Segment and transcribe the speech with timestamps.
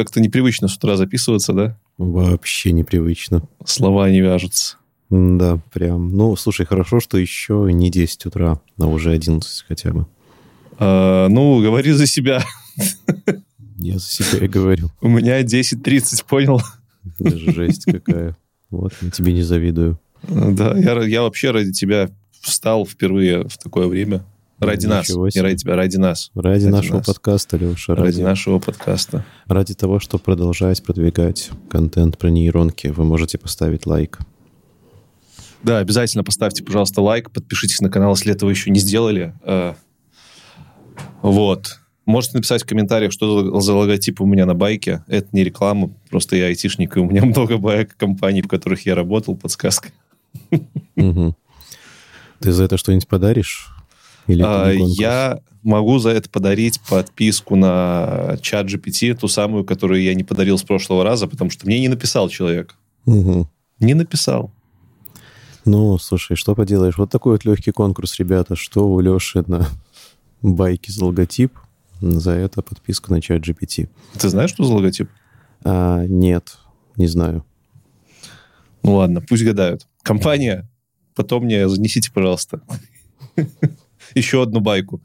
[0.00, 1.78] Как-то непривычно с утра записываться, да?
[1.98, 3.42] Вообще непривычно.
[3.66, 4.78] Слова не вяжутся.
[5.10, 6.16] Да, прям.
[6.16, 10.06] Ну, слушай, хорошо, что еще не 10 утра, а уже 11 хотя бы.
[10.78, 12.42] А, ну, говори за себя.
[13.76, 14.90] Я за себя и говорю.
[15.02, 16.62] У меня 10.30, понял?
[17.18, 18.38] Жесть какая.
[18.70, 20.00] Вот, я тебе не завидую.
[20.22, 22.08] Да, я, я вообще ради тебя
[22.40, 24.24] встал впервые в такое время.
[24.60, 25.08] Ради нас.
[25.08, 26.30] Не ради тебя, ради нас.
[26.34, 27.06] Ради, ради нашего нас.
[27.06, 27.94] подкаста, Леша.
[27.94, 28.06] Ради...
[28.06, 29.24] ради нашего подкаста.
[29.46, 34.18] Ради того, чтобы продолжать продвигать контент про нейронки, вы можете поставить лайк.
[35.62, 39.34] Да, обязательно поставьте, пожалуйста, лайк, подпишитесь на канал, если этого еще не сделали.
[39.44, 39.74] Э,
[41.22, 41.78] вот.
[42.06, 45.04] Можете написать в комментариях, что за логотип у меня на байке.
[45.06, 48.94] Это не реклама, просто я айтишник, и у меня много байк компаний, в которых я
[48.94, 49.90] работал, подсказка.
[50.94, 53.79] Ты за это что-нибудь подаришь?
[54.26, 60.14] Или а, я могу за это подарить подписку на чат GPT, ту самую, которую я
[60.14, 62.76] не подарил с прошлого раза, потому что мне не написал человек.
[63.06, 63.48] Угу.
[63.80, 64.52] Не написал.
[65.64, 66.96] Ну, слушай, что поделаешь?
[66.96, 68.56] Вот такой вот легкий конкурс, ребята.
[68.56, 69.68] Что у Леши на
[70.42, 71.52] байке за логотип?
[72.00, 73.88] За это подписка на чат GPT.
[74.18, 75.10] Ты знаешь, что за логотип?
[75.64, 76.56] А, нет,
[76.96, 77.44] не знаю.
[78.82, 79.86] Ну ладно, пусть гадают.
[80.02, 80.68] Компания,
[81.14, 82.62] потом мне занесите, пожалуйста,
[84.14, 85.00] еще одну байку.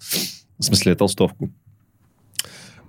[0.58, 1.52] В смысле, толстовку.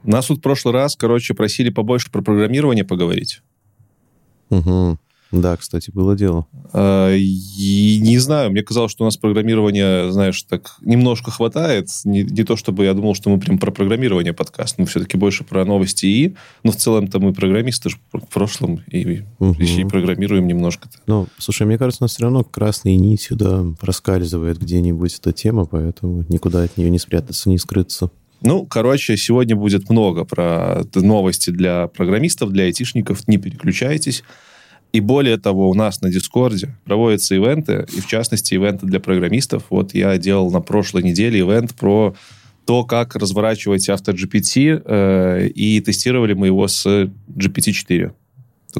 [0.02, 3.42] Нас тут в прошлый раз, короче, просили побольше про программирование поговорить.
[4.50, 4.98] Угу.
[5.32, 6.46] Да, кстати, было дело.
[6.72, 11.88] А, и не знаю, мне казалось, что у нас программирование, знаешь, так немножко хватает.
[12.04, 15.44] Не, не то, чтобы я думал, что мы прям про программирование подкаст, мы все-таки больше
[15.44, 19.56] про новости и, но в целом-то мы программисты же в прошлом и, угу.
[19.60, 20.88] и программируем немножко.
[20.88, 20.98] -то.
[21.06, 25.64] Ну, слушай, мне кажется, у нас все равно красной нитью, да, проскальзывает где-нибудь эта тема,
[25.64, 28.10] поэтому никуда от нее не спрятаться, не скрыться.
[28.42, 33.26] Ну, короче, сегодня будет много про новости для программистов, для айтишников.
[33.28, 34.22] Не переключайтесь.
[34.92, 39.64] И более того, у нас на Дискорде проводятся ивенты, и в частности ивенты для программистов.
[39.70, 42.14] Вот я делал на прошлой неделе ивент про
[42.64, 48.12] то, как разворачивать AutoGPT, э, и тестировали мы его с GPT-4.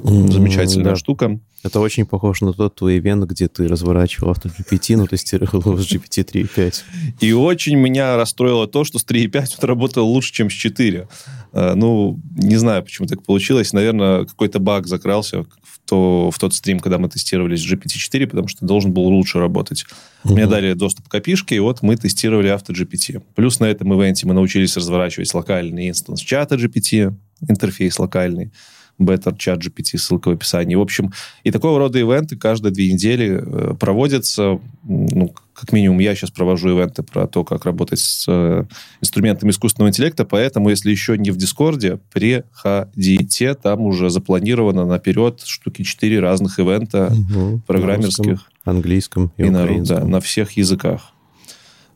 [0.00, 0.96] Mm-hmm, замечательная да.
[0.96, 1.40] штука.
[1.62, 5.76] Это очень похоже на тот твой ивент, где ты разворачивал авто GPT, но тестировал его
[5.76, 6.82] с GPT 3.5.
[7.20, 11.08] И очень меня расстроило то, что с 3.5 он работал лучше, чем с 4.
[11.52, 13.72] Э, ну, не знаю, почему так получилось.
[13.72, 18.48] Наверное, какой-то баг закрался в, то, в тот стрим, когда мы тестировали с GPT-4, потому
[18.48, 19.86] что должен был лучше работать.
[20.24, 20.34] Угу.
[20.34, 23.22] Мне дали доступ к API, и вот мы тестировали авто GPT.
[23.34, 27.12] Плюс на этом ивенте мы научились разворачивать локальный инстанс чата GPT,
[27.48, 28.52] интерфейс локальный.
[28.98, 30.74] Better Chat GPT, ссылка в описании.
[30.74, 31.12] В общем,
[31.44, 34.58] и такого рода ивенты каждые две недели э, проводятся.
[34.84, 38.64] Ну, как минимум, я сейчас провожу ивенты про то, как работать с э,
[39.00, 45.82] инструментами искусственного интеллекта, поэтому, если еще не в Дискорде, приходите, там уже запланировано наперед штуки
[45.82, 48.26] четыре разных ивента угу, программерских.
[48.26, 49.50] Русском, английском и, и.
[49.50, 51.12] На, да, на всех языках.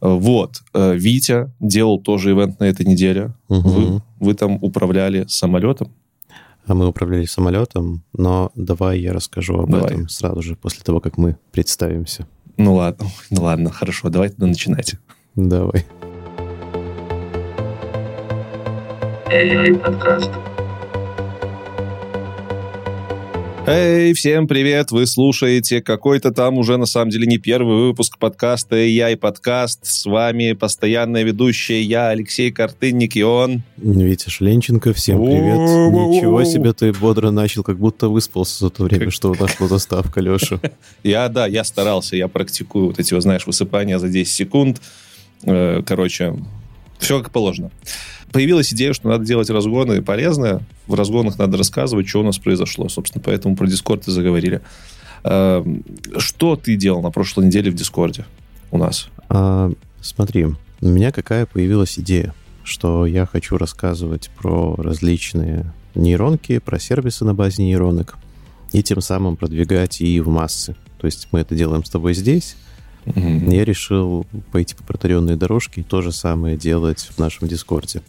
[0.01, 0.63] Вот.
[0.73, 3.33] Э, Витя делал тоже ивент на этой неделе.
[3.49, 3.69] Угу.
[3.69, 5.93] Вы, вы там управляли самолетом.
[6.71, 9.91] А мы управляли самолетом, но давай я расскажу об давай.
[9.91, 12.29] этом сразу же, после того, как мы представимся.
[12.59, 14.95] Ну ладно, ну ладно, хорошо, давай тогда начинать.
[15.35, 15.85] Давай.
[19.27, 20.31] AI подкаст.
[23.67, 24.91] Эй, всем привет!
[24.91, 29.85] Вы слушаете какой-то там уже на самом деле не первый выпуск подкаста «Я и подкаст».
[29.85, 33.63] С вами постоянная ведущая я, Алексей Картынник, и он...
[33.77, 35.59] Витя Шленченко, всем привет.
[35.59, 39.69] Ничего себе ты бодро начал, как будто выспался за то время, что у нас была
[39.69, 40.59] заставка, Леша.
[41.03, 44.81] Я, да, я старался, я практикую вот эти, знаешь, высыпания за 10 секунд.
[45.45, 46.35] Э, короче,
[46.99, 47.71] все как положено
[48.33, 50.61] появилась идея, что надо делать разгоны полезные.
[50.87, 52.89] В разгонах надо рассказывать, что у нас произошло.
[52.89, 54.61] Собственно, поэтому про Дискорд и заговорили.
[55.23, 55.85] Эм,
[56.17, 58.25] что ты делал на прошлой неделе в Дискорде
[58.71, 59.09] у нас?
[59.29, 59.71] А,
[60.01, 67.25] смотри, у меня какая появилась идея, что я хочу рассказывать про различные нейронки, про сервисы
[67.25, 68.17] на базе нейронок,
[68.73, 70.77] и тем самым продвигать и в массы.
[70.99, 72.57] То есть мы это делаем с тобой здесь,
[73.07, 73.55] Mm-hmm.
[73.55, 78.03] Я решил пойти по протаренной дорожке и то же самое делать в нашем Дискорде.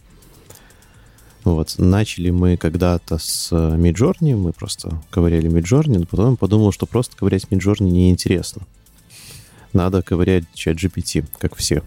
[1.44, 1.74] Вот.
[1.78, 7.44] Начали мы когда-то с Midjourney, мы просто ковыряли Midjourney, но потом подумал, что просто ковырять
[7.50, 8.62] Midjourney неинтересно.
[9.72, 11.82] Надо ковырять чат GPT, как все.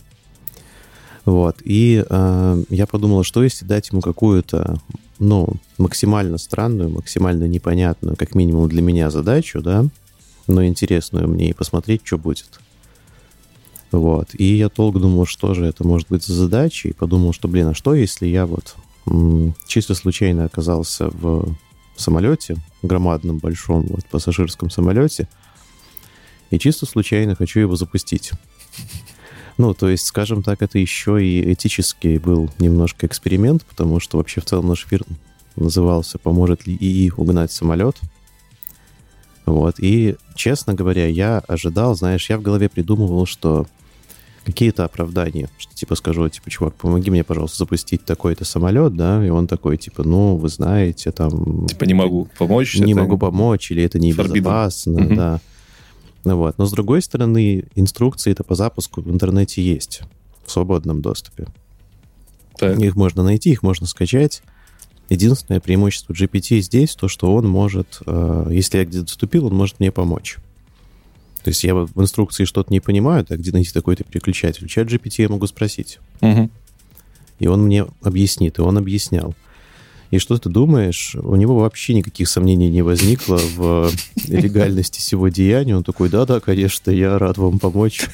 [1.24, 1.58] Вот.
[1.64, 4.80] И э, я подумал, что если дать ему какую-то,
[5.20, 5.48] ну,
[5.78, 9.86] максимально странную, максимально непонятную, как минимум для меня задачу, да,
[10.48, 12.60] но интересную мне, и посмотреть, что будет.
[13.92, 14.30] Вот.
[14.34, 17.68] И я долго думал, что же это может быть за задача, и подумал, что, блин,
[17.68, 18.76] а что, если я вот
[19.68, 21.56] чисто случайно оказался в
[21.96, 25.28] самолете, громадном, большом вот, пассажирском самолете,
[26.50, 28.32] и чисто случайно хочу его запустить.
[29.58, 34.42] Ну, то есть, скажем так, это еще и этический был немножко эксперимент, потому что вообще
[34.42, 35.04] в целом наш эфир
[35.56, 37.98] назывался «Поможет ли ИИ угнать самолет?».
[39.46, 43.68] Вот, и, честно говоря, я ожидал, знаешь, я в голове придумывал, что
[44.46, 49.30] какие-то оправдания, что типа скажу, типа, чувак, помоги мне, пожалуйста, запустить такой-то самолет, да, и
[49.30, 51.66] он такой, типа, ну, вы знаете, там...
[51.68, 52.78] Типа, не могу помочь.
[52.78, 55.16] Не могу помочь, или это небезопасно, mm-hmm.
[55.16, 55.42] да.
[56.24, 56.58] Ну, вот.
[56.58, 60.02] Но, с другой стороны, инструкции это по запуску в интернете есть
[60.46, 61.48] в свободном доступе.
[62.58, 62.80] Так.
[62.80, 64.42] Их можно найти, их можно скачать.
[65.10, 69.80] Единственное преимущество GPT здесь то, что он может, э, если я где-то вступил, он может
[69.80, 70.38] мне помочь.
[71.46, 74.68] То есть я в инструкции что-то не понимаю, так где найти такой-то переключатель.
[74.68, 76.00] Чат GPT я могу спросить.
[76.22, 76.50] Угу.
[77.38, 79.36] И он мне объяснит, и он объяснял.
[80.10, 81.14] И что ты думаешь?
[81.14, 83.92] У него вообще никаких сомнений не возникло в
[84.28, 85.78] легальности всего деяния.
[85.78, 88.08] Он такой, да-да, конечно, я рад вам помочь.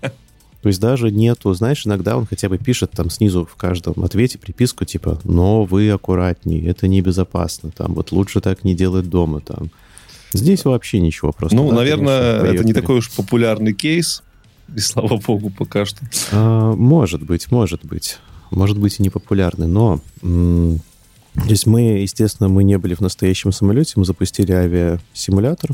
[0.00, 4.36] То есть даже нету, знаешь, иногда он хотя бы пишет там снизу в каждом ответе
[4.36, 9.70] приписку типа, но вы аккуратнее, это небезопасно, там, вот лучше так не делать дома, там,
[10.32, 11.56] Здесь вообще ничего просто.
[11.56, 14.22] Ну, да, наверное, конечно, это не такой уж популярный кейс,
[14.74, 15.98] и слава богу, пока что.
[16.32, 18.18] А, может быть, может быть.
[18.50, 20.00] Может быть и не популярный, но...
[20.20, 25.70] То есть мы, естественно, мы не были в настоящем самолете, мы запустили авиасимулятор,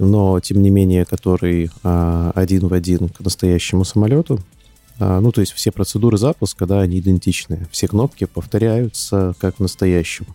[0.00, 4.40] но, тем не менее, который а, один в один к настоящему самолету.
[4.98, 7.68] А, ну, то есть все процедуры запуска, да, они идентичны.
[7.70, 10.26] Все кнопки повторяются как в настоящем.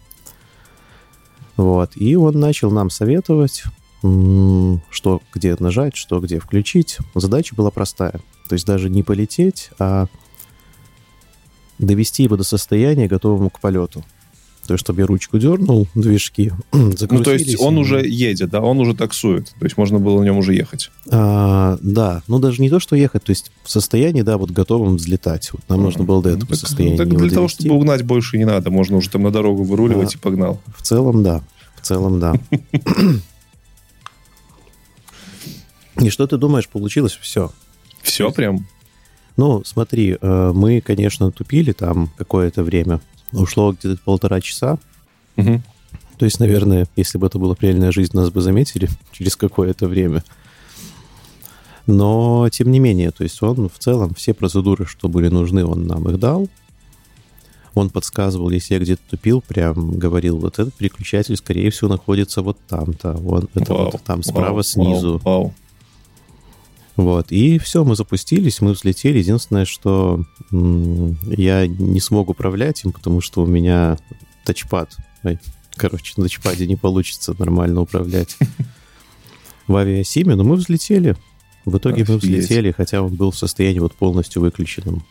[1.58, 1.92] Вот.
[1.96, 3.64] И он начал нам советовать,
[4.02, 6.98] что где нажать, что где включить.
[7.16, 8.20] Задача была простая.
[8.50, 10.08] То есть даже не полететь, а
[11.80, 14.04] довести его до состояния, готовому к полету.
[14.68, 16.94] То есть, чтобы я ручку дернул, движки Ну,
[17.24, 19.50] то есть он уже едет, да, он уже таксует.
[19.60, 20.90] То есть можно было на нем уже ехать.
[21.12, 24.96] А, да, ну даже не то, что ехать, то есть в состоянии, да, вот готовым
[24.96, 25.52] взлетать.
[25.52, 26.98] Вот нам а, нужно было до этого ну, состояния.
[26.98, 27.36] Так для довести.
[27.36, 28.70] того, чтобы угнать больше не надо.
[28.72, 30.62] Можно уже там на дорогу выруливать а, и погнал.
[30.78, 31.42] В целом, да.
[31.76, 32.36] В целом, да.
[36.02, 37.52] И что ты думаешь, получилось все?
[38.02, 38.66] Все прям?
[39.38, 43.00] Ну, смотри, э, мы, конечно, тупили там какое-то время
[43.34, 44.78] ушло где-то полтора часа.
[45.38, 45.62] Угу.
[46.18, 50.24] То есть, наверное, если бы это была реальная жизнь, нас бы заметили через какое-то время.
[51.86, 55.86] Но, тем не менее, то есть он в целом все процедуры, что были нужны, он
[55.86, 56.48] нам их дал.
[57.74, 62.58] Он подсказывал, если я где-то тупил, прям говорил, вот этот переключатель, скорее всего, находится вот
[62.70, 65.20] там-то, вон, это вау, вот там справа вау, снизу.
[65.24, 65.54] Вау, вау.
[66.96, 69.18] Вот, и все, мы запустились, мы взлетели.
[69.18, 73.98] Единственное, что я не смог управлять им, потому что у меня
[74.46, 74.96] тачпад.
[75.24, 75.40] Ой,
[75.76, 78.38] короче, на тачпаде не получится нормально управлять
[79.68, 81.16] в авиасиме, но мы взлетели.
[81.66, 85.04] В итоге мы взлетели, хотя он был в состоянии вот полностью выключенным.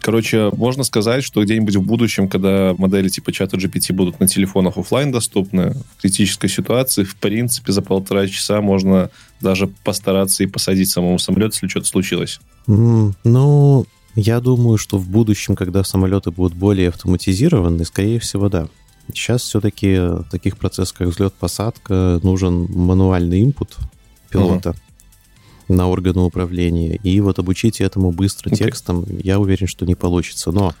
[0.00, 4.76] Короче, можно сказать, что где-нибудь в будущем, когда модели типа чата GPT будут на телефонах
[4.76, 9.10] офлайн доступны, в критической ситуации, в принципе, за полтора часа можно
[9.40, 12.40] даже постараться и посадить самому самолет, если что-то случилось.
[12.66, 18.68] Mm, ну, я думаю, что в будущем, когда самолеты будут более автоматизированы, скорее всего, да.
[19.08, 23.76] Сейчас все-таки в таких процессах, как взлет-посадка, нужен мануальный инпут
[24.30, 24.70] пилота.
[24.70, 24.87] Uh-huh
[25.68, 26.96] на органы управления.
[27.02, 28.56] И вот обучить этому быстро okay.
[28.56, 30.50] текстом, я уверен, что не получится.
[30.50, 30.74] Но,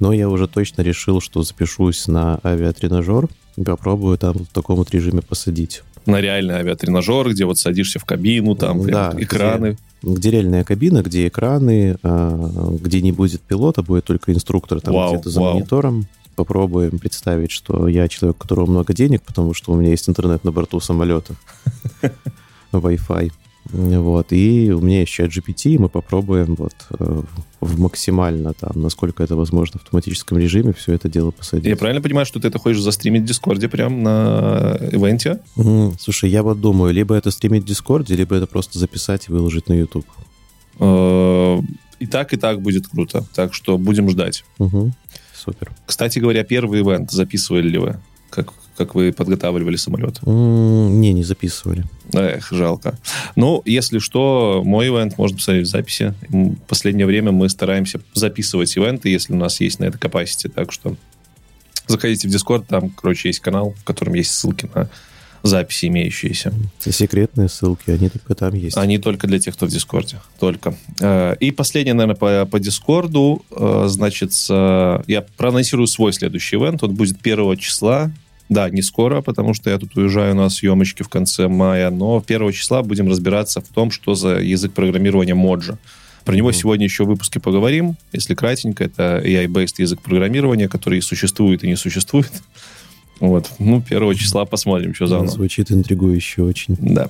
[0.00, 4.90] но я уже точно решил, что запишусь на авиатренажер и попробую там в таком вот
[4.90, 5.82] режиме посадить.
[6.04, 9.76] На реальный авиатренажер, где вот садишься в кабину, там да, экраны.
[10.02, 14.94] Где, где реальная кабина, где экраны, а, где не будет пилота, будет только инструктор там
[15.10, 15.54] где-то за вау.
[15.54, 20.08] монитором попробуем представить, что я человек, у которого много денег, потому что у меня есть
[20.08, 21.34] интернет на борту самолета,
[22.72, 23.32] Wi-Fi.
[23.70, 27.22] Вот, и у меня есть чат GPT, и мы попробуем вот э,
[27.60, 31.66] в максимально там, насколько это возможно, в автоматическом режиме все это дело посадить.
[31.66, 35.38] Я правильно понимаю, что ты это хочешь застримить в Дискорде прям на ивенте?
[35.56, 39.32] Мм, слушай, я вот думаю, либо это стримить в Дискорде, либо это просто записать и
[39.32, 40.06] выложить на YouTube.
[40.80, 41.60] Э,
[42.00, 43.24] и так, и так будет круто.
[43.32, 44.44] Так что будем ждать.
[44.58, 44.92] Угу.
[45.34, 45.70] Супер.
[45.86, 48.00] Кстати говоря, первый ивент записывали ли вы?
[48.28, 50.20] Как как вы подготавливали самолет?
[50.24, 51.84] Не, не записывали.
[52.12, 52.98] Эх, жалко.
[53.36, 56.14] Ну, если что, мой ивент можно посмотреть в записи.
[56.28, 60.48] В последнее время мы стараемся записывать ивенты, если у нас есть на это capacity.
[60.48, 60.96] Так что
[61.86, 64.88] заходите в Discord, там, короче, есть канал, в котором есть ссылки на
[65.42, 66.52] записи имеющиеся.
[66.78, 68.76] Секретные ссылки, они только там есть.
[68.76, 70.20] Они только для тех, кто в Дискорде.
[70.38, 70.74] Только.
[71.00, 73.44] Э, и последнее, наверное, по, по Дискорду.
[73.50, 76.82] Э, значит, я проанонсирую свой следующий ивент.
[76.82, 78.12] Он будет 1 числа.
[78.52, 82.52] Да, не скоро, потому что я тут уезжаю на съемочки в конце мая, но 1
[82.52, 85.78] числа будем разбираться в том, что за язык программирования Моджа.
[86.26, 86.52] Про него mm-hmm.
[86.52, 87.96] сегодня еще в выпуске поговорим.
[88.12, 92.30] Если кратенько, это AI-based язык программирования, который существует и не существует.
[93.20, 93.52] Вот.
[93.60, 95.28] Ну, первого числа посмотрим, что за оно.
[95.28, 96.76] Звучит интригующе очень.
[96.80, 97.08] Да.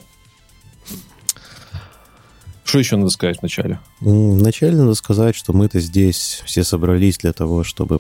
[2.64, 3.78] Что еще надо сказать вначале?
[4.00, 7.98] Вначале надо сказать, что мы-то здесь все собрались для того, чтобы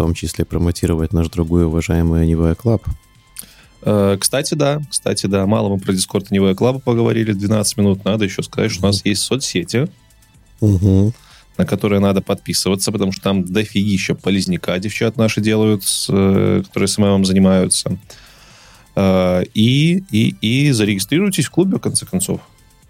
[0.00, 2.80] том числе промотировать наш другой уважаемый Anyway Club.
[3.82, 8.04] Э, кстати, да, кстати, да, мало мы про Discord Anyway Club поговорили 12 минут.
[8.06, 9.88] Надо еще сказать, что у нас есть соцсети,
[10.60, 11.12] угу
[11.58, 17.26] на которые надо подписываться, потому что там дофигища полезняка девчат наши делают, э, которые СММом
[17.26, 17.98] занимаются.
[18.96, 22.40] Э, и, и, и зарегистрируйтесь в клубе, в конце концов.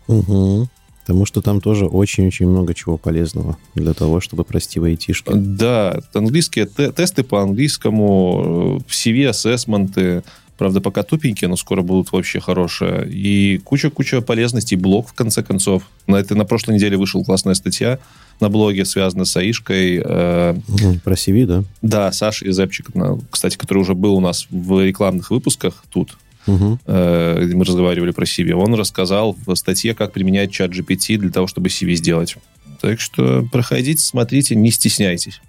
[0.06, 0.68] Угу.
[1.10, 5.32] Потому что там тоже очень-очень много чего полезного для того, чтобы прости в айтишке.
[5.34, 10.22] Да, английские те- тесты по английскому, CV-ассессменты,
[10.56, 13.08] правда, пока тупенькие, но скоро будут вообще хорошие.
[13.10, 15.82] И куча-куча полезностей, блог, в конце концов.
[16.06, 17.98] На, это, на прошлой неделе вышла классная статья
[18.38, 20.00] на блоге, связано с Аишкой.
[20.04, 20.54] Э,
[21.02, 21.64] Про CV, да?
[21.82, 22.86] Да, Саша Изепчик,
[23.30, 26.78] кстати, который уже был у нас в рекламных выпусках тут, угу.
[26.86, 28.52] э, мы разговаривали про CV.
[28.52, 32.36] Он рассказал в статье, как применять чат GPT для того, чтобы CV сделать.
[32.80, 35.40] Так что проходите, смотрите, не стесняйтесь.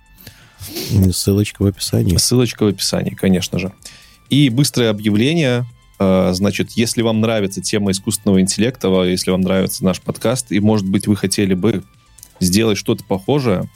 [1.11, 2.17] Ссылочка в описании.
[2.17, 3.71] Ссылочка в описании, конечно же.
[4.29, 5.65] И быстрое объявление.
[5.99, 10.87] Э, значит, если вам нравится тема искусственного интеллекта, если вам нравится наш подкаст, и, может
[10.87, 11.83] быть, вы хотели бы
[12.39, 13.69] сделать что-то похожее,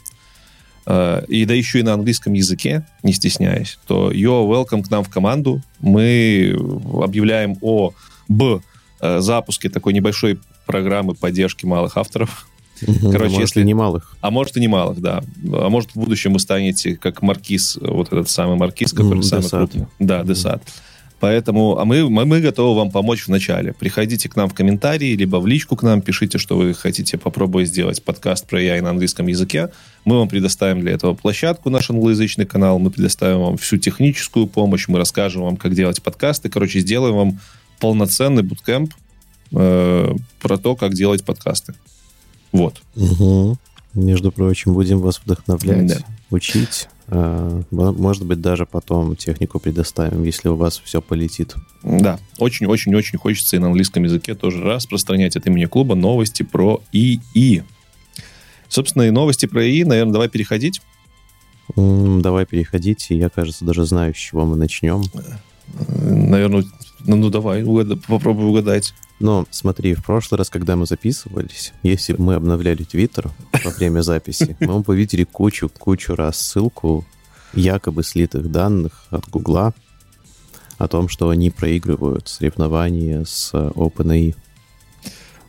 [0.86, 5.04] э, и да еще и на английском языке, не стесняясь, то you're welcome к нам
[5.04, 5.62] в команду.
[5.80, 6.56] Мы
[7.02, 7.92] объявляем о
[8.28, 8.60] б
[9.00, 12.48] э, запуске такой небольшой программы поддержки малых авторов.
[12.80, 13.60] Короче, а может если...
[13.62, 14.16] и немалых.
[14.20, 15.22] А может и немалых, да.
[15.52, 19.48] А может в будущем вы станете как маркиз, вот этот самый маркиз, который mm, самый
[19.48, 19.86] крупный.
[19.98, 20.62] Да, Десад.
[20.62, 20.70] Mm.
[21.18, 23.72] Поэтому а мы, мы, мы готовы вам помочь в начале.
[23.72, 27.68] Приходите к нам в комментарии, либо в личку к нам, пишите, что вы хотите попробовать
[27.68, 29.70] сделать подкаст про AI на английском языке.
[30.06, 34.86] Мы вам предоставим для этого площадку, наш англоязычный канал, мы предоставим вам всю техническую помощь,
[34.86, 36.48] мы расскажем вам, как делать подкасты.
[36.48, 37.40] Короче, сделаем вам
[37.80, 38.94] полноценный буткемп
[39.50, 41.74] э, про то, как делать подкасты.
[42.52, 42.80] Вот.
[42.94, 43.58] Угу.
[43.94, 45.96] Между прочим, будем вас вдохновлять, да.
[46.30, 46.88] учить.
[47.08, 51.56] А, может быть, даже потом технику предоставим, если у вас все полетит.
[51.82, 57.64] Да, очень-очень-очень хочется и на английском языке тоже распространять от имени клуба новости про ИИ.
[58.68, 60.80] Собственно, и новости про ИИ, наверное, давай переходить.
[61.74, 65.02] Давай переходить, и я, кажется, даже знаю, с чего мы начнем.
[65.98, 66.64] Наверное,
[67.04, 67.98] ну, ну давай, угад...
[68.06, 68.94] попробуй угадать.
[69.18, 73.30] Но смотри, в прошлый раз, когда мы записывались, если бы мы обновляли Твиттер
[73.64, 77.06] во время записи, мы бы увидели кучу-кучу раз ссылку
[77.54, 79.72] якобы слитых данных от Гугла
[80.78, 84.34] о том, что они проигрывают соревнования с OpenAI.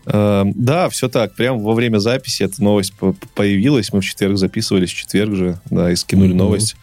[0.09, 1.33] Эм, да, все так.
[1.33, 2.93] Прямо во время записи эта новость
[3.35, 3.91] появилась.
[3.91, 6.35] Мы в четверг записывались, в четверг же, да, и скинули mm-hmm.
[6.35, 6.75] новость.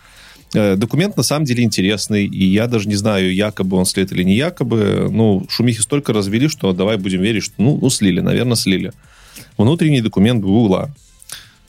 [0.52, 4.22] Э, документ на самом деле интересный, и я даже не знаю, якобы он слит или
[4.22, 5.08] не якобы.
[5.10, 8.92] Ну, шумихи столько развели, что давай будем верить, что ну, ну слили, наверное, слили.
[9.56, 10.94] Внутренний документ Гугла,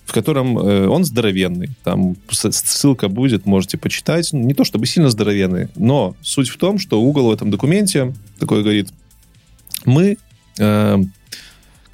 [0.06, 1.70] в котором э, он здоровенный.
[1.86, 4.34] Там ссылка будет, можете почитать.
[4.34, 8.62] Не то чтобы сильно здоровенный, но суть в том, что Google в этом документе такой
[8.62, 8.90] говорит,
[9.86, 10.18] мы,
[10.60, 10.98] э,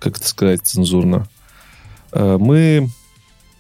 [0.02, 1.28] как это сказать цензурно,
[2.12, 2.90] э, мы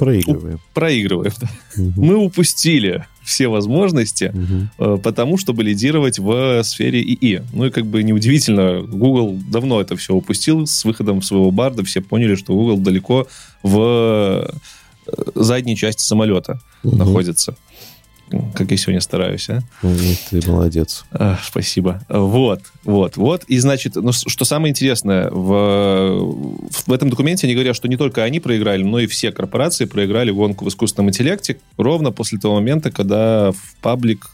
[0.01, 0.55] Проигрываем.
[0.55, 1.31] У, проигрываем.
[1.77, 1.93] Угу.
[1.95, 4.33] Мы упустили все возможности,
[4.79, 4.97] угу.
[4.97, 7.43] потому чтобы лидировать в сфере ИИ.
[7.53, 11.83] Ну и как бы неудивительно, Google давно это все упустил с выходом своего барда.
[11.83, 13.27] Все поняли, что Google далеко
[13.61, 14.49] в
[15.05, 16.97] э, задней части самолета угу.
[16.97, 17.55] находится
[18.53, 19.61] как я сегодня стараюсь, а?
[19.81, 19.95] Ну,
[20.29, 21.05] ты молодец.
[21.11, 22.03] А, спасибо.
[22.09, 23.43] Вот, вот, вот.
[23.45, 26.35] И, значит, ну, что самое интересное, в,
[26.87, 30.31] в этом документе они говорят, что не только они проиграли, но и все корпорации проиграли
[30.31, 34.29] гонку в искусственном интеллекте ровно после того момента, когда в паблик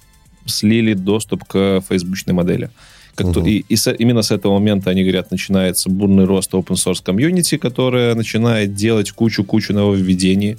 [0.45, 2.69] слили доступ к фейсбучной модели.
[3.15, 3.33] Как угу.
[3.41, 7.01] то, и и с, именно с этого момента, они говорят, начинается бурный рост open source
[7.03, 10.57] комьюнити, которая начинает делать кучу-кучу нововведений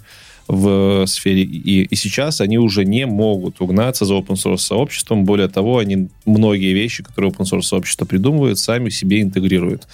[0.48, 5.24] в сфере и, и сейчас они уже не могут угнаться за open source сообществом.
[5.24, 9.86] Более того, они многие вещи, которые open source сообщество придумывают, сами себе интегрируют.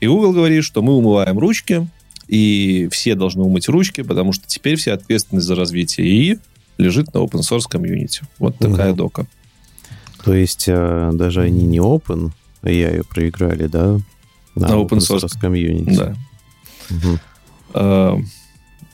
[0.00, 1.86] И Google говорит, что мы умываем ручки,
[2.26, 6.38] и все должны умыть ручки, потому что теперь вся ответственность за развитие ИИ
[6.78, 8.22] лежит на open source комьюнити.
[8.38, 8.98] Вот такая угу.
[8.98, 9.26] дока.
[10.24, 12.30] То есть э, даже они не open,
[12.62, 13.98] AI проиграли, да?
[14.56, 15.94] На, на open source, source комьюнити.
[15.94, 16.16] Да.
[16.90, 17.18] Угу.
[17.74, 18.18] А,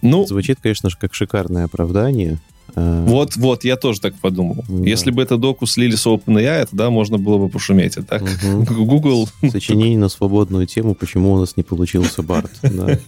[0.03, 2.39] ну, Звучит, конечно же, как шикарное оправдание.
[2.75, 4.65] А, вот, вот, я тоже так подумал.
[4.69, 4.89] Да.
[4.89, 7.97] Если бы это доку слили с OpenAI, тогда можно было бы пошуметь.
[7.97, 8.65] А так угу.
[8.85, 9.29] Google...
[9.51, 12.53] Сочинение на свободную тему, почему у нас не получился Барт.
[12.63, 12.99] Да.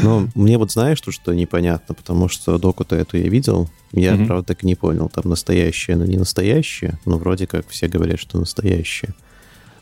[0.00, 4.26] Но мне вот знаешь, что, что непонятно, потому что доку-то эту я видел, я, угу.
[4.26, 8.20] правда, так и не понял, там настоящее, но не настоящее, но вроде как все говорят,
[8.20, 9.12] что настоящее.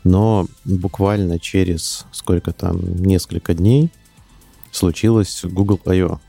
[0.03, 3.91] Но буквально через сколько там, несколько дней
[4.75, 6.19] случилось Google I.O.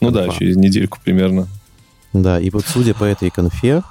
[0.00, 1.48] Ну да, через недельку примерно.
[2.12, 3.82] Да, и вот судя по этой конфе,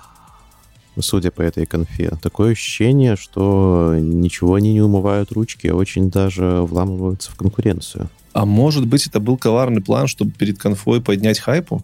[0.99, 6.61] судя по этой конфе, такое ощущение, что ничего они не умывают ручки, а очень даже
[6.61, 8.09] вламываются в конкуренцию.
[8.33, 11.83] А может быть, это был коварный план, чтобы перед конфой поднять хайпу?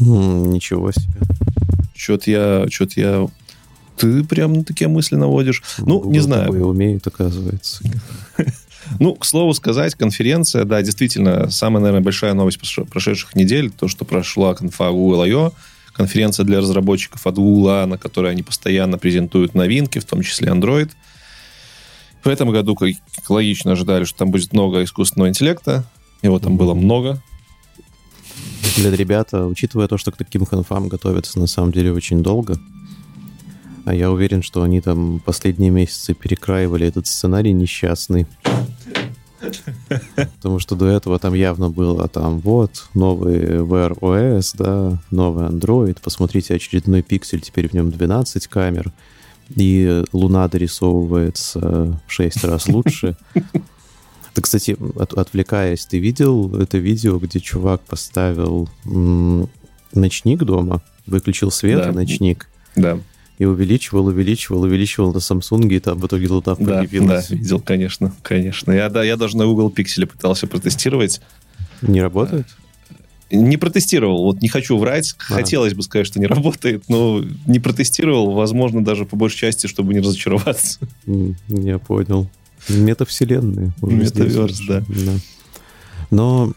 [0.00, 1.20] Mm, ничего себе.
[1.94, 3.28] Что-то я, что-то я...
[3.96, 5.62] Ты прям такие мысли наводишь.
[5.78, 6.66] Ну, Google не знаю.
[6.66, 7.84] умеет, оказывается.
[8.98, 12.58] Ну, к слову сказать, конференция, да, действительно, самая, наверное, большая новость
[12.90, 15.52] прошедших недель, то, что прошла конфа Google I.O.,
[15.92, 20.90] конференция для разработчиков от Google, на которой они постоянно презентуют новинки, в том числе Android.
[22.24, 22.94] В этом году, как
[23.28, 25.84] логично, ожидали, что там будет много искусственного интеллекта.
[26.22, 27.20] Его там было много.
[28.76, 32.58] Блин, ребята, учитывая то, что к таким конфам готовятся на самом деле очень долго,
[33.84, 38.26] а я уверен, что они там последние месяцы перекраивали этот сценарий несчастный.
[40.36, 45.98] Потому что до этого там явно было там вот новый Wear OS, да, новый Android,
[46.02, 48.92] посмотрите очередной пиксель, теперь в нем 12 камер,
[49.54, 53.16] и Луна дорисовывается в 6 раз лучше.
[54.34, 59.50] Ты, кстати, от, отвлекаясь, ты видел это видео, где чувак поставил м-
[59.92, 61.92] ночник дома, выключил свет, да.
[61.92, 62.98] ночник, да
[63.42, 66.54] и увеличивал, увеличивал, увеличивал на Samsung, и там в итоге луна.
[66.54, 68.70] Да, да, видел, конечно, конечно.
[68.70, 71.20] Я, да, я даже на Google Pixel пытался протестировать.
[71.80, 72.46] Не работает?
[73.32, 75.16] Не протестировал, вот не хочу врать.
[75.28, 75.34] А.
[75.34, 79.92] Хотелось бы сказать, что не работает, но не протестировал, возможно, даже по большей части, чтобы
[79.92, 80.78] не разочароваться.
[81.48, 82.30] Я понял.
[82.68, 83.72] Метавселенные.
[83.82, 84.84] Метаверс, да.
[84.86, 85.12] да.
[86.12, 86.52] Но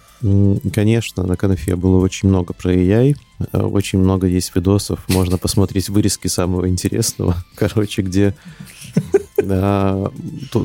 [0.73, 3.15] Конечно, на конфе было очень много про AI,
[3.51, 8.33] э, очень много есть видосов, можно посмотреть вырезки самого интересного, короче, где
[9.37, 10.11] да,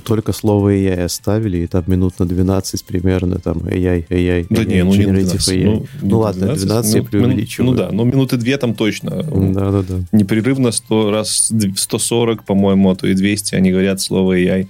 [0.05, 4.67] только слово AI оставили, и там минут на 12 примерно там AI, AI, да AI,
[4.67, 5.65] не, ну, не 12, AI.
[5.65, 7.71] Ну, ну ладно, 12, 12 я преувеличиваю.
[7.71, 9.23] Ну да, но минуты две там точно.
[9.23, 10.01] Да, да, да.
[10.13, 14.69] Непрерывно 100 раз 140, по-моему, а то и 200 они говорят слово AI.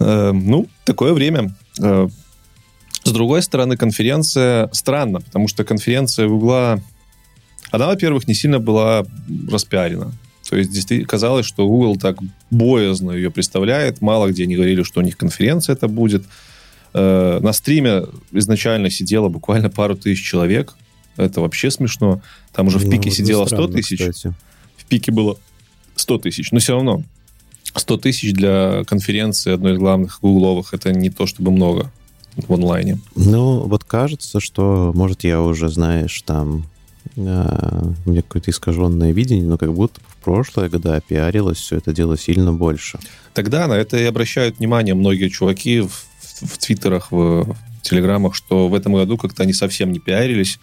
[0.00, 1.54] Э, ну, такое время.
[1.80, 2.08] Э,
[3.10, 6.80] с другой стороны, конференция странно, потому что конференция Гугла,
[7.70, 9.04] она, во-первых, не сильно была
[9.50, 10.12] распиарена.
[10.48, 12.16] То есть действительно казалось, что Google так
[12.50, 14.00] боязно ее представляет.
[14.00, 16.24] Мало где они говорили, что у них конференция это будет.
[16.92, 20.74] Э, на стриме изначально сидело буквально пару тысяч человек.
[21.16, 22.20] Это вообще смешно.
[22.52, 24.00] Там уже ну, в пике сидело 100 тысяч.
[24.00, 24.34] Кстати.
[24.76, 25.38] В пике было
[25.94, 26.50] 100 тысяч.
[26.50, 27.04] Но все равно
[27.74, 31.92] 100 тысяч для конференции одной из главных гугловых это не то чтобы много
[32.36, 32.98] в онлайне?
[33.14, 36.66] Ну, вот кажется, что, может, я уже, знаешь, там
[37.16, 41.92] э, у меня какое-то искаженное видение, но как будто в прошлое, когда пиарилось все это
[41.92, 42.98] дело сильно больше.
[43.34, 48.34] Тогда на это и обращают внимание многие чуваки в, в, в твиттерах, в, в телеграммах,
[48.34, 50.58] что в этом году как-то они совсем не пиарились.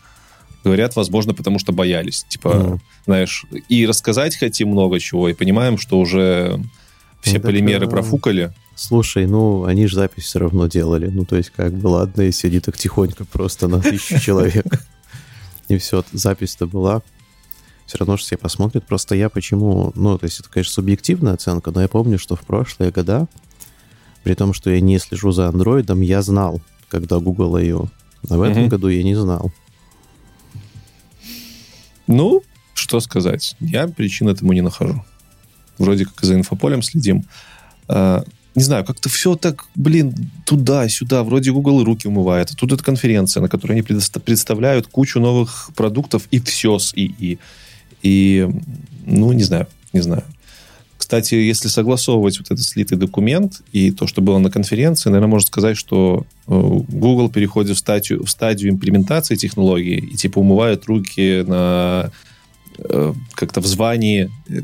[0.64, 2.26] Говорят, возможно, потому что боялись.
[2.28, 2.80] Типа, mm.
[3.06, 6.60] знаешь, и рассказать хотим много чего, и понимаем, что уже
[7.22, 7.92] все ну, полимеры это...
[7.92, 8.54] профукали.
[8.78, 11.08] Слушай, ну, они же запись все равно делали.
[11.08, 14.68] Ну, то есть, как бы, ладно, если они так тихонько просто на тысячу человек.
[15.68, 17.02] И все, запись-то была.
[17.88, 18.86] Все равно же все посмотрят.
[18.86, 19.92] Просто я почему...
[19.96, 23.28] Ну, то есть, это, конечно, субъективная оценка, но я помню, что в прошлые года,
[24.24, 27.90] при том, что я не слежу за андроидом, я знал, когда Google ее.
[28.30, 29.52] А в этом году я не знал.
[32.06, 32.44] Ну,
[32.76, 33.56] что сказать.
[33.60, 35.04] Я причин этому не нахожу.
[35.80, 37.26] Вроде как за инфополем следим.
[38.58, 41.24] Не знаю, как-то все так, блин, туда-сюда.
[41.24, 42.50] Вроде Google руки умывает.
[42.50, 47.38] А тут эта конференция, на которой они представляют кучу новых продуктов и все с ИИ.
[48.02, 48.50] И,
[49.06, 50.24] ну, не знаю, не знаю.
[50.98, 55.46] Кстати, если согласовывать вот этот слитый документ и то, что было на конференции, наверное, можно
[55.46, 61.44] сказать, что э, Google переходит в стадию, в стадию имплементации технологии и типа умывает руки
[61.46, 62.10] на
[62.80, 64.62] э, как-то в звании э,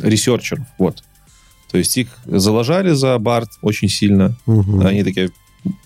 [0.00, 0.66] ресерчеров.
[0.76, 1.04] Вот.
[1.72, 4.36] То есть их заложали за Барт очень сильно.
[4.46, 4.82] Угу.
[4.86, 5.30] Они такие,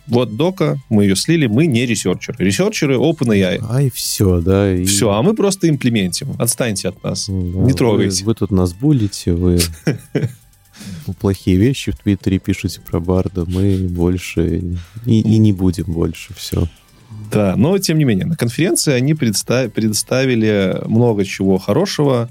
[0.07, 2.44] вот дока, мы ее слили, мы не ресерчеры.
[2.44, 3.64] Ресерчеры OpenAI.
[3.68, 4.75] А и все, да.
[4.75, 4.85] И...
[4.85, 6.35] Все, а мы просто имплементим.
[6.38, 7.27] Отстаньте от нас.
[7.29, 8.25] Да, не трогайте.
[8.25, 9.59] Вы, вы тут нас буллите, вы...
[11.20, 14.62] плохие вещи в Твиттере пишете про Барда, мы больше
[15.05, 16.68] и, и не будем больше, все.
[17.31, 22.29] Да, но тем не менее, на конференции они представ, представили много чего хорошего.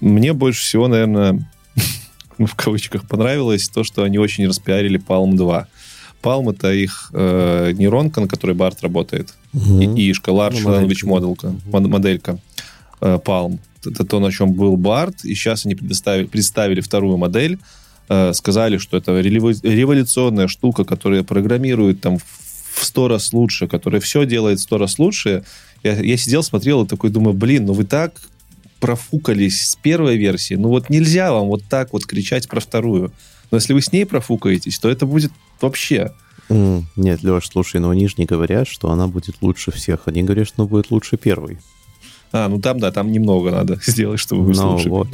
[0.00, 1.48] Мне больше всего, наверное,
[2.38, 5.66] в кавычках понравилось то, что они очень распиарили Palm 2.
[6.22, 9.34] Palm это их э, нейронка, на которой Барт работает.
[9.52, 9.80] Угу.
[9.80, 12.38] И, ишка, Large ну, Language моделька, моделька
[13.00, 13.58] э, Palm.
[13.84, 17.58] Это то, на чем был Барт, и сейчас они представили, представили вторую модель,
[18.08, 24.24] э, сказали, что это революционная штука, которая программирует там в сто раз лучше, которая все
[24.24, 25.44] делает в сто раз лучше.
[25.82, 28.14] Я, я сидел, смотрел и такой думаю, блин, ну вы так
[28.84, 33.12] профукались с первой версии, ну вот нельзя вам вот так вот кричать про вторую.
[33.50, 36.12] Но если вы с ней профукаетесь, то это будет вообще...
[36.50, 40.00] Mm, нет, Леш, слушай, но они же не говорят, что она будет лучше всех.
[40.04, 41.56] Они говорят, что она будет лучше первой.
[42.30, 44.90] А, ну там, да, там немного надо сделать, чтобы вы no, лучше.
[44.90, 45.08] Вот.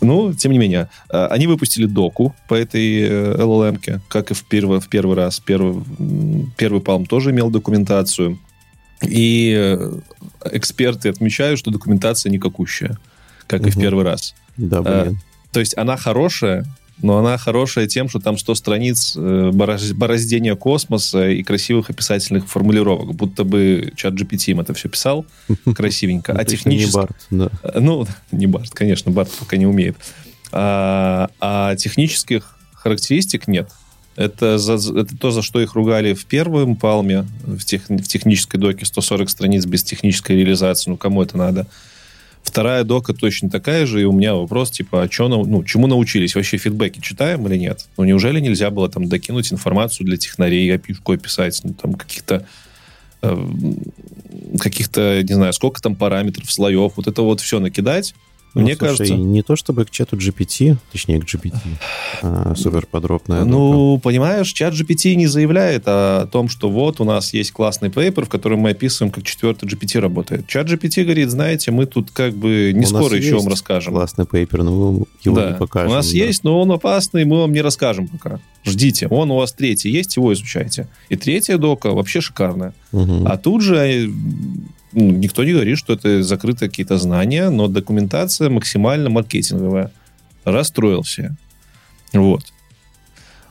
[0.00, 4.44] Ну, тем не менее, а, они выпустили доку по этой э, LLM, как и в
[4.44, 5.40] первый, в первый раз.
[5.40, 5.82] Первый,
[6.56, 8.38] первый Palm тоже имел документацию.
[9.02, 9.92] И э,
[10.52, 12.98] эксперты отмечают, что документация никакущая,
[13.46, 13.68] как угу.
[13.68, 14.34] и в первый раз.
[14.56, 15.20] Да, а, блин.
[15.52, 16.64] То есть она хорошая,
[17.02, 23.14] но она хорошая тем, что там 100 страниц э, бороздения космоса и красивых описательных формулировок,
[23.14, 25.26] будто бы чат GPT им это все писал
[25.74, 26.32] красивенько.
[26.32, 26.90] А технически...
[26.90, 27.50] Не Барт, да.
[27.80, 29.96] Ну, не Барт, конечно, Барт пока не умеет.
[30.52, 33.70] А, а технических характеристик нет.
[34.16, 38.60] Это, за, это то, за что их ругали в первом палме, в, тех, в технической
[38.60, 40.90] доке 140 страниц без технической реализации.
[40.90, 41.66] Ну, кому это надо?
[42.44, 46.34] Вторая дока точно такая же, и у меня вопрос, типа, а чё, ну, чему научились?
[46.34, 47.86] Вообще фидбэки читаем или нет?
[47.96, 52.46] Ну, неужели нельзя было там докинуть информацию для технарей, опишку описать, ну, там, каких-то
[53.22, 53.48] э,
[54.60, 58.14] каких-то, не знаю, сколько там параметров, слоев, вот это вот все накидать,
[58.54, 59.16] ну, Мне слушай, кажется...
[59.16, 61.56] не то чтобы к чату GPT, точнее, к GPT,
[62.22, 63.44] а, супер подробная.
[63.44, 68.26] Ну, понимаешь, чат GPT не заявляет о том, что вот у нас есть классный пейпер,
[68.26, 70.46] в котором мы описываем, как четвертый GPT работает.
[70.46, 73.92] Чат GPT говорит, знаете, мы тут как бы не у скоро еще вам расскажем.
[73.92, 75.50] классный пейпер, но мы его да.
[75.50, 75.90] не покажем.
[75.90, 76.16] У нас да.
[76.16, 78.38] есть, но он опасный, мы вам не расскажем пока.
[78.64, 80.86] Ждите, он у вас третий есть, его изучайте.
[81.08, 82.72] И третья дока вообще шикарная.
[82.92, 83.26] Угу.
[83.26, 84.10] А тут же
[84.94, 89.90] никто не говорит, что это закрытые какие-то знания, но документация максимально маркетинговая.
[90.44, 91.36] Расстроился.
[92.12, 92.42] Вот.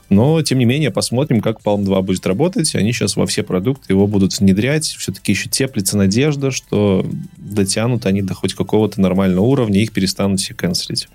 [0.10, 2.76] Но, тем не менее, посмотрим, как Palm 2 будет работать.
[2.76, 4.86] Они сейчас во все продукты его будут внедрять.
[4.86, 7.06] Все-таки еще теплится надежда, что
[7.38, 11.10] дотянут они до хоть какого-то нормального уровня, их перестанут все канцелить.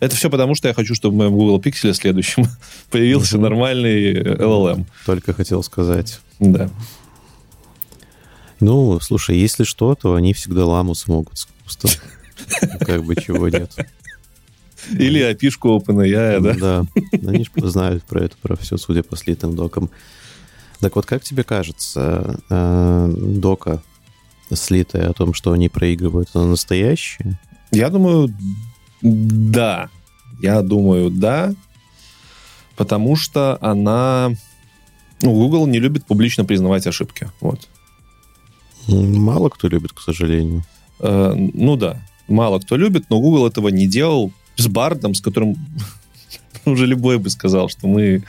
[0.00, 2.46] Это все потому, что я хочу, чтобы в моем Google Pixel следующем
[2.90, 4.84] появился нормальный LLM.
[5.06, 6.20] Только хотел сказать.
[6.38, 6.70] Да.
[8.64, 11.46] Ну, слушай, если что, то они всегда ламу смогут с
[12.80, 13.70] Как бы чего нет.
[14.90, 16.54] Или опишку OpenAI, да?
[16.54, 16.86] Да,
[17.28, 19.90] они же знают про это, про все, судя по слитым докам.
[20.80, 23.82] Так вот, как тебе кажется, э, дока
[24.52, 27.38] слитая о том, что они проигрывают, она настоящая?
[27.70, 28.34] Я думаю,
[29.02, 29.90] да.
[30.40, 31.54] Я думаю, да.
[32.76, 34.32] Потому что она...
[35.20, 37.30] Ну, Google не любит публично признавать ошибки.
[37.40, 37.68] Вот.
[38.88, 40.64] Мало кто любит, к сожалению.
[41.00, 45.56] Э, ну да, мало кто любит, но Google этого не делал с Бардом, с которым
[46.64, 48.24] уже любой бы сказал, что мы,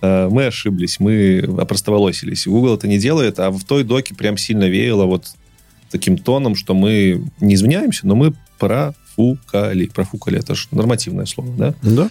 [0.00, 2.46] э, мы ошиблись, мы опростоволосились.
[2.46, 5.26] Google это не делает, а в той доке прям сильно веяло вот
[5.90, 9.86] таким тоном, что мы не извиняемся, но мы профукали.
[9.86, 11.74] Профукали, это же нормативное слово, да?
[11.82, 12.10] Да.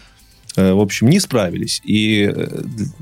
[0.57, 1.81] Э, в общем, не справились.
[1.85, 2.47] И э,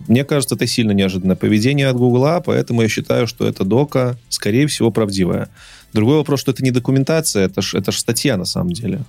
[0.07, 4.67] мне кажется, это сильно неожиданное поведение от Гугла, поэтому я считаю, что эта дока, скорее
[4.67, 5.49] всего, правдивая.
[5.93, 8.99] Другой вопрос, что это не документация, это же это ж статья на самом деле.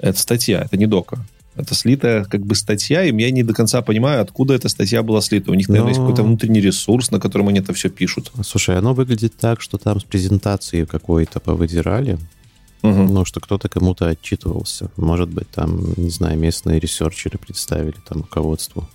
[0.00, 1.24] Это статья, это не дока.
[1.54, 5.20] Это слитая как бы статья, и я не до конца понимаю, откуда эта статья была
[5.20, 5.52] слита.
[5.52, 5.90] У них, наверное, Но...
[5.90, 8.32] есть какой-то внутренний ресурс, на котором они это все пишут.
[8.42, 12.18] Слушай, оно выглядит так, что там с презентации какой-то повыдирали,
[12.82, 13.02] Угу.
[13.02, 14.90] Ну, что кто-то кому-то отчитывался.
[14.96, 18.88] Может быть, там, не знаю, местные ресерчеры представили там руководству.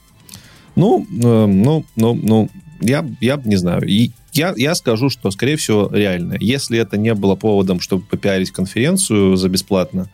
[0.75, 2.49] Ну, э, ну, ну, ну,
[2.81, 3.87] я, я не знаю.
[3.87, 6.35] И я, я скажу, что, скорее всего, реально.
[6.39, 10.09] Если это не было поводом, чтобы попиарить конференцию за бесплатно,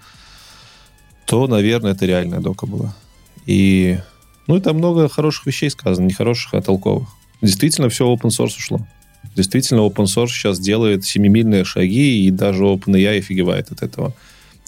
[1.25, 2.95] то, наверное, это реальная дока была.
[3.45, 3.99] И,
[4.47, 7.09] ну, и там много хороших вещей сказано, не хороших, а толковых.
[7.41, 8.85] Действительно, все open source ушло.
[9.35, 14.13] Действительно, open source сейчас делает семимильные шаги, и даже OpenAI офигевает от этого.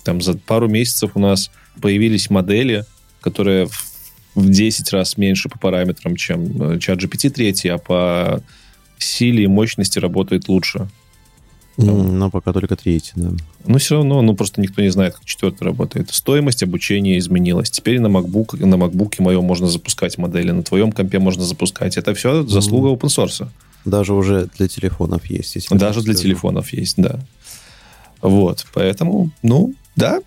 [0.04, 2.86] Там за пару месяцев у нас появились модели,
[3.22, 3.68] которые
[4.36, 8.44] в 10 раз меньше по параметрам, чем чат GPT 3, а по
[8.98, 10.88] силе и мощности работает лучше.
[11.78, 13.32] Но пока только третий, да.
[13.66, 16.10] Но все равно, ну, просто никто не знает, как четвертый работает.
[16.14, 17.70] Стоимость обучения изменилась.
[17.70, 21.98] Теперь на MacBook, на MacBook моем можно запускать модели, на твоем компе можно запускать.
[21.98, 23.48] Это все заслуга open source.
[23.86, 25.56] Даже уже для телефонов есть.
[25.56, 27.20] Если Даже для телефонов есть, да.
[28.22, 30.22] Вот, поэтому, ну, да,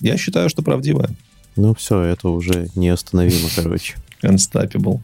[0.00, 1.10] я считаю, что правдивое.
[1.56, 3.96] Ну, все, это уже неостановимо, короче.
[4.22, 5.00] Unstoppable.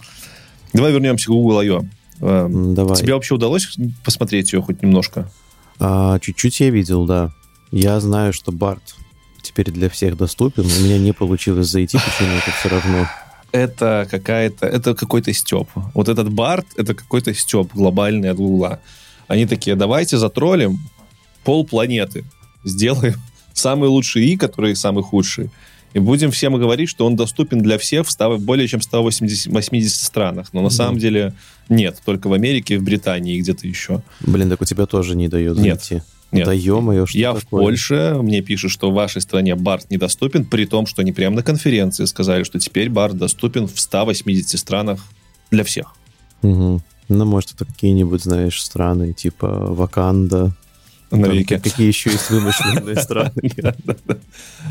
[0.72, 1.84] Давай вернемся к Google I.O.
[2.20, 2.96] Эм, давай.
[2.96, 5.30] Тебе вообще удалось посмотреть ее хоть немножко?
[5.78, 7.32] А, чуть-чуть я видел, да.
[7.70, 8.96] Я знаю, что Барт
[9.42, 10.64] теперь для всех доступен.
[10.64, 13.06] У меня не получилось зайти почему-то все равно.
[13.52, 15.68] Это какая-то, это какой-то степ.
[15.94, 18.80] Вот этот Барт, это какой-то степ глобальный от Гугла.
[19.28, 20.78] Они такие, давайте затроллим
[21.44, 22.24] пол планеты.
[22.64, 23.14] Сделаем
[23.52, 25.50] самый лучший И, который самый худший.
[25.92, 30.50] И будем всем говорить, что он доступен для всех в более чем 180 80 странах.
[30.52, 31.34] Но на mm самом деле
[31.68, 34.02] нет, только в Америке, в Британии и где-то еще.
[34.20, 35.94] Блин, так у тебя тоже не дает зайти.
[35.94, 36.04] Нет.
[36.32, 37.40] Да ё что Я такое?
[37.40, 41.36] в Польше, мне пишут, что в вашей стране Барт недоступен, при том, что они прямо
[41.36, 45.04] на конференции сказали, что теперь Барт доступен в 180 странах
[45.50, 45.94] для всех.
[46.42, 46.82] Угу.
[47.08, 50.54] Ну, может, это какие-нибудь, знаешь, страны, типа Ваканда,
[51.10, 51.54] навеки.
[51.54, 53.32] Там, какие еще есть вымышленные страны.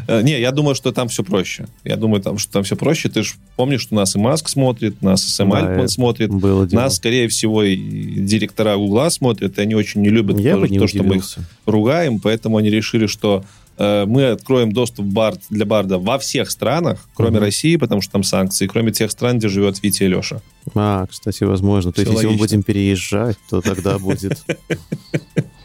[0.07, 1.67] Не, я думаю, что там все проще.
[1.83, 3.09] Я думаю, там, что там все проще.
[3.09, 6.31] Ты же помнишь, что нас и Маск смотрит, нас и Сэм Альтман смотрит.
[6.71, 11.17] Нас, скорее всего, и директора Гугла смотрят, и они очень не любят то, что мы
[11.17, 11.25] их
[11.65, 13.43] ругаем, поэтому они решили, что
[13.77, 17.45] э, мы откроем доступ бард, для Барда во всех странах, кроме угу.
[17.45, 20.41] России, потому что там санкции, кроме тех стран, где живет Витя и Леша.
[20.75, 21.91] А, кстати, возможно.
[21.91, 24.43] То есть, если мы будем переезжать, то тогда будет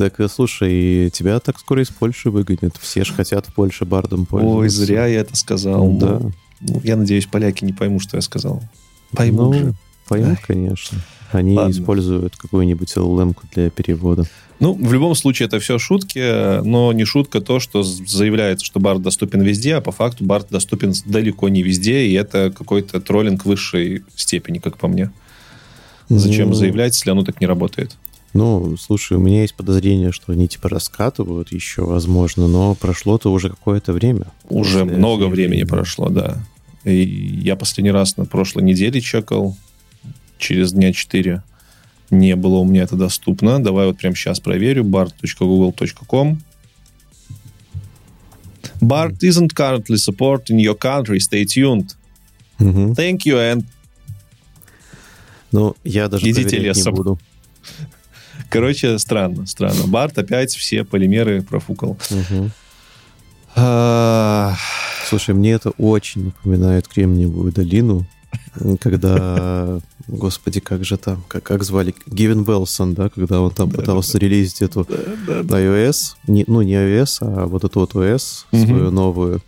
[0.00, 2.74] Так, э, слушай, тебя так скоро из Польши выгонят.
[2.80, 4.58] Все же хотят в Польше бардом пользоваться.
[4.60, 5.92] Ой, зря я это сказал.
[5.92, 6.22] Да.
[6.60, 8.62] Ну, я надеюсь, поляки не поймут, что я сказал.
[9.12, 9.74] Поймут ну, же.
[10.08, 10.44] Поймут, Ай.
[10.46, 10.98] конечно.
[11.32, 11.72] Они Ладно.
[11.72, 14.24] используют какую-нибудь LLM для перевода.
[14.58, 19.02] Ну, в любом случае, это все шутки, но не шутка то, что заявляется, что Барт
[19.02, 24.02] доступен везде, а по факту Барт доступен далеко не везде, и это какой-то троллинг высшей
[24.16, 25.10] степени, как по мне.
[26.08, 27.98] Зачем ну, заявлять, если оно так не работает?
[28.32, 33.50] Ну, слушай, у меня есть подозрение, что они типа раскатывают еще, возможно, но прошло-то уже
[33.50, 34.26] какое-то время.
[34.48, 36.38] Уже много времени прошло, да.
[36.84, 37.02] И
[37.42, 39.56] я последний раз на прошлой неделе чекал,
[40.38, 41.42] через дня 4
[42.10, 43.62] не было у меня это доступно.
[43.62, 44.84] Давай вот прямо сейчас проверю.
[44.84, 46.40] bart.google.com
[48.80, 51.18] Bart isn't currently supported in your country.
[51.18, 51.94] Stay tuned.
[52.58, 53.64] Thank you, and...
[55.52, 56.92] Ну, я даже Идите лесом.
[56.92, 57.18] не буду.
[58.50, 59.86] Короче, странно, странно.
[59.86, 61.96] Барт опять все полимеры профукал.
[63.56, 64.54] А,
[65.10, 68.06] Слушай, мне это очень напоминает Кремниевую долину,
[68.80, 73.78] когда, господи, как же там, как, как звали, Гивен Белсон, да, когда он там да,
[73.78, 74.86] пытался да, релизить эту
[75.26, 78.64] да, да, iOS, не, ну не iOS, а вот эту вот OS, угу.
[78.64, 79.42] свою новую.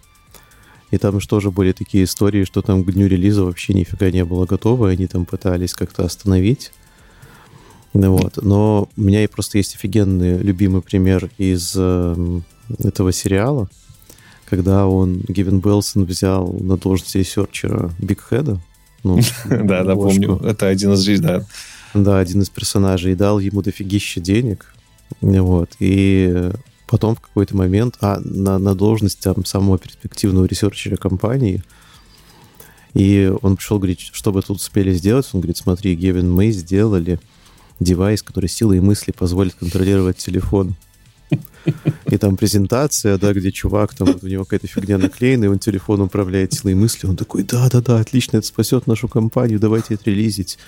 [0.91, 4.25] И там же тоже были такие истории, что там к дню релиза вообще нифига не
[4.25, 6.73] было готово, и они там пытались как-то остановить.
[7.93, 8.39] Вот.
[8.43, 12.41] Но у меня просто есть офигенный любимый пример из э,
[12.79, 13.69] этого сериала,
[14.47, 18.61] когда он, Гэвин Белсон, взял на должность ресерчера Бигхеда.
[19.05, 20.37] Ну, да, да, помню.
[20.39, 21.45] Это один из да.
[21.95, 23.13] Да, один из персонажей.
[23.13, 24.75] И дал ему дофигища денег.
[25.21, 25.71] Вот.
[25.79, 26.51] И
[26.87, 31.63] потом в какой-то момент, а на, на должность там самого перспективного ресерчера компании,
[32.95, 35.29] и он пришел говорить, что вы тут успели сделать.
[35.33, 37.19] Он говорит, смотри, Гэвин, мы сделали
[37.81, 40.75] девайс, который силой мысли позволит контролировать телефон.
[42.07, 45.59] И там презентация, да, где чувак, там вот у него какая-то фигня наклеена, и он
[45.59, 47.07] телефон управляет силой мысли.
[47.07, 50.59] Он такой, да-да-да, отлично, это спасет нашу компанию, давайте это релизить.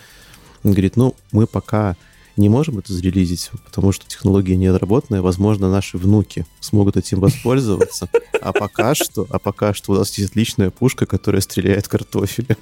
[0.63, 1.97] Он говорит, ну, мы пока
[2.37, 5.23] не можем это зарелизить, потому что технология не отработанная.
[5.23, 8.09] Возможно, наши внуки смогут этим воспользоваться.
[8.41, 12.57] А пока что, а пока что у нас есть отличная пушка, которая стреляет картофелем.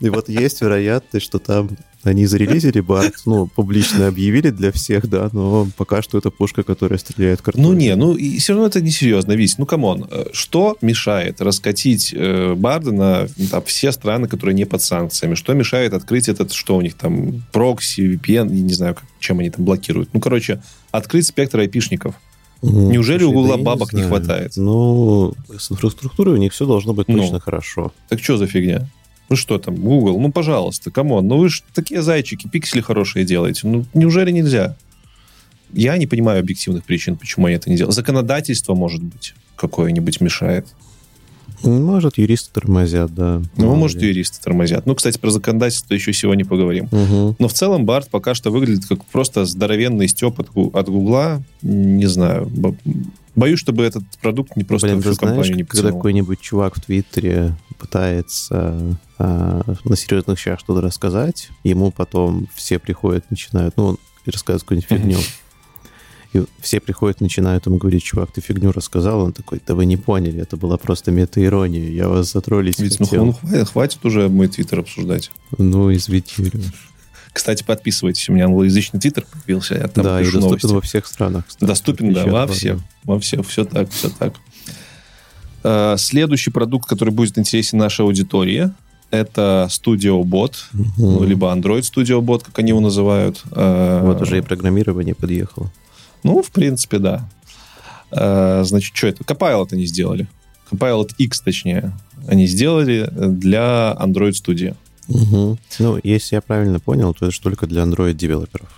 [0.00, 1.70] И вот есть вероятность, что там
[2.04, 6.98] они зарелизили Барт, ну, публично объявили для всех, да, но пока что это пушка, которая
[6.98, 7.66] стреляет картофелем.
[7.66, 11.40] Ну, не, ну, и все равно это несерьезно, Вись, ну, come on, э, что мешает
[11.40, 15.34] раскатить э, Барда на там, все страны, которые не под санкциями?
[15.34, 19.40] Что мешает открыть этот, что у них там, прокси, VPN, я не знаю, как, чем
[19.40, 20.10] они там блокируют.
[20.12, 22.14] Ну, короче, открыть спектр айпишников.
[22.62, 24.52] Ну, Неужели слушай, у Гугла да бабок не, не хватает?
[24.56, 27.92] Ну, с инфраструктурой у них все должно быть точно ну, хорошо.
[28.08, 28.88] Так что за фигня?
[29.28, 33.24] Ну что там, Google, ну пожалуйста, come on, ну вы же такие зайчики, пиксели хорошие
[33.24, 33.66] делаете.
[33.66, 34.76] Ну неужели нельзя?
[35.72, 37.94] Я не понимаю объективных причин, почему они это не делают.
[37.94, 40.66] Законодательство, может быть, какое-нибудь мешает.
[41.62, 43.42] Может, юристы тормозят, да.
[43.56, 44.86] Ну, может, юристы тормозят.
[44.86, 46.84] Ну, кстати, про законодательство еще сегодня поговорим.
[46.84, 47.36] Угу.
[47.38, 51.42] Но в целом Барт пока что выглядит как просто здоровенный стёб от Гугла.
[51.62, 52.50] Не знаю.
[53.38, 55.98] Бо- Боюсь, чтобы этот продукт не просто Блин, всю знаешь, компанию не когда потянул.
[55.98, 63.30] какой-нибудь чувак в Твиттере пытается а, на серьезных щах что-то рассказать, ему потом все приходят,
[63.30, 65.18] начинают, ну, он рассказывает какую-нибудь фигню.
[66.34, 69.20] И все приходят, начинают ему говорить, чувак, ты фигню рассказал.
[69.22, 73.06] Он такой, да вы не поняли, это была просто мета-ирония, я вас затроллить Ведь, ну,
[73.06, 73.24] хотел.
[73.26, 75.30] ну, хватит, хватит уже мой твиттер обсуждать.
[75.56, 76.64] Ну, извините, Юрий.
[77.38, 78.28] Кстати, подписывайтесь.
[78.28, 79.76] У меня англоязычный твиттер появился.
[79.76, 80.66] Я там да, и доступен новости.
[80.66, 81.46] во всех странах.
[81.46, 82.80] кстати, Доступен, да, во всех.
[83.04, 83.46] Во всех.
[83.46, 84.34] Все так, все так.
[85.62, 88.72] Э, Следующий продукт, который будет интересен нашей аудитории,
[89.12, 91.24] это Studio Bot, ну, Мгм.
[91.28, 93.40] либо Android Studio Bot, как они его называют.
[93.52, 95.70] Э, Вот уже и программирование подъехало.
[96.24, 97.28] Ну, в принципе, да.
[98.10, 99.22] Э, Значит, что это?
[99.22, 100.26] Copilot они сделали.
[100.72, 101.92] Copilot X, точнее,
[102.26, 104.74] они сделали для Android Studio.
[105.08, 105.58] Мгм.
[105.78, 108.68] Ну, если я правильно понял, то это же только для Android-девелоперов.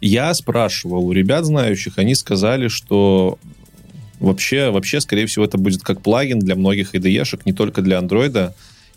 [0.00, 3.38] Я спрашивал у ребят знающих, они сказали, что
[4.20, 8.52] вообще, вообще, скорее всего, это будет как плагин для многих IDE-шек, не только для Android.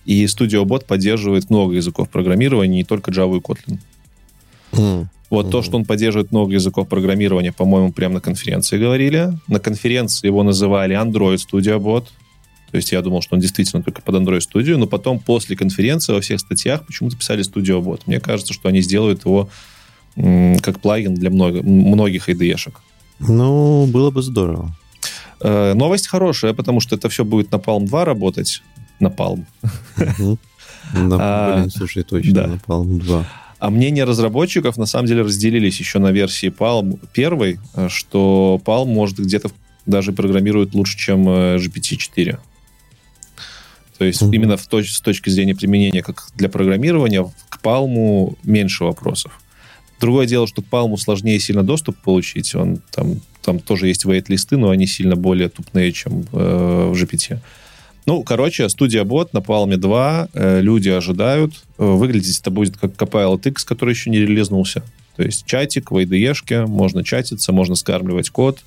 [0.06, 3.80] И Studio Bot поддерживает много языков программирования, не только Java и Kotlin.
[4.74, 5.10] М.
[5.32, 5.66] Вот то, Мгм.
[5.66, 9.30] что он поддерживает много языков программирования, по-моему, прямо на конференции говорили.
[9.48, 12.06] На конференции его называли Android Studio Bot.
[12.76, 16.12] То есть я думал, что он действительно только под Android Studio, но потом после конференции
[16.12, 18.02] во всех статьях почему-то писали Studio Bot.
[18.06, 19.48] Мне кажется, что они сделают его
[20.18, 22.74] как плагин для много, многих IDE-шек.
[23.20, 24.76] Ну, было бы здорово.
[25.40, 28.62] Э, новость хорошая, потому что это все будет на Palm 2 работать.
[29.00, 29.46] На Palm.
[30.94, 32.48] Да, А, Блин, слушай, точно, да.
[32.48, 33.26] на Palm 2.
[33.60, 38.88] А мнения разработчиков на самом деле разделились еще на версии Palm первой, э, что Palm
[38.88, 39.50] может где-то
[39.86, 42.40] даже программирует лучше, чем э, GPT-4.
[43.98, 44.34] То есть Мгм.
[44.34, 49.40] именно в точ- с точки зрения применения как для программирования к Palm меньше вопросов.
[50.02, 52.54] Другое дело, что к Palm сложнее сильно доступ получить.
[52.56, 57.40] Он, там, там тоже есть wait-листы, но они сильно более тупные, чем э, в GPT.
[58.06, 61.64] Ну, короче, студия бот на Palm 2 э, люди ожидают.
[61.78, 64.84] Э, выглядеть это будет как Copilot X, который еще не релизнулся.
[65.16, 68.60] То есть чатик в IDE-шке, можно чатиться, можно скармливать код.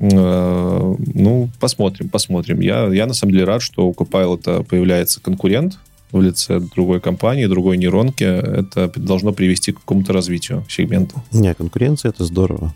[0.00, 2.60] Э, ну, посмотрим, посмотрим.
[2.60, 5.78] Я, я на самом деле рад, что у Copilot появляется конкурент
[6.10, 8.24] в лице другой компании, другой нейронки.
[8.24, 11.22] Это должно привести к какому-то развитию сегмента.
[11.32, 12.74] Не, конкуренция это здорово.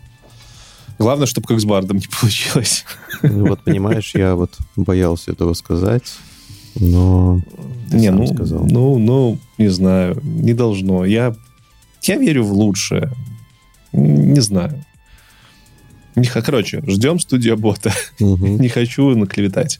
[0.99, 2.85] Главное, чтобы как с Бардом не получилось.
[3.23, 6.03] Ну, Вот, понимаешь, я вот боялся этого сказать,
[6.75, 7.41] но
[7.89, 8.65] ты не, сам ну, сказал.
[8.65, 11.05] ну, ну, не знаю, не должно.
[11.05, 11.35] Я,
[12.03, 13.11] я верю в лучшее.
[13.91, 14.85] Не знаю.
[16.15, 17.93] Не, короче, ждем студия бота.
[18.19, 18.57] Мгм.
[18.61, 19.79] Не хочу наклеветать.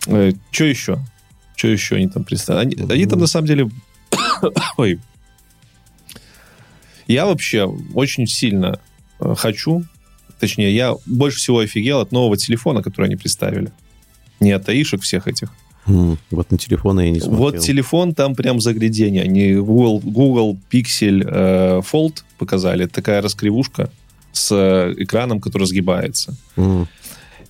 [0.00, 0.98] Что еще?
[1.56, 2.76] Что еще они там представили?
[2.76, 3.70] Они, они там на самом деле...
[4.76, 5.00] Ой.
[7.06, 8.80] Я вообще очень сильно
[9.20, 9.84] э, хочу,
[10.40, 13.72] точнее, я больше всего офигел от нового телефона, который они представили.
[14.40, 15.50] Не от аишек всех этих.
[15.86, 17.40] Вот на телефоны я не смотрел.
[17.40, 19.22] Вот телефон там прям заглядение.
[19.22, 22.86] Они Google, Google Pixel э, Fold показали.
[22.86, 23.90] Такая раскривушка
[24.34, 26.36] с э, экраном, который сгибается.
[26.56, 26.86] М,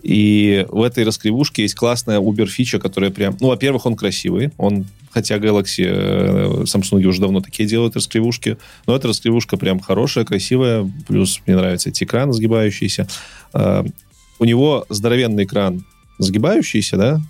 [0.06, 3.36] И в этой раскривушке есть классная Uber фича, которая прям...
[3.40, 4.50] Ну, во-первых, он красивый.
[4.58, 10.26] Он, хотя Galaxy, э, Samsung уже давно такие делают раскривушки, но эта раскривушка прям хорошая,
[10.26, 10.84] красивая.
[11.08, 13.08] Плюс мне нравится эти экран сгибающийся.
[13.54, 13.82] Э,
[14.38, 15.84] у него здоровенный экран
[16.18, 17.20] сгибающийся, да,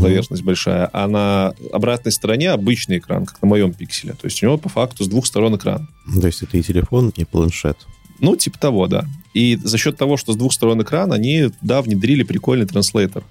[0.00, 4.12] поверхность большая, а на обратной стороне обычный экран, как на моем пикселе.
[4.12, 5.88] То есть у него по факту с двух сторон экран.
[6.20, 7.76] То есть это и телефон, и планшет.
[8.20, 9.04] Ну, типа того, да.
[9.34, 13.24] И за счет того, что с двух сторон экран, они, да, внедрили прикольный транслейтер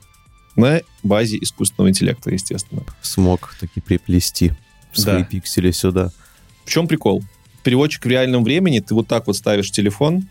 [0.55, 2.83] на базе искусственного интеллекта, естественно.
[3.01, 4.51] Смог таки приплести
[4.93, 5.23] свои Да.
[5.23, 6.11] пиксели сюда.
[6.65, 7.23] В чем прикол?
[7.63, 10.27] Переводчик в реальном времени, ты вот так вот ставишь телефон,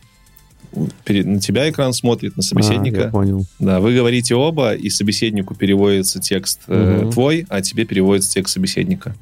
[1.04, 3.00] перед- на тебя экран смотрит, на А, собеседника.
[3.02, 3.46] я понял.
[3.58, 7.12] Да, вы говорите оба, и собеседнику переводится текст э, Мгм.
[7.12, 9.14] твой, а тебе переводится текст собеседника.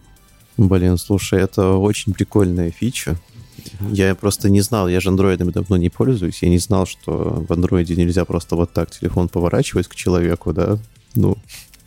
[0.57, 3.17] Блин, слушай, это очень прикольная фича.
[3.93, 7.53] Я просто не знал, я же андроидами давно не пользуюсь, я не знал, что в
[7.53, 10.79] андроиде нельзя просто вот так телефон поворачивать к человеку, да?
[11.15, 11.37] Ну,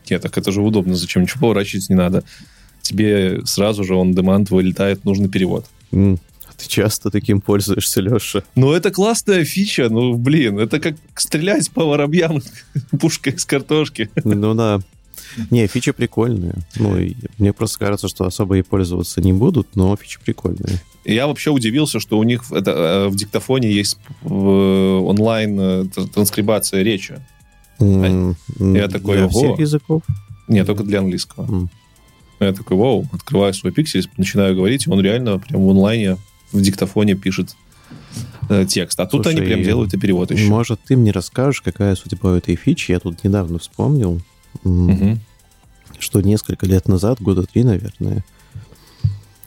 [0.09, 2.23] Нет, так это же удобно, зачем ничего поворачивать не надо.
[2.81, 5.65] Тебе сразу же он демант вылетает нужный перевод.
[5.91, 8.43] а ты часто таким пользуешься, Леша?
[8.55, 12.41] Ну, это классная фича, ну, блин, это как стрелять по воробьям
[12.99, 14.09] пушкой из картошки.
[14.23, 14.81] Ну да.
[15.49, 16.55] Не, фича прикольная.
[16.77, 16.97] Ну,
[17.37, 20.81] мне просто кажется, что особо и пользоваться не будут, но фича прикольная.
[21.03, 25.63] И Я вообще удивился, что у них это, э, в диктофоне есть э, онлайн э,
[25.83, 27.19] тр- транскрибация речи.
[27.79, 30.03] М, Я такой, Для всех языков?
[30.47, 31.45] Нет, только для английского.
[31.45, 31.69] М.
[32.39, 36.17] Я такой, вау, открываю свой пиксель, начинаю говорить, и он реально прям в онлайне
[36.51, 37.55] в диктофоне пишет
[38.49, 38.99] э, текст.
[38.99, 40.45] А тут Слушай, они прям делают и перевод еще.
[40.49, 42.91] Может, ты мне расскажешь, какая судьба у этой фичи?
[42.91, 44.19] Я тут недавно вспомнил,
[44.63, 45.19] Мгм.
[45.99, 48.23] что несколько лет назад, года три, наверное,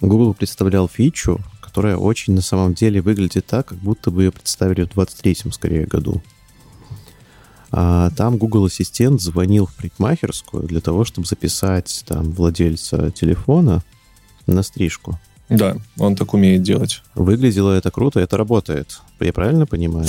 [0.00, 4.84] Google представлял фичу, которая очень на самом деле выглядит так, как будто бы ее представили
[4.84, 6.22] в 23-м, скорее, году.
[7.72, 13.82] А там Google Ассистент звонил в парикмахерскую для того, чтобы записать там владельца телефона
[14.46, 15.18] на стрижку.
[15.48, 17.02] Да, он так умеет делать.
[17.16, 19.00] Выглядело это круто, это работает.
[19.18, 20.06] Я правильно понимаю?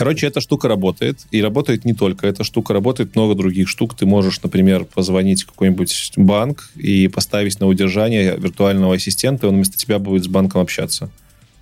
[0.00, 3.94] Короче, эта штука работает, и работает не только эта штука, работает много других штук.
[3.94, 9.56] Ты можешь, например, позвонить в какой-нибудь банк и поставить на удержание виртуального ассистента, и он
[9.56, 11.10] вместо тебя будет с банком общаться.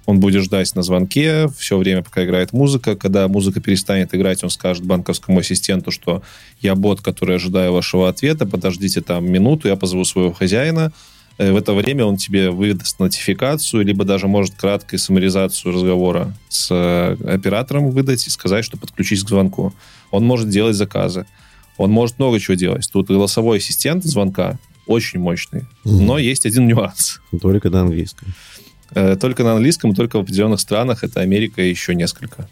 [0.07, 2.95] Он будет ждать на звонке все время, пока играет музыка.
[2.95, 6.23] Когда музыка перестанет играть, он скажет банковскому ассистенту, что
[6.61, 10.93] я бот, который ожидаю вашего ответа, подождите там минуту, я позову своего хозяина.
[11.39, 16.69] Э, В это время он тебе выдаст нотификацию, либо даже может краткую саморизацию разговора с
[16.71, 19.73] э, оператором выдать и сказать, что подключись к звонку.
[20.11, 21.25] Он может делать заказы.
[21.77, 22.89] Он может много чего делать.
[22.93, 25.65] Тут голосовой ассистент звонка очень мощный.
[25.85, 26.07] Мгм.
[26.07, 27.21] Но есть один нюанс.
[27.41, 28.35] Только на английском.
[28.95, 31.05] Э, Только на английском, только в определенных странах.
[31.05, 32.49] Это Америка и еще несколько.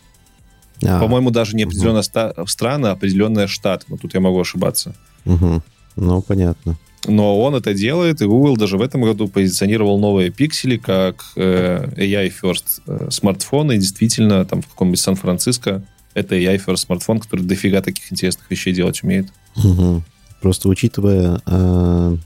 [0.85, 3.87] А, По-моему, даже не определенные ста- страны, а определенные штаты.
[3.89, 4.95] Но тут я могу ошибаться.
[5.25, 5.63] мгм.
[5.97, 6.77] Ну, понятно.
[7.07, 11.89] Но он это делает, и Google даже в этом году позиционировал новые пиксели как э,
[11.97, 13.75] AI First э, смартфоны.
[13.77, 15.83] И действительно, там в каком-нибудь Сан-Франциско
[16.15, 19.29] это AI First смартфон, который дофига таких интересных вещей делать умеет.
[19.57, 20.03] Мгм.
[20.41, 22.17] Просто учитывая э,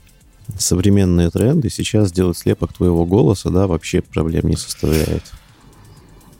[0.57, 5.23] современные тренды, сейчас сделать слепок твоего голоса, да, вообще проблем не составляет.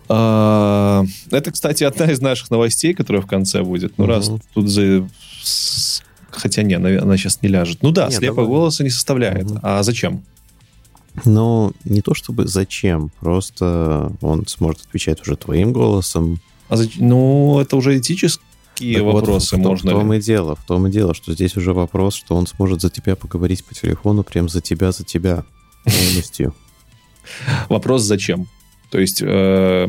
[0.10, 3.98] А, Это, кстати, одна из наших новостей, которая в конце будет.
[3.98, 4.14] Ну, Мгм.
[4.14, 5.08] раз тут за...
[6.32, 7.80] Хотя не, она сейчас не ляжет.
[7.82, 8.50] Ну да, Не, слепок давай.
[8.52, 9.46] голоса не составляет.
[9.50, 9.60] Мгм.
[9.64, 10.24] А зачем?
[11.26, 16.40] Но не то чтобы зачем, просто он сможет отвечать уже твоим голосом.
[16.70, 20.20] А зач- Ну, это уже этические Так вот, вопросы, в, том- можно в том ли?
[20.20, 23.18] и дело, в том и дело, что здесь уже вопрос, что он сможет за тебя
[23.18, 25.44] поговорить по телефону, прям за тебя, за тебя
[25.84, 26.56] полностью.
[27.70, 28.48] Вопрос зачем?
[28.90, 29.88] То есть э,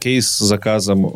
[0.00, 1.10] кейс с заказом э,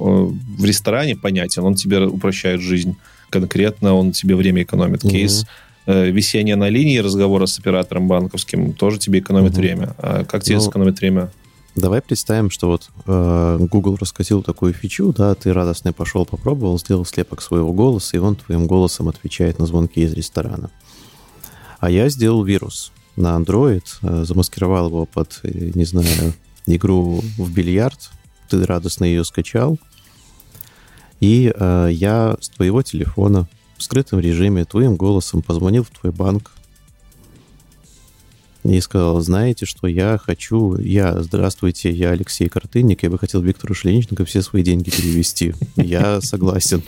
[0.58, 2.96] в ресторане понятен, он тебе упрощает жизнь.
[3.32, 5.00] Конкретно он тебе время экономит.
[5.00, 5.46] Кейс
[5.86, 9.94] э, висения на линии разговора с оператором банковским тоже тебе экономит время.
[9.96, 11.30] А как тебе Ну, сэкономить время?
[11.74, 17.06] Давай представим, что вот э, Google раскатил такую фичу, да, ты радостный пошел, попробовал, сделал
[17.06, 20.70] слепок своего голоса, и он твоим голосом отвечает на звонки из ресторана.
[21.80, 26.34] А я сделал вирус на Android, э, замаскировал его под, э, не знаю,
[26.66, 28.10] игру в бильярд,
[28.50, 29.78] ты радостно ее скачал,
[31.22, 36.50] и э, я с твоего телефона в скрытом режиме твоим голосом позвонил в твой банк,
[38.64, 43.72] и сказал, знаете, что я хочу, я, здравствуйте, я Алексей Картынник, я бы хотел Виктору
[43.72, 45.54] Шлениченко все свои деньги перевести.
[45.76, 46.82] Я согласен.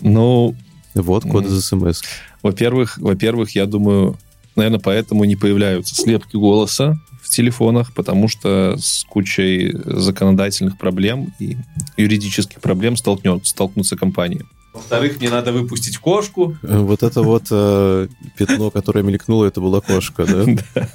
[0.00, 0.56] Ну,
[0.94, 2.02] Вот код из СМС.
[2.42, 4.16] во-первых, во-первых, я думаю,
[4.54, 6.96] наверное, поэтому не появляются слепки голоса
[7.34, 11.56] телефонах, потому что с кучей законодательных проблем и
[11.96, 14.44] юридических проблем столкнет, столкнутся компании.
[14.72, 16.56] Во-вторых, мне надо выпустить кошку.
[16.62, 20.88] Вот это вот э, пятно, которое мелькнуло, это была кошка, да?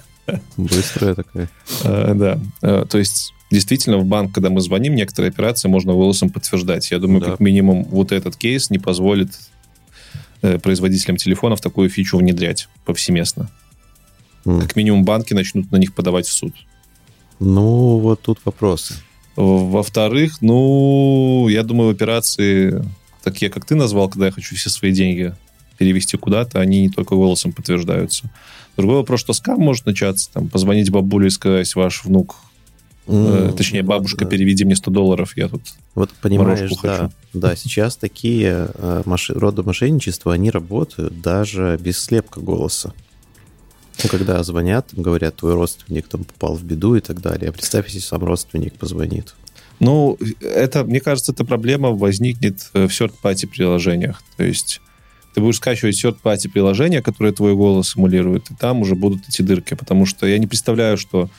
[0.57, 1.49] Быстрая такая.
[1.83, 2.39] Э, да.
[2.61, 6.91] Э, то есть, действительно, в банк, когда мы звоним, некоторые операции можно голосом подтверждать.
[6.91, 7.31] Я думаю, Да.
[7.31, 9.29] как минимум, вот этот кейс не позволит
[10.41, 13.49] э, производителям телефонов такую фичу внедрять повсеместно.
[14.45, 14.61] М.
[14.61, 16.53] Как минимум, банки начнут на них подавать в суд.
[17.39, 18.95] Ну, вот тут вопросы.
[19.35, 22.83] Во-вторых, ну, я думаю, операции
[23.23, 25.33] такие, как ты назвал, когда я хочу все свои деньги
[25.77, 28.29] перевести куда-то, они не только голосом подтверждаются.
[28.75, 32.35] Другой вопрос, что скам может начаться, там, позвонить бабуле и сказать, ваш внук,
[33.07, 34.31] э, М, точнее, бабушка, да.
[34.31, 35.61] переведи мне 100 долларов, я тут...
[35.95, 37.11] Вот понимаешь, да, хочу.
[37.33, 42.93] да, сейчас такие э, маши- роды мошенничества, они работают даже без слепка голоса.
[44.03, 47.49] Ну, когда звонят, говорят, твой родственник там попал в беду и так далее.
[47.49, 49.35] А представь, если сам родственник позвонит.
[49.79, 54.21] Ну, это, мне кажется, эта проблема возникнет э, в third-party приложениях.
[54.37, 54.81] То есть
[55.33, 59.73] ты будешь скачивать third-party приложения, которые твой голос симулируют, и там уже будут эти дырки.
[59.75, 61.29] Потому что я не представляю, что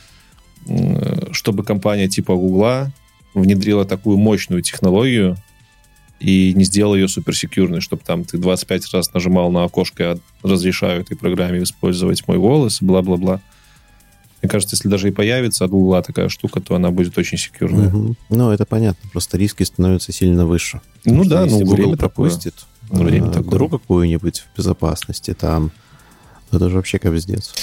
[0.67, 2.91] м, чтобы компания типа Гугла
[3.33, 5.37] внедрила такую мощную технологию
[6.21, 11.01] и не сделала ее суперсекьюрной, чтобы там ты 25 раз нажимал на окошко, я разрешаю
[11.01, 13.41] этой программе использовать мой голос, бла-бла-бла.
[14.41, 17.89] Мне кажется, если даже и появится от Гугла такая штука, то она будет очень секьюрная.
[17.89, 18.15] Угу.
[18.29, 20.81] Ну, это понятно, просто риски становятся сильно выше.
[21.05, 22.55] Ну да, ну Google время пропустит
[22.89, 23.05] такое.
[23.05, 23.51] время э, такое.
[23.51, 25.71] дыру какую-нибудь в безопасности там,
[26.51, 27.53] это же вообще капздец.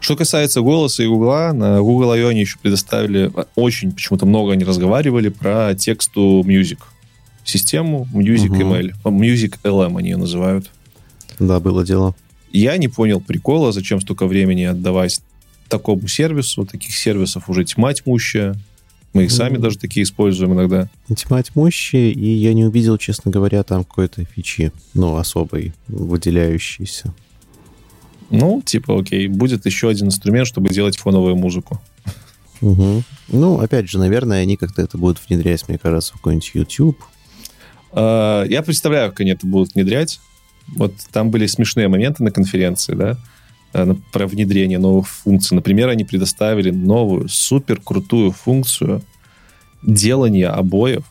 [0.00, 2.28] Что касается голоса и Гугла, на Google I.O.
[2.28, 6.78] они еще предоставили, очень почему-то много они разговаривали про тексту Music.
[7.48, 8.72] Систему Music Мгм.
[8.74, 8.92] ML.
[9.04, 10.70] Music LM они ее называют.
[11.38, 12.14] Да, было дело.
[12.52, 15.22] Я не понял прикола, зачем столько времени отдавать
[15.70, 16.66] такому сервису.
[16.66, 18.54] Таких сервисов уже тьма тьмущая.
[19.14, 19.62] Мы их сами Мгм.
[19.62, 20.90] даже такие используем иногда.
[21.16, 27.14] Тьма тьмущая, и я не увидел, честно говоря, там какой-то фичи, ну, особой, выделяющейся.
[28.28, 31.80] Ну, типа, окей, будет еще один инструмент, чтобы делать фоновую музыку.
[32.60, 33.04] Мгм.
[33.28, 36.98] Ну, опять же, наверное, они как-то это будут внедрять, мне кажется, в какой-нибудь YouTube.
[37.92, 40.20] А, Я представляю, как они это будут внедрять.
[40.76, 43.16] Вот там были смешные моменты на конференции, да,
[43.72, 45.54] на- про внедрение новых функций.
[45.54, 49.02] Например, они предоставили новую супер крутую функцию
[49.82, 51.04] делания обоев,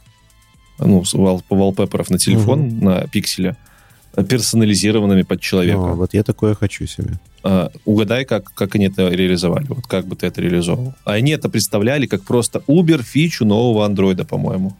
[0.79, 3.55] ну, wallpaper'ов на телефон, на пикселе,
[4.15, 5.77] э, персонализированными под человека.
[5.79, 7.19] Ну, вот я такое хочу себе.
[7.43, 9.65] А, угадай, как, как они это реализовали.
[9.69, 10.93] Вот как бы ты это реализовал.
[11.05, 14.75] А они это представляли как просто Uber фичу нового андроида, по-моему.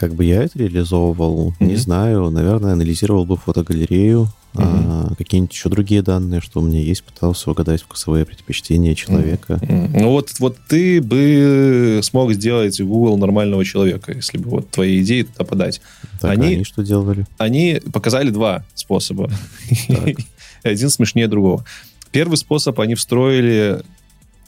[0.00, 1.76] Как бы я это реализовывал, не Мгм.
[1.76, 7.50] знаю, наверное, анализировал бы фотогалерею, а, какие-нибудь еще другие данные, что у меня есть, пытался
[7.50, 9.58] угадать вкусовые предпочтения человека.
[9.60, 15.02] М, Ну вот, вот ты бы смог сделать Google нормального человека, если бы вот твои
[15.02, 15.82] идеи туда подать.
[16.18, 17.26] Так, Они- а они что делали?
[17.36, 19.30] Они показали два способа.
[20.62, 21.62] Один смешнее другого.
[22.10, 23.82] Первый способ они встроили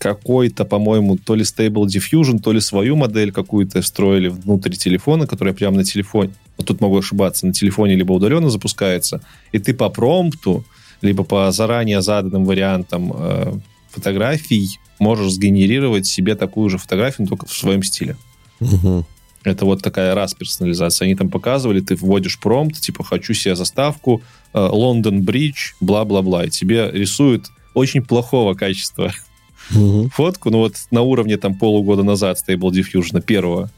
[0.03, 5.55] какой-то, по-моему, то ли Stable Diffusion, то ли свою модель какую-то встроили внутрь телефона, которая
[5.55, 9.21] прямо на телефоне, вот тут могу ошибаться, на телефоне либо удаленно запускается,
[9.53, 10.65] и ты по промпту,
[11.03, 13.55] либо по заранее заданным вариантам э,
[13.91, 18.17] фотографий можешь сгенерировать себе такую же фотографию, но только в своем стиле.
[18.59, 19.05] Мгм.
[19.45, 21.07] Это вот такая раз персонализация.
[21.07, 24.21] Они там показывали, ты вводишь промпт, типа, хочу себе заставку,
[24.53, 29.13] э, Лондон Бридж, бла-бла-бла, и тебе рисуют очень плохого качества
[29.71, 30.11] Мгм.
[30.11, 33.71] фотку, ну вот на уровне там полугода назад Stable Diffusion первого.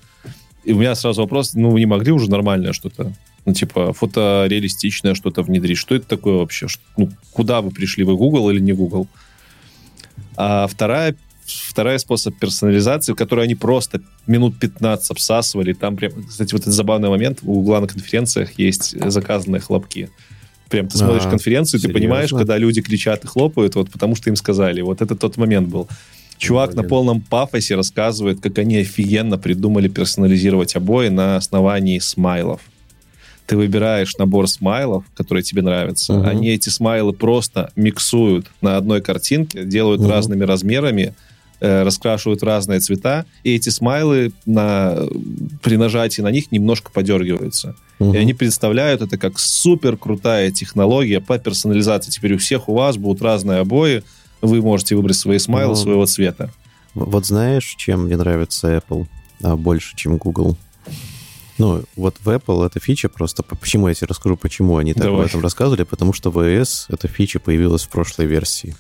[0.65, 3.13] И у меня сразу вопрос, ну, вы не могли уже нормальное что-то?
[3.45, 5.77] Ну, типа, фотореалистичное что-то внедрить.
[5.77, 6.67] Что это такое вообще?
[6.97, 8.05] Ну, куда вы пришли?
[8.05, 9.07] Вы Google или не Google?
[10.37, 11.15] А вторая,
[11.45, 15.75] вторая способ персонализации, который они просто минут 15 обсасывали.
[15.75, 17.41] Там прям, кстати, вот этот забавный момент.
[17.43, 20.09] У Гугла на конференциях есть заказанные хлопки.
[20.69, 22.01] Прям ты смотришь А, конференцию, ты серьезно?
[22.01, 24.81] понимаешь, когда люди кричат и хлопают, вот потому что им сказали.
[24.81, 25.89] Вот это тот момент был.
[26.39, 26.89] Чувак на Блин.
[26.91, 32.61] полном пафосе рассказывает, как они офигенно придумали персонализировать обои на основании смайлов.
[33.47, 36.15] Ты выбираешь набор смайлов, которые тебе нравятся.
[36.15, 36.27] Мгм.
[36.29, 40.11] Они эти смайлы просто миксуют на одной картинке, делают Мгм.
[40.11, 41.15] разными размерами,
[41.65, 44.99] раскрашивают в разные цвета, и эти смайлы на,
[45.63, 47.77] при нажатии на них немножко подергиваются.
[47.99, 48.15] Мгм.
[48.15, 52.11] И они представляют это как супер крутая технология по персонализации.
[52.11, 54.03] Теперь у всех у вас будут разные обои,
[54.43, 56.51] вы можете выбрать свои смайлы Ну, своего цвета.
[56.95, 59.07] Вот знаешь, чем мне нравится Apple
[59.43, 60.57] а, больше, чем Google?
[61.57, 63.43] Ну, вот в Apple эта фича просто...
[63.43, 65.21] по- Почему я тебе расскажу, почему они так Давай.
[65.21, 65.85] об этом рассказывали?
[65.85, 68.75] Потому что в iOS эта фича появилась в прошлой версии.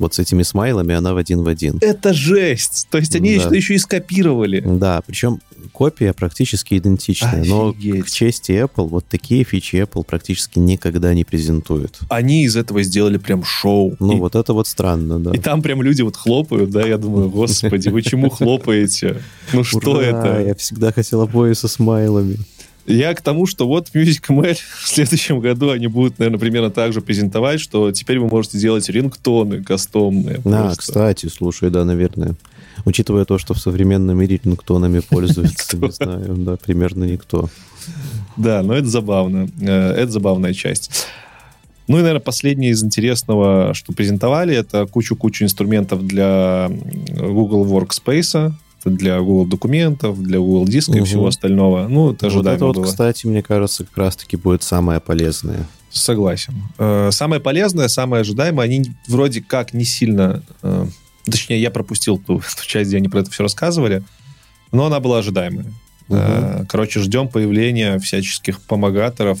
[0.00, 1.78] Вот с этими смайлами она в один в один.
[1.82, 2.88] Это жесть!
[2.90, 3.44] То есть они Да.
[3.44, 4.60] это еще и скопировали.
[4.66, 5.40] Да, причем
[5.72, 7.44] копия практически идентичная.
[7.44, 8.06] Но Офигеть.
[8.06, 11.98] к чести Apple, вот такие фичи Apple практически никогда не презентуют.
[12.08, 13.94] Они из этого сделали прям шоу.
[14.00, 15.32] Ну, и, вот это вот странно, да.
[15.32, 19.20] и там прям люди вот хлопают, да, я думаю, господи, вы чему хлопаете?
[19.52, 20.42] Ну что это?
[20.46, 22.38] Я всегда хотел обои со смайлами.
[22.90, 26.92] Я к тому, что вот Music ML в следующем году они будут, наверное, примерно так
[26.92, 30.36] же презентовать, что теперь вы можете делать рингтоны кастомные.
[30.36, 30.76] А, просто.
[30.78, 32.34] кстати, слушай, да, наверное.
[32.84, 37.48] Учитывая то, что в современном мире рингтонами пользуется, не знаю, да, примерно никто.
[38.36, 39.48] Да, но это забавно.
[39.60, 41.06] Э, Это забавная часть.
[41.88, 46.70] Ну и, наверное, последнее из интересного, что презентовали, это кучу-кучу инструментов для
[47.08, 48.52] Google Workspace,
[48.84, 51.04] для Google документов, для Google диска и Мгм.
[51.06, 51.88] всего остального.
[51.88, 52.84] Ну, это Вот это вот, было.
[52.84, 55.66] кстати, мне кажется, как раз-таки будет самое полезное.
[55.90, 56.54] Согласен.
[56.78, 60.42] Э, Самое полезное, самое ожидаемое, они вроде как не сильно...
[60.62, 60.86] э,
[61.24, 64.02] Точнее, я пропустил ту, ту часть, где они про это все рассказывали,
[64.72, 65.66] но она была ожидаемая.
[66.08, 69.38] Э, Короче, ждем появления всяческих помогаторов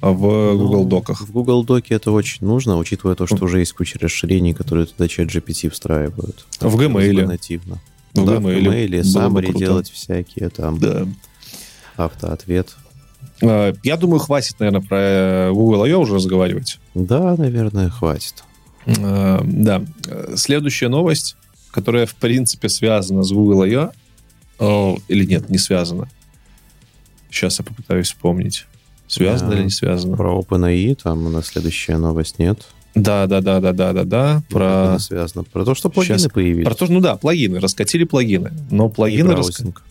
[0.00, 0.16] в
[0.56, 1.20] Google Ну, Доках.
[1.20, 5.06] В Google Доке это очень нужно, учитывая то, что уже есть куча расширений, которые туда
[5.08, 6.46] чат GPT встраивают.
[6.60, 7.26] В Gmail.
[7.26, 7.78] Нативно.
[8.14, 9.58] В да, в Gmail круто.
[9.58, 11.06] делать всякие там, Да.
[11.96, 12.76] автоответ.
[13.42, 15.98] Э, Я думаю, хватит, наверное, про э, Google I.O.
[16.00, 16.78] уже разговаривать.
[16.94, 18.44] Да, наверное, хватит.
[18.86, 19.82] Э, Да.
[20.08, 21.36] Э, Следующая новость.
[21.70, 24.98] которая, в принципе, связана с Google I.O.
[25.06, 26.08] Или нет, не связана.
[27.30, 28.66] Сейчас я попытаюсь вспомнить.
[29.06, 29.56] Связано Да.
[29.56, 30.16] или не связано?
[30.16, 32.66] Про OpenAI там у нас следующая новость нет.
[32.94, 34.42] Да, да, да, да, да, да, да.
[34.50, 34.92] Про...
[34.92, 35.44] Про, связано.
[35.44, 36.30] Про то, что плагины Щас.
[36.30, 36.64] появились.
[36.64, 38.52] про то, что, ну да, плагины, раскатили плагины.
[38.70, 39.30] Но И плагины...
[39.30, 39.82] раска- браузинг.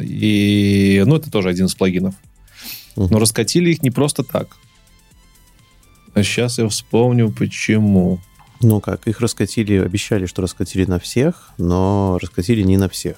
[0.00, 2.14] И, ну, это тоже один из плагинов.
[2.96, 3.08] Мгм.
[3.12, 4.56] Но раскатили их не просто так.
[6.14, 8.18] А сейчас я вспомню, почему.
[8.60, 13.16] Ну как, их раскатили, обещали, что раскатили на всех, но раскатили не на всех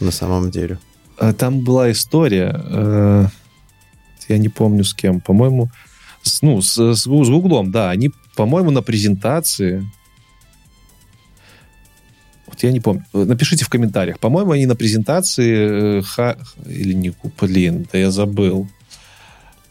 [0.00, 0.78] на самом деле.
[1.16, 3.26] А Там была история, э,
[4.28, 5.70] я не помню с кем, по-моему,
[6.22, 9.84] с, ну, с, с с Гуглом, да, они, по-моему, на презентации,
[12.46, 17.12] вот я не помню, напишите в комментариях, по-моему, они на презентации, э, ха, или не,
[17.40, 18.68] блин, да я забыл,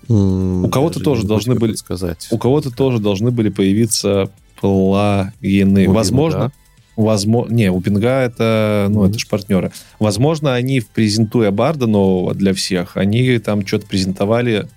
[0.08, 2.28] У кого-то тоже должны были- сказать.
[2.32, 6.52] у кого-то тоже должны были появиться плагины, возможно,
[6.98, 9.72] Возможно, не, у Пинга это, ну, это же партнеры.
[9.98, 14.68] Возможно, они, презентуя Барда нового для всех, они там что-то презентовали,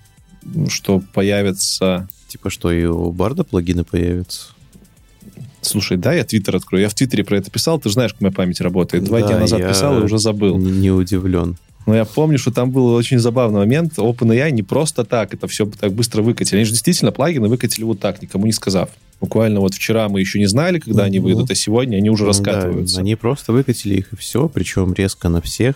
[0.69, 2.07] что появится...
[2.27, 4.49] Типа что, и у Барда плагины появятся?
[5.61, 6.83] Слушай, да, я Твиттер открою.
[6.83, 9.03] Я в Твиттере про это писал, ты знаешь, как моя память работает.
[9.03, 10.57] Два Да, дня назад я писал и уже забыл.
[10.57, 11.57] Не, удивлен.
[11.85, 13.97] Но я помню, что там был очень забавный момент.
[13.97, 16.57] OpenAI не просто так это все так быстро выкатили.
[16.57, 18.89] Они же действительно плагины выкатили вот так, никому не сказав.
[19.21, 22.29] Буквально вот вчера мы еще не знали, когда они выйдут, а сегодня они уже Ну
[22.29, 22.95] раскатываются.
[22.95, 25.75] Да, они просто выкатили их и все, причем резко на всех.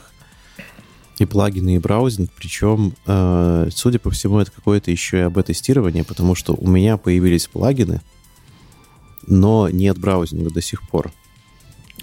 [1.19, 2.31] И плагины, и браузинг.
[2.37, 7.47] Причем, э, судя по всему, это какое-то еще и АБ-тестирование, потому что у меня появились
[7.47, 8.01] плагины,
[9.27, 11.11] но нет браузинга до сих пор.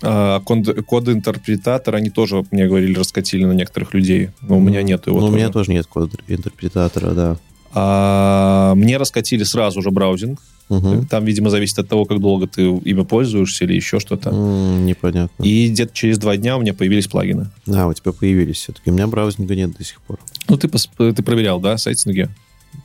[0.02, 4.30] А, код- код-интерпретатор, они тоже, мне говорили, раскатили на некоторых людей.
[4.42, 7.36] Но у меня нет его Ну, у меня тоже нет код-интерпретатора, да.
[7.72, 10.40] А, мне раскатили сразу же браузинг.
[10.68, 11.06] Мгм.
[11.06, 14.30] Там, видимо, зависит от того, как долго ты ими пользуешься или еще что-то.
[14.30, 15.42] М, Непонятно.
[15.44, 17.48] И где-то через два дня у меня появились плагины.
[17.68, 18.90] А, у тебя появились все-таки.
[18.90, 20.18] У меня браузинга нет до сих пор.
[20.48, 22.30] Ну, ты, пос- ты проверял, да, сайт Снуге?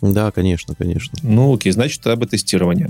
[0.01, 1.13] Да, конечно, конечно.
[1.23, 2.89] Ну, окей, значит, об тестирование.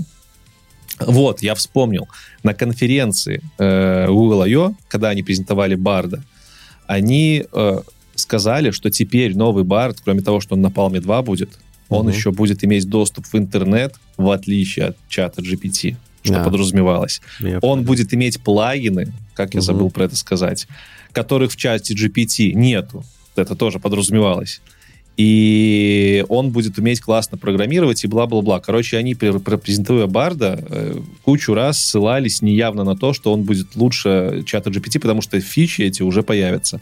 [1.00, 2.06] Вот, я вспомнил.
[2.42, 6.22] На конференции э, Google I.O., когда они презентовали Барда,
[6.86, 7.78] они э,
[8.14, 11.58] сказали, что теперь новый Bard, кроме того, что он на Palm 2 будет,
[11.92, 12.14] он Мгм.
[12.14, 16.44] еще будет иметь доступ в интернет, в отличие от чата GPT, что Да.
[16.44, 17.20] подразумевалось.
[17.40, 17.82] Я Он понял.
[17.84, 20.66] будет иметь плагины, как я забыл про это сказать,
[21.12, 23.04] которых в чате GPT нету.
[23.36, 24.60] Это тоже подразумевалось.
[25.26, 28.60] И он будет уметь классно программировать и бла-бла-бла.
[28.60, 33.42] Короче, они, пр- пр- презентуя Барда, э, кучу раз ссылались неявно на то, что он
[33.42, 36.80] будет лучше чата GPT, потому что фичи эти уже появятся.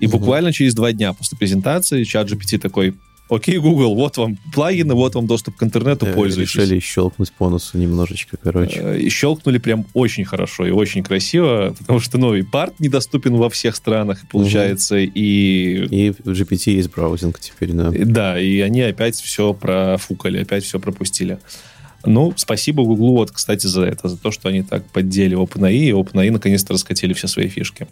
[0.00, 0.18] И Мгм.
[0.18, 2.94] буквально через два дня после презентации чат GPT такой,
[3.28, 6.54] окей, Google, вот вам плагины, вот вам доступ к интернету, Э, пользуйтесь.
[6.54, 8.80] Решили щелкнуть по носу немножечко, короче.
[8.80, 13.50] Э, И щелкнули прям очень хорошо и очень красиво, потому что новый парт недоступен во
[13.50, 15.86] всех странах, получается, и...
[15.90, 17.90] И в GPT есть браузинг теперь, да.
[17.94, 21.38] и Да, и они опять все профукали, опять все пропустили.
[22.04, 25.90] Ну, спасибо Гуглу, вот, кстати, за это, за то, что они так поддели OpenAI, и
[25.90, 27.88] OpenAI наконец-то раскатили все свои фишки.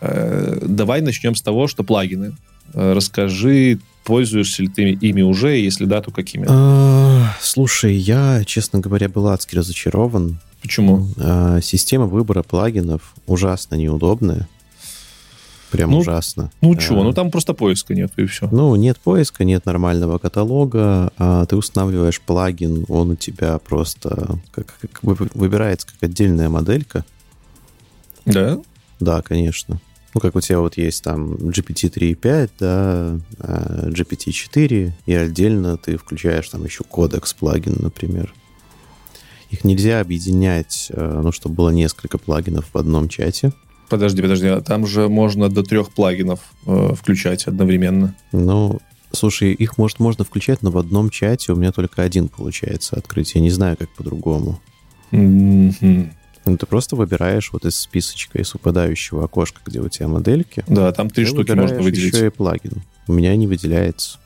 [0.00, 2.36] Э, Давай начнем с того, что плагины.
[2.74, 6.46] Э, Расскажи, пользуешься ли ты ими уже, и если да, то какими?
[6.48, 10.38] А, Слушай, я, честно говоря, был адски разочарован.
[10.62, 11.08] Почему?
[11.18, 14.48] А, Система выбора плагинов ужасно неудобная.
[15.72, 16.50] Прям Ну, ужасно.
[16.60, 17.02] Ну, А, чего?
[17.02, 18.48] Ну, там просто поиска нет, и все.
[18.52, 24.78] Ну, нет поиска, нет нормального каталога, а ты устанавливаешь плагин, он у тебя просто как,
[24.80, 27.04] как вы- выбирается как отдельная моделька.
[28.24, 28.58] Да?
[29.00, 29.80] Да, конечно.
[30.16, 35.76] Ну, как у тебя вот есть там GPT 3.5, да, а, GPT 4, и отдельно
[35.76, 38.32] ты включаешь там еще кодекс плагин, например.
[39.50, 43.52] Их нельзя объединять, э, ну, чтобы было несколько плагинов в одном чате.
[43.90, 48.16] Подожди, подожди, а там же можно до трех плагинов э, включать одновременно.
[48.32, 48.80] Ну,
[49.12, 53.34] слушай, их, может, можно включать, но в одном чате у меня только один получается открыть.
[53.34, 54.62] Я не знаю, как по-другому.
[55.10, 56.15] Мгм.
[56.46, 60.64] Ну, ты просто выбираешь вот из списочка, из выпадающего окошка, где у тебя модельки.
[60.68, 62.14] Да, там три штуки можно выделить.
[62.14, 62.82] еще и плагин.
[63.08, 64.18] У меня не выделяется.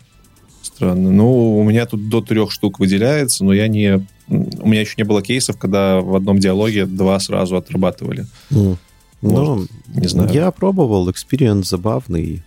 [0.62, 1.10] Странно.
[1.10, 4.06] Ну, у меня тут до трех штук выделяется, но я не...
[4.28, 8.26] У меня еще не было кейсов, когда в одном диалоге два сразу отрабатывали.
[8.50, 8.76] Ну,
[9.22, 10.30] ну, Не знаю.
[10.30, 12.42] Я пробовал, experience забавный.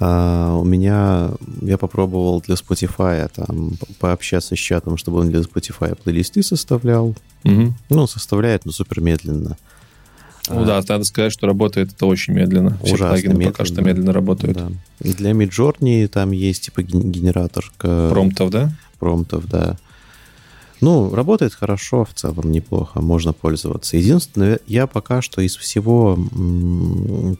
[0.00, 1.30] А, у меня,
[1.60, 7.14] я попробовал для Spotify там по- пообщаться с чатом, чтобы он для Spotify плейлисты составлял.
[7.44, 7.74] Мгм.
[7.90, 9.56] Ну, составляет, но супер медленно.
[10.50, 12.78] Ну да, надо сказать, что работает это очень медленно.
[12.82, 13.66] Все Ужасно плагины пока медленно.
[13.66, 14.56] что медленно работают.
[14.56, 14.70] Да.
[15.00, 18.72] Для Midjourney там есть типа ген- генератор Промптов, да?
[18.98, 19.76] промптов, да.
[20.80, 23.96] Ну, работает хорошо, в целом неплохо, можно пользоваться.
[23.96, 26.18] Единственное, я пока что из всего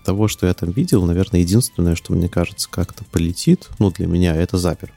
[0.04, 4.34] того, что я там видел, наверное, единственное, что мне кажется как-то полетит, ну, для меня,
[4.34, 4.92] это запер.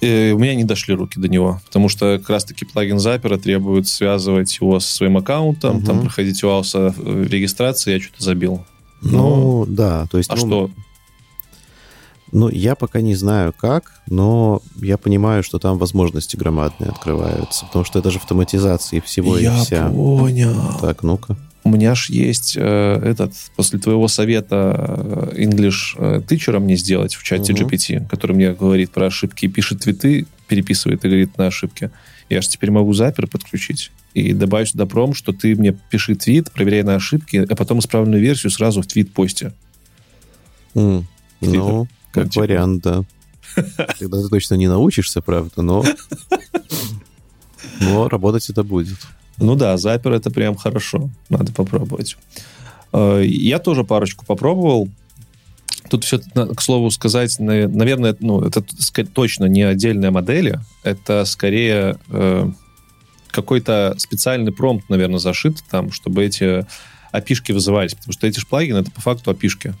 [0.00, 3.86] И у меня не дошли руки до него, потому что как раз-таки плагин запера требует
[3.88, 5.86] связывать его со своим аккаунтом, угу.
[5.86, 8.64] там проходить УАУСа регистрации, я что-то забил.
[9.02, 9.66] Ну, Но...
[9.66, 10.30] да, то есть...
[10.30, 10.70] А ну, что?
[12.34, 17.84] Ну, я пока не знаю как, но я понимаю, что там возможности громадные открываются, потому
[17.84, 19.76] что это же автоматизация всего я и вся.
[19.76, 20.56] Я понял.
[20.80, 21.36] Так, ну-ка.
[21.62, 27.14] У меня ж есть э, этот, после твоего совета э, English э, тычера мне сделать
[27.14, 27.62] в чате угу.
[27.62, 31.92] GPT, который мне говорит про ошибки пишет твиты, переписывает и говорит на ошибки.
[32.28, 36.50] Я же теперь могу запер подключить и добавить сюда пром, что ты мне пиши твит,
[36.50, 39.52] проверяй на ошибки, а потом исправленную версию сразу в твит посте.
[40.74, 41.04] Mm.
[41.40, 42.42] Ну, как типа.
[42.42, 43.04] вариант, да.
[43.98, 45.84] Когда ты точно не научишься, правда, но...
[47.80, 48.98] Но работать это будет.
[49.38, 51.10] Ну да, запер это прям хорошо.
[51.28, 52.16] Надо попробовать.
[52.92, 54.88] Э, я тоже парочку попробовал.
[55.90, 58.62] Тут все, к слову сказать, наверное, ну, это
[59.12, 62.48] точно не отдельная модель, это скорее э,
[63.30, 66.64] какой-то специальный промпт, наверное, зашит там, чтобы эти
[67.12, 69.74] опишки вызывались, потому что эти же плагины, это по факту опишки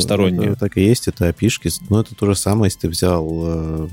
[0.00, 0.50] сторонние.
[0.50, 1.70] Это, так и есть, это опишки.
[1.88, 3.88] Но это то же самое, если ты взял э,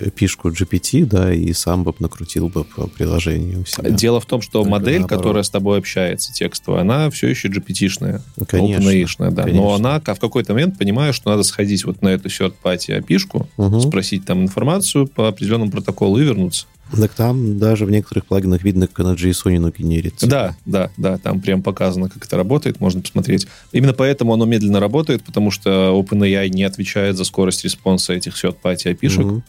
[0.00, 3.64] опишку GPT, да, и сам бы накрутил бы по приложению.
[3.82, 5.18] Дело в том, что Только модель, наоборот.
[5.18, 8.20] которая с тобой общается, текстовая, она все еще GPT-шная.
[8.46, 9.30] Конечно.
[9.30, 9.42] да.
[9.44, 9.62] Конечно.
[9.62, 13.80] Но она в какой-то момент понимает, что надо сходить вот на эту third-party опишку, угу.
[13.80, 16.66] спросить там информацию по определенному протоколу и вернуться.
[16.98, 20.26] Так там даже в некоторых плагинах видно, как на JSON генерится.
[20.26, 23.46] Да, да, да, там прям показано, как это работает, можно посмотреть.
[23.72, 28.98] Именно поэтому оно медленно работает, потому что OpenAI не отвечает за скорость респонса этих third-party.
[28.98, 29.42] Mm-hmm.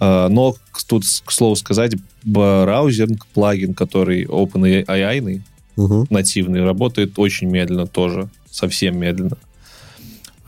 [0.00, 1.94] Uh, но тут, к слову сказать,
[2.24, 5.40] browsing, плагин, который OpenAI,
[5.76, 6.06] uh-huh.
[6.10, 9.38] нативный, работает очень медленно тоже, совсем медленно.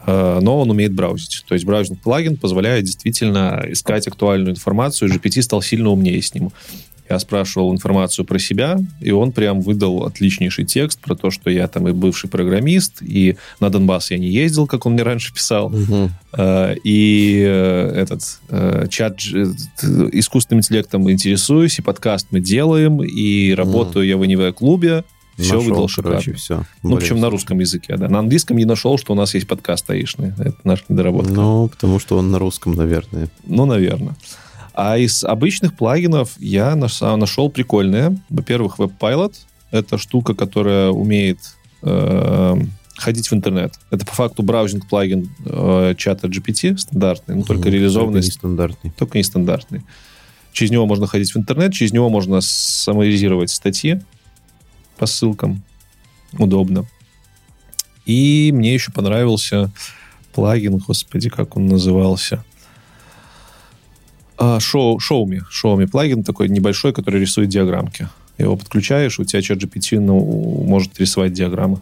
[0.06, 1.44] Э, но он умеет браузить.
[1.46, 6.50] То есть browsing плагин позволяет действительно искать актуальную информацию, GPT стал сильно умнее с ним.
[7.08, 11.68] Я спрашивал информацию про себя, и он прям выдал отличнейший текст про то, что я
[11.68, 15.66] там и бывший программист, и на Донбасс я не ездил, как он мне раньше писал.
[15.66, 16.10] Угу.
[16.82, 18.40] И э, этот
[18.90, 24.26] чат искусственным интеллектом интересуюсь, и подкаст мы делаем, и работаю угу.
[24.26, 25.04] я в НВ-клубе.
[25.36, 26.64] Все нашел, выдал короче, все.
[26.82, 28.08] Ну, причем на русском языке, да.
[28.08, 30.32] На английском не нашел, что у нас есть подкаст аишный.
[30.38, 31.32] Это наш недоработка.
[31.32, 33.28] Ну, потому что он на русском, наверное.
[33.44, 34.16] Ну, наверное.
[34.72, 38.18] А из обычных плагинов я нашел прикольные.
[38.30, 39.34] Во-первых, WebPilot.
[39.70, 41.38] Это штука, которая умеет
[41.82, 42.56] э,
[42.96, 43.74] ходить в интернет.
[43.90, 48.20] Это по факту браузинг плагин э, чата GPT стандартный, но только mm, реализованный.
[48.20, 48.92] Только нестандартный.
[48.96, 49.82] Только нестандартный.
[50.52, 54.00] Через него можно ходить в интернет, через него можно саморизировать статьи
[54.96, 55.62] по ссылкам.
[56.38, 56.86] Удобно.
[58.04, 59.70] И мне еще понравился
[60.32, 62.44] плагин, господи, как он назывался.
[64.38, 65.42] А, шоу, Шоуми.
[65.50, 68.08] Шоуми плагин такой небольшой, который рисует диаграммки.
[68.38, 70.18] Его подключаешь, у тебя чат GPT ну,
[70.66, 71.80] может рисовать диаграммы.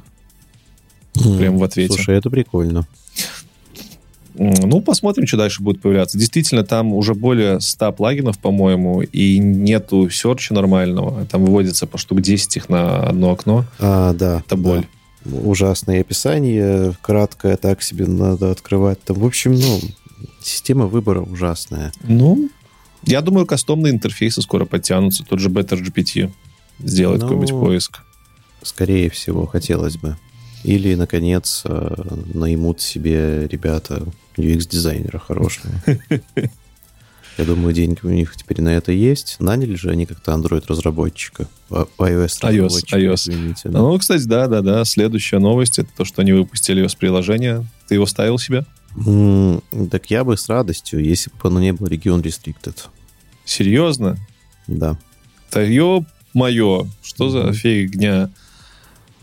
[1.15, 1.95] Mm, Прямо в ответе.
[1.95, 2.87] Слушай, это прикольно.
[4.37, 6.19] Ну, посмотрим, что дальше будет появляться.
[6.19, 11.25] Действительно, там уже более 100 плагинов, по-моему, и нету серча нормального.
[11.27, 13.65] Там выводится по штук 10 их на одно окно.
[13.79, 14.43] А, да.
[14.45, 14.87] Это боль.
[15.25, 15.39] Да.
[15.39, 19.03] Ужасное описание, краткое, так себе надо открывать.
[19.05, 19.81] Там, в общем, ну,
[20.43, 21.93] система выбора ужасная.
[22.03, 22.51] Ну,
[23.05, 25.25] я думаю, кастомные интерфейсы скоро подтянутся.
[25.25, 26.31] Тот же Better GPT
[26.81, 28.01] сделает ну, какой-нибудь поиск.
[28.63, 30.17] Скорее всего, хотелось бы.
[30.65, 31.95] Или, наконец, э,
[32.33, 34.07] наймут себе ребята
[34.37, 35.73] UX-дизайнера хорошего.
[37.37, 39.37] Я думаю, деньги у них теперь на это есть.
[39.41, 41.49] Наняли же они как-то Android-разработчика.
[41.69, 43.15] iOS iOS, iOS.
[43.15, 43.81] Извините, да.
[43.81, 44.85] Ну, кстати, да, да, да.
[44.85, 47.67] Следующая новость это то, что они выпустили iOS-приложение.
[47.89, 48.65] Ты его ставил себе?
[48.97, 52.77] Mm, так я бы с радостью, если бы оно не было регион Restricted.
[53.45, 54.17] Серьезно?
[54.69, 54.97] Да.
[55.51, 57.47] Да ё-моё, что mm-hmm.
[57.47, 58.31] за фигня?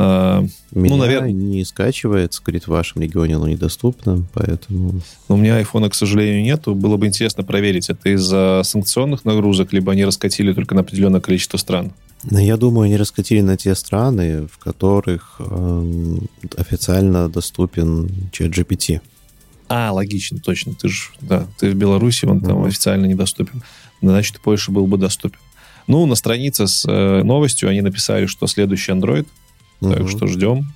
[0.04, 1.32] А, у меня ну, наверное...
[1.32, 5.02] не скачивается, говорит, в вашем регионе оно недоступно, поэтому...
[5.28, 6.74] У меня айфона, к сожалению, нету.
[6.74, 11.58] Было бы интересно проверить, это из-за санкционных нагрузок, либо они раскатили только на определенное количество
[11.58, 11.92] стран.
[12.24, 16.18] Но я думаю, они раскатили на те страны, в которых э,
[16.58, 19.02] официально доступен чат GPT.
[19.70, 20.74] А, логично, точно.
[20.74, 22.68] Ты же, да, ты в Беларуси, он там mm-hmm.
[22.68, 23.62] официально недоступен.
[24.02, 25.38] Значит, в Польше был бы доступен.
[25.86, 29.28] Ну, на странице с э, новостью они написали, что следующий Android—
[29.82, 30.08] так угу.
[30.08, 30.74] что ждем.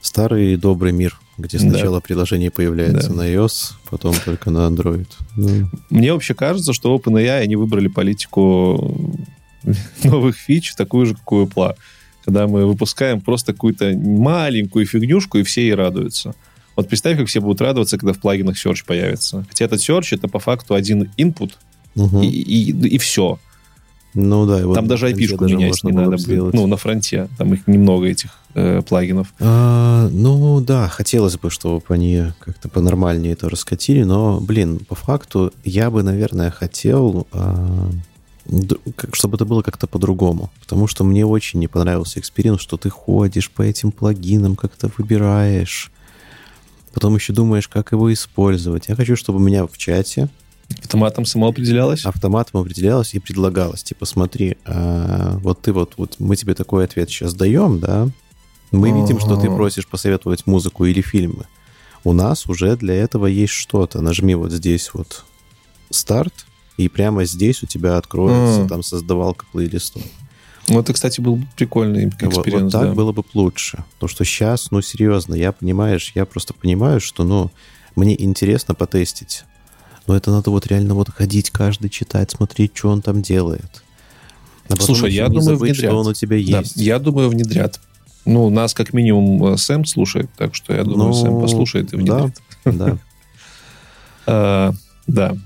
[0.00, 2.00] Старый добрый мир где сначала да.
[2.00, 3.14] приложение появляется да.
[3.14, 5.06] на iOS, потом только на Android.
[5.36, 5.70] Ну.
[5.88, 9.16] Мне вообще кажется, что OpenAI, они выбрали политику
[10.04, 11.76] новых фич, такую же, как у Apple.
[12.24, 16.34] Когда мы выпускаем просто какую-то маленькую фигнюшку, и все ей радуются.
[16.76, 19.46] Вот представь, как все будут радоваться, когда в плагинах Search появится.
[19.48, 21.52] Хотя этот Search— это по факту один input,
[21.94, 22.20] угу.
[22.20, 23.38] и, и, и все.
[24.14, 24.62] Ну да.
[24.74, 26.54] Там даже IP-шку менять не надо будет.
[26.54, 27.28] Ну, на фронте.
[27.36, 29.34] Там их немного, этих э, плагинов.
[29.38, 35.52] А, ну да, хотелось бы, чтобы они как-то понормальнее это раскатили, но, блин, по факту
[35.64, 37.26] я бы, наверное, хотел...
[37.32, 37.90] А
[39.12, 40.50] чтобы это было как-то по-другому.
[40.60, 45.92] Потому что мне очень не понравился эксперимент, что ты ходишь по этим плагинам, как-то выбираешь,
[46.94, 48.88] потом еще думаешь, как его использовать.
[48.88, 50.28] Я хочу, чтобы у меня в чате
[50.76, 52.04] Автоматом самоопределялось?
[52.04, 53.82] Автоматом определялось и предлагалось.
[53.82, 58.08] Типа, смотри, а, вот ты вот, вот мы тебе такой ответ сейчас даем, да?
[58.70, 61.46] Мы видим, что ты просишь посоветовать музыку или фильмы.
[62.04, 64.02] У нас уже для этого есть что-то.
[64.02, 65.24] Нажми вот здесь вот
[65.90, 66.46] старт,
[66.76, 70.02] и прямо здесь у тебя откроется там создавалка плейлистов.
[70.68, 72.34] Ну, это, кстати, был прикольный эксперимент.
[72.36, 72.94] Вот, вот так да.
[72.94, 73.84] было бы лучше.
[73.94, 77.50] Потому что сейчас, ну, серьезно, я, понимаешь, я просто понимаю, что, ну,
[77.96, 79.44] мне интересно потестить
[80.08, 83.84] но это надо вот реально вот ходить каждый читать, смотреть, что он там делает.
[84.68, 85.90] А Слушай, я думаю, забыть, внедрят.
[85.90, 86.76] что он у тебя есть.
[86.76, 87.78] Да, я думаю, внедрят.
[88.24, 91.96] Ну, нас как минимум э, Сэм слушает, так что я думаю, ну, Сэм послушает и
[91.96, 92.34] внедрит.
[92.64, 92.98] Да, да.
[94.30, 94.74] А,
[95.06, 95.36] да.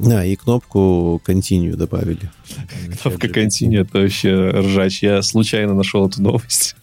[0.00, 2.28] Да, и кнопку Continue добавили.
[3.02, 5.02] Кнопка Continue, это вообще ржач.
[5.02, 6.74] Я случайно нашел эту новость.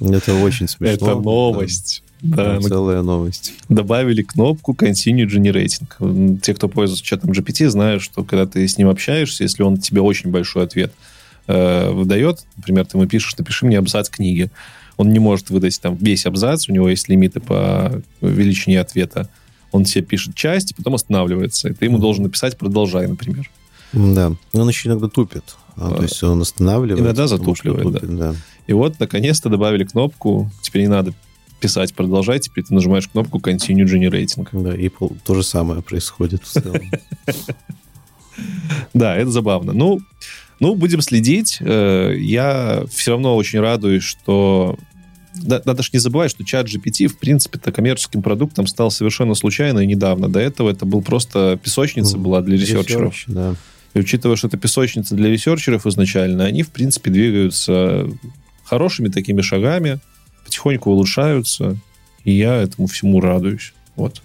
[0.00, 0.94] Это очень смешно.
[0.94, 2.02] Это новость.
[2.22, 3.52] Да, целая новость.
[3.68, 6.38] Добавили кнопку Continue Generating.
[6.40, 10.00] Те, кто пользуется чатом GPT, знают, что когда ты с ним общаешься, если он тебе
[10.00, 10.92] очень большой ответ
[11.46, 14.50] э, выдает, например, ты ему пишешь, напиши мне абзац книги,
[14.96, 19.28] он не может выдать там весь абзац, у него есть лимиты по величине ответа.
[19.72, 23.50] Он тебе пишет часть, потом останавливается, и ты ему должен написать «продолжай», например.
[23.92, 25.56] Да, он еще иногда тупит.
[25.76, 27.04] А, то есть он останавливается.
[27.04, 28.32] Иногда затупливает, тупит, да.
[28.32, 28.38] да.
[28.66, 31.12] И вот, наконец-то добавили кнопку, теперь не надо
[31.66, 34.46] писать продолжай, теперь ты нажимаешь кнопку Continue Generating.
[34.52, 34.88] Да, и
[35.24, 36.80] то же самое происходит в целом.
[38.92, 39.72] Да, это забавно.
[39.72, 40.00] Ну,
[40.60, 41.56] ну, будем следить.
[41.60, 44.76] Э, я все равно очень радуюсь, что...
[45.34, 49.86] Надо же не забывать, что ChatGPT, в принципе, то коммерческим продуктом стал совершенно случайно и
[49.86, 50.28] недавно.
[50.28, 53.14] До этого это был просто песочница была для researcher ов.
[53.14, 53.54] Research, да.
[53.94, 58.06] И учитывая, что это песочница для researcher ов изначально, они, в принципе, двигаются
[58.64, 60.00] хорошими такими шагами
[60.46, 61.76] потихоньку улучшаются,
[62.24, 63.74] и я этому всему радуюсь.
[63.96, 64.22] Вот.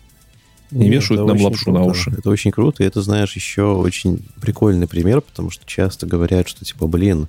[0.70, 1.80] Не Нет, вешают нам лапшу круто.
[1.80, 2.12] на уши.
[2.18, 6.64] Это очень круто, и это, знаешь, еще очень прикольный пример, потому что часто говорят, что,
[6.64, 7.28] типа, блин,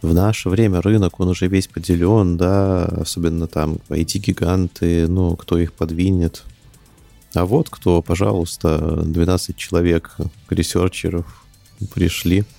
[0.00, 5.72] в наше время рынок, он уже весь поделен, да, особенно там IT-гиганты, ну, кто их
[5.72, 6.44] подвинет.
[7.34, 10.16] А вот кто, пожалуйста, 12 человек,
[10.48, 11.44] researcher ов
[11.92, 12.44] пришли–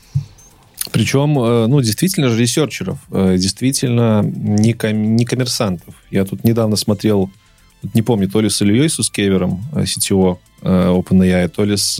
[0.92, 5.94] причем, э, ну, действительно же researcher ов, э, действительно не, ком- не коммерсантов.
[6.12, 7.30] Я тут недавно смотрел,
[7.94, 11.96] не помню, то ли с Ильей Сускевером, э, CTO OpenAI, то ли с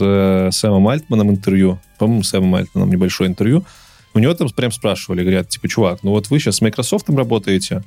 [0.52, 1.78] Сэмом Альтманом интервью.
[1.98, 3.64] По-моему, Сэмом Альтманом небольшое интервью.
[4.12, 7.82] У него там прям спрашивали, говорят, типа, чувак, ну вот вы сейчас с Microsoft работаете,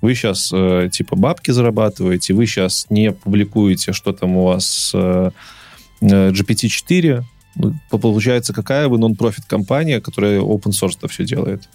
[0.00, 4.92] вы сейчас, типа, бабки зарабатываете, вы сейчас не публикуете, что там у вас
[6.00, 7.22] GPT-4,
[7.90, 11.68] получается, какая вы нон-профит компания, которая open source это все делает.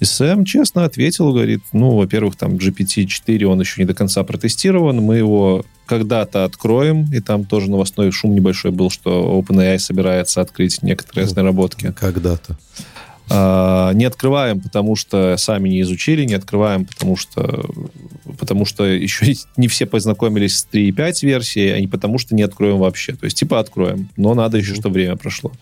[0.00, 4.96] И Сэм честно ответил, говорит, ну, во-первых, там GPT-4, он еще не до конца протестирован,
[4.96, 10.82] мы его когда-то откроем, и там тоже новостной шум небольшой был, что OpenAI собирается открыть
[10.82, 11.92] некоторые ну, наработки.
[11.92, 12.58] Когда-то.
[13.30, 17.64] А, не открываем, потому что сами не изучили, не открываем, потому что,
[18.38, 22.78] потому что еще не все познакомились с 3.5 версией, а не потому что не откроем
[22.78, 23.12] вообще.
[23.12, 25.52] То есть типа откроем, но надо еще, чтобы время прошло.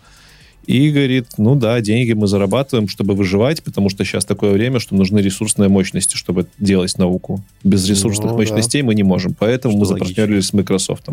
[0.67, 4.95] И говорит, ну да, деньги мы зарабатываем, чтобы выживать, потому что сейчас такое время, что
[4.95, 7.43] нужны ресурсные мощности, чтобы делать науку.
[7.63, 8.87] Без ресурсных ну, мощностей да.
[8.87, 9.33] мы не можем.
[9.33, 11.07] Поэтому что мы запартнерились с Microsoft.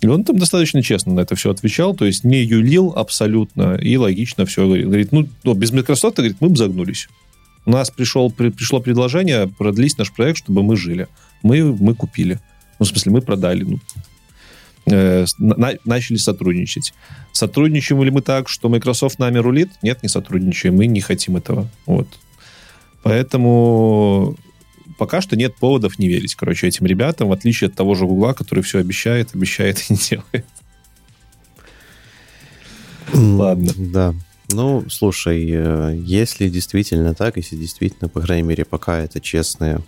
[0.00, 3.96] И он там достаточно честно на это все отвечал, то есть не юлил абсолютно и
[3.96, 4.86] логично все говорит.
[4.86, 7.08] Говорит, ну, ну без Microsoft, говорит, мы бы загнулись.
[7.66, 11.08] У нас пришел, при, пришло предложение продлить наш проект, чтобы мы жили.
[11.42, 12.40] Мы, мы купили.
[12.78, 13.64] Ну, в смысле, мы продали.
[13.64, 13.80] Ну,
[14.86, 16.94] э, на, начали сотрудничать.
[17.32, 19.70] Сотрудничаем ли мы так, что Microsoft нами рулит?
[19.82, 20.76] Нет, не сотрудничаем.
[20.76, 21.68] Мы не хотим этого.
[21.86, 22.08] Вот.
[23.02, 24.36] Поэтому
[24.98, 28.34] пока что нет поводов не верить, короче, этим ребятам, в отличие от того же Гугла,
[28.34, 30.46] который все обещает, обещает и не делает.
[33.14, 33.72] Ладно.
[33.76, 34.14] Да.
[34.50, 39.80] Ну, слушай, э, если действительно так, если действительно, по крайней мере, пока это честные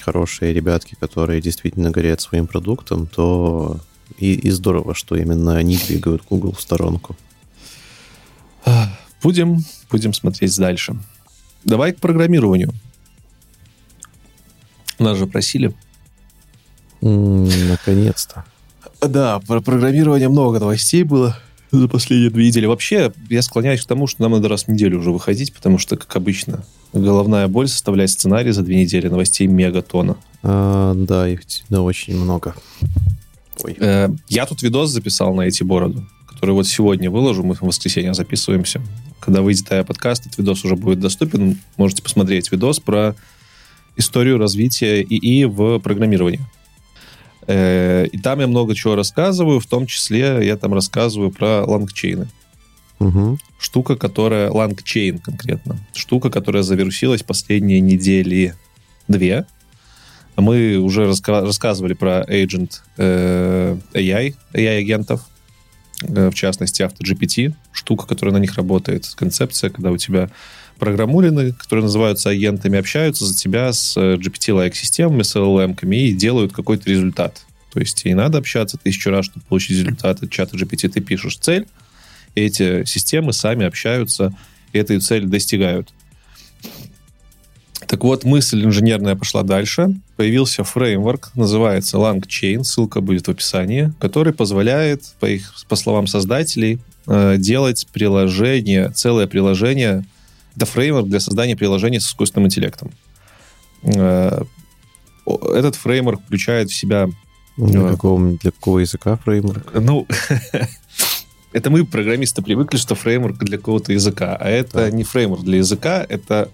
[0.00, 3.80] хорошие ребятки, которые действительно горят своим продуктом, то
[4.18, 7.16] и, и здорово, что именно они двигают Google в сторонку.
[9.22, 10.96] Будем, будем смотреть дальше.
[11.64, 12.72] Давай к программированию.
[15.02, 15.74] Нас же просили.
[17.00, 18.44] Наконец-то.
[19.00, 21.36] Да, про программирование много новостей было
[21.72, 22.66] за последние две недели.
[22.66, 25.96] Вообще, я склоняюсь к тому, что нам надо раз в неделю уже выходить, потому что,
[25.96, 30.16] как обычно, головная боль составлять сценарий за две недели новостей мегатона.
[30.42, 32.54] А, да, их да, очень много.
[33.64, 33.76] Ой.
[33.80, 38.14] Э, я тут видос записал на эти бороду, который вот сегодня выложу, мы в воскресенье
[38.14, 38.82] записываемся.
[39.18, 41.58] Когда выйдет подкаст, этот видос уже будет доступен.
[41.76, 43.14] Можете посмотреть видос про
[43.96, 46.40] историю развития ИИ в программировании.
[47.46, 52.16] Э, и там я много чего рассказываю, в том числе я там рассказываю про LangChain
[52.16, 52.28] ы.
[53.00, 53.38] Угу.
[53.58, 54.50] Штука, которая...
[54.50, 55.78] LangChain конкретно.
[55.92, 58.54] Штука, которая завирусилась последние недели
[59.08, 59.46] две.
[60.36, 65.22] Мы уже раска- рассказывали про agent э, AI, AI-агентов,
[66.02, 70.30] э, в частности, AutoGPT, штука, которая на них работает, концепция, когда у тебя
[70.82, 76.52] программулины, которые называются агентами, общаются за тебя с э, GPT-like системами, с LLM-ками и делают
[76.52, 77.44] какой-то результат.
[77.72, 80.88] То есть и надо общаться тысячу раз, чтобы получить результат от чата GPT.
[80.88, 81.68] Ты пишешь цель,
[82.34, 84.34] эти системы сами общаются
[84.72, 85.90] и этой цели достигают.
[87.86, 89.94] Так вот, мысль инженерная пошла дальше.
[90.16, 96.80] Появился фреймворк, называется LangChain, ссылка будет в описании, который позволяет, по, их, по словам создателей,
[97.06, 100.04] э, делать приложение, целое приложение
[100.56, 102.90] это фреймворк для создания приложений с искусственным интеллектом.
[103.82, 104.42] Э,
[105.26, 107.08] этот фреймворк включает в себя...
[107.56, 109.74] Для э, какого, для какого языка фреймворк?
[109.74, 110.06] Ну,
[111.52, 114.90] это мы, программисты, привыкли, что фреймворк для какого-то языка, а это да.
[114.90, 116.50] не фреймворк для языка, это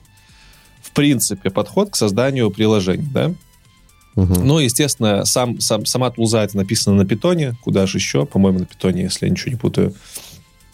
[0.82, 3.34] в принципе подход к созданию приложений, да?
[4.16, 4.34] Угу.
[4.40, 8.66] Ну, естественно, сам, сам, сама тулза это написано на питоне, куда же еще, по-моему, на
[8.66, 9.94] питоне, если я ничего не путаю.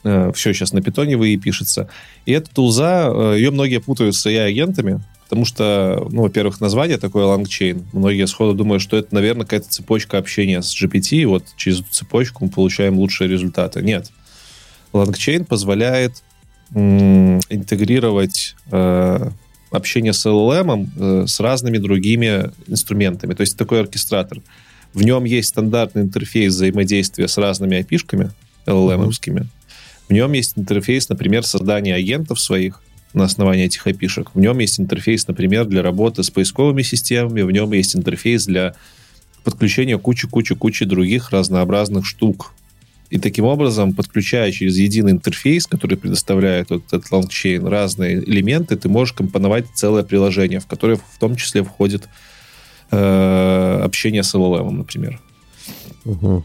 [0.05, 1.89] Все сейчас на питоне вы и пишется.
[2.27, 7.25] И эта тулза, э, ее многие путают с AI-агентами, потому что, ну, во-первых, название такое
[7.25, 7.85] LangChain.
[7.93, 11.91] Многие сходу думают, что это, наверное, какая-то цепочка общения с GPT, и вот через эту
[11.91, 13.83] цепочку мы получаем лучшие результаты.
[13.83, 14.11] Нет.
[14.93, 16.23] LangChain позволяет
[16.75, 19.31] м- интегрировать э,
[19.71, 23.33] общение с LLM э, с разными другими инструментами.
[23.35, 24.41] То есть такой оркестратор.
[24.93, 28.31] В нем есть стандартный интерфейс взаимодействия с разными API-шками
[28.67, 29.41] LLM-овскими.
[29.41, 29.54] Mm-hmm
[30.09, 32.81] в нем есть интерфейс, например, создания агентов своих
[33.15, 34.31] на основании этих API-шек.
[34.35, 37.43] В нем есть интерфейс, например, для работы с поисковыми системами.
[37.43, 38.75] В нем есть интерфейс для
[39.45, 42.53] подключения кучи-кучи-кучи других разнообразных штук.
[43.11, 48.89] И таким образом, подключая через единый интерфейс, который предоставляет вот этот LangChain, разные элементы, ты
[48.89, 52.09] можешь компоновать целое приложение, в которое в том числе входит
[52.91, 55.21] э, общение с LLM, например.
[56.05, 56.45] Угу.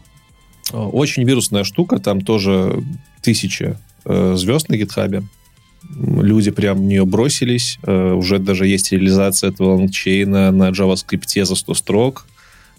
[0.72, 2.84] Очень вирусная штука, там тоже
[3.22, 5.22] тысячи э, звезд на GitHub е.
[5.96, 7.78] Люди прям в нее бросились.
[7.82, 12.26] Э, уже даже есть реализация этого LangChain а на JavaScript за 100 строк.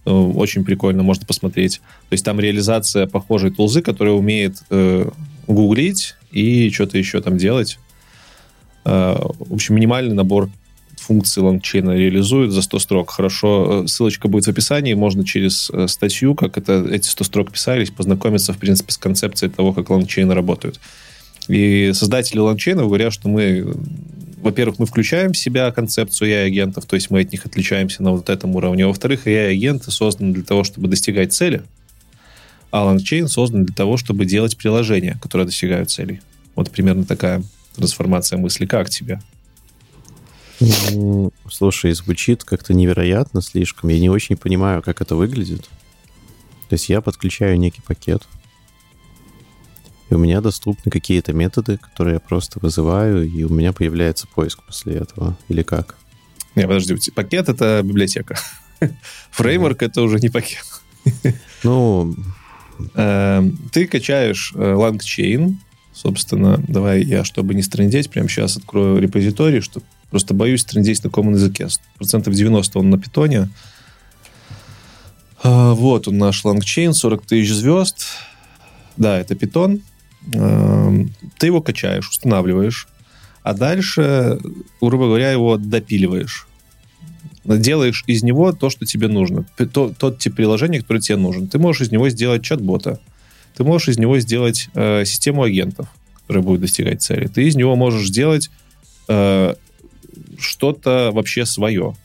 [0.06, 1.82] Э, очень прикольно, можно посмотреть.
[2.10, 4.64] То есть там реализация похожей тулзы, которая умеет
[5.48, 7.78] гуглить и что-то еще там делать.
[8.84, 10.50] В общем, минимальный набор
[11.02, 13.12] функции LangChain а реализует за 100 строк.
[13.12, 17.52] Хорошо, э, ссылочка будет в описании, можно через э, статью, как это, эти 100 строк
[17.52, 20.80] писались, познакомиться, в принципе, с концепцией того, как LangChain ы работают.
[21.48, 23.74] И создатели LangChain ов говорят, что мы,
[24.38, 28.30] во-первых, мы включаем в себя концепцию AI-агентов, то есть мы от них отличаемся на вот
[28.30, 28.86] этом уровне.
[28.86, 31.64] Во-вторых, AI-агенты созданы для того, чтобы достигать цели,
[32.70, 36.22] а LangChain создан для того, чтобы делать приложения, которые достигают целей.
[36.56, 37.44] Вот примерно такая
[37.76, 38.66] трансформация мысли.
[38.66, 39.20] Как тебе?
[40.62, 43.90] Ну, слушай, звучит как-то невероятно слишком.
[43.90, 45.70] Я не очень понимаю, как это выглядит.
[46.70, 48.28] То есть я подключаю некий пакет,
[50.10, 54.62] и у меня доступны какие-то методы, которые я просто вызываю, и у меня появляется поиск
[54.64, 55.38] после этого.
[55.50, 55.98] Или как?
[56.56, 58.38] Не, подожди, пакет— это библиотека.
[59.32, 60.66] Фреймворк— это уже не пакет.
[61.64, 62.16] Ну...
[62.96, 65.56] Эм, ты качаешь э, LangChain,
[65.94, 71.10] собственно, давай я, чтобы не стрендеть, прямо сейчас открою репозиторий, чтобы Просто боюсь трендить на
[71.10, 71.68] каком языке.
[71.98, 73.50] Процентов 90 он на Python е.
[75.42, 78.06] А, вот он наш LangChain, 40 тысяч звезд.
[78.98, 79.82] Да, это Python.
[80.36, 80.94] А,
[81.40, 82.88] ты его качаешь, устанавливаешь.
[83.42, 84.38] А дальше,
[84.82, 86.48] грубо говоря, его допиливаешь.
[87.46, 89.46] Делаешь из него то, что тебе нужно.
[89.74, 91.48] То, тот тип приложения, который тебе нужен.
[91.48, 93.00] Ты можешь из него сделать чат-бота.
[93.56, 95.88] Ты можешь из него сделать э, систему агентов,
[96.22, 97.28] которая будет достигать цели.
[97.28, 98.52] Ты из него можешь сделать
[99.08, 99.56] э,
[100.42, 101.96] что-то вообще свое.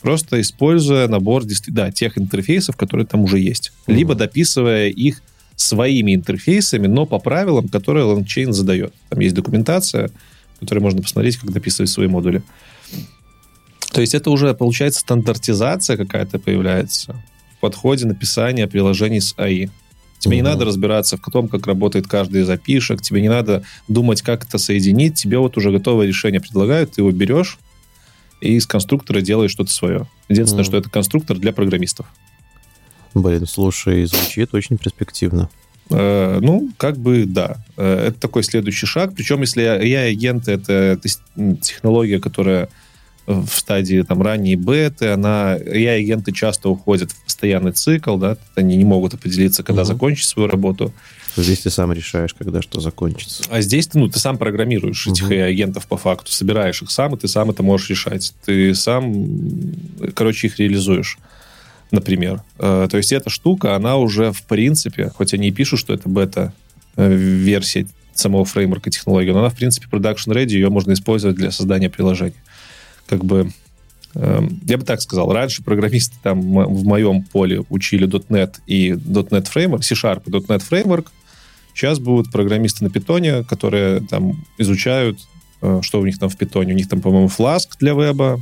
[0.00, 3.72] Просто используя набор да, тех интерфейсов, которые там уже есть.
[3.86, 3.94] Mm-hmm.
[3.94, 5.22] Либо дописывая их
[5.56, 8.94] своими интерфейсами, но по правилам, которые LangChain задает.
[9.10, 10.10] Там есть документация,
[10.58, 12.42] которую можно посмотреть, как дописывать свои модули.
[13.92, 17.22] То есть это уже, получается, стандартизация какая-то появляется
[17.56, 19.70] в подходе написания приложений с AI.
[20.20, 24.22] Тебе не надо разбираться в том, как работает каждый из опишек, тебе не надо думать,
[24.22, 27.58] как это соединить, тебе вот уже готовое решение предлагают, ты его берешь
[28.40, 30.06] и из конструктора делаешь что-то свое.
[30.28, 30.70] Единственное, угу.
[30.70, 32.06] что это конструктор для программистов.
[33.14, 35.50] Блин, слушай, звучит очень перспективно.
[35.90, 37.56] Э, ну, как бы да.
[37.76, 39.12] Э, это такой следующий шаг.
[39.14, 40.98] Причем, если AI-агент— это
[41.60, 42.68] технология, которая
[43.30, 48.84] в стадии там ранней беты, она, AI-агенты часто уходят в постоянный цикл, да, они не
[48.84, 49.88] могут определиться, когда угу.
[49.88, 50.92] закончить свою работу.
[51.36, 53.44] Здесь ты сам решаешь, когда что закончится.
[53.48, 55.14] А здесь ты, ну, ты сам программируешь угу.
[55.14, 58.34] этих AI-агентов по факту, собираешь их сам, и ты сам это можешь решать.
[58.44, 59.26] Ты сам,
[60.14, 61.18] короче, их реализуешь
[61.90, 62.42] например.
[62.60, 66.08] Э, то есть эта штука, она уже в принципе, хоть они и пишут, что это
[66.08, 71.90] бета-версия самого фреймворка технологии, но она в принципе production ready, ее можно использовать для создания
[71.90, 72.34] приложений.
[73.10, 73.50] Как бы
[74.14, 79.48] эм, я бы так сказал, раньше программисты там в моем поле учили .NET и .NET
[79.52, 81.08] Framework, C-Sharp и .NET Framework.
[81.74, 85.18] Сейчас будут программисты на питоне, которые там изучают,
[85.60, 86.72] э, что у них там в питоне.
[86.72, 88.40] У них там, по-моему, Flask для веба,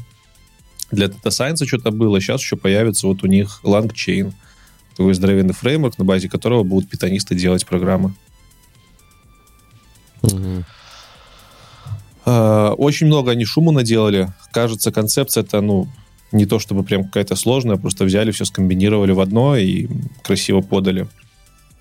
[0.91, 4.35] для Data Science что-то было, сейчас еще появится вот у них LangChain,
[4.91, 8.13] такой здоровенный фреймворк, на базе которого будут питонисты делать программы.
[10.23, 10.65] Угу.
[12.77, 14.29] Очень много они шуму наделали.
[14.53, 15.89] Кажется, концепция это, ну,
[16.33, 19.89] не то чтобы прям какая-то сложная, просто взяли все, скомбинировали в одно и
[20.23, 21.09] красиво подали.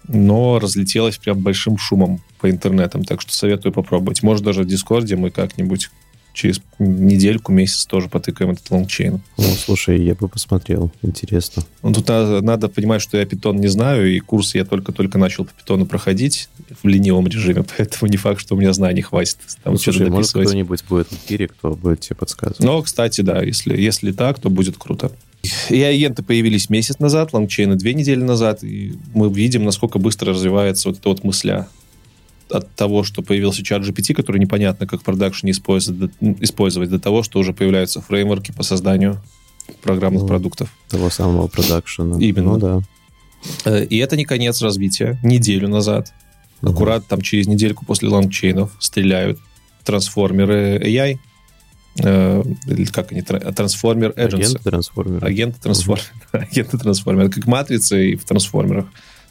[0.07, 4.23] Но разлетелось прям большим шумом по интернетам, так что советую попробовать.
[4.23, 5.89] Может, даже в Дискорде мы как-нибудь
[6.38, 9.19] через недельку, месяц тоже потыкаем этот LangChain.
[9.38, 10.91] Ну, слушай, я бы посмотрел.
[11.01, 11.63] Интересно.
[11.81, 15.45] Ну, тут надо, надо понимать, что я Python не знаю, и курс я только-только начал
[15.45, 16.49] по Python у проходить
[16.83, 19.38] в ленивом режиме, поэтому не факт, что у меня знаний хватит.
[19.63, 22.59] Там ну, слушай, может, кто-нибудь будет в эфире, кто будет тебе подсказывать.
[22.59, 25.11] Но, кстати, да, если, если так, то будет круто.
[25.69, 30.33] И агенты появились месяц назад, LangChain ы две недели назад, и мы видим, насколько быстро
[30.33, 31.67] развивается вот эта вот мысля
[32.49, 37.23] от того, что появился чат GPT, который непонятно, как в продакшене использовать, использовать, до того,
[37.23, 39.21] что уже появляются фреймворки по созданию
[39.81, 40.73] программных ну, продуктов.
[40.89, 42.17] Того самого продакшена.
[42.19, 42.53] Именно.
[42.53, 42.81] Ну, да.
[43.65, 45.19] Э, и это не конец развития.
[45.23, 46.13] Неделю назад,
[46.61, 46.71] угу.
[46.71, 49.39] аккурат там через недельку после лангчейнов стреляют
[49.83, 51.19] трансформеры AI,
[52.03, 52.43] э,
[52.91, 54.35] как они, трансформер agents.
[54.35, 55.27] Агенты трансформеры.
[55.27, 56.09] Агенты трансформеры.
[56.33, 56.41] Угу.
[56.51, 58.85] Агенты трансформеры, как матрицы и в трансформерах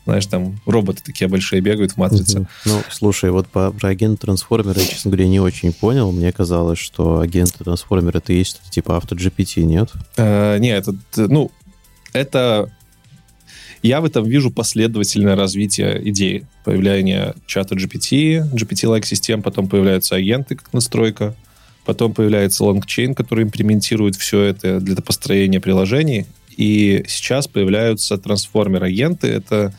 [0.07, 2.41] знаешь, там роботы такие большие бегают в матрице.
[2.41, 2.49] Угу.
[2.67, 6.13] Ну, слушай, вот по, про агента трансформера я, честно говоря, не очень понял.
[6.13, 9.91] Мне казалось, что агенты трансформера это есть типа авто GPT, нет?
[10.17, 11.51] Э, нет, это, ну,
[12.13, 12.71] это
[13.83, 16.47] я в этом вижу последовательное развитие идеи.
[16.65, 21.35] Появление чата GPT, GPT-like систем, потом появляются агенты как настройка,
[21.85, 26.27] потом появляется LongChain, который имплементирует все это для построения приложений,
[26.57, 29.27] и сейчас появляются трансформер-агенты.
[29.29, 29.75] Это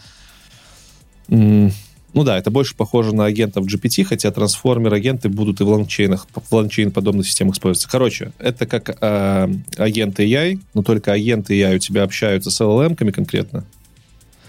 [2.18, 6.28] ну да, это больше похоже на агентов GPT, хотя трансформер-агенты будут и в LangChain ах,
[6.34, 7.90] в LangChain подобных системах использоваться.
[7.90, 13.12] Короче, это как э, агенты AI, но только агенты AI у тебя общаются с LLM-ками
[13.12, 13.66] конкретно,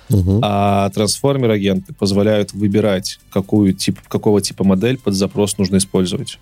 [0.08, 0.40] угу.
[0.42, 6.38] а трансформер-агенты позволяют выбирать, какую тип, какого типа модель под запрос нужно использовать.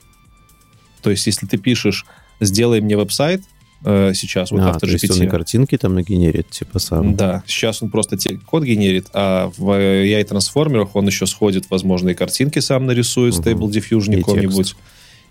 [1.03, 2.07] То есть, если ты пишешь
[2.41, 3.43] «сделай мне веб-сайт»,
[3.85, 5.13] э, сейчас, вот а, автор GPT.
[5.13, 7.15] он и картинки там нагенерит, типа сам.
[7.15, 12.15] Да, сейчас он просто те, код генерит, а в AI-трансформерах он еще сходит, возможно, и
[12.15, 13.43] картинки сам нарисует, угу.
[13.43, 14.75] Stable Diffusion каком-нибудь.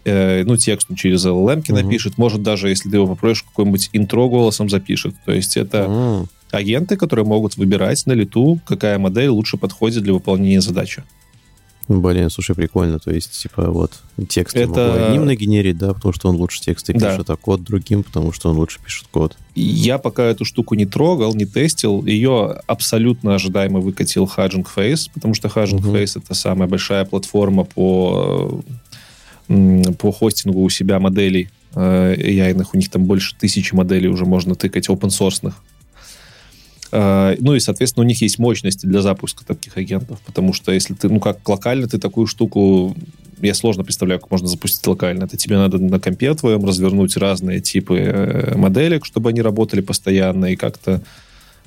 [0.06, 1.74] Э, ну, текст он через LLM угу.
[1.74, 2.18] напишет.
[2.18, 5.16] Может, даже, если ты его попросишь, какой-нибудь интро голосом запишет.
[5.26, 6.28] То есть это угу.
[6.52, 11.04] агенты, которые могут выбирать на лету, какая модель лучше подходит для выполнения задачи.
[11.88, 12.98] Блин, слушай, прикольно.
[12.98, 13.92] То есть, типа, вот
[14.28, 14.70] текст это...
[14.70, 17.12] могу одним нагенерить, да, потому что он лучше тексты да.
[17.12, 19.38] пишет, а код другим, потому что он лучше пишет код.
[19.54, 22.04] Я пока эту штуку не трогал, не тестил.
[22.06, 25.96] Ее абсолютно ожидаемо выкатил Hugging Face, потому что Hugging угу.
[25.96, 28.62] Face это самая большая платформа по,
[29.48, 32.74] по хостингу у себя моделей э, яйных.
[32.74, 35.54] У них там больше тысячи моделей уже можно тыкать, open-source.
[36.92, 40.94] А, ну и, соответственно, у них есть мощности для запуска таких агентов, потому что если
[40.94, 42.96] ты, ну как локально ты такую штуку,
[43.42, 45.26] я сложно представляю, как можно запустить локально.
[45.26, 50.46] Это тебе надо на компе твоем развернуть разные типы э, моделек, чтобы они работали постоянно
[50.46, 51.02] и как-то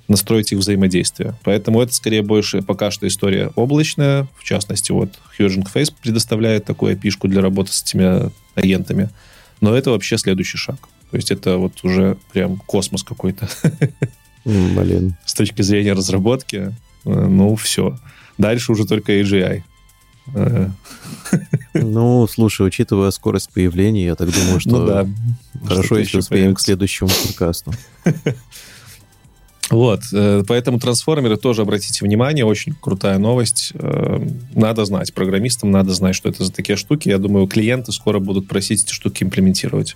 [0.08, 1.34] настроить их взаимодействие.
[1.44, 4.26] Поэтому это скорее больше пока что история облачная.
[4.38, 9.10] В частности, вот Hugging Face предоставляет такую api для работы с этими агентами.
[9.60, 10.88] Но это вообще следующий шаг.
[11.10, 13.48] То есть это вот уже прям космос какой-то.
[14.48, 15.14] Блин.
[15.26, 17.98] С точки зрения разработки, э, ну, все.
[18.38, 19.62] Дальше уже только AGI.
[20.34, 20.70] Э.
[21.74, 25.06] Ну, слушай, учитывая скорость появления, я так думаю, что ну, да.
[25.64, 26.62] хорошо, Что-то если еще успеем появится.
[26.62, 27.74] к следующему подкасту.
[29.70, 33.74] Вот, э, поэтому трансформеры тоже обратите внимание, очень крутая новость.
[34.54, 37.10] Надо знать, программистам надо знать, что это за такие штуки.
[37.10, 39.94] Я думаю, клиенты скоро будут просить эти штуки имплементировать.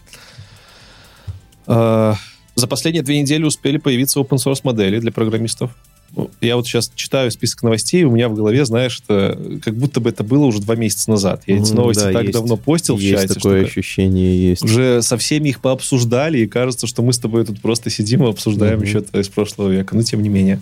[2.55, 5.71] За последние две недели успели появиться open source модели для программистов.
[6.15, 9.75] Ну, Я вот сейчас читаю список новостей, и у меня в голове, знаешь, это как
[9.75, 11.43] будто бы это было уже два месяца назад.
[11.47, 12.35] Я эти новости да, так есть.
[12.35, 13.35] давно постил в Есть чате.
[13.35, 14.63] такое что ощущение, есть.
[14.63, 18.29] уже со всеми их пообсуждали, и кажется, что мы с тобой тут просто сидим и
[18.29, 18.87] обсуждаем Мгм.
[18.87, 19.97] еще из прошлого века.
[19.97, 20.61] Но тем не менее.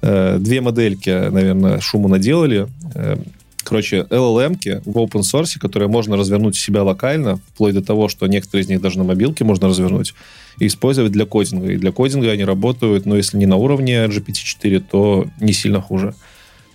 [0.00, 2.66] Э, Две модельки, наверное, шуму наделали.
[2.94, 3.16] Э,
[3.64, 8.24] Короче, LLM-ки в open source, которые можно развернуть у себя локально, вплоть до того, что
[8.28, 10.14] некоторые из них даже на мобилке можно развернуть,
[10.58, 11.72] использовать для кодинга.
[11.72, 16.14] И для кодинга они работают, но если не на уровне GPT-4, то не сильно хуже.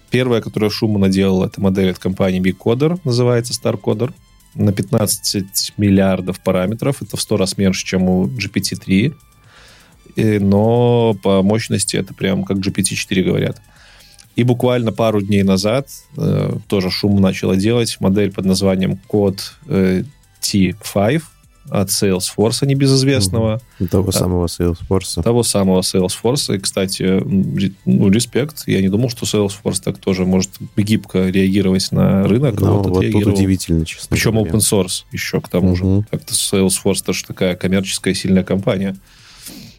[0.09, 4.13] Первая, которая шуму наделала, это модель от компании BigCoder, называется StarCoder
[4.55, 7.01] на 15 миллиардов параметров.
[7.01, 9.13] Это в 100 раз меньше, чем у GPT-3.
[10.17, 13.61] И- Но по мощности это прям как GPT-4 говорят.
[14.35, 15.87] И буквально пару дней назад
[16.17, 20.03] э, тоже шум начала делать модель под названием Code э,
[20.41, 21.21] T5
[21.71, 25.23] от Salesforce, небезызвестного Того самого Salesforce.
[25.23, 26.55] того самого Salesforce.
[26.55, 27.21] И, кстати,
[27.85, 28.63] ну, респект.
[28.67, 32.59] Я не думал, что Salesforce так тоже может гибко реагировать на рынок.
[32.59, 34.51] Ну, Вот вот тут удивительно, честно Причем говоря.
[34.51, 35.85] open source еще к тому же.
[35.85, 36.05] Мгм.
[36.11, 38.97] Как-то Salesforce тоже такая коммерческая сильная компания.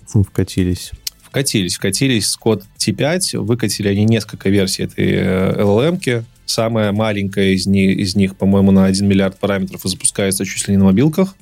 [0.06, 0.92] Вкатились.
[1.22, 1.76] Вкатились.
[1.76, 3.38] Вкатились с код T5.
[3.38, 6.24] Выкатили они несколько версий этой э, LLM-ки.
[6.46, 10.72] Самая маленькая из них, из них, по-моему, на 1 миллиард параметров и запускается чуть ли
[10.72, 11.34] не на мобилках.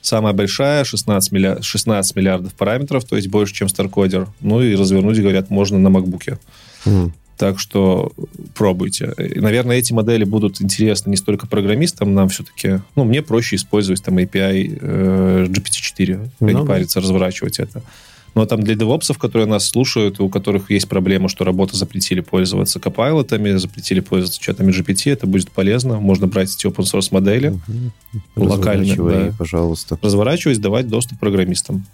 [0.00, 4.28] Самая большая 16, миллиар- 16 миллиардов параметров, то есть больше, чем StarCoder.
[4.40, 6.38] Ну и развернуть, говорят, можно на макбуке.
[6.86, 8.10] М, Так что
[8.54, 9.14] пробуйте.
[9.18, 14.02] И, наверное, эти модели будут интересны не столько программистам, нам все-таки, ну, мне проще использовать
[14.02, 16.64] там API э, GPT-4, а Ну не да.
[16.64, 17.80] париться, разворачивать это.
[18.34, 22.78] Но там для девопсов, которые нас слушают, у которых есть проблема, что работу запретили пользоваться
[22.78, 25.98] копайлотами, запретили пользоваться чатами GPT, это будет полезно.
[25.98, 27.92] Можно брать эти open source модели, мгм.
[28.36, 29.34] Локально, да.
[29.38, 29.98] пожалуйста.
[30.02, 31.84] разворачивать, давать доступ программистам.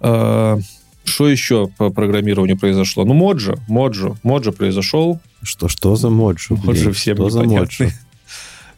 [0.00, 0.58] А,
[1.04, 3.04] Что еще по программированию произошло?
[3.04, 5.20] Ну, Моджо, Моджо, Моджо произошел.
[5.42, 6.56] Что, что за моджо?
[6.56, 7.86] Моджо всем Что за непонятный.
[7.86, 7.96] моджо?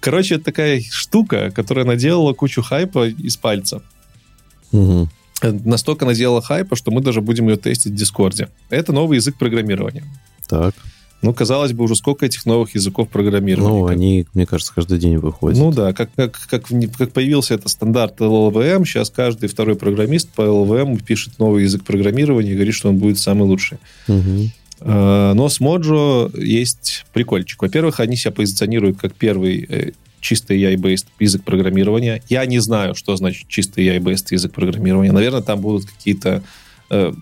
[0.01, 3.83] Короче, это такая штука, которая наделала кучу хайпа из пальца.
[4.73, 5.09] Мгм.
[5.43, 8.49] Настолько наделала хайпа, что мы даже будем ее тестить в Дискорде.
[8.71, 10.05] Это новый язык программирования.
[10.49, 10.75] Так.
[11.23, 13.81] Ну, казалось бы, уже сколько этих новых языков программирования.
[13.81, 15.59] Ну, они, мне кажется, каждый день выходят.
[15.59, 20.43] Ну да, как, как, как, как появился этот стандарт LLVM, сейчас каждый второй программист по
[20.43, 23.79] LLVM пишет новый язык программирования и говорит, что он будет самый лучший.
[24.09, 27.63] Э, Но с Mojo есть прикольчик.
[27.63, 29.93] Во-первых, они себя позиционируют как первый э,
[30.27, 32.21] чистый AI-based язык программирования.
[32.29, 35.13] Я не знаю, что значит чистый AI-based язык программирования.
[35.13, 36.43] Наверное, там будут какие-то
[36.91, 37.13] э,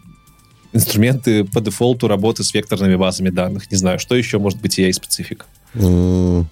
[0.72, 3.70] инструменты по дефолту работы с векторными базами данных.
[3.70, 5.46] Не знаю, что еще может быть AI-специфик.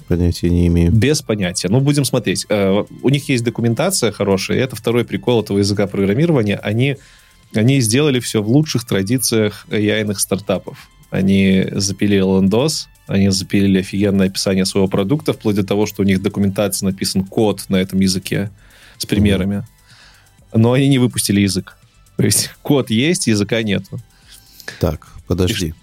[0.09, 0.93] Понятия не имею.
[0.93, 1.69] Без понятия.
[1.69, 2.45] Ну, будем смотреть.
[2.51, 6.57] Э, У них есть документация хорошая, и это второй прикол этого языка программирования.
[6.57, 6.97] Они,
[7.55, 10.77] они сделали все в лучших традициях AI-ных стартапов.
[11.11, 16.19] Они запилили лендос, они запилили офигенное описание своего продукта, вплоть до того, что у них
[16.19, 18.51] в документации написан код на этом языке
[18.99, 19.67] с примерами.
[20.55, 21.77] Но они не выпустили язык.
[22.17, 24.01] То есть код есть, языка нету.
[24.81, 25.75] Так, подожди.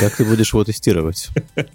[0.00, 1.28] Как ты будешь его тестировать?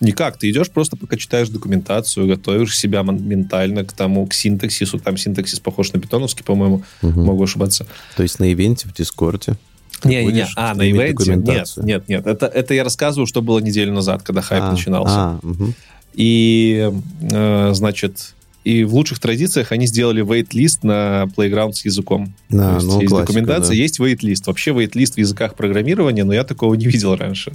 [0.00, 0.38] Никак.
[0.38, 4.98] Ты идешь просто, пока читаешь документацию, готовишь себя ментально к тому, к синтаксису.
[4.98, 6.82] Там синтаксис похож на питоновский, по-моему.
[7.02, 7.24] Мгм.
[7.24, 7.86] Могу ошибаться.
[8.16, 9.56] То есть на ивенте в Дискорде
[10.02, 10.30] ты Не-не-не.
[10.30, 11.36] будешь А, на ивенте?
[11.36, 12.26] Нет, нет, нет.
[12.26, 15.14] Это, это я рассказываю, что было неделю назад, когда хайп А, начинался.
[15.16, 15.74] А, мгм.
[16.14, 16.90] И,
[17.30, 18.34] э, значит,
[18.64, 22.34] и в лучших традициях они сделали wait-лист на Playground с языком.
[22.48, 23.74] Да, То есть ну, есть классика, документация, да.
[23.74, 24.46] есть wait-лист.
[24.46, 27.52] Вообще wait-лист в языках программирования, но я такого не видел раньше.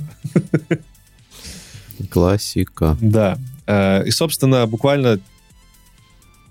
[2.09, 2.97] Классика.
[3.01, 3.37] Да.
[3.65, 5.19] Э, И, собственно, буквально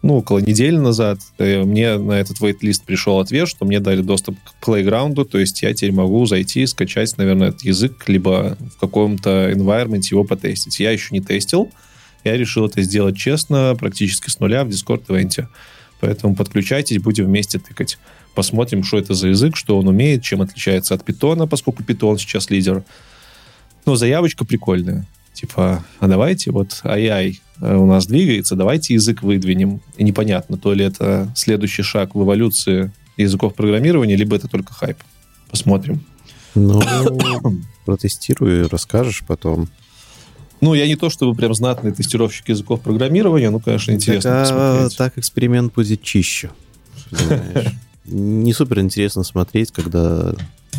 [0.07, 4.37] ну, около недели назад э, мне на этот wait-лист пришел ответ, что мне дали доступ
[4.45, 8.78] к Playground, то есть я теперь могу зайти и скачать, наверное, этот язык, либо в
[8.78, 10.78] каком-то environment его потестить.
[10.78, 11.70] Я еще не тестил,
[12.23, 15.49] я решил это сделать честно, практически с нуля в Discord-ивенте.
[16.01, 17.99] Поэтому подключайтесь, будем вместе тыкать.
[18.35, 22.51] Посмотрим, что это за язык, что он умеет, чем отличается от питона, поскольку питон сейчас
[22.51, 22.85] лидер.
[23.87, 25.07] Но заявочка прикольная.
[25.36, 29.82] Типа, а давайте вот AI э, у нас двигается, давайте язык выдвинем.
[29.98, 34.96] И непонятно, то ли это следующий шаг в эволюции языков программирования, либо это только хайп.
[35.50, 36.00] Посмотрим.
[36.54, 36.80] Ну,
[37.84, 39.68] протестируй и расскажешь потом.
[40.62, 44.72] Ну, я не то чтобы прям знатный тестировщик языков программирования, ну, конечно, интересно так, а,
[44.72, 44.96] посмотреть.
[44.96, 46.50] Так эксперимент будет чище.
[48.06, 50.32] Не супер интересно смотреть, когда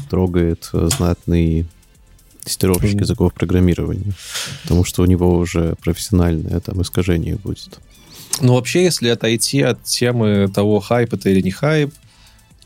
[0.09, 1.67] трогает э, знатный
[2.47, 4.13] тестировщик языков программирования.
[4.63, 7.79] Потому что у него уже профессиональное там искажение будет.
[8.41, 11.91] Ну, вообще, если отойти от темы того, хайп это или не хайп,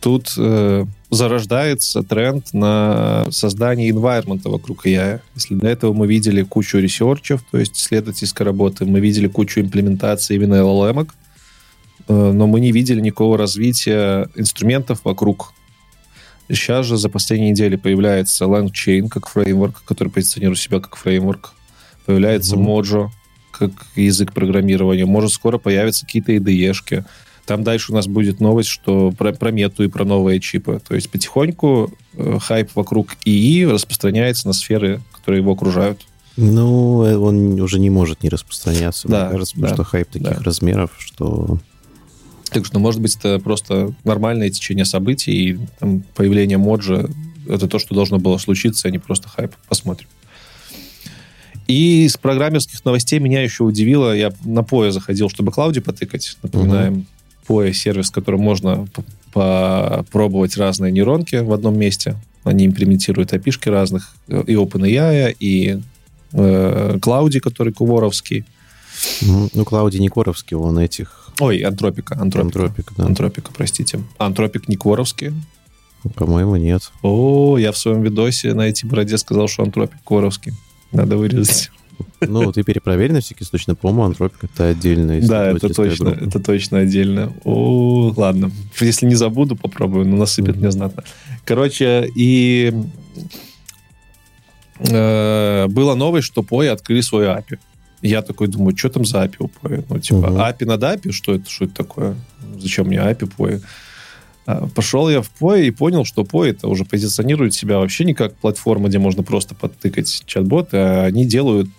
[0.01, 5.21] тут э, зарождается тренд на создание environment вокруг AI.
[5.35, 10.35] Если до этого мы видели кучу ресерчев, то есть исследовательской работы, мы видели кучу имплементаций
[10.35, 11.07] именно LLM,
[12.07, 15.53] э, но мы не видели никакого развития инструментов вокруг.
[16.53, 21.53] Сейчас же за последние недели появляется LangChain как фреймворк, который позиционирует себя как фреймворк.
[22.05, 22.67] Появляется Мгм.
[22.67, 23.09] Mojo
[23.51, 25.05] как язык программирования.
[25.05, 27.05] Может, скоро появятся какие-то IDE-шки.
[27.45, 30.81] Там дальше у нас будет новость, что про, про мету и про новые чипы.
[30.87, 36.05] То есть потихоньку э, хайп вокруг ИИ распространяется на сферы, которые его окружают.
[36.37, 39.07] Ну, э, он уже не может не распространяться.
[39.07, 40.43] Да, Мне кажется, да, что хайп таких да.
[40.43, 41.59] размеров, что...
[42.51, 47.05] Так что, может быть, это просто нормальное течение событий, и там, появление моджа—
[47.47, 49.53] это то, что должно было случиться, а не просто хайп.
[49.69, 50.07] Посмотрим.
[51.67, 56.37] И из программерских новостей меня еще удивило, я на Poe заходил, чтобы Клауди потыкать.
[56.43, 57.05] Напоминаем,
[57.47, 58.85] Poe— сервис, в котором можно
[59.31, 62.17] попробовать разные нейронки в одном месте.
[62.43, 65.79] Они имплементируют API разных, и OpenAI, и
[66.33, 68.43] э, Клауди, который куворовский.
[69.21, 71.20] Ну, Клауди Никоровский, он этих...
[71.41, 72.15] Ой, Антропика.
[72.19, 73.05] Антропика, Антропик, да.
[73.05, 73.99] Антропика простите.
[74.19, 75.33] Антропик не Кворовский.
[76.15, 76.91] По-моему, нет.
[77.01, 80.53] О, я в своем видосе на эти бороде сказал, что антропик Коровский.
[80.91, 81.71] Надо вырезать.
[82.19, 86.23] Ну, ты перепроверь на всякий случай, но, по-моему, Антропик— это отдельная Да, это точно, группа.
[86.25, 87.33] это точно отдельно.
[87.43, 88.51] О, ладно.
[88.79, 91.03] Если не забуду, попробую, но насыпет мне знатно.
[91.45, 92.73] Короче, и
[94.79, 97.59] э, было новость, что Poi открыли свой API.
[98.01, 99.85] Я такой думаю, что там за API у Poi?
[99.89, 100.37] Ну, типа, Мгм.
[100.37, 101.11] API над API?
[101.11, 102.15] Что это, что это такое?
[102.59, 103.61] Зачем мне API Poi?
[104.47, 108.13] А, Пошел я в Poi и понял, что Poi это уже позиционирует себя вообще не
[108.13, 111.69] как платформа, где можно просто подтыкать чат-боты, а они делают,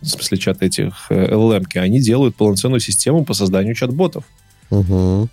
[0.00, 4.24] в смысле чат этих э, LLM, они делают полноценную систему по созданию чат-ботов.
[4.70, 5.28] Угу.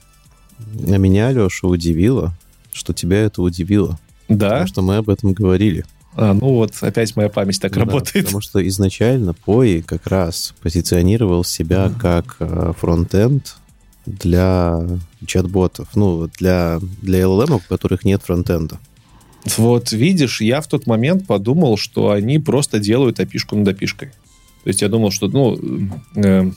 [0.89, 2.33] А меня, Леша, удивило,
[2.71, 3.99] что тебя это удивило.
[4.29, 4.49] Да?
[4.49, 5.85] Потому что мы об этом говорили.
[6.19, 8.25] А, ну вот, опять моя память так Да, работает.
[8.25, 13.55] Потому что изначально POI как раз позиционировал себя как э, фронтенд
[14.07, 14.79] для
[15.25, 15.89] чат-ботов.
[15.93, 18.79] Ну, для, для LLM, у которых нет фронтенда.
[19.57, 24.09] Вот видишь, я в тот момент подумал, что они просто делают опишку над опишкой.
[24.63, 25.59] То есть я думал, что, ну,
[26.15, 26.51] э,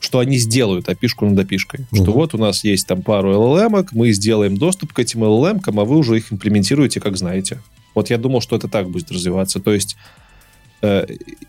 [0.00, 1.86] что они сделают опишку над опишкой.
[1.92, 2.12] Что Мгм.
[2.12, 5.96] вот у нас есть там пару LLM, мы сделаем доступ к этим LLM, а вы
[5.96, 7.60] уже их имплементируете, как знаете.
[7.96, 9.58] Вот я думал, что это так будет развиваться.
[9.58, 9.96] То есть
[10.82, 11.06] э,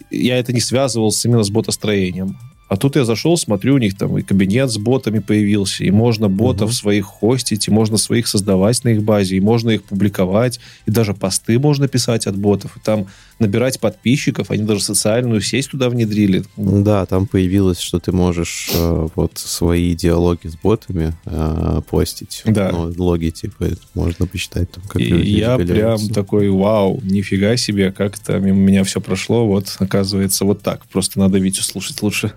[0.09, 2.37] я это не связывал с, именно с ботостроением.
[2.69, 6.27] А тут я зашел, смотрю, у них там и кабинет с ботами появился, и можно
[6.27, 6.73] ботов Мгм.
[6.73, 11.13] своих хостить, и можно своих создавать на их базе, и можно их публиковать, и даже
[11.13, 13.07] посты можно писать от ботов, и там
[13.39, 16.43] набирать подписчиков, они даже социальную сеть туда внедрили.
[16.55, 22.41] Да, там появилось, что ты можешь э, вот свои диалоги с ботами э, постить.
[22.45, 22.71] Да.
[22.71, 27.91] Ну, логи, типа, можно посчитать, там, как И люди я прям такой, вау, нифига себе,
[27.91, 30.85] как это мимо меня все прошло, вот, оказывается, вот так.
[30.87, 32.33] Просто надо Витю слушать лучше.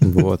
[0.00, 0.40] Вот.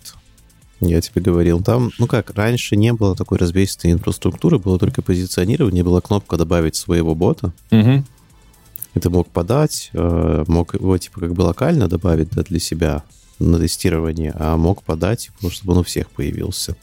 [0.80, 1.62] Я тебе говорил.
[1.62, 6.76] Там, ну как, раньше не было такой развесистой инфраструктуры, было только позиционирование, была кнопка добавить
[6.76, 7.52] своего бота.
[7.70, 8.06] Мгм.
[8.94, 13.02] И ты мог подать, э, мог его типа как бы локально добавить да, для себя
[13.38, 16.76] на тестирование, а мог подать, типа, чтобы он у всех появился.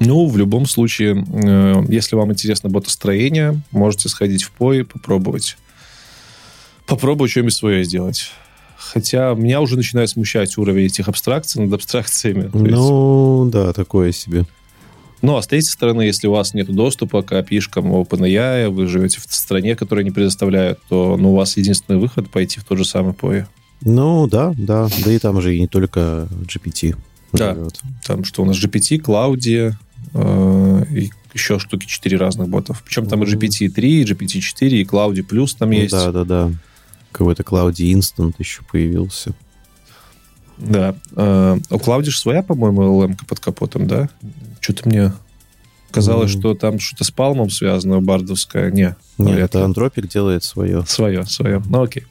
[0.00, 5.56] Ну, в любом случае, э, если вам интересно ботостроение, можете сходить в POI, попробовать.
[6.86, 8.30] Попробовать что-нибудь свое сделать.
[8.76, 12.48] Хотя меня уже начинает смущать уровень этих абстракций над абстракциями.
[12.50, 14.44] То есть- Ну, да, такое себе.
[15.22, 19.18] Ну, а с третьей стороны, если у вас нет доступа к API-шкам OpenAI, вы живете
[19.20, 22.84] в стране, которая не предоставляет, то ну, у вас единственный выход пойти в тот же
[22.84, 23.46] самый POI.
[23.82, 24.88] Ну, да, да.
[25.04, 26.96] Да и там же и не только GPT
[27.32, 27.54] Да.
[27.54, 27.80] живет.
[28.04, 29.74] Там что у нас GPT, Cloud,
[30.14, 32.82] э, и еще штуки 4 разных ботов.
[32.84, 33.34] Причем там и Мгм.
[33.38, 35.92] GPT-3, и GPT-4, и Cloud плюс там Ну есть.
[35.92, 36.50] Да, да, да.
[37.12, 39.34] Какой-то Cloudy Instant еще появился.
[40.58, 40.94] Да.
[41.14, 44.08] Э, У Клауди же своя, по-моему, LM под капотом, да?
[44.60, 45.12] Что-то мне
[45.90, 48.70] казалось, что там что-то с Палмом связано, бардовское.
[48.70, 49.64] Не, Нет, это.
[49.64, 50.84] Антропик делает свое.
[50.86, 51.62] Свое, свое.
[51.66, 52.04] Ну, окей.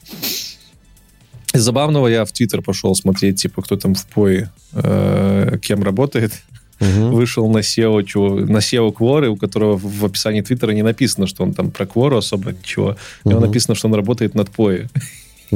[1.54, 6.34] Из забавного я в Твиттер пошел смотреть, типа, кто там в POE, э, кем работает.
[6.82, 7.16] Угу.
[7.16, 11.44] Вышел на SEO, чего, на SEO Quora, у которого в описании Твиттера не написано, что
[11.44, 12.98] он там про Quora особо ничего.
[13.24, 14.90] У него написано, что он работает над POE.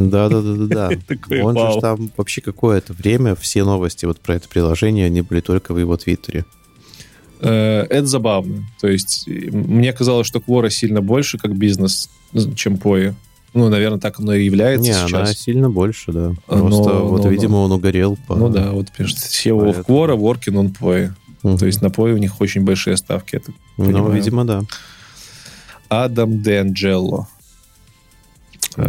[0.07, 1.43] Да, да, да, да, да.
[1.43, 5.73] Он же там вообще какое-то время все новости вот про это приложение, они были только
[5.73, 6.45] в его Твиттере.
[7.41, 8.65] Э, это забавно.
[8.79, 12.09] То есть мне казалось, что Quora сильно больше как бизнес,
[12.55, 13.15] чем POE.
[13.53, 15.13] Ну, наверное, так оно и является Не, сейчас.
[15.13, 16.33] она сильно больше, да.
[16.45, 17.63] Просто но, вот, но, видимо, но.
[17.63, 18.17] он угорел.
[18.27, 18.35] По...
[18.35, 21.13] Ну да, вот пишет SEO of Quora, working on POE.
[21.41, 21.57] Угу.
[21.57, 24.61] То есть на POE у них очень большие ставки, так Ну, видимо, да.
[25.87, 27.27] Адам Денджелло.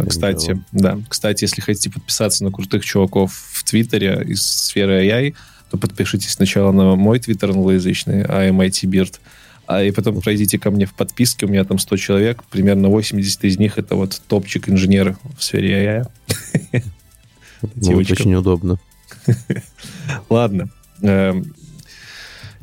[0.07, 0.99] Кстати, да.
[1.07, 5.35] Кстати, если хотите подписаться на крутых чуваков в Твиттере из сферы AI,
[5.69, 9.19] то подпишитесь сначала на мой твиттер англоязычный, IMIT
[9.67, 13.45] а и потом пройдите ко мне в подписке, у меня там 100 человек, примерно 80
[13.45, 16.05] из них это вот топчик инженеры в сфере
[16.73, 16.83] AI.
[17.75, 18.79] Ну, вот очень удобно.
[20.29, 20.69] Ладно.
[21.01, 21.55] Эм,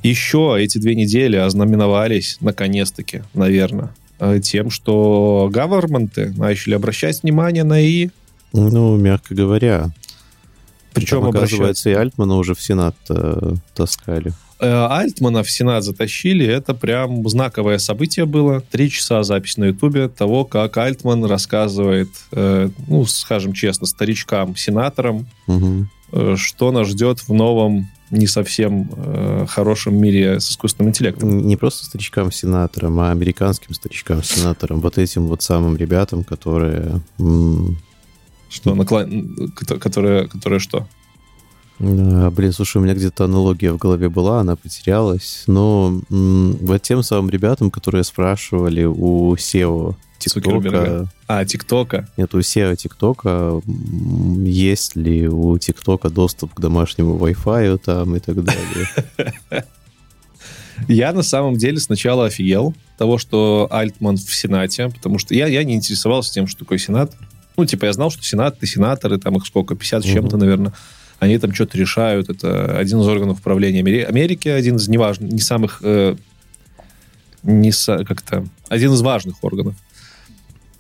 [0.03, 4.08] Еще эти две недели ознаменовались, наконец-таки, наверное, э,
[4.43, 8.11] тем, что гаверменты начали обращать внимание на ИИ.
[8.53, 9.91] Ну, мягко говоря.
[10.93, 14.33] Причем, Там, оказывается, и Альтмана уже в Сенат э, таскали.
[14.59, 16.47] Э, Альтмана в Сенат затащили.
[16.47, 18.61] Это прям знаковое событие было.
[18.61, 25.29] Три часа запись на Ютубе того, как Альтман рассказывает, э, ну, скажем честно, старичкам, сенаторам,
[25.47, 25.87] угу.
[26.13, 31.47] э, что нас ждет в новом не совсем э, хорошем мире с искусственным интеллектом.
[31.47, 34.81] Не просто старичкам-сенаторам, а американским старичкам-сенаторам.
[34.81, 37.01] Вот этим вот самым ребятам, которые...
[38.51, 39.53] Что, наклон...
[39.55, 40.87] которые, которые что?
[41.79, 45.45] Да, блин, слушай, у меня где-то аналогия в голове была, она потерялась.
[45.47, 51.09] Но вот тем самым ребятам, которые спрашивали у SEO ТикТока...
[51.27, 52.09] А, ТикТока?
[52.17, 53.61] Нет, у SEO ТикТока
[54.45, 58.89] есть ли у ТикТока доступ к домашнему Wi-Fi там и так далее.
[60.89, 65.65] Я на самом деле сначала офигел того, что Альтман в Сенате, потому что я, я
[65.65, 67.13] не интересовался тем, что такое Сенат.
[67.57, 70.73] Ну, типа, я знал, что Сенат, и сенаторы, там их сколько, 50 с чем-то, наверное
[71.19, 72.29] они там что-то решают.
[72.31, 76.17] Это один из органов управления Америки, один из неважных, не самых, э,
[77.43, 79.75] не со, как-то, один из важных органов.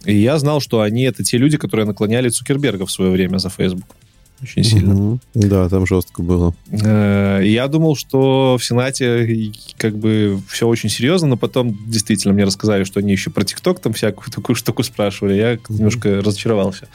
[0.05, 3.51] И я знал, что они это те люди, которые наклоняли Цукерберга в свое время за
[3.51, 3.97] Facebook.
[4.41, 4.95] Очень сильно.
[4.95, 5.21] Угу.
[5.35, 6.55] Да, там жестко было.
[6.71, 12.45] Э, я думал, что в Сенате как бы все очень серьезно, но потом действительно мне
[12.45, 15.35] рассказали, что они еще про ТикТок там всякую такую штуку спрашивали.
[15.35, 15.75] Я угу.
[15.75, 16.89] немножко разочаровался.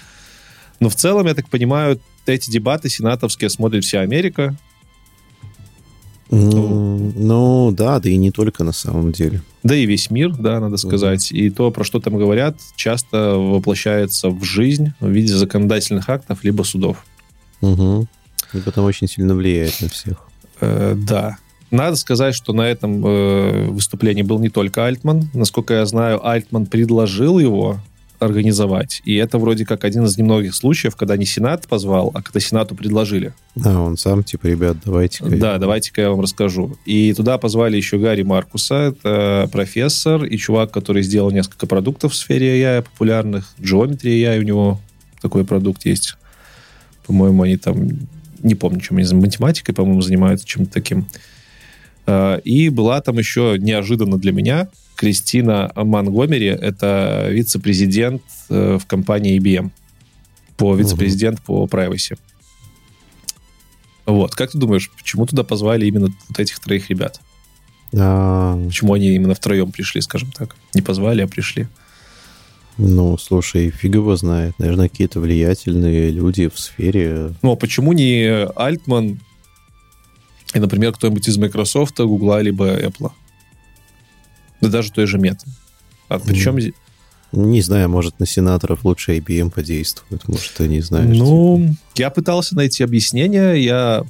[0.80, 4.56] Но в целом, я так понимаю, эти дебаты сенатовские смотрит вся Америка.
[6.34, 9.42] Ну, ну, да, да и не только на самом деле.
[9.62, 11.32] Да и весь мир, да, надо сказать.
[11.32, 16.64] И то, про что там говорят, часто воплощается в жизнь в виде законодательных актов либо
[16.64, 17.06] судов.
[17.62, 18.08] Угу.
[18.54, 20.18] И потом очень сильно влияет на всех.
[20.60, 21.38] Э, да.
[21.70, 25.30] Надо сказать, что на этом э, выступлении был не только Альтман.
[25.34, 27.80] Насколько я знаю, Альтман предложил его
[28.26, 29.02] организовать.
[29.06, 32.76] И это вроде как один из немногих случаев, когда не Сенат позвал, а когда Сенату
[32.76, 33.34] предложили.
[33.56, 35.30] Да, он сам, типа, ребят, давайте-ка...
[35.30, 36.78] Да, давайте-ка я вам расскажу.
[36.86, 42.16] И туда позвали еще Гарри Маркуса, это профессор и чувак, который сделал несколько продуктов в
[42.16, 43.54] сфере AI популярных.
[43.60, 44.82] Geometry AI у него
[45.22, 46.16] такой продукт есть.
[47.06, 47.90] По-моему, они там...
[48.42, 51.08] Не помню, чем они математикой, по-моему, занимаются, чем-то таким.
[52.06, 59.40] А, и была там еще неожиданно для меня Кристина Монгомери, это вице-президент э, в компании
[59.40, 59.72] IBM.
[60.58, 61.68] По вице-президент угу.
[61.68, 62.18] по privacy.
[64.06, 64.36] Вот.
[64.36, 67.22] Как ты думаешь, почему туда позвали именно вот этих троих ребят?
[67.96, 68.62] А...
[68.66, 70.56] Почему они именно втроем пришли, скажем так?
[70.74, 71.68] Не позвали, а пришли.
[72.78, 74.58] Ну, слушай, фиг его знает.
[74.58, 77.34] Наверное, какие-то влиятельные люди в сфере.
[77.42, 79.20] Ну, а почему не Альтман
[80.54, 83.12] и, например, кто-нибудь из Microsoft, Google, либо Apple?
[84.64, 85.46] Да даже той же мета.
[86.10, 86.58] А причем...
[87.32, 90.28] Не знаю, может, на сенаторов лучше IBM подействует.
[90.28, 91.18] Может, ты не знаешь.
[91.18, 91.78] Ну, типа.
[91.96, 93.64] я пытался найти объяснение.
[93.64, 94.06] Я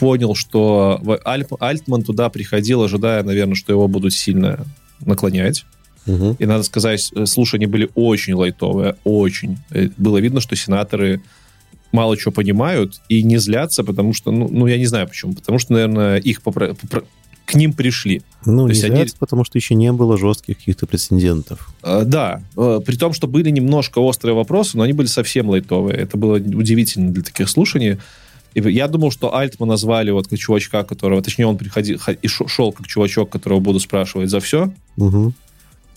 [0.00, 4.66] понял, что Альп, Альтман туда приходил, ожидая, наверное, что его будут сильно
[4.98, 5.64] наклонять.
[6.06, 6.36] Угу.
[6.40, 9.58] И надо сказать, э, слушания были очень лайтовые, очень.
[9.70, 11.20] Э, было видно, что сенаторы
[11.92, 15.58] мало чего понимают и не злятся, потому что, ну, ну я не знаю почему, потому
[15.58, 17.04] что, наверное, их попро- попро-
[17.50, 18.22] к ним пришли.
[18.46, 19.06] Ну, То не они...
[19.18, 21.68] потому что еще не было жестких каких-то прецедентов.
[21.82, 25.96] А, да, а, при том, что были немножко острые вопросы, но они были совсем лайтовые.
[25.96, 27.98] Это было удивительно для таких слушаний.
[28.54, 32.72] И я думал, что Альтма назвали вот как чувачка, которого, точнее, он приходил и шел
[32.72, 34.72] как чувачок, которого буду спрашивать за все.
[34.96, 35.32] Угу.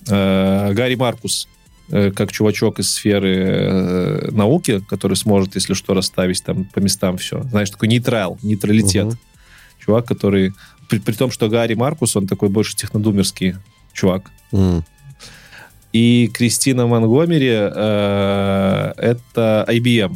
[0.05, 1.47] Гарри Маркус
[1.89, 7.17] э, как чувачок из сферы э, науки, который сможет, если что, расставить там по местам
[7.17, 7.41] все.
[7.43, 9.05] Знаешь, такой нейтрал, нейтралитет.
[9.05, 9.17] Угу.
[9.85, 10.53] Чувак, который...
[10.93, 13.55] При, при том, что Гарри Маркус, он такой больше технодумерский
[13.93, 14.29] чувак.
[14.51, 14.83] Угу.
[15.91, 20.15] И Кристина Монгомери э, это IBM.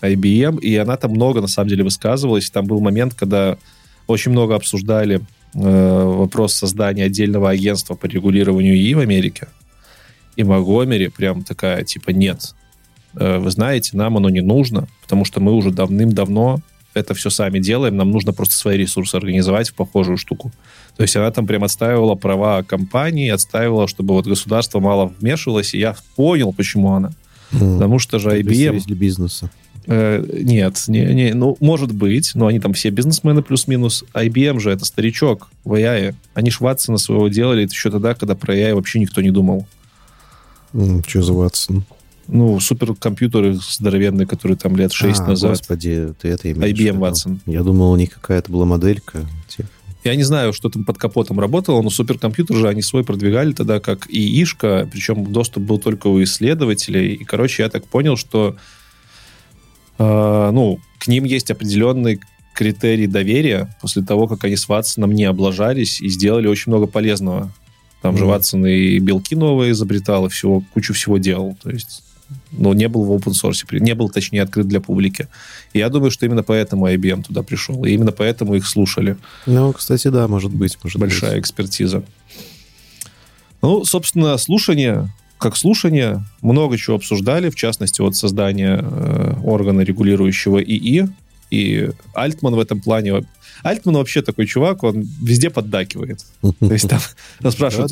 [0.00, 2.48] IBM, и она там много, на самом деле, высказывалась.
[2.48, 3.58] Там был момент, когда
[4.06, 5.20] очень много обсуждали
[5.54, 9.48] э, вопрос создания отдельного агентства по регулированию ИИ в Америке.
[10.36, 12.54] И Монгомери прям такая, типа, нет,
[13.14, 16.62] э, вы знаете, нам оно не нужно, потому что мы уже давным-давно
[16.94, 20.52] это все сами делаем, нам нужно просто свои ресурсы организовать в похожую штуку.
[20.96, 25.78] То есть она там прям отстаивала права компании, отстаивала, чтобы вот государство мало вмешивалось, и
[25.78, 27.12] я понял, почему она.
[27.52, 27.74] Mm.
[27.74, 28.84] Потому что же IBM...
[28.84, 29.50] Для бизнеса.
[29.86, 34.04] Э, нет, не, не, ну, может быть, но они там все бизнесмены плюс-минус.
[34.12, 36.14] IBM же это старичок в AI.
[36.34, 39.66] Они ж Ватсона своего делали еще тогда, когда про AI вообще никто не думал.
[40.74, 41.84] Mm, что за Ватсон?
[42.28, 45.50] Ну, суперкомпьютеры здоровенные, которые там лет 6 а, назад.
[45.52, 47.38] господи, ты это имеешь IBM Watson.
[47.46, 49.26] Я думал, у них какая-то была моделька.
[49.48, 49.68] Типа.
[50.04, 53.80] Я не знаю, что там под капотом работало, но суперкомпьютер же они свой продвигали тогда
[53.80, 57.14] как и ишка, причем доступ был только у исследователей.
[57.14, 58.56] И, короче, я так понял, что
[59.98, 62.20] э, ну, к ним есть определенный
[62.54, 67.52] критерий доверия после того, как они с Ватсоном не облажались и сделали очень много полезного.
[68.00, 68.18] Там mm-hmm.
[68.18, 71.56] же Ватсон и белки новые изобретал, и всего, кучу всего делал.
[71.62, 72.04] То есть
[72.52, 75.28] но не был в open source, не был, точнее, открыт для публики.
[75.72, 79.16] И я думаю, что именно поэтому IBM туда пришел, и именно поэтому их слушали.
[79.46, 80.78] Ну, кстати, да, может быть.
[80.82, 81.40] Может Большая быть.
[81.40, 82.02] экспертиза.
[83.62, 90.62] Ну, собственно, слушание, как слушание, много чего обсуждали, в частности, вот создание э, органа регулирующего
[90.62, 91.08] ИИ,
[91.50, 93.22] и Альтман в этом плане
[93.62, 96.20] Альтман вообще такой чувак, он везде поддакивает.
[96.40, 97.00] То есть там
[97.50, 97.90] спрашивают,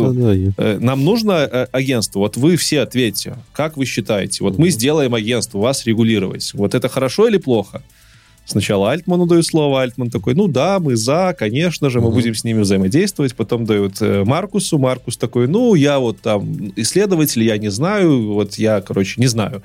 [0.59, 5.15] «Э, нам нужно э, агентство, вот вы все ответьте, как вы считаете, вот мы сделаем
[5.15, 7.83] агентство, вас регулировать, вот это хорошо или плохо?
[8.47, 12.45] Сначала Альтману дают слово, Альтман такой, ну да, мы за, конечно же, мы будем с
[12.45, 13.35] ними взаимодействовать.
[13.35, 18.55] Потом дают э, Маркусу, Маркус такой, ну я вот там исследователь, я не знаю, вот
[18.55, 19.65] я, короче, не знаю.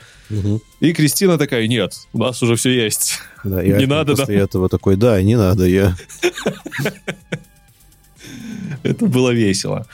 [0.79, 3.19] И Кристина такая, нет, у нас уже все есть.
[3.43, 4.43] Да, не надо, после да?
[4.43, 5.95] этого такой, да, не надо, я...
[8.83, 9.85] Это было весело.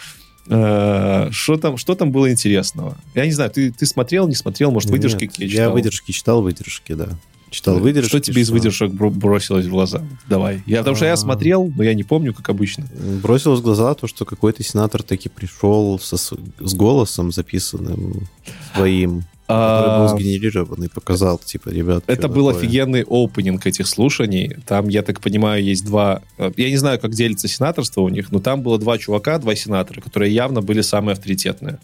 [0.50, 2.98] Э, что там, что там было интересного?
[3.16, 5.66] Я не знаю, ты, ты смотрел, не смотрел, может, выдержки какие читал?
[5.66, 7.10] Я выдержки читал, выдержки, да.
[7.50, 8.10] Читал выдержки.
[8.10, 10.04] Что тебе из выдержек бросилось в глаза?
[10.28, 10.62] Давай.
[10.66, 11.18] Я, потому что я а.
[11.18, 12.86] смотрел, но я не помню, как обычно.
[13.24, 18.28] Бросилось в глаза то, что какой-то сенатор таки пришел со, с голосом записанным
[18.74, 20.08] своим, который был а.
[20.10, 22.04] сгенерирован и показал, типа, ребят...
[22.08, 22.64] Это был такое.
[22.64, 24.58] офигенный опенинг этих слушаний.
[24.66, 26.22] Там, я так понимаю, есть два...
[26.38, 29.56] Э, я не знаю, как делится сенаторство у них, но там было два чувака, два
[29.56, 31.80] сенатора, которые явно были самые авторитетные.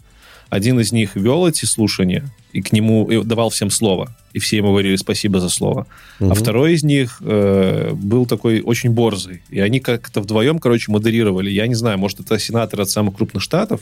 [0.54, 4.16] Один из них вел эти слушания и к нему и давал всем слово.
[4.32, 5.88] И все ему говорили спасибо за слово.
[6.20, 6.30] Угу.
[6.30, 9.42] А второй из них э, был такой очень борзый.
[9.50, 11.50] И они как-то вдвоем, короче, модерировали.
[11.50, 13.80] Я не знаю, может, это сенатор от самых крупных штатов.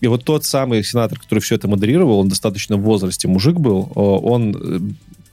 [0.00, 3.92] И вот тот самый сенатор, который все это модерировал, он достаточно в возрасте мужик был,
[3.94, 4.80] он э,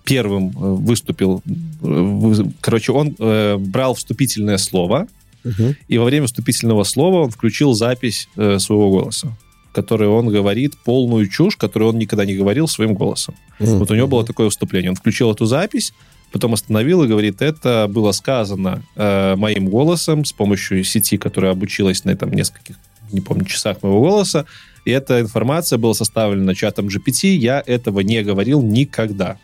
[0.04, 1.42] первым э, выступил,
[1.82, 5.08] э, короче, он э, брал вступительное слово,
[5.44, 5.74] угу.
[5.88, 9.36] и во время вступительного слова он включил запись э, своего голоса
[9.76, 13.36] которой он говорит полную чушь, которую он никогда не говорил своим голосом.
[13.60, 13.78] Mm-hmm.
[13.78, 14.90] Вот у него было такое выступление.
[14.90, 15.94] Он включил эту запись,
[16.32, 22.06] потом остановил и говорит, это было сказано э, моим голосом с помощью сети, которая обучилась
[22.06, 22.78] на этом нескольких,
[23.12, 24.46] не помню, часах моего голоса.
[24.86, 27.36] И эта информация была составлена чатом GPT.
[27.36, 29.38] Я этого не говорил никогда.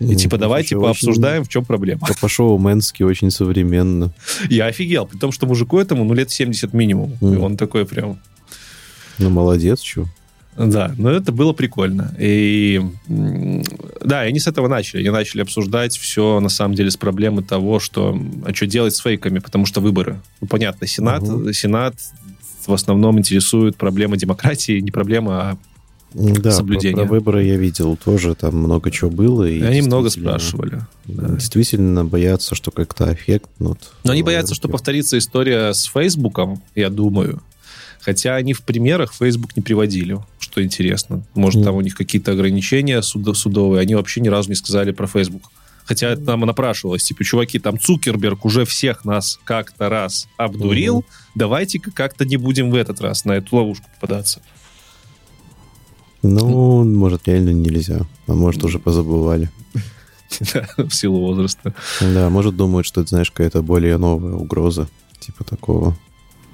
[0.00, 1.48] И ну, типа давайте пообсуждаем, очень...
[1.48, 2.06] в чем проблема.
[2.20, 4.12] По-шоу-мэнски очень современно.
[4.48, 7.18] Я офигел, при том, что мужику этому ну лет 70 минимум.
[7.20, 7.34] Mm.
[7.34, 8.18] И он такой прям...
[9.20, 10.06] Ну, молодец, чё.
[10.56, 12.14] Да, но это было прикольно.
[12.18, 15.00] И да, и они с этого начали.
[15.00, 18.98] Они начали обсуждать все, на самом деле, с проблемы того, что а что делать с
[18.98, 20.20] фейками, потому что выборы.
[20.40, 21.52] Ну, понятно, Сенат, угу.
[21.52, 21.94] Сенат
[22.66, 25.58] в основном интересует проблемы демократии, не проблема, а
[26.12, 26.96] да, соблюдения.
[26.96, 29.44] Про, про выборы я видел тоже, там много чего было.
[29.44, 30.80] И, и они много спрашивали.
[31.06, 31.28] Да.
[31.36, 33.48] Действительно боятся, что как-то эффект.
[33.58, 37.40] Ну, вот, Но они боятся, что повторится история с Фейсбуком, я думаю.
[38.00, 41.22] Хотя они в примерах Facebook не приводили, что интересно.
[41.34, 41.64] Может, mm.
[41.64, 43.80] там у них какие-то ограничения суд- судовые.
[43.80, 45.50] Они вообще ни разу не сказали про Facebook.
[45.84, 47.02] Хотя это нам напрашивалось.
[47.02, 51.00] Типа, чуваки, там Цукерберг уже всех нас как-то раз обдурил.
[51.00, 51.32] Mm-hmm.
[51.34, 54.40] Давайте-ка как-то не будем в этот раз на эту ловушку попадаться.
[56.22, 58.02] Ну, может, реально нельзя.
[58.26, 59.50] А может, уже позабывали.
[60.76, 61.74] в силу возраста.
[62.00, 64.88] Да, может, думают, что это, знаешь, какая-то более новая угроза.
[65.18, 65.96] Типа такого.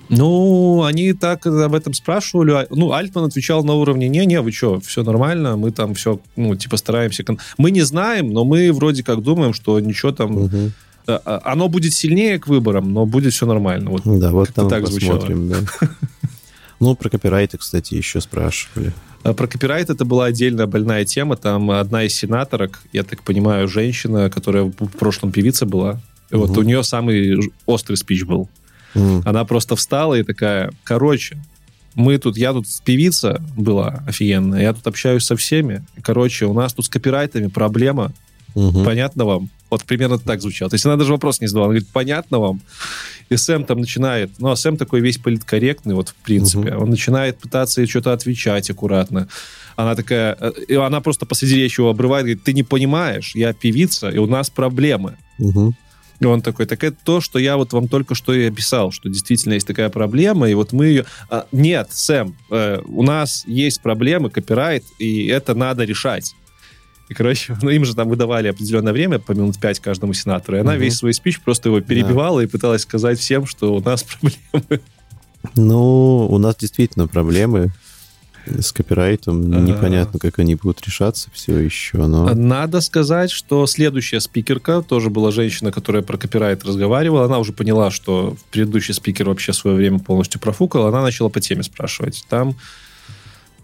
[0.09, 2.51] Ну, они так об этом спрашивали.
[2.53, 6.55] А, ну, Альтман отвечал на уровне, не-не, вы что, все нормально, мы там все, ну,
[6.55, 7.25] типа, стараемся...
[7.59, 10.37] Мы не знаем, но мы вроде как думаем, что ничего там...
[10.37, 10.73] Угу.
[11.25, 13.91] Оно будет сильнее к выборам, но будет все нормально.
[13.91, 15.67] Вот да, вот там так посмотрим, звучало.
[15.81, 15.89] да.
[16.79, 18.93] Ну, про копирайты, кстати, еще спрашивали.
[19.23, 21.37] Про копирайт это была отдельная больная тема.
[21.37, 26.01] Там одна из сенаторок, я так понимаю, женщина, которая в прошлом певица была.
[26.31, 26.41] Угу.
[26.47, 28.49] вот у нее самый острый спич был.
[28.97, 29.23] Угу.
[29.25, 31.37] Она просто встала и такая, короче,
[31.95, 35.85] мы тут, я тут певица была офигенная, я тут общаюсь со всеми.
[36.03, 38.13] Короче, у нас тут с копирайтами проблема.
[38.55, 38.85] Угу.
[38.85, 39.51] Понятно вам?
[39.71, 40.71] Вот примерно так звучало.
[40.71, 41.71] То есть она даже вопрос не задавала.
[41.71, 42.61] Она говорит, понятно вам?
[43.29, 44.31] И Сэм там начинает...
[44.39, 46.75] Ну, а Сэм такой весь политкорректный, вот, в принципе.
[46.75, 46.85] Угу.
[46.85, 49.29] Он начинает пытаться что-то отвечать аккуратно.
[49.75, 50.37] Она такая...
[50.41, 54.19] Э, и она просто посреди речи его обрывает, говорит, ты не понимаешь, я певица, и
[54.19, 55.17] у нас проблемы.
[55.39, 55.75] Угу.
[56.21, 59.09] И он такой, так это то, что я вот вам только что и описал, что
[59.09, 61.05] действительно есть такая проблема, и вот мы ее...
[61.29, 66.35] А, нет, Сэм, э, у нас есть проблемы, копирайт, и это надо решать.
[67.09, 70.61] И, короче, ну, им же там выдавали определенное время, по минут пять каждому сенатору, и
[70.61, 70.81] она угу.
[70.81, 72.45] весь свой спич просто его перебивала да.
[72.45, 74.03] и пыталась сказать всем, что у нас
[74.53, 74.81] проблемы.
[75.55, 77.73] Ну, у нас действительно проблемы
[78.47, 79.53] с копирайтом.
[79.53, 79.61] А...
[79.61, 82.35] Непонятно, как они будут решаться все еще, но...
[82.35, 87.25] Надо сказать, что следующая спикерка тоже была женщина, которая про копирайт разговаривала.
[87.25, 90.87] Она уже поняла, что предыдущий спикер вообще свое время полностью профукал.
[90.87, 92.25] Она начала по теме спрашивать.
[92.29, 92.57] Там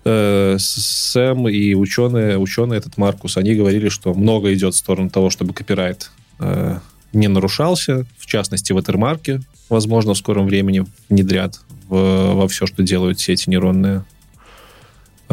[0.05, 5.31] э, Сэм и ученые, ученые этот Маркус, они говорили, что много идет в сторону того,
[5.31, 6.79] чтобы копирайт э,
[7.13, 12.83] не нарушался, в частности, в Этермарке, возможно, в скором времени внедрят в, во все, что
[12.83, 14.05] делают сети нейронные.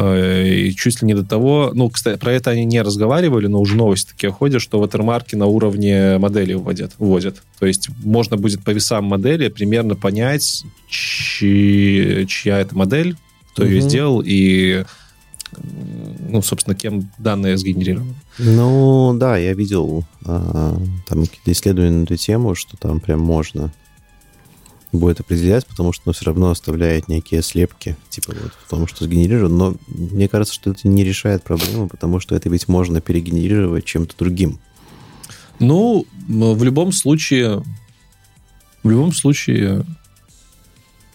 [0.00, 3.60] Э, и чуть ли не до того, ну, кстати, про это они не разговаривали, но
[3.60, 7.42] уже новости такие ходят, что ватермарки на уровне модели вводят, вводят.
[7.58, 13.16] То есть можно будет по весам модели примерно понять, чьи, чья это модель,
[13.52, 13.70] кто угу.
[13.70, 14.84] ее сделал и,
[16.28, 18.14] ну, собственно, кем данные сгенерированы.
[18.38, 20.78] Ну, да, я видел а,
[21.08, 23.70] там какие-то исследования на эту тему, что там прям можно
[24.92, 29.04] будет определять, потому что он все равно оставляет некие слепки, типа вот в том, что
[29.04, 29.56] сгенерировано.
[29.56, 34.14] Но мне кажется, что это не решает проблему, потому что это ведь можно перегенерировать чем-то
[34.18, 34.58] другим.
[35.58, 37.62] Ну, в любом случае,
[38.82, 39.84] в любом случае,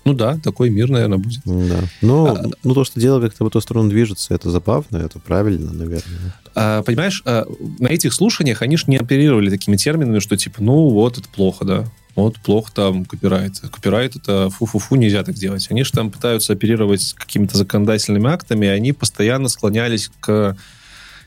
[0.05, 1.41] ну да, такой мир, наверное, будет.
[1.43, 1.79] Да.
[2.01, 5.73] Но а, ну, то, что дело как-то в эту сторону движется, это забавно, это правильно,
[5.73, 6.35] наверное.
[6.53, 7.45] А, понимаешь, а,
[7.79, 11.65] на этих слушаниях они же не оперировали такими терминами, что типа, ну вот, это плохо,
[11.65, 11.85] да.
[12.15, 13.59] Вот плохо там копирайт.
[13.59, 15.67] Копирайт это фу-фу-фу, нельзя так делать.
[15.69, 20.55] Они же там пытаются оперировать какими-то законодательными актами, и они постоянно склонялись к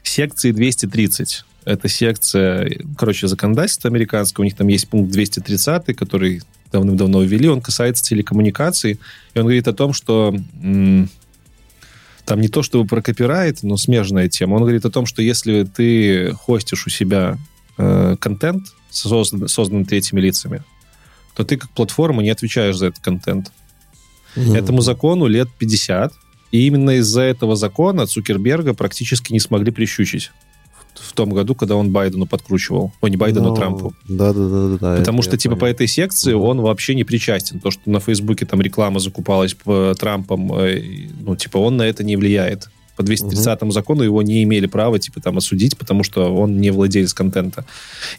[0.03, 4.43] секции 230 это секция, короче, законодательства американского.
[4.43, 6.41] У них там есть пункт 230, который
[6.73, 7.47] давным-давно ввели.
[7.47, 8.99] Он касается телекоммуникаций.
[9.35, 10.35] И он говорит о том, что
[12.25, 14.55] там не то чтобы про копирайт, но смежная тема.
[14.55, 17.37] Он говорит о том, что если ты хостишь у себя
[17.77, 20.63] э, контент, создан, созданный третьими лицами,
[21.39, 23.53] то ты как платформа не отвечаешь за этот контент.
[24.35, 24.59] Mm-hmm.
[24.59, 26.13] Этому закону лет 50,
[26.51, 30.33] и именно из-за этого закона Цукерберга практически не смогли прищучить
[30.95, 32.91] в том году, когда он Байдену подкручивал.
[33.01, 33.55] О, не Байдену, Но...
[33.55, 33.95] Трампу.
[34.09, 34.97] Да, да, да, да.
[34.97, 35.61] Потому что, типа, понял.
[35.61, 36.49] по этой секции угу.
[36.49, 37.61] он вообще не причастен.
[37.61, 42.03] То, что на Фейсбуке там реклама закупалась по Трампом, э, ну, типа, он на это
[42.03, 42.69] не влияет.
[42.99, 43.71] По 230 угу.
[43.71, 47.65] закону его не имели права, типа, там, осудить, потому что он не владелец контента.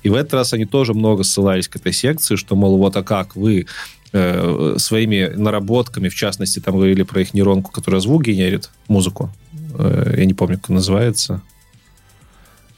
[0.03, 3.03] И в этот раз они тоже много ссылались к этой секции, что, мол, вот, а
[3.03, 3.65] как вы
[4.14, 9.30] э, своими наработками, в частности, там говорили про их нейронку, которая звук генерит, музыку.
[9.77, 11.41] Э, я не помню, как называется.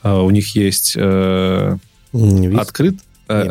[0.02, 1.78] А, у них есть э,
[2.58, 2.96] открыт...
[3.32, 3.48] Э,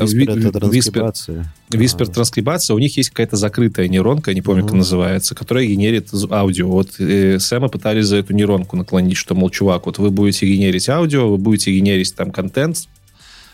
[1.70, 6.11] виспер транскрибация, у них есть какая-то закрытая нейронка, я не помню, как называется, которая генерит
[6.31, 6.69] аудио.
[6.69, 10.89] Вот э, Сэма пытались за эту нейронку наклонить, что, мол, чувак, вот вы будете генерить
[10.89, 12.89] аудио, вы будете генерить там контент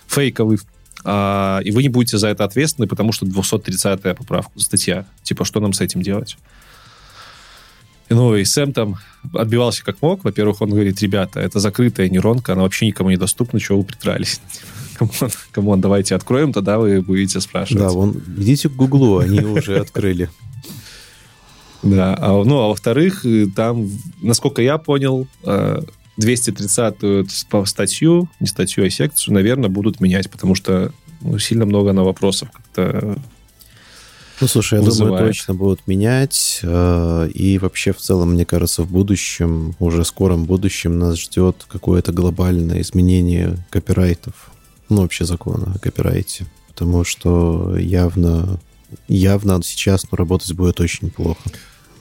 [0.07, 0.59] фейковый,
[1.05, 5.07] а, и вы не будете за это ответственны, потому что 230-я поправка, статья.
[5.23, 6.37] Типа, что нам с этим делать?
[8.09, 8.97] Ну, и Сэм там
[9.35, 10.25] отбивался как мог.
[10.25, 14.41] Во-первых, он говорит, ребята, это закрытая нейронка, она вообще никому не доступна, чего вы придрались.
[14.99, 17.83] Come on, come on, давайте откроем, тогда вы будете спрашивать.
[17.83, 20.31] Да, вон, идите к Гуглу, они уже открыли.
[21.83, 23.89] Да, а, ну, а во-вторых, э, там,
[24.23, 27.25] насколько я понял, 230-ю
[27.63, 32.05] э, статью, не статью, а секцию, наверное, будут менять, потому что ну, сильно много на
[32.05, 33.19] вопросов как-то
[34.41, 35.15] ну, слушай, я вызывает.
[35.15, 36.61] думаю, точно будут менять.
[36.63, 42.13] Э, и вообще, в целом, мне кажется, в будущем, уже скором будущем нас ждет какое-то
[42.13, 44.51] глобальное изменение копирайтов.
[44.89, 46.47] Ну, вообще закона о копирайте.
[46.69, 48.59] Потому что явно
[49.09, 51.41] явно сейчас ну, работать будет очень плохо.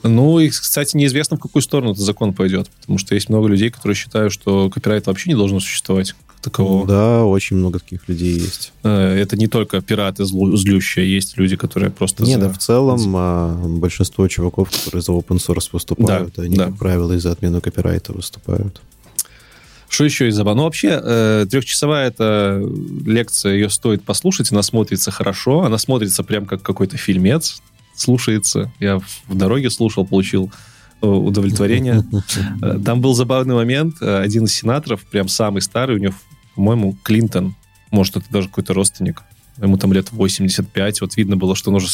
[0.02, 3.70] Ну, и, кстати, неизвестно, в какую сторону этот закон пойдет, потому что есть много людей,
[3.70, 6.86] которые считают, что копирайт вообще не должен существовать как такового.
[6.86, 8.72] Да, очень много таких людей есть.
[8.84, 12.22] Э, это не только пираты злу- злющие, есть люди, которые просто...
[12.22, 16.56] Не, за- да, в целом а, большинство чуваков, которые за open source выступают, Да, они,
[16.56, 16.66] да.
[16.66, 18.80] как правило, из-за отмены копирайта выступают.
[19.88, 20.56] Что еще из забавного?
[20.56, 22.60] Ну, вообще, э, трехчасовая эта
[23.04, 27.62] лекция, ее стоит послушать, она смотрится хорошо, она смотрится прям как какой-то фильмец,
[27.94, 28.72] слушается.
[28.80, 30.50] Я в- дороге слушал, получил
[31.02, 32.02] э, удовлетворение.
[32.62, 33.96] Э, Там был забавный момент.
[34.00, 36.14] Э, Один из сенаторов, прям самый старый, у него,
[36.54, 37.54] по-моему, Клинтон,
[37.90, 39.22] может, это даже какой-то родственник,
[39.62, 41.88] ему там лет 85, вот видно было, что он уже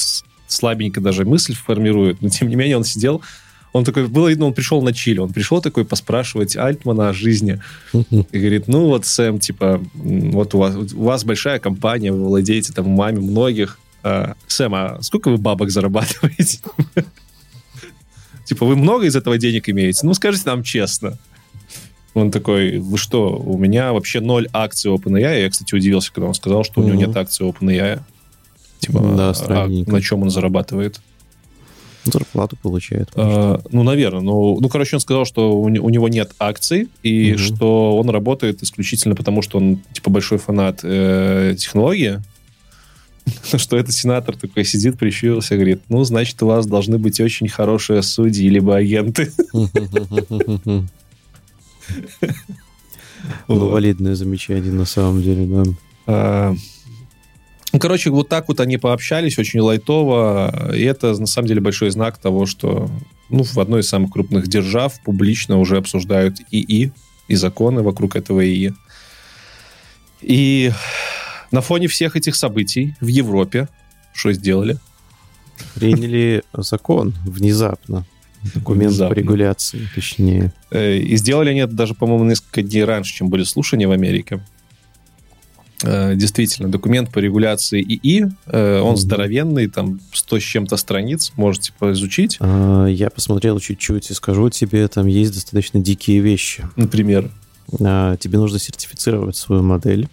[0.49, 3.23] слабенько даже мысль формирует, но тем не менее он сидел,
[3.73, 7.61] он такой, было видно, он пришел на чили, он пришел такой поспрашивать Альтмана о жизни,
[7.93, 12.73] и говорит, ну вот, Сэм, типа, вот у вас, у вас большая компания, вы владеете
[12.73, 13.79] там умами многих.
[14.03, 16.61] А, Сэм, а сколько вы бабок зарабатываете?
[18.45, 20.05] Типа, вы много из этого денег имеете?
[20.05, 21.17] Ну, скажите нам честно.
[22.13, 25.43] Он такой, вы что, у меня вообще ноль акций OpenAI.
[25.43, 28.01] Я, кстати, удивился, когда он сказал, что у него нет акций OpenAI.
[28.81, 31.01] Типа, Да, а на чем он зарабатывает?
[32.05, 33.11] Зарплату получает.
[33.15, 34.23] А, ну, наверное.
[34.23, 37.39] Ну, ну, короче, он сказал, что у, у него нет акций, и Мгм.
[37.39, 42.21] что он работает исключительно потому, что он, типа, большой фанат э, технологии.
[43.57, 48.03] Что этот сенатор такой сидит, прищурился, говорит, ну, значит, у вас должны быть очень хорошие
[48.03, 49.31] судьи, либо агенты.
[53.49, 55.47] Ну, валидное замечание на самом деле,
[56.07, 56.55] да.
[57.73, 61.91] Ну, короче, вот так вот они пообщались, очень лайтово, и это, на самом деле, большой
[61.91, 62.91] знак того, что
[63.31, 66.93] ну, в одной из самых крупных держав публично уже обсуждают ИИ
[67.29, 68.75] и законы вокруг этого ИИ.
[70.21, 70.71] И
[71.51, 73.69] на фоне всех этих событий в Европе
[74.13, 74.79] что сделали?
[75.75, 78.05] Приняли закон внезапно.
[78.55, 79.15] Документ Внезапно.
[79.15, 80.53] по регуляции, точнее.
[80.71, 84.45] Э, И сделали они это даже, по-моему, несколько дней раньше, чем были слушания в Америке.
[85.83, 91.73] Э, Действительно, документ по регуляции ИИ, э, он здоровенный, там 100 с чем-то страниц, можете
[91.79, 92.37] поизучить.
[92.41, 96.65] А, Я посмотрел чуть-чуть и скажу тебе, там есть достаточно дикие вещи.
[96.77, 97.31] Например,
[97.81, 100.09] А, Тебе нужно сертифицировать свою модель.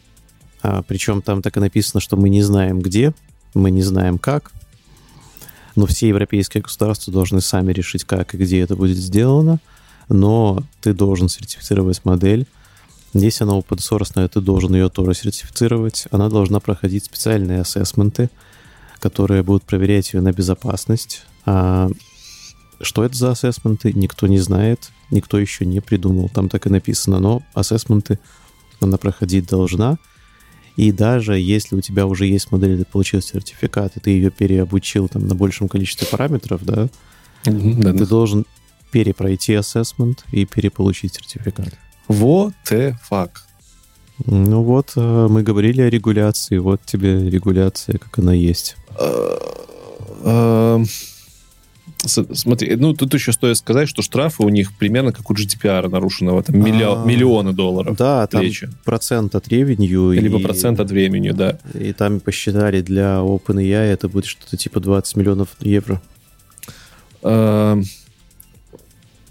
[0.61, 3.13] А, Причем там так и написано, что мы не знаем где,
[3.53, 4.51] мы не знаем как.
[5.75, 9.59] Но все европейские государства должны сами решить, как и где это будет сделано.
[10.09, 12.47] Но ты должен сертифицировать модель.
[13.13, 16.07] Если она open source, ты должен ее тоже сертифицировать.
[16.11, 18.29] Она должна проходить специальные ассессменты,
[18.99, 21.23] которые будут проверять ее на безопасность.
[21.45, 21.89] А
[22.81, 26.29] что это за ассессменты, никто не знает, никто еще не придумал.
[26.29, 28.19] Там так и написано, но ассессменты
[28.79, 29.97] она проходить должна.
[30.75, 35.09] И даже если у тебя уже есть модель, ты получил сертификат, и ты ее переобучил
[35.09, 36.87] там, на большем количестве параметров, да,
[37.43, 38.45] да, ты должен
[38.91, 41.73] перепройти ассессмент и переполучить сертификат.
[42.09, 43.29] The fuck?
[44.25, 48.75] Ну вот, э, мы говорили о регуляции, вот тебе регуляция, как она есть.
[50.25, 50.85] Эм,
[52.05, 55.87] с- Смотри, ну тут еще стоит сказать, что штрафы у них примерно как у GDPR
[55.89, 57.05] нарушенного, там А.
[57.05, 57.95] миллионы долларов.
[57.97, 58.41] Да, там
[58.83, 60.11] процент от ревенью.
[60.11, 61.57] Либо и- процент от времени, да.
[61.73, 66.01] И там посчитали для OpenAI это будет что-то типа 20 миллионов евро.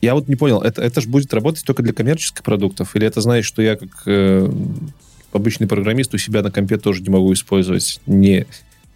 [0.01, 2.95] Я вот не понял, это, это же будет работать только для коммерческих продуктов?
[2.95, 4.51] Или это значит, что я как э,
[5.33, 8.47] обычный программист у себя на компе тоже не могу использовать не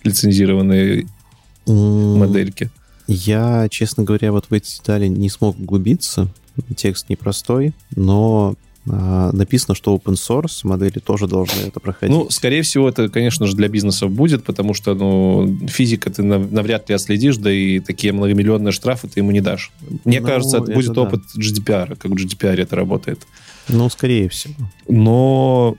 [0.04, 1.06] лицензированные
[1.66, 2.70] М, модельки?
[3.06, 6.28] Я, честно говоря, вот в эти детали не смог углубиться.
[6.76, 8.54] Текст непростой, но
[8.84, 12.14] написано, что open source модели тоже должны это проходить.
[12.14, 16.50] Ну, скорее всего, это, конечно же, для бизнесов будет, потому что, ну, физика ты нав-
[16.50, 19.70] навряд ли отследишь, да и такие многомиллионные штрафы ты ему не дашь.
[20.04, 21.02] Мне Ну, кажется, это, будет да.
[21.02, 23.20] опыт GDPR, как в GDPR это работает.
[23.68, 24.54] Ну, скорее всего.
[24.88, 25.76] Но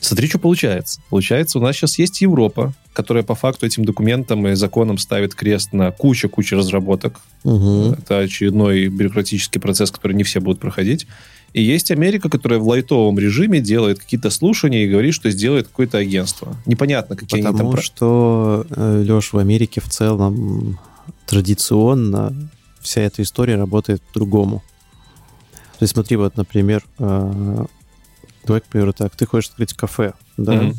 [0.00, 1.00] смотри, что получается.
[1.08, 5.72] Получается, у нас сейчас есть Европа, которая по факту этим документам и законам ставит крест
[5.72, 7.20] на куча-куча разработок.
[7.44, 7.94] Мгм.
[7.94, 11.06] Это очередной бюрократический процесс, который не все будут проходить.
[11.54, 15.98] И есть Америка, которая в лайтовом режиме делает какие-то слушания и говорит, что сделает какое-то
[15.98, 16.56] агентство.
[16.66, 17.56] Непонятно, какие они там...
[17.56, 20.80] Потому что, Леш, в Америке в целом
[21.26, 22.34] традиционно
[22.80, 24.64] вся эта история работает по-другому.
[25.78, 27.64] То есть смотри, вот, например, э,
[28.44, 30.54] давай, к примеру, так, ты хочешь открыть кафе, да?
[30.54, 30.74] Мгм.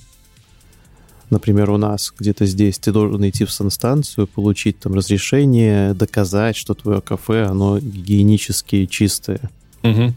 [1.29, 6.73] Например, у нас где-то здесь ты должен идти в санстанцию, получить там разрешение, доказать, что
[6.73, 9.39] твое кафе, оно гигиенически чистое.
[9.83, 10.13] Мгм.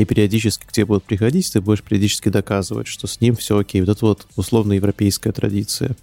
[0.00, 3.82] И периодически к тебе будут приходить, ты будешь периодически доказывать, что с ним все окей.
[3.82, 5.94] Вот это вот условно европейская традиция.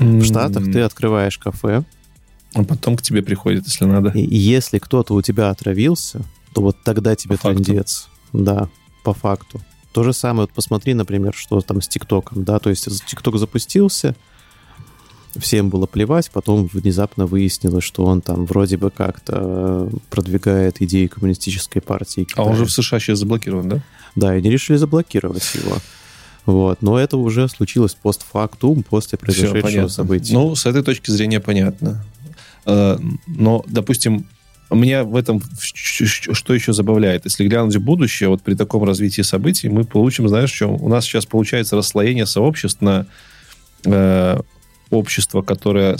[0.00, 1.84] В Штатах ты открываешь кафе.
[2.52, 4.10] А потом к тебе приходит, если надо.
[4.10, 6.22] И если кто-то у тебя отравился,
[6.52, 8.08] то вот тогда тебе по трендец.
[8.08, 8.44] Факту.
[8.44, 8.68] Да,
[9.04, 9.60] по факту.
[9.92, 14.16] То же самое, вот посмотри, например, что там с ТикТоком, да, то есть ТикТок запустился,
[15.38, 21.82] всем было плевать, потом внезапно выяснилось, что он там вроде бы как-то продвигает идеи коммунистической
[21.82, 22.46] партии Китая.
[22.46, 23.82] А он же в США сейчас заблокирован, да?
[24.14, 25.76] Да, и они решили заблокировать его.
[26.46, 26.80] Вот.
[26.80, 30.32] Но это уже случилось постфактум, после произошедшего события.
[30.32, 32.04] Ну, с этой точки зрения понятно.
[32.64, 34.26] Э, но, допустим,
[34.70, 37.24] меня в этом что еще забавляет?
[37.24, 41.04] Если глянуть в будущее, вот при таком развитии событий мы получим, знаешь, что у нас
[41.04, 43.06] сейчас получается расслоение сообществ на
[43.84, 44.40] э,
[44.90, 45.96] общество, которое,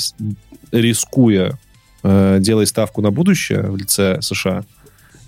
[0.73, 1.59] рискуя,
[2.03, 4.65] э, делает ставку на будущее в лице США,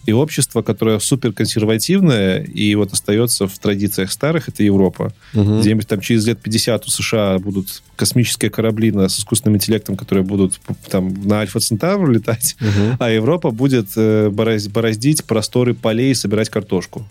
[0.08, 5.12] и общество, которое суперконсервативное и вот остается в традициях старых, это Европа.
[5.34, 5.60] Угу.
[5.60, 10.58] Где-нибудь там через лет 50 у США будут космические корабли с искусственным интеллектом, которые будут
[10.88, 12.96] там на Альфа Центавру летать, угу.
[12.98, 17.06] а Европа будет э, бороздить просторы полей и собирать картошку.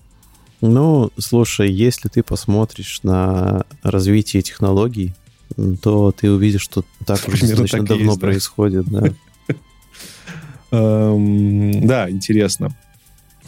[0.61, 5.13] Ну, слушай, если ты посмотришь на развитие технологий,
[5.81, 8.85] то ты увидишь, что так уже достаточно давно есть, происходит.
[8.85, 9.03] Да.
[10.71, 12.75] Эм, да, интересно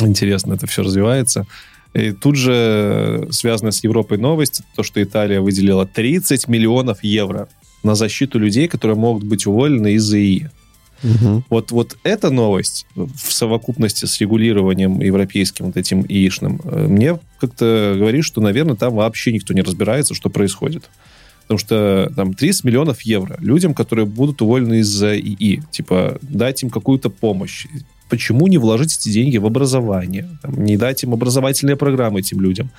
[0.08, 1.46] интересно это все развивается.
[1.94, 7.50] И тут же связано с Европой новость, то, что Италия выделила 30 миллионов евро
[7.84, 10.50] на защиту людей, которые могут быть уволены из ИИ.
[11.02, 11.46] Угу.
[11.50, 17.96] Вот, вот эта новость в совокупности с регулированием европейским вот этим ИИшным э, мне как-то
[17.98, 20.90] говорит, что, наверное, там вообще никто не разбирается, что происходит.
[21.50, 25.64] Потому что там 30 миллионов евро людям, которые будут уволены из-за ИИ.
[25.72, 27.66] Типа дать им какую-то помощь,
[28.08, 32.70] почему не вложить эти деньги в образование, там, не дать им образовательные программы этим людям,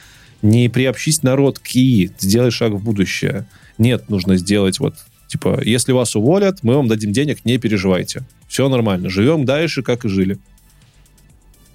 [0.41, 3.45] не приобщить народ к ИИ, сделать шаг в будущее.
[3.77, 4.95] Нет, нужно сделать вот,
[5.27, 8.23] типа, если вас уволят, мы вам дадим денег, не переживайте.
[8.47, 10.39] Все нормально, живем дальше, как и жили.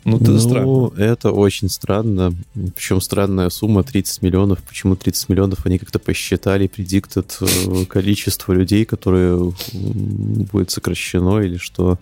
[0.05, 1.03] Ну, это ну, странно.
[1.03, 2.35] это очень странно.
[2.75, 4.61] Причем странная сумма 30 миллионов.
[4.61, 5.65] Почему 30 миллионов?
[5.65, 11.97] Они как-то посчитали, предиктят э, количество людей, которые будет сокращено или что.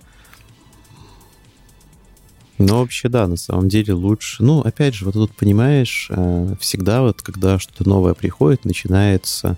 [2.57, 4.43] Ну, вообще, да, на самом деле лучше.
[4.43, 9.57] Ну, опять же, вот тут, понимаешь, э, всегда вот, когда что-то новое приходит, начинается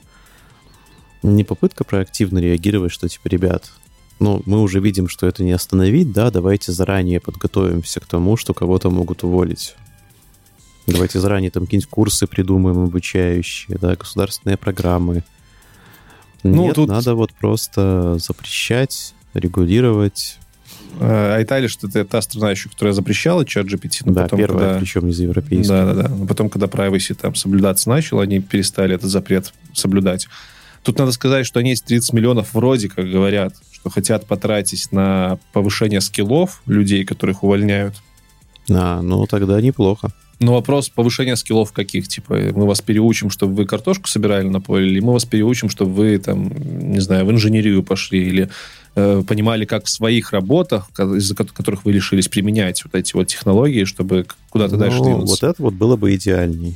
[1.24, 3.72] не попытка проактивно реагировать, что, типа, ребят,
[4.20, 8.54] ну, мы уже видим, что это не остановить, да, давайте заранее подготовимся к тому, что
[8.54, 9.76] кого-то могут уволить.
[10.88, 15.24] Давайте заранее там какие-нибудь курсы придумаем обучающие, да, государственные программы.
[16.44, 16.90] Ну, Нет, тут...
[16.90, 20.38] надо вот просто запрещать, регулировать,
[21.00, 24.04] а Италия, что это та страна еще, которая запрещала чат GPT.
[24.06, 24.80] Но да, потом, первая, когда...
[24.80, 25.68] причем из европейских.
[25.68, 26.10] Да, да, да.
[26.10, 30.28] Но потом, когда privacy там соблюдаться начал, они перестали этот запрет соблюдать.
[30.84, 33.56] Тут надо сказать, что они эти 30 миллионов вроде как говорят,
[33.86, 37.94] что хотят потратить на повышение скиллов людей, которых увольняют.
[38.68, 40.10] А, ну тогда неплохо.
[40.40, 42.08] Но вопрос повышения скиллов каких?
[42.08, 45.94] Типа, мы вас переучим, чтобы вы картошку собирали на поле, или мы вас переучим, чтобы
[45.94, 46.52] вы, там,
[46.92, 48.50] не знаю, в инженерию пошли, или
[48.96, 53.84] э, понимали, как в своих работах, из-за которых вы решились применять вот эти вот технологии,
[53.84, 55.28] чтобы куда-то ну, дальше двинуться.
[55.28, 56.76] Вот это вот было бы идеальней.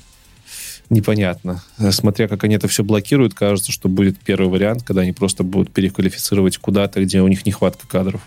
[0.89, 1.63] Непонятно.
[1.91, 5.71] Смотря как они это все блокируют, кажется, что будет первый вариант, когда они просто будут
[5.71, 8.21] переквалифицировать куда-то, где у них нехватка кадров.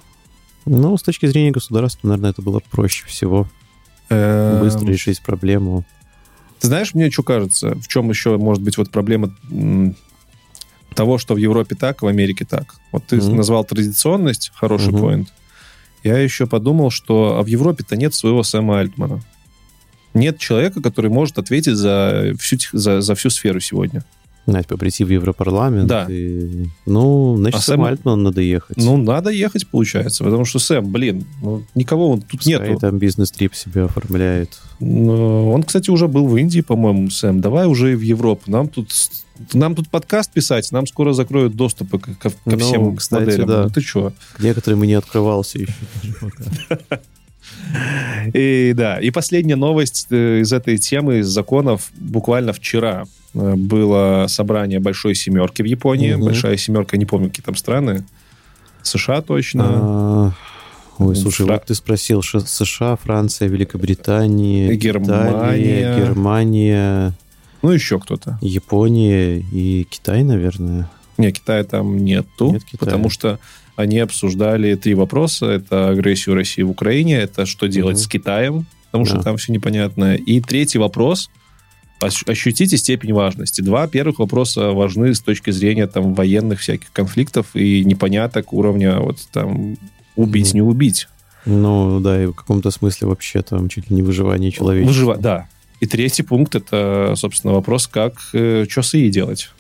[0.64, 3.48] Ну, с точки зрения государства, наверное, это было проще всего.
[4.10, 4.60] Эм.
[4.60, 5.84] Быстро решить проблему.
[6.60, 9.34] Ты знаешь, мне что кажется, в чем еще может быть вот проблема
[10.94, 12.76] того, что в Европе так, в Америке так.
[12.92, 13.34] Вот ты mm-hmm.
[13.34, 15.00] назвал традиционность, хороший mm-hmm.
[15.00, 15.32] поинт.
[16.04, 19.22] Я еще подумал, что а в Европе-то нет своего Сэма Альтмана.
[20.14, 24.04] Нет человека, который может ответить за всю, за, за всю сферу сегодня.
[24.46, 25.86] Надо типа прийти в Европарламент.
[25.86, 26.06] Да.
[26.08, 26.66] И...
[26.84, 28.76] Ну, значит, а Сэм Альтман надо ехать.
[28.76, 32.80] Ну, надо ехать, получается, потому что Сэм, блин, ну, никого тут Пускай нету.
[32.80, 34.58] там бизнес-трип себе оформляет.
[34.80, 37.40] Ну, он, кстати, уже был в Индии, по-моему, Сэм.
[37.40, 38.50] Давай уже и в Европу.
[38.50, 38.90] Нам тут,
[39.52, 43.46] нам тут подкаст писать, нам скоро закроют доступы ко, ко ну, всем кстати, моделям.
[43.46, 43.62] Да.
[43.64, 44.12] Ну, ты что?
[44.40, 45.72] Некоторым и не открывался еще.
[48.34, 54.26] И да, и последняя новость э, из этой темы, из законов, буквально вчера э, было
[54.28, 56.14] собрание Большой Семерки в Японии.
[56.14, 56.24] Угу.
[56.24, 58.04] Большая Семерка, не помню, какие там страны.
[58.82, 59.64] США точно.
[59.66, 60.32] А,
[60.98, 61.54] ой, слушай, Фра...
[61.54, 67.14] вот ты спросил, США, Франция, Великобритания, Германия, Италия, Германия.
[67.62, 68.38] Ну, еще кто-то.
[68.40, 70.90] Япония и Китай, наверное.
[71.18, 72.78] Не, Китая там нету, Нет Китая.
[72.78, 73.38] потому что
[73.82, 75.46] они обсуждали три вопроса.
[75.46, 78.04] Это агрессию России в Украине, это что делать угу.
[78.04, 79.10] с Китаем, потому да.
[79.10, 80.14] что там все непонятно.
[80.14, 81.30] И третий вопрос,
[82.00, 83.60] ощутите степень важности.
[83.60, 89.18] Два первых вопроса важны с точки зрения там военных всяких конфликтов и непоняток уровня вот
[89.32, 89.76] там
[90.16, 90.54] убить, mm.
[90.54, 91.08] не убить.
[91.44, 94.92] Ну, да, и в каком-то смысле вообще там чуть ли не выживание человечества.
[94.92, 95.48] Выжива, да.
[95.80, 99.50] И третий пункт это, собственно, вопрос, как, э, что с ИИ делать.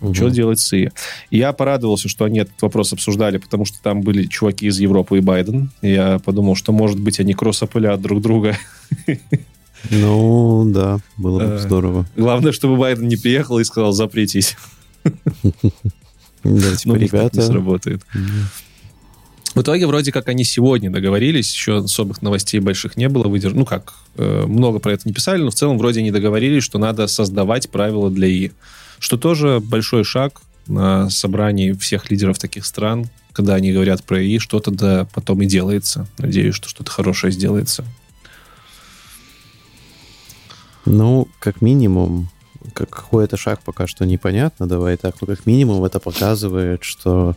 [0.00, 0.14] Угу.
[0.14, 0.90] Что делать с ИИ?
[1.30, 5.20] Я порадовался, что они этот вопрос обсуждали, потому что там были чуваки из Европы и
[5.20, 5.70] Байден.
[5.82, 8.56] Я подумал, что, может быть, они кроссопылят друг друга.
[9.90, 12.06] Ну, да, было бы э, здорово.
[12.16, 14.56] Главное, чтобы Байден не приехал и сказал, запретись.
[15.04, 17.40] Да, типа, ребята...
[17.40, 18.02] Не сработает.
[19.54, 23.54] В итоге вроде как они сегодня договорились, еще особых новостей больших не было, выдерж...
[23.54, 26.78] ну как, э, много про это не писали, но в целом вроде они договорились, что
[26.78, 28.52] надо создавать правила для ИИ,
[28.98, 34.38] что тоже большой шаг на собрании всех лидеров таких стран, когда они говорят про ИИ,
[34.38, 36.06] что-то да потом и делается.
[36.18, 37.84] Надеюсь, что что-то хорошее сделается.
[40.86, 42.30] Ну, как минимум,
[42.72, 47.36] какой это шаг пока что непонятно, давай так, но как минимум это показывает, что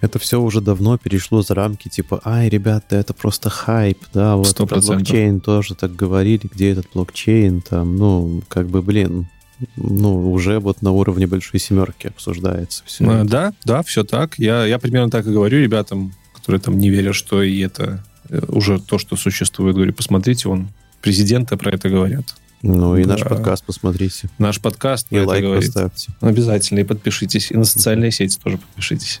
[0.00, 4.46] это все уже давно перешло за рамки, типа, ай, ребята, это просто хайп, да, вот
[4.46, 4.66] 100%.
[4.66, 9.28] про блокчейн тоже так говорили, где этот блокчейн, там, ну, как бы, блин,
[9.76, 13.04] ну, уже вот на уровне большой семерки обсуждается все.
[13.08, 14.38] А, да, да, все так.
[14.38, 18.40] Я, я примерно так и говорю ребятам, которые там не верят, что и это э,
[18.48, 19.74] уже то, что существует.
[19.74, 20.68] Говорю, посмотрите, он
[21.00, 22.34] президенты про это говорят.
[22.62, 23.10] Ну и да.
[23.10, 24.28] наш подкаст посмотрите.
[24.38, 25.66] Наш подкаст и лайк говорит.
[25.66, 26.12] поставьте.
[26.20, 27.50] Обязательно и подпишитесь.
[27.50, 29.20] И на социальные сети тоже подпишитесь.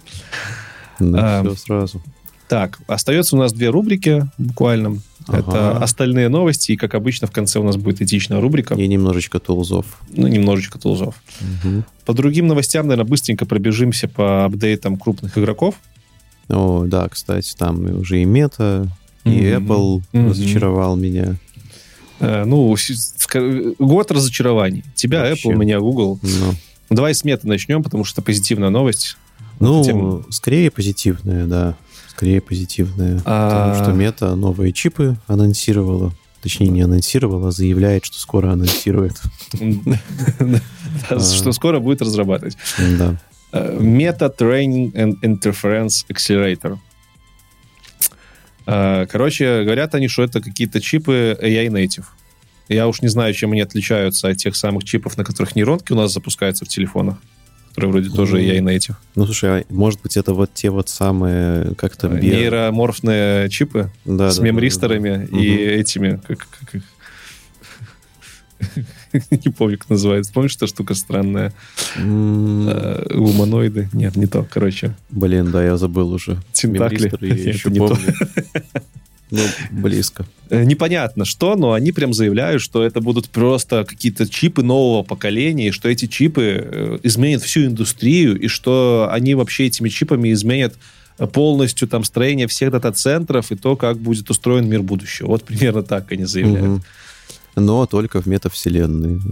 [0.98, 2.02] Да, а, все сразу.
[2.48, 4.98] Так, остается у нас две рубрики буквально.
[5.28, 5.38] Ага.
[5.38, 8.74] Это остальные новости, и, как обычно, в конце у нас будет этичная рубрика.
[8.74, 9.86] И немножечко тулзов.
[10.10, 11.14] Ну, немножечко тулзов.
[11.40, 11.84] Угу.
[12.06, 15.74] По другим новостям, наверное, быстренько пробежимся по апдейтам крупных игроков.
[16.48, 18.88] О, да, кстати, там уже и Мета,
[19.24, 19.66] и mm-hmm.
[19.66, 20.30] Apple mm-hmm.
[20.30, 21.36] разочаровал меня.
[22.20, 22.74] Э, ну,
[23.78, 24.84] год разочарований.
[24.94, 25.50] Тебя Вообще.
[25.50, 26.18] Apple, меня Google.
[26.22, 26.54] Ну.
[26.90, 29.18] Давай с Мета начнем, потому что это позитивная новость.
[29.60, 30.24] Ну, тема...
[30.30, 31.76] скорее позитивная, да.
[32.18, 33.22] Скорее позитивная.
[33.24, 33.48] А...
[33.48, 36.12] Потому что мета новые чипы анонсировала.
[36.42, 39.22] Точнее, не анонсировала, а заявляет, что скоро анонсирует.
[41.06, 42.56] Что скоро будет разрабатывать.
[42.98, 43.20] Да.
[43.52, 46.78] Meta Training and Interference Accelerator.
[48.66, 52.06] Э, короче, говорят они, что это какие-то чипы AI native.
[52.68, 55.96] Я уж не знаю, чем они отличаются от тех самых чипов, на которых нейронки у
[55.96, 57.18] нас запускаются в телефонах
[57.78, 58.96] которые вроде тоже AI native.
[59.14, 62.20] Ну, слушай, а может быть, это вот те вот самые, как то Био...
[62.20, 65.38] Нейроморфные чипы да, с да, мемристорами да, да.
[65.38, 65.80] и угу.
[65.80, 66.82] этими, как, как,
[69.30, 70.32] Не помню, как называется.
[70.32, 71.52] Помнишь, эта штука странная?
[71.96, 73.88] Э, гуманоиды?
[73.92, 74.96] Нет, не то, короче.
[75.10, 76.38] Блин, да, я забыл уже.
[76.52, 77.12] Тентакли.
[77.24, 77.98] Еще не помню.
[79.30, 80.26] Ну, близко.
[80.50, 85.68] Э, непонятно что, но они прям заявляют, что это будут просто какие-то чипы нового поколения,
[85.68, 90.74] и что эти чипы э, изменят всю индустрию, и что они вообще этими чипами изменят
[91.32, 95.28] полностью там строение всех дата-центров и то, как будет устроен мир будущего.
[95.28, 96.82] Вот примерно так они заявляют.
[97.56, 99.20] Но только в метавселенной.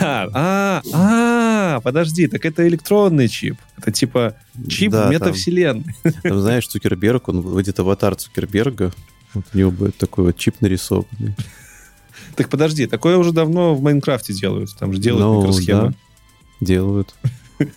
[0.00, 3.56] А, а, подожди, так это электронный чип.
[3.76, 4.34] Это типа
[4.68, 5.94] чип да, метавселенной.
[6.02, 8.92] Там, там, знаешь, Цукерберг, он выйдет аватар Цукерберга,
[9.34, 11.34] вот у него будет такой вот чип нарисованный.
[12.36, 14.74] Так подожди, такое уже давно в Майнкрафте делают.
[14.76, 15.88] Там же делают ну, микросхемы.
[15.90, 15.94] Да,
[16.60, 17.14] делают.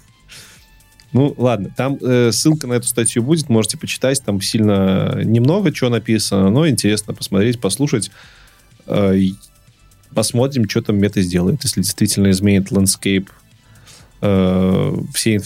[1.13, 5.89] Ну, ладно, там э, ссылка на эту статью будет, можете почитать, там сильно немного чего
[5.89, 8.11] написано, но интересно посмотреть, послушать.
[8.87, 9.15] Э,
[10.13, 13.29] посмотрим, что там Meta сделает, если действительно изменит landscape
[14.21, 15.37] э, всей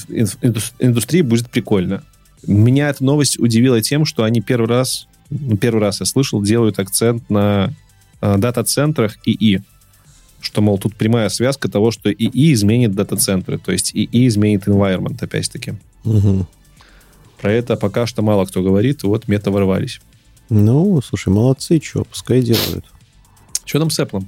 [0.80, 2.04] индустрии, будет прикольно.
[2.46, 5.08] Меня эта новость удивила тем, что они первый раз,
[5.60, 7.74] первый раз я слышал, делают акцент на
[8.22, 9.62] э, дата-центрах ИИ.
[10.42, 15.24] Что, мол, тут прямая связка того, что ИИ изменит дата-центры, то есть ИИ изменит environment,
[15.24, 15.74] опять-таки.
[16.04, 16.48] Угу.
[17.42, 20.02] Про это пока что мало кто говорит, вот мета ворвались.
[20.50, 22.86] Ну, слушай, молодцы, что, пускай делают.
[23.66, 24.26] Что там с Apple?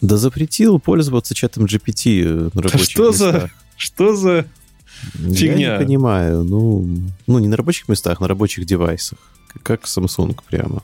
[0.00, 3.34] Да запретил пользоваться чатом GPT э, на рабочих что местах.
[3.34, 4.46] За, что за
[5.14, 5.72] фигня?
[5.72, 6.44] Я не понимаю.
[6.44, 6.88] Ну,
[7.26, 9.18] ну, не на рабочих местах, на рабочих девайсах.
[9.62, 10.82] Как Samsung прямо.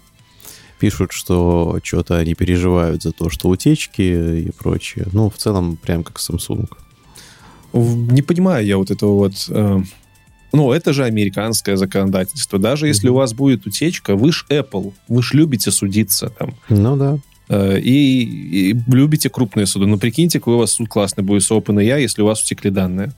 [0.78, 4.02] Пишут, что что-то они переживают за то, что утечки
[4.46, 5.06] и прочее.
[5.12, 6.68] Ну, в целом, прям как Samsung.
[7.72, 9.32] Не понимаю я вот этого вот...
[9.48, 9.82] Э,
[10.52, 12.58] ну, это же американское законодательство.
[12.58, 13.12] Даже если mm-hmm.
[13.12, 16.54] у вас будет утечка, вы ж Apple, вы ж любите судиться там.
[16.68, 17.18] Ну да.
[17.48, 19.86] Э, и, и любите крупные суды.
[19.86, 23.12] Но прикиньте, какой у вас суд классный будет с OpenAI, если у вас утекли данные.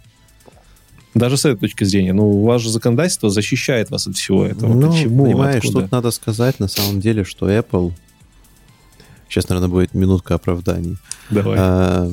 [1.15, 2.13] Даже с этой точки зрения.
[2.13, 4.75] Ну, же законодательство защищает вас от всего этого.
[4.75, 5.25] Ну, Почему?
[5.25, 7.93] Понимаешь, что надо сказать на самом деле, что Apple
[9.29, 10.97] Сейчас, наверное, будет минутка оправданий.
[11.29, 11.57] Давай.
[11.59, 12.11] А,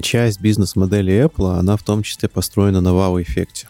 [0.00, 3.68] часть бизнес-модели Apple, она в том числе построена на вау-эффекте.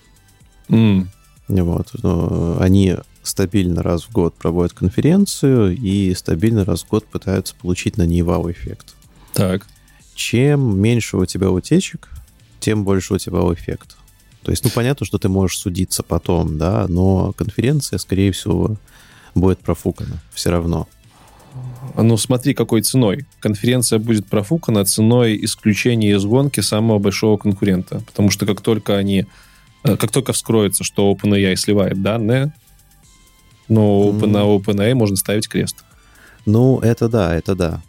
[0.68, 1.10] М,
[1.48, 1.88] Вот.
[2.02, 7.96] Но Они стабильно раз в год проводят конференцию и стабильно раз в год пытаются получить
[7.96, 8.94] на ней вау-эффект.
[9.32, 9.66] Так.
[10.14, 12.10] Чем меньше у тебя утечек,
[12.60, 13.96] тем больше у тебя эффект.
[14.42, 18.76] То есть, ну, понятно, что ты можешь судиться потом, да, но конференция, скорее всего,
[19.34, 20.88] будет профукана все равно.
[21.96, 23.26] Ну, смотри, какой ценой.
[23.40, 28.00] Конференция будет профукана ценой исключения из гонки самого большого конкурента.
[28.06, 29.26] Потому что как только они...
[29.84, 32.52] э, Как только вскроется, что OpenAI сливает данные,
[33.68, 33.76] М.
[33.76, 35.84] Open- на OpenAI можно ставить крест.
[36.46, 37.82] Ну, это да, это да.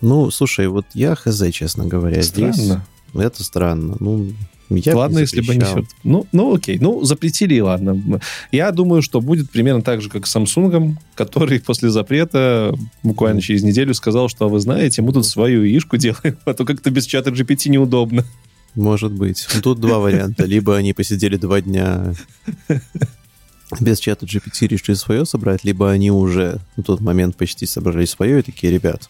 [0.00, 2.70] Ну, слушай, вот я хз, честно говоря, здесь...
[3.14, 3.96] Это странно.
[4.00, 4.32] Ну,
[4.68, 5.84] я ладно, не если бы они запрещал.
[5.84, 5.96] все...
[6.04, 6.78] Ну, ну, окей.
[6.78, 8.20] Ну, запретили, и ладно.
[8.50, 13.62] Я думаю, что будет примерно так же, как с Samsung, который после запрета буквально через
[13.62, 17.04] неделю сказал, что, а вы знаете, мы тут свою яишку делаем, а то как-то без
[17.04, 18.24] чата GPT неудобно.
[18.74, 19.46] Может быть.
[19.62, 20.44] Тут два варианта.
[20.44, 22.14] Либо они посидели два дня
[23.80, 28.40] без чата GPT решили свое собрать, либо они уже на тот момент почти собрали свое
[28.40, 29.08] и такие, ребят,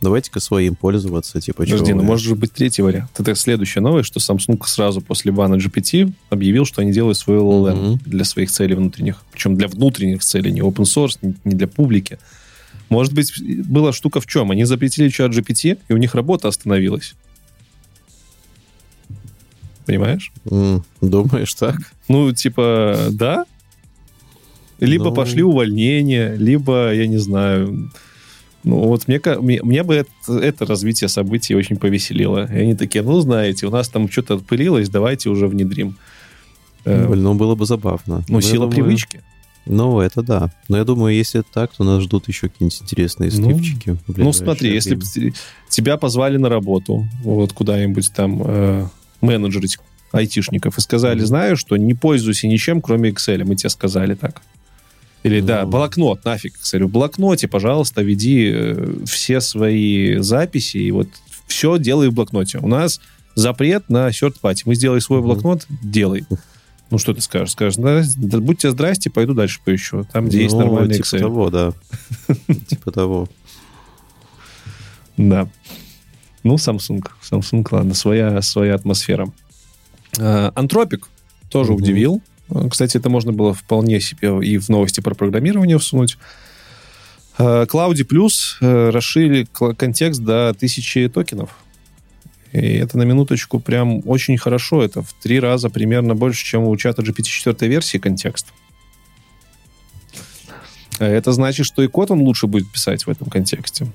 [0.00, 3.10] давайте-ка своим пользоваться, типа, Подожди, ну вы?» может же быть третий вариант.
[3.18, 7.74] Это следующая новость, что Samsung сразу после бана GPT объявил, что они делают свой LLM
[7.74, 8.00] Мгм.
[8.04, 9.22] для своих целей внутренних.
[9.32, 12.18] Причем для внутренних целей, не open source, не- не для публики.
[12.88, 13.32] Может быть,
[13.66, 14.50] была штука в чем?
[14.50, 17.14] Они запретили чат GPT, и у них работа остановилась.
[19.86, 20.32] Понимаешь?
[20.50, 21.76] М, Думаешь так?
[22.08, 23.46] Ну, типа, да.
[24.80, 25.14] Либо Ну.
[25.14, 27.90] пошли увольнения, либо, я не знаю...
[28.64, 32.50] Ну, вот мне, мне, мне бы это, это развитие событий очень повеселило.
[32.52, 35.96] И они такие, ну, знаете, у нас там что-то отпылилось, давайте уже внедрим.
[36.84, 38.24] Э, Блин, Ну, было бы забавно.
[38.28, 39.22] ну, я сила думаю- привычки.
[39.70, 40.50] Ну, это да.
[40.68, 43.90] Но я думаю, если это так, то нас ждут еще какие-нибудь интересные Ну, сливчики.
[43.90, 45.04] Ну, ближайшее смотри, если бы
[45.68, 48.86] тебя позвали на работу, вот куда-нибудь там э,
[49.20, 49.76] менеджерить
[50.12, 53.44] айтишников и сказали, знаешь, что не пользуйся ничем, кроме Excel.
[53.44, 54.40] Мы тебе сказали так.
[55.24, 56.84] Или, да, блокнот, нафиг Excel.
[56.84, 61.08] В блокноте, пожалуйста, веди э, все свои записи, и вот
[61.46, 62.58] все делай в блокноте.
[62.58, 63.00] У нас
[63.34, 64.62] запрет на party.
[64.64, 66.24] Мы сделали свой блокнот, делай.
[66.90, 67.52] Ну, что ты скажешь?
[67.52, 70.06] Скажешь, да, да, будьте здрасте, пойду дальше поищу.
[70.12, 71.18] Там, где есть Ну, нормальный типа Excel.
[71.18, 71.72] того, да.
[72.68, 73.28] Типа того.
[75.16, 75.48] Да.
[76.44, 77.04] Ну, Samsung.
[77.28, 79.30] Samsung, ладно, своя, своя атмосфера.
[80.16, 81.08] Антропик
[81.50, 82.22] тоже удивил.
[82.50, 86.18] Э, Кстати, это можно было вполне себе и в новости про программирование всунуть.
[87.38, 89.46] Э, Cloudy Plus э, расширили
[89.76, 91.50] контекст до тысячи токенов.
[92.52, 94.82] И это на минуточку прям очень хорошо.
[94.82, 98.46] Это в три раза примерно больше, чем у чата GPT-4 версии контекст.
[100.98, 103.86] Э, Это значит, что и код он лучше будет писать в этом контексте.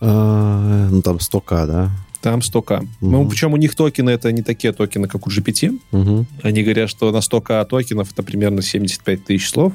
[0.00, 1.90] А, Ну, там 100к, да?
[2.22, 2.86] Там 100к.
[3.00, 3.28] Ну, Мгм.
[3.30, 5.78] причем у них токены это не такие токены, как у GPT.
[5.90, 6.26] Мгм.
[6.42, 9.72] Они говорят, что на 100к токенов это примерно 75 тысяч слов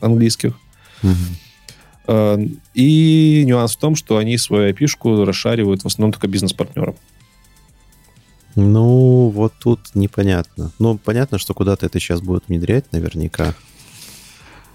[0.00, 0.54] английских.
[2.06, 2.38] Э,
[2.74, 6.94] И нюанс в том, что они свою IP-шку расшаривают в основном только бизнес-партнерам.
[8.54, 10.72] Ну, вот тут непонятно.
[10.78, 13.54] Ну, понятно, что куда-то это сейчас будут внедрять наверняка.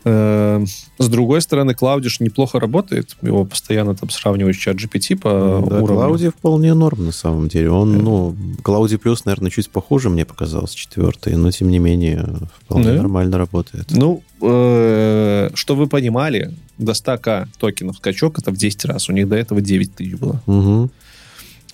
[0.05, 0.63] Э,
[0.97, 3.15] С другой стороны, Клаудиш неплохо работает.
[3.21, 5.87] Его постоянно там сравнивают с чат GPT по да, уровню.
[5.87, 7.69] Клауди вполне норм на самом деле.
[7.71, 8.01] Он, Э.
[8.01, 12.27] ну, Клауди плюс, наверное, чуть похуже мне показался четвертый, но тем не менее
[12.65, 12.93] вполне Да?
[12.97, 13.91] нормально работает.
[13.91, 19.09] Ну, э, что вы понимали, до 100к токенов скачок это в 10 раз.
[19.09, 20.41] У них до этого 9 тысяч было.
[20.47, 20.89] Мгм.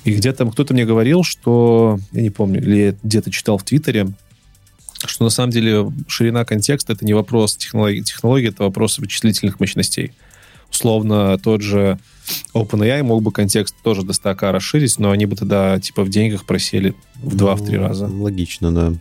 [0.06, 4.07] И где-то кто-то мне говорил, что, я не помню, или где-то читал в Твиттере,
[5.05, 10.13] что на самом деле ширина контекста это не вопрос технологии, технологии это вопрос вычислительных мощностей.
[10.71, 11.97] Условно, тот же
[12.53, 16.45] OpenAI мог бы контекст тоже до 100к расширить, но они бы тогда типа в деньгах
[16.45, 18.05] просели в 2-3 Ну, раза.
[18.05, 18.93] Логично, да.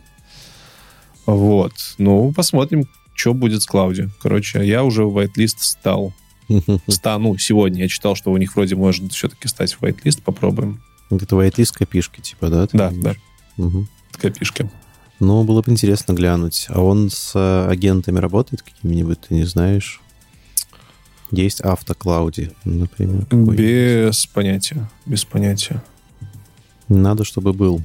[1.25, 1.73] Вот.
[1.99, 4.07] Ну, посмотрим, что будет с Клауди.
[4.21, 6.13] Короче, я уже в whitelist стал.
[6.87, 7.83] Стану сегодня.
[7.83, 10.23] Я читал, что у них вроде может все-таки стать в whitelist.
[10.23, 10.81] Попробуем.
[11.11, 12.67] Это whitelist копишки, типа, да?
[12.73, 13.15] Да, да.
[13.57, 13.87] Мгм.
[14.13, 14.69] Копишки.
[15.19, 16.67] Ну, было бы интересно глянуть.
[16.69, 20.01] А он с э, агентами работает какими-нибудь, ты не знаешь?
[21.31, 23.25] Есть автоклауди, например.
[23.31, 24.89] Без понятия.
[25.05, 25.83] Без понятия.
[26.87, 27.81] Надо, чтобы был.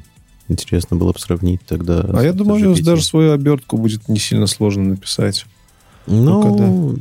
[0.49, 2.01] Интересно было бы сравнить тогда.
[2.13, 5.47] А я думаю, даже свою обертку будет не сильно сложно написать.
[6.07, 6.99] Ну,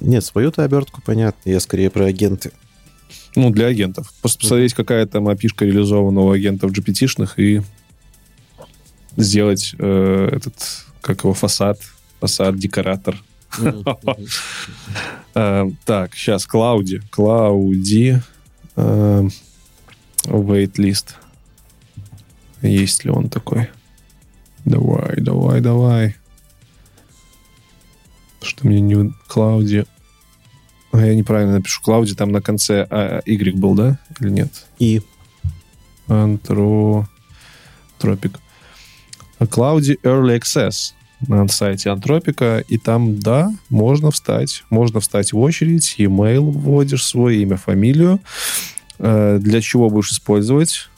[0.00, 1.48] нет, свою-то обертку понятно.
[1.48, 2.52] Я скорее про агенты.
[3.34, 4.12] Ну, для агентов.
[4.20, 7.62] Просто посмотреть, какая там опишка реализована у агентов GPT-шных и
[9.16, 11.78] сделать э, этот, как его, фасад,
[12.20, 13.16] фасад, декоратор,
[15.34, 17.00] Э, так, сейчас, Клауди.
[17.10, 18.18] Клауди.
[18.76, 19.28] э,
[20.24, 21.14] Waitlist.
[22.60, 23.68] Есть ли он такой?
[24.64, 26.16] Давай, давай, давай.
[28.42, 29.12] Что мне не...
[29.26, 29.84] Клауди...
[30.92, 31.80] А, Я неправильно напишу.
[31.82, 33.98] Клауди там на конце а, Y был, да?
[34.20, 34.66] Или нет?
[34.78, 35.02] И
[36.08, 37.08] Антро...
[37.98, 38.38] Тропик.
[39.46, 40.92] Клауди Early Access
[41.28, 44.64] на сайте Антропика, и там, да, можно встать.
[44.70, 48.20] Можно встать в очередь, email вводишь свой, имя, фамилию.
[48.98, 50.88] Э, Для чего будешь использовать?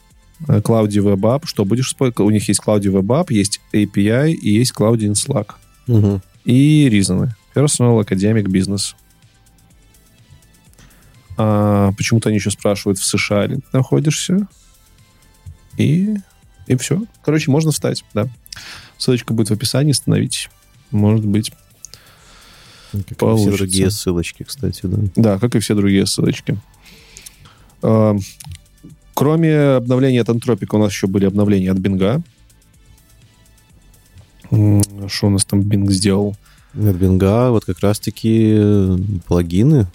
[0.48, 1.42] Э, Cloudy Web App.
[1.46, 2.20] Что будешь использовать?
[2.20, 5.52] У них есть Cloudy Web App, есть API и есть Cloudy in Slack.
[5.86, 6.22] Мгм.
[6.44, 7.34] И ризоны.
[7.54, 8.94] Personal, Academic, Business.
[11.36, 14.46] А, почему-то они еще спрашивают, в США ли ты находишься.
[15.76, 16.14] И,
[16.66, 17.02] и все.
[17.24, 18.28] Короче, можно встать, да.
[18.98, 20.48] Ссылочка будет в описании, становитесь.
[20.90, 21.52] Может быть.
[22.92, 23.58] как и все Получится.
[23.58, 24.98] другие ссылочки, кстати, да.
[25.16, 26.58] Да, как и все другие ссылочки.
[27.82, 28.16] А,
[29.14, 32.20] Кроме обновления от Антропика, у нас еще были обновления от Бинга.
[34.50, 36.36] Что у нас там Бинг сделал?
[36.74, 39.86] От Бинга вот как раз-таки э, плагины.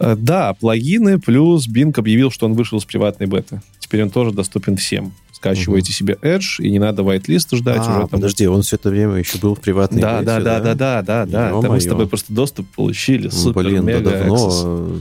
[0.00, 3.60] Э, Да, плагины, плюс Bing объявил, что он вышел из приватной беты.
[3.88, 5.12] Теперь он тоже доступен всем.
[5.32, 7.78] Скачивайте себе Edge, и не надо whitelist ждать.
[7.78, 8.08] а, уже там...
[8.08, 11.02] подожди, он все это время еще был в приватной Да, бете, да, да, да, да,
[11.02, 11.58] да, да.
[11.58, 13.28] Это мы с тобой просто доступ получили.
[13.30, 14.48] Супер, Блин, да мега давно.
[14.48, 15.00] access.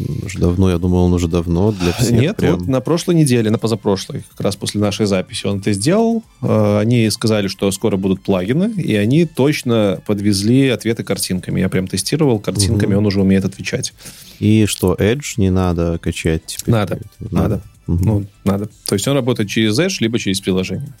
[0.00, 2.12] Э, Уже давно, я думал, он уже давно для всех.
[2.20, 2.58] Нет, прям.
[2.58, 6.22] вот на прошлой неделе, на позапрошлой, как раз после нашей записи он это сделал.
[6.42, 11.60] Э, Они сказали, что скоро будут плагины, и они точно подвезли ответы картинками.
[11.60, 12.98] Я прям тестировал, картинками Мгм.
[12.98, 13.92] он уже умеет отвечать.
[14.38, 16.72] И что, Edge не надо качать теперь?
[16.74, 17.62] Надо, Это надо.
[17.86, 18.04] Мгм.
[18.04, 18.68] Ну, надо.
[18.86, 20.92] То есть он работает через Edge, либо через приложение.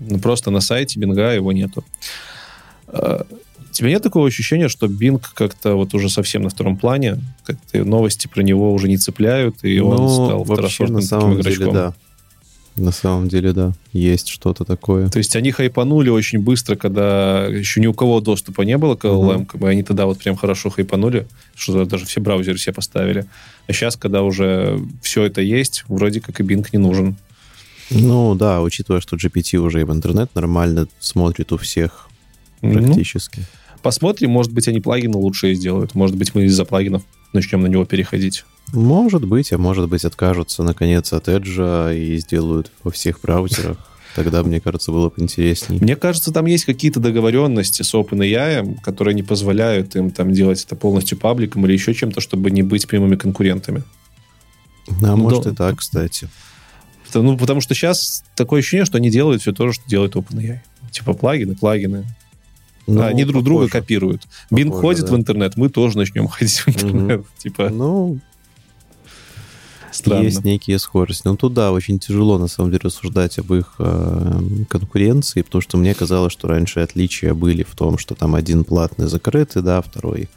[0.00, 1.84] Ну, просто на сайте Бинга его нету.
[3.78, 7.84] У тебя нет такого ощущения, что Bing как-то вот уже совсем на втором плане, как-то
[7.84, 11.66] новости про него уже не цепляют, и он Ну, стал вообще, на самом игрочком?
[11.66, 11.94] деле, да.
[12.74, 13.72] На самом деле, да.
[13.92, 15.08] Есть что-то такое.
[15.10, 19.04] То есть они хайпанули очень быстро, когда еще ни у кого доступа не было к
[19.04, 23.26] LLM, бы они тогда вот прям хорошо хайпанули, что даже все браузеры себе поставили.
[23.68, 27.16] А сейчас, когда уже все это есть, вроде как и Bing не нужен.
[27.90, 32.08] Ну, да, учитывая, что GPT уже и в интернет нормально смотрит у всех
[32.60, 33.44] Ну, практически.
[33.82, 35.94] Посмотрим, может быть, они плагины лучше сделают.
[35.94, 37.02] Может быть, мы из-за плагинов
[37.32, 38.44] начнем на него переходить.
[38.72, 43.78] Может быть, а может быть, откажутся наконец от Edge и сделают во всех браузерах.
[44.14, 45.78] Тогда, мне кажется, было бы интересней.
[45.80, 50.74] Мне кажется, там есть какие-то договоренности с OpenAI, которые не позволяют им там делать это
[50.74, 53.84] полностью пабликом или еще чем-то, чтобы не быть прямыми конкурентами.
[54.88, 55.50] А Ну, может да.
[55.50, 56.28] и так, кстати.
[57.14, 60.60] Ну, потому что сейчас такое ощущение, что они делают все то же, что делает OpenAI.
[60.90, 62.04] Типа плагины, плагины.
[62.88, 63.80] Ну, они друг друга похоже.
[63.82, 64.22] копируют.
[64.50, 65.12] Бинг Похоже, ходит да.
[65.12, 67.24] в интернет, мы тоже начнем ходить в интернет.
[67.38, 68.18] Типа, Ну,
[69.92, 70.22] странно.
[70.24, 71.22] есть некие скорости.
[71.24, 75.76] Но тут, да, очень тяжело, на самом деле, рассуждать об их э, конкуренции, потому что
[75.76, 80.28] мне казалось, что раньше отличия были в том, что там один платный закрытый, да, второй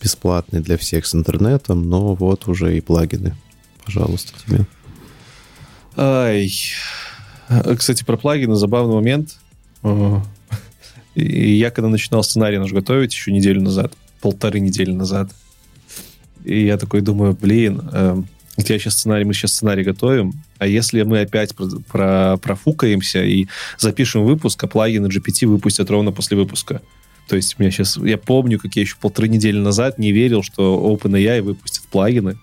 [0.00, 3.34] бесплатный для всех с интернетом, но вот уже и плагины.
[3.84, 4.64] Пожалуйста, тебе.
[5.96, 6.52] Ай.
[7.48, 9.38] А, Кстати, про плагины забавный момент.
[9.82, 10.22] О.
[11.18, 15.30] И я когда начинал сценарий наш готовить еще неделю назад, полторы недели назад,
[16.44, 17.82] и я такой думаю, блин,
[18.56, 23.24] вот я сейчас сценарий, мы сейчас сценарий готовим, а если мы опять про, про- профукаемся
[23.24, 23.46] и
[23.78, 26.82] запишем выпуск, а плагины GPT выпустят ровно после выпуска.
[27.28, 30.42] То есть у меня сейчас, я помню, как я еще полторы недели назад не верил,
[30.42, 32.38] что OpenAI выпустит плагины,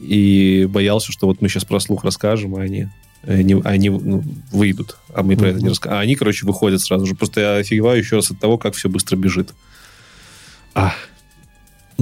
[0.00, 2.88] и боялся, что вот мы сейчас про слух расскажем, а они,
[3.26, 4.22] они, они ну,
[4.52, 5.98] выйдут, а мы про это не расскажем.
[5.98, 7.14] А они, короче, выходят сразу же.
[7.14, 9.54] Просто я офигеваю еще раз от того, как все быстро бежит.
[10.74, 10.94] А,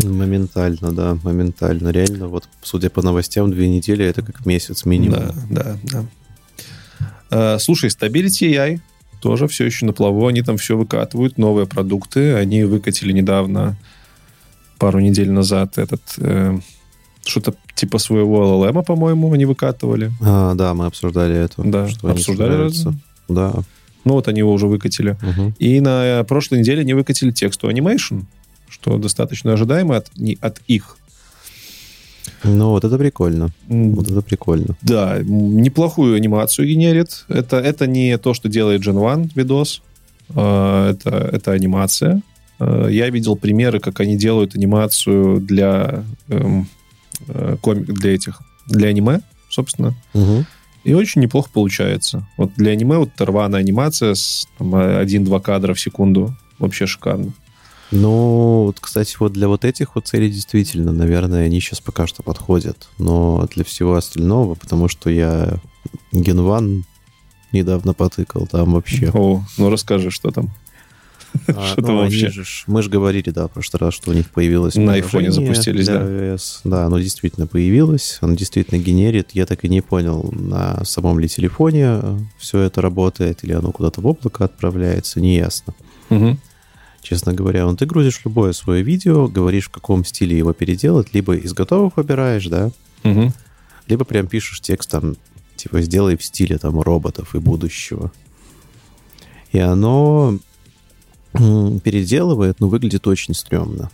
[0.05, 1.89] Моментально, да, моментально.
[1.89, 5.33] Реально, вот, судя по новостям, две недели это как месяц минимум.
[5.49, 6.05] да, да, да.
[7.31, 8.81] А, слушай, Stability AI
[9.21, 10.27] тоже все еще на плаву.
[10.27, 12.35] Они там все выкатывают, новые продукты.
[12.35, 13.77] Они выкатили недавно,
[14.79, 16.03] пару недель назад, этот...
[16.19, 16.59] э,
[17.27, 20.11] что-то типа своего LLM, по-моему, они выкатывали.
[20.23, 21.63] А, да, мы обсуждали это.
[21.63, 22.71] Да, что обсуждали?
[23.29, 23.53] Да.
[24.05, 25.17] Ну вот они его уже выкатили.
[25.23, 25.55] Мгм.
[25.59, 28.23] И на прошлой неделе они выкатили тексту Animation,
[28.69, 30.97] что достаточно ожидаемо от, не- от их.
[32.45, 33.49] Ну, вот это прикольно.
[33.69, 34.77] Вот это прикольно.
[34.83, 37.25] Да, неплохую анимацию генерит.
[37.29, 39.83] Это, это не то, что делает Gen 1 видос.
[40.35, 42.23] А, Это, это анимация.
[42.59, 46.69] А, Я видел примеры, как они делают анимацию для, эм,
[47.29, 49.95] э, коми- для этих, для аниме, собственно.
[50.15, 50.47] Мгм.
[50.85, 52.29] И очень неплохо получается.
[52.37, 57.33] Вот для аниме вот рваная анимация с там, 1-2 кадра в секунду вообще шикарно.
[57.93, 62.23] Ну, вот, кстати, вот для вот этих вот целей действительно, наверное, они сейчас пока что
[62.23, 62.89] подходят.
[62.99, 65.59] Но для всего остального, потому что я
[66.13, 66.85] Генван
[67.53, 69.11] недавно потыкал там вообще.
[69.15, 70.51] О, ну расскажи, что там.
[71.49, 72.31] А, что ну, вообще?
[72.31, 75.87] Же, мы же говорили, да, в прошлый раз, что у них появилось На айфоне запустились,
[75.87, 76.03] да.
[76.03, 76.61] iOS.
[76.65, 79.31] Да, оно действительно появилось, оно действительно генерит.
[79.33, 82.01] Я так и не понял, на самом ли телефоне
[82.39, 85.75] все это работает, или оно куда-то в облако отправляется, неясно.
[86.11, 86.39] Угу.
[87.03, 91.37] Честно говоря, вот ты грузишь любое свое видео, говоришь, в каком стиле его переделать, либо
[91.37, 92.71] из готовых выбираешь, да,
[93.05, 93.33] угу.
[93.87, 95.17] либо прям пишешь текст там,
[95.55, 98.11] типа, сделай в стиле там роботов и будущего.
[99.53, 100.39] И оно
[101.81, 103.91] переделывает, но выглядит очень стрёмно.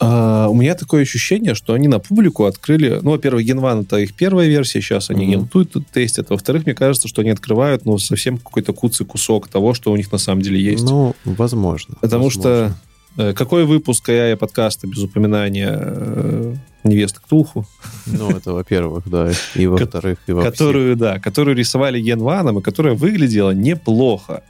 [0.00, 3.00] А, у меня такое ощущение, что они на публику открыли...
[3.02, 5.30] Ну, во-первых, Генван это их первая версия, сейчас они mm-hmm.
[5.30, 6.30] гентуют, тестят.
[6.30, 10.12] Во-вторых, мне кажется, что они открывают, ну, совсем какой-то куцый кусок того, что у них
[10.12, 10.84] на самом деле есть.
[10.84, 11.96] Ну, возможно.
[12.00, 12.76] Потому возможно.
[13.16, 17.66] что э, какой выпуск я подкаста без упоминания э, невесты Ктулху?
[18.06, 19.32] Ну, это во-первых, да.
[19.56, 24.44] И во-вторых, и во Которую, да, которую рисовали Генваном, и которая выглядела неплохо.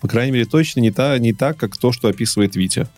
[0.00, 2.88] По крайней мере, точно не, та, не так, как то, что описывает Витя.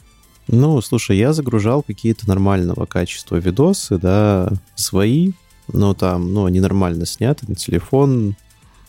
[0.49, 5.33] Ну, слушай, я загружал какие-то нормального качества видосы, да, свои,
[5.73, 8.35] но там, ну, они нормально сняты на телефон,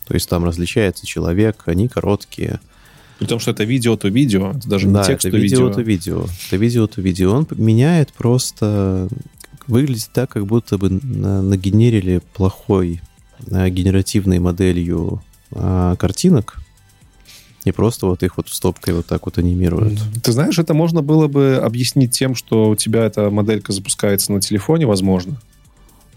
[0.08, 2.60] то есть там различается человек, они короткие.
[3.20, 5.82] При том, что это видео, то видео, это даже не да, текст, это видео, то
[5.82, 6.26] видео.
[6.48, 7.34] Это видео, то видео.
[7.34, 9.08] Он меняет просто...
[9.68, 13.02] Выглядит так, как будто бы нагенерили плохой
[13.40, 15.22] генеративной моделью
[15.52, 16.60] а, картинок,
[17.66, 20.00] не просто вот их вот стопкой вот так вот анимируют.
[20.24, 24.42] Ты знаешь, это можно было бы объяснить тем, что у тебя эта моделька запускается на
[24.42, 25.38] телефоне, возможно.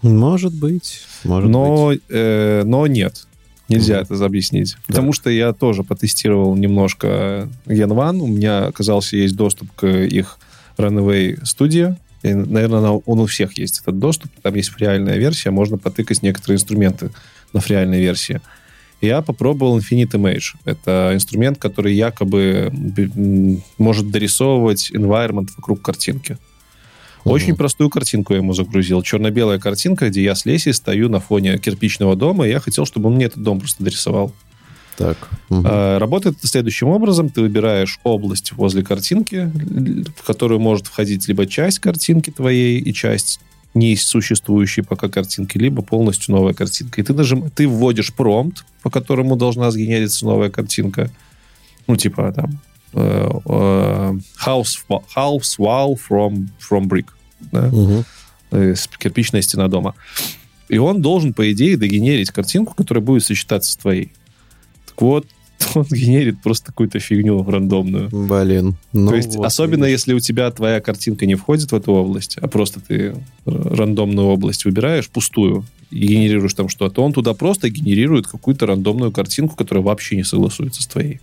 [0.01, 1.01] Может быть.
[1.23, 2.01] Может но, быть.
[2.09, 3.27] Э, но нет.
[3.69, 4.13] Нельзя mm-hmm.
[4.13, 4.73] это объяснить.
[4.73, 4.81] Да.
[4.87, 8.19] Потому что я тоже потестировал немножко One.
[8.19, 10.37] У меня, оказался, есть доступ к их
[10.77, 11.95] Runaway Studio.
[12.23, 14.31] И, наверное, он у всех есть этот доступ.
[14.41, 15.51] Там есть реальная версия.
[15.51, 17.11] Можно потыкать некоторые инструменты
[17.53, 18.41] на фреальной версии
[19.03, 20.55] я попробовал Infinite Image.
[20.65, 22.71] Это инструмент, который якобы
[23.77, 26.37] может дорисовывать environment вокруг картинки.
[27.23, 27.59] Очень угу.
[27.59, 29.01] простую картинку я ему загрузил.
[29.01, 33.07] Черно-белая картинка, где я с Лесей стою на фоне кирпичного дома, и я хотел, чтобы
[33.07, 34.33] он мне этот дом просто дорисовал.
[34.97, 35.29] Так.
[35.49, 35.63] Угу.
[35.63, 37.29] Работает следующим образом.
[37.29, 39.51] Ты выбираешь область возле картинки,
[40.17, 43.39] в которую может входить либо часть картинки твоей и часть
[43.73, 47.01] не существующей пока картинки, либо полностью новая картинка.
[47.01, 51.09] И ты, нажим, ты вводишь промпт, по которому должна сгенериться новая картинка.
[51.87, 52.59] Ну, типа там
[52.93, 54.77] uh, uh, house,
[55.15, 57.07] house wall from, from brick.
[57.51, 57.67] Да?
[57.67, 58.05] Угу.
[58.99, 59.95] Кирпичная стена дома.
[60.69, 64.13] И он должен, по идее, догенерить картинку, которая будет сочетаться с твоей.
[64.85, 65.27] Так вот,
[65.75, 68.09] он генерит просто какую-то фигню рандомную.
[68.09, 68.75] Блин.
[68.91, 69.99] Ну, То есть, вот особенно видишь.
[69.99, 73.15] если у тебя твоя картинка не входит в эту область, а просто ты
[73.45, 79.55] рандомную область выбираешь, пустую, и генерируешь там что-то, он туда просто генерирует какую-то рандомную картинку,
[79.55, 81.19] которая вообще не согласуется с твоей.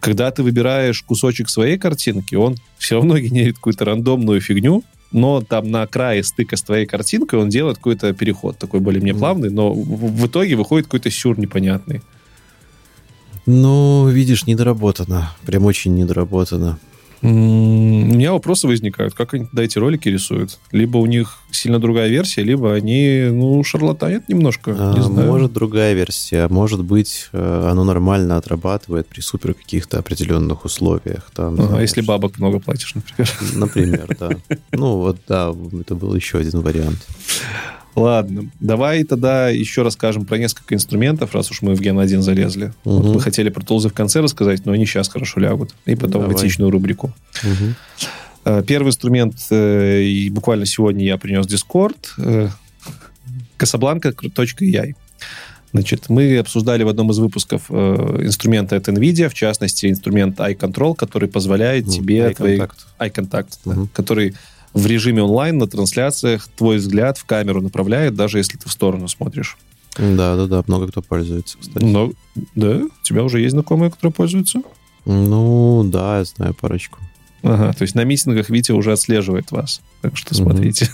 [0.00, 5.70] Когда ты выбираешь кусочек своей картинки, он все равно генерит какую-то рандомную фигню, но там
[5.70, 10.26] на крае стыка с твоей картинкой он делает какой-то переход такой более-менее плавный, но в
[10.26, 12.02] итоге выходит какой-то сюр непонятный.
[13.50, 15.32] Ну, видишь, недоработано.
[15.46, 16.78] Прям очень недоработано.
[17.22, 19.14] У меня вопросы возникают.
[19.14, 20.58] Как они тогда эти ролики рисуют?
[20.70, 24.76] Либо у них сильно другая версия, либо они, ну, шарлатанят немножко.
[24.78, 25.32] А, не знаю.
[25.32, 26.46] Может, другая версия.
[26.48, 31.30] Может быть, э, оно нормально отрабатывает при супер каких-то определенных условиях.
[31.34, 33.30] Там, ага, если бабок много платишь, например.
[33.54, 34.30] Например, да.
[34.72, 37.06] Ну, вот, да, это был еще один вариант.
[37.94, 42.72] Ладно, давай тогда еще расскажем про несколько инструментов, раз уж мы в Ген 1 залезли.
[42.84, 42.96] Угу.
[42.96, 45.74] Вот мы хотели про тулзы в конце рассказать, но они сейчас хорошо лягут.
[45.84, 46.36] И потом давай.
[46.36, 47.12] в этичную рубрику.
[47.42, 48.62] Угу.
[48.66, 52.48] Первый инструмент, э, и буквально сегодня я принес Discord, э,
[53.58, 54.94] Casablanca.ai.
[55.72, 60.56] Значит, мы обсуждали в одном из выпусков э, инструменты от NVIDIA, в частности, инструмент Eye
[60.56, 62.20] Control, который позволяет тебе...
[62.20, 62.58] Eye твои...
[62.58, 62.76] Contact.
[62.98, 63.82] Eye Contact, угу.
[63.82, 64.34] да, который
[64.74, 69.08] в режиме онлайн на трансляциях твой взгляд в камеру направляет, даже если ты в сторону
[69.08, 69.56] смотришь.
[69.96, 71.84] Да, да, да, много кто пользуется, кстати.
[71.84, 72.12] Но,
[72.54, 72.82] да?
[72.84, 74.62] У тебя уже есть знакомые, которые пользуются?
[75.04, 76.98] Ну, да, я знаю парочку.
[77.42, 79.80] Ага, то есть на митингах Витя уже отслеживает вас.
[80.02, 80.90] Так что смотрите.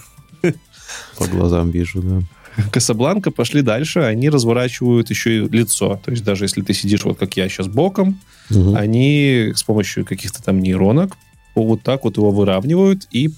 [1.19, 2.23] По глазам вижу, да.
[2.71, 6.01] Касабланка пошли дальше, они разворачивают еще и лицо.
[6.05, 8.21] То есть даже если ты сидишь вот как я сейчас боком,
[8.51, 8.75] угу.
[8.77, 11.17] они с помощью каких-то там нейронок
[11.55, 13.33] вот так вот его выравнивают и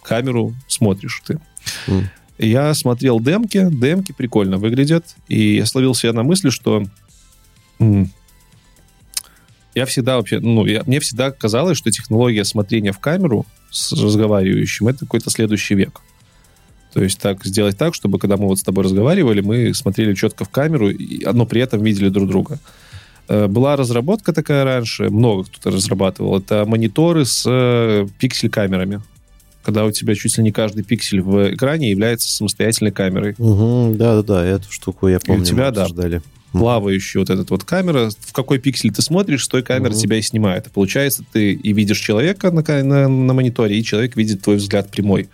[0.00, 1.38] в камеру смотришь ты.
[1.86, 2.04] Mm.
[2.38, 6.84] Я смотрел демки, демки прикольно выглядят, и я словил себя на мысли, что
[9.74, 14.88] я всегда вообще, ну, я, мне всегда казалось, что технология смотрения в камеру с разговаривающим
[14.88, 16.00] это какой-то следующий век.
[16.92, 20.44] То есть так сделать так, чтобы когда мы вот с тобой разговаривали, мы смотрели четко
[20.44, 22.58] в камеру, и, но при этом видели друг друга.
[23.28, 26.38] Э, Была разработка такая раньше, много кто-то разрабатывал.
[26.38, 29.00] Это мониторы с э, пиксель-камерами.
[29.62, 33.34] Когда у тебя чуть ли не каждый пиксель в экране является самостоятельной камерой.
[33.38, 35.82] Угу, да-да-да, эту штуку я помню, тебя, мы да.
[35.82, 36.22] обсуждали.
[36.52, 40.00] Плавающая вот эта вот камера, в какой пиксель ты смотришь, с той камеры Мгм.
[40.00, 40.66] тебя и снимает.
[40.66, 44.90] И получается, ты и видишь человека на, на, на мониторе, и человек видит твой взгляд
[44.90, 45.28] прямой.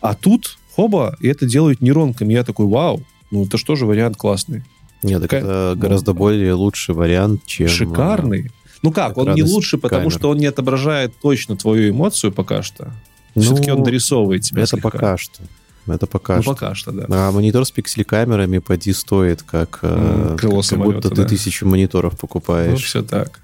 [0.00, 2.32] А тут, хоба, и это делают нейронками.
[2.32, 4.64] Я такой, вау, ну это что же вариант классный.
[5.02, 7.68] Нет, так это ну, гораздо более лучший вариант, чем...
[7.68, 8.50] Шикарный.
[8.82, 12.92] Ну как, он не лучше, потому что он не отображает точно твою эмоцию пока что.
[13.34, 14.90] Ну, Все-таки он дорисовывает тебя Это слегка.
[14.90, 15.42] пока что.
[15.86, 16.52] Это пока Ну, что.
[16.54, 17.06] пока что, да.
[17.08, 21.28] А монитор с пиксель-камерами поди стоит, как, М, крыло как самолета, будто ты да.
[21.28, 22.82] тысячу мониторов Ну, покупаешь.
[22.84, 23.40] все так.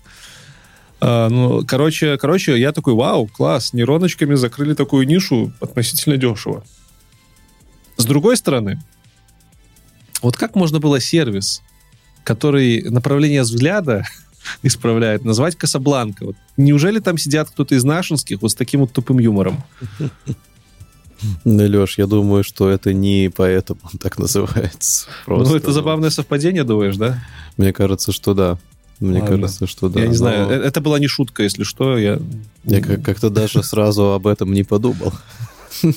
[1.01, 6.65] А, ну, короче, короче, я такой, вау, класс, нейроночками закрыли такую нишу относительно дешево.
[7.97, 8.83] С другой стороны,
[10.23, 11.63] вот как можно было сервис,
[12.25, 14.05] который направление взгляда
[14.63, 16.27] исправляет, назвать Касабланка?
[16.27, 19.63] Вот неужели там сидят кто-то из нашинских вот с таким вот тупым юмором?
[21.45, 25.09] Ну, Леш, я думаю, что это не поэтому он так называется.
[25.25, 27.19] Просто, ну, это забавное совпадение, думаешь, да?
[27.57, 28.59] Мне кажется, что да.
[29.01, 29.37] Мне Ладно.
[29.37, 30.01] кажется, что да.
[30.01, 32.19] я не но знаю, э- это была не шутка, если что, я...
[32.65, 35.13] Я как- как-то даже сразу об этом не подумал.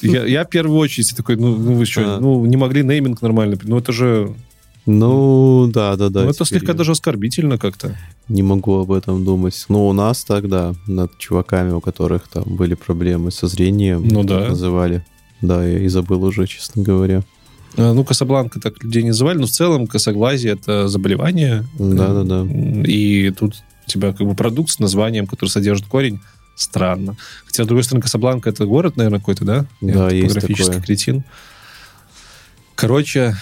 [0.01, 2.19] Я, я в первую очередь такой, ну, ну вы что, А.
[2.19, 4.33] ну, не могли нейминг нормально, ну, это же,
[4.85, 6.23] Ну, да, да, да.
[6.23, 7.95] ну, это слегка я даже оскорбительно как-то.
[8.27, 9.65] Не могу об этом думать.
[9.69, 14.49] Ну, у нас тогда над чуваками, у которых там были проблемы со зрением, Ну да.
[14.49, 15.05] называли.
[15.41, 17.23] Да, я и забыл уже, честно говоря.
[17.77, 21.65] А, Ну, Касабланка так людей не называли, но в целом косоглазие— это заболевание.
[21.77, 22.45] Да-да-да.
[22.85, 26.19] И тут у тебя как бы продукт с названием, который содержит корень,
[26.55, 27.15] странно.
[27.45, 29.65] Хотя, с другой стороны, Касабланка— это город, наверное, какой-то, да?
[29.81, 30.81] Да, есть такое.
[30.81, 31.23] кретин.
[32.75, 33.35] Короче,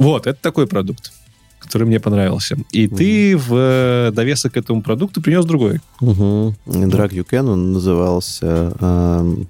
[0.00, 1.12] вот, это такой продукт,
[1.58, 2.56] который мне понравился.
[2.72, 5.80] И ты в э, довесок к этому продукту принес другой.
[6.00, 6.54] Угу.
[6.66, 8.72] Drag You Can он назывался.
[8.80, 9.46] эм,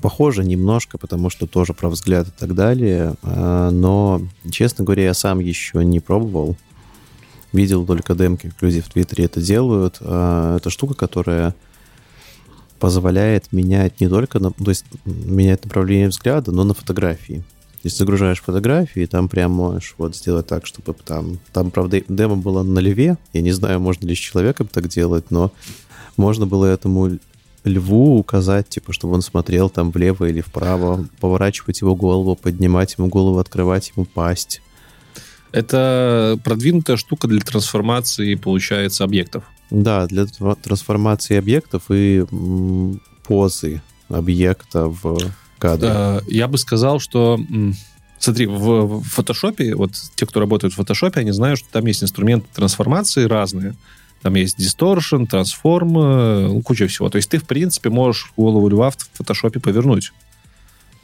[0.00, 3.14] похоже немножко, потому что тоже про взгляд и так далее.
[3.22, 6.56] э, но, честно говоря, я сам еще не пробовал.
[7.52, 9.98] Видел только демки, как люди в Твиттере это делают.
[10.00, 11.54] Э, это штука, которая
[12.78, 17.44] позволяет менять не только, на, то есть менять направление взгляда, но на фотографии.
[17.82, 21.38] То есть загружаешь фотографии, и там прям можешь вот сделать так, чтобы там...
[21.52, 23.16] Там, правда, демо было на леве.
[23.32, 25.50] Я не знаю, можно ли с человеком так делать, но
[26.18, 27.18] можно было этому
[27.64, 33.08] льву указать, типа, чтобы он смотрел там влево или вправо, поворачивать его голову, поднимать ему
[33.08, 34.60] голову, открывать ему пасть.
[35.52, 39.44] Это продвинутая штука для трансформации, получается, объектов.
[39.70, 42.24] Да, для тра- трансформации объектов и
[43.26, 45.18] позы объекта в
[45.60, 45.90] кадре.
[45.92, 47.38] Э, Я бы сказал, что...
[48.18, 52.02] Смотри, в в фотошопе, вот те, кто работает в фотошопе, они знают, что там есть
[52.02, 53.74] инструменты трансформации разные.
[54.20, 57.08] Там есть distortion, э, ну, куча всего.
[57.08, 60.12] То есть ты, в принципе, можешь голову льва в фотошопе повернуть.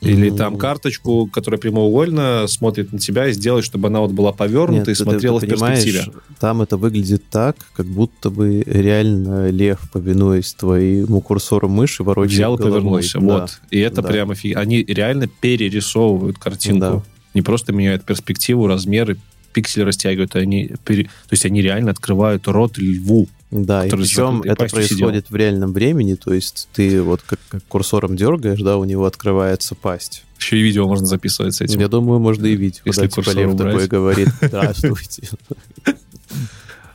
[0.03, 4.31] Или Ну, там карточку, которая прямоугольно смотрит на тебя, и сделать, чтобы она вот была
[4.33, 6.05] повернута Нет, и ты- ты- смотрела ты в перспективе.
[6.39, 12.55] Там это выглядит так, как будто бы реально лев, повинуясь твоему курсору мыши, ворочает Взял
[12.55, 12.81] и головой.
[12.81, 13.19] повернулся.
[13.21, 13.25] Да.
[13.41, 13.61] Вот.
[13.71, 14.09] И это Да.
[14.09, 14.57] прямо фиг.
[14.59, 16.81] Они реально перерисовывают картинку.
[16.81, 17.03] Да.
[17.35, 19.17] Не просто меняют перспективу, размеры,
[19.53, 20.37] пиксели растягивают.
[20.37, 23.29] Они пере- То есть они реально открывают рот льву.
[23.51, 28.17] Да, и причем это происходит в реальном времени, то есть ты вот как, как курсором
[28.17, 30.25] дергаешь, да, у него открывается пасть.
[30.39, 31.81] Еще и видео можно записывать с этим.
[31.81, 33.73] Я думаю, можно и видеть, Если когда типа лев убрать.
[33.73, 35.29] такой говорит, здравствуйте.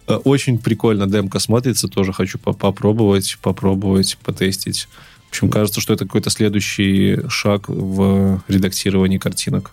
[0.08, 1.88] Э, Очень прикольно демка смотрится.
[1.88, 4.88] Тоже хочу по- попробовать, попробовать, потестить.
[5.28, 9.72] В общем, кажется, что это какой-то следующий шаг в редактировании картинок.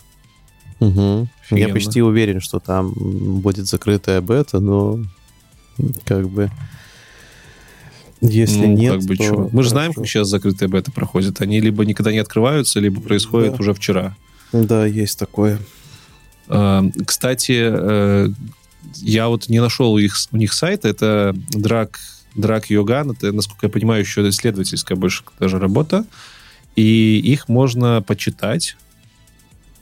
[0.79, 1.29] Мгм.
[1.51, 4.99] Я почти уверен, что там будет закрытая бета, но
[6.05, 6.49] как бы
[8.21, 9.49] если Ну, нет, как бы то чё.
[9.51, 11.39] Мы же знаем, как сейчас закрытые бета проходят.
[11.41, 13.57] Они либо никогда не открываются, либо происходят Да.
[13.59, 14.15] уже вчера.
[14.51, 15.59] Да, есть такое.
[16.49, 18.29] Э, Кстати, э,
[18.95, 20.89] я вот не нашел их, у них сайта.
[20.89, 21.99] Это Драк,
[22.35, 23.11] Драк Йоган.
[23.11, 26.05] Это, насколько я понимаю, еще исследовательская больше даже работа.
[26.75, 28.75] И их можно почитать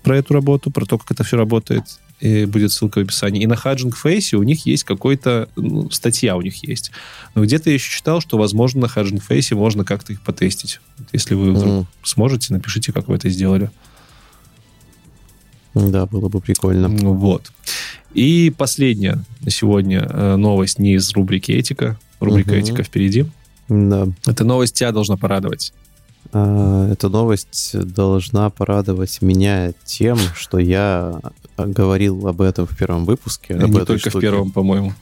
[0.03, 1.83] про эту работу, про то, как это все работает.
[2.19, 3.43] Будет ссылка в описании.
[3.43, 5.49] И на Hugging Face у них есть какой-то...
[5.55, 6.91] ну, статья у них есть.
[7.35, 10.79] Но где-то я еще читал, что, возможно, на Hugging Face можно как-то их потестить.
[11.13, 11.87] Если вы вдруг Мгм.
[12.03, 13.69] сможете, напишите, как вы это сделали.
[15.75, 16.87] Да, было бы прикольно.
[16.87, 17.51] Ну, вот.
[18.13, 21.99] И последняя на сегодня э, новость не из рубрики «Этика».
[22.19, 22.59] Рубрика Мгм.
[22.59, 23.25] «Этика» впереди.
[23.69, 24.07] Да.
[24.25, 25.73] Эта новость тебя должна порадовать.
[26.33, 31.19] А, Эта новость должна порадовать меня тем, что я
[31.57, 33.55] говорил об этом в первом выпуске.
[33.55, 34.27] об не этой только в штуке.
[34.27, 34.93] первом, по-моему.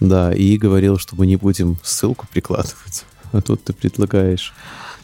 [0.00, 3.04] Да, и говорил, что мы не будем ссылку прикладывать.
[3.30, 4.54] А тут ты предлагаешь.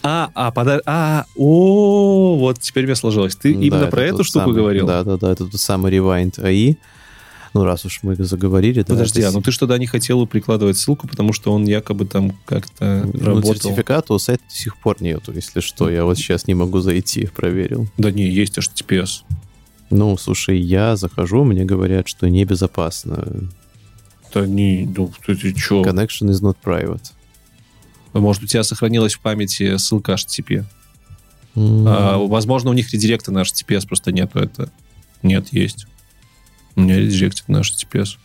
[0.02, 0.80] А, а, пода...
[0.86, 3.36] а, о, вот теперь мне сложилось.
[3.36, 4.86] Ты Да, именно про эту штуку самый- говорил?
[4.86, 6.78] Да, да, да, это тот самый Rewind AI.
[7.54, 8.86] Ну, раз уж мы заговорили, да.
[8.94, 12.32] Подожди, это а ну ты что-то не хотел прикладывать ссылку, потому что он якобы там
[12.46, 13.54] как-то Ну, работал.
[13.54, 15.88] сертификата у сайта до сих пор нету, если что.
[15.88, 17.86] Я вот сейчас не могу зайти, проверил.
[17.96, 19.22] Да не, есть HTTPS.
[19.90, 23.48] Ну, слушай, я захожу, мне говорят, что небезопасно.
[24.34, 25.82] Да не, ну ты, ты чё?
[25.82, 27.12] Connection is not private.
[28.14, 30.64] Может, у тебя сохранилась в памяти ссылка HTTP?
[31.54, 34.40] М, А, возможно, у них редиректа на HTTPS просто нету.
[34.40, 34.70] Это
[35.22, 35.86] нет, есть.
[36.76, 38.16] У меня редиректит на HTTPS.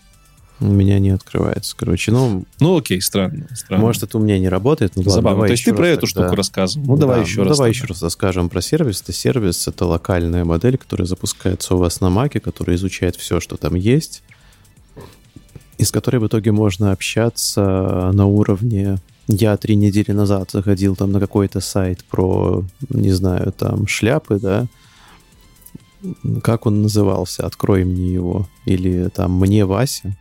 [0.61, 2.11] У меня не открывается, короче.
[2.11, 3.47] Ну, Ну, окей, странно.
[3.55, 3.81] странно.
[3.81, 4.93] может, это у меня не работает.
[4.95, 5.35] Ну, ладно, Забавно.
[5.37, 6.23] давай То есть ты про эту тогда.
[6.25, 6.85] штуку рассказывал.
[6.85, 7.57] Ну, давай Да, еще ну, раз.
[7.57, 7.77] Давай тогда.
[7.83, 9.01] еще раз расскажем про сервис.
[9.01, 13.55] Это сервис— это локальная модель, которая запускается у вас на Маке, которая изучает все, что
[13.55, 14.21] там есть,
[15.77, 18.97] и с которой в итоге можно общаться на уровне...
[19.31, 24.65] Я три недели назад заходил там на какой-то сайт про, не знаю, там шляпы, да,
[26.43, 28.47] как он назывался, открой мне его.
[28.65, 30.15] Или там мне Вася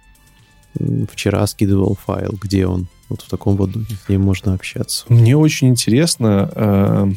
[1.11, 2.89] вчера скидывал файл, где он.
[3.09, 5.05] Вот в таком вот духе с ним можно общаться.
[5.09, 7.13] Мне очень интересно, э,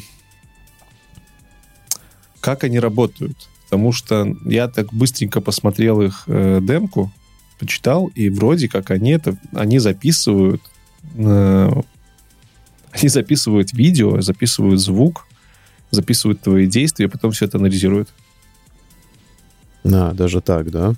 [2.40, 3.36] как они работают.
[3.64, 7.10] Потому что я так быстренько посмотрел их э, демку,
[7.58, 10.62] почитал, и вроде как они это, они записывают,
[11.14, 11.70] э,
[12.90, 15.26] они записывают видео, записывают звук,
[15.90, 18.10] записывают твои действия, потом все это анализируют.
[19.84, 20.94] А, даже так, да?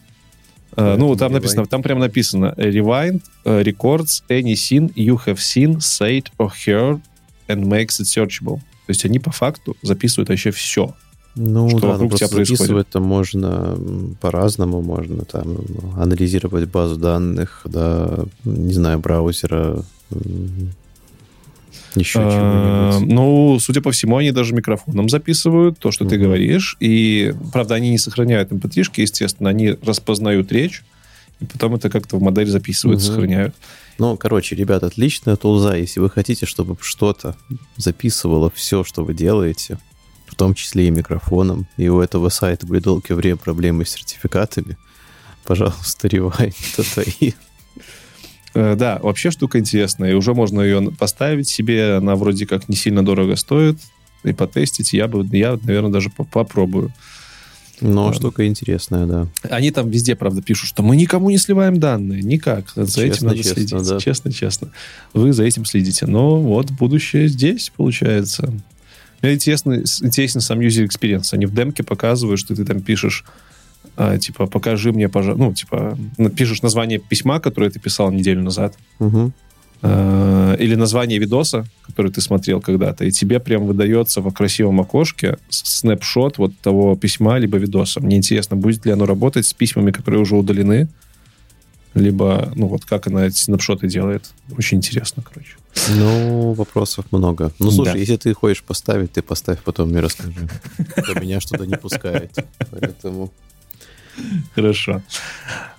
[0.76, 5.78] Э, ну, там написано, там прям написано rewind э, records any scene you have seen,
[5.78, 7.00] said or heard
[7.48, 8.56] and makes it searchable.
[8.86, 10.94] То есть они по факту записывают вообще все.
[11.36, 12.58] Ну Что да, ну, вокруг тебя происходит?
[12.58, 15.58] записывать-то можно м, по-разному, можно там
[15.96, 19.82] анализировать базу данных, да, не знаю, браузера,
[21.94, 23.12] еще чего-нибудь.
[23.12, 26.76] Ну, судя по всему, они даже микрофоном записывают то, что ты говоришь.
[26.80, 30.84] И, правда, они не сохраняют mp3, естественно, они распознают речь,
[31.40, 33.54] и потом это как-то в модель записывают, сохраняют.
[33.98, 37.36] Ну, короче, ребята, отличная тулза, если вы хотите, чтобы что-то
[37.76, 39.78] записывало все, что вы делаете,
[40.26, 44.76] в том числе и микрофоном, и у этого сайта были долгое время проблемы с сертификатами,
[45.44, 47.53] пожалуйста, Rewind это и Э,
[48.54, 50.12] Да, вообще штука интересная.
[50.12, 51.94] И уже можно ее поставить себе.
[51.96, 53.78] Она вроде как не сильно дорого стоит.
[54.22, 56.92] И потестить я бы, я, наверное, даже по- попробую.
[57.80, 58.18] Но Ладно.
[58.18, 59.26] штука интересная, да.
[59.50, 62.22] Они там везде, правда, пишут, что мы никому не сливаем данные.
[62.22, 62.70] Никак.
[62.76, 63.88] За этим Честно, надо честно, следить.
[63.88, 63.98] да.
[63.98, 64.68] Честно, честно.
[65.12, 66.06] Вы за этим следите.
[66.06, 68.54] Но вот будущее здесь, получается.
[69.20, 71.30] Мне интересно, интересен сам user experience.
[71.32, 73.24] Они в демке показывают, что ты там пишешь,
[74.20, 75.96] типа, покажи мне, пожалуйста, ну, типа,
[76.36, 78.74] пишешь название письма, которое ты писал неделю назад,
[79.82, 85.36] э, или название видоса, который ты смотрел когда-то, и тебе прям выдается в красивом окошке
[85.48, 88.00] с- снапшот вот того письма либо видоса.
[88.00, 90.88] Мне интересно, будет ли оно работать с письмами, которые уже удалены,
[91.94, 94.32] либо, ну вот, как она эти снапшоты делает.
[94.58, 95.52] Очень интересно, короче.
[95.96, 97.52] Ну, вопросов много.
[97.60, 97.98] Ну, слушай, Да.
[97.98, 100.48] если ты хочешь поставить, ты поставь, потом мне расскажи.
[100.96, 102.32] А меня что-то не пускает.
[102.70, 103.30] Поэтому...
[104.54, 105.02] Хорошо.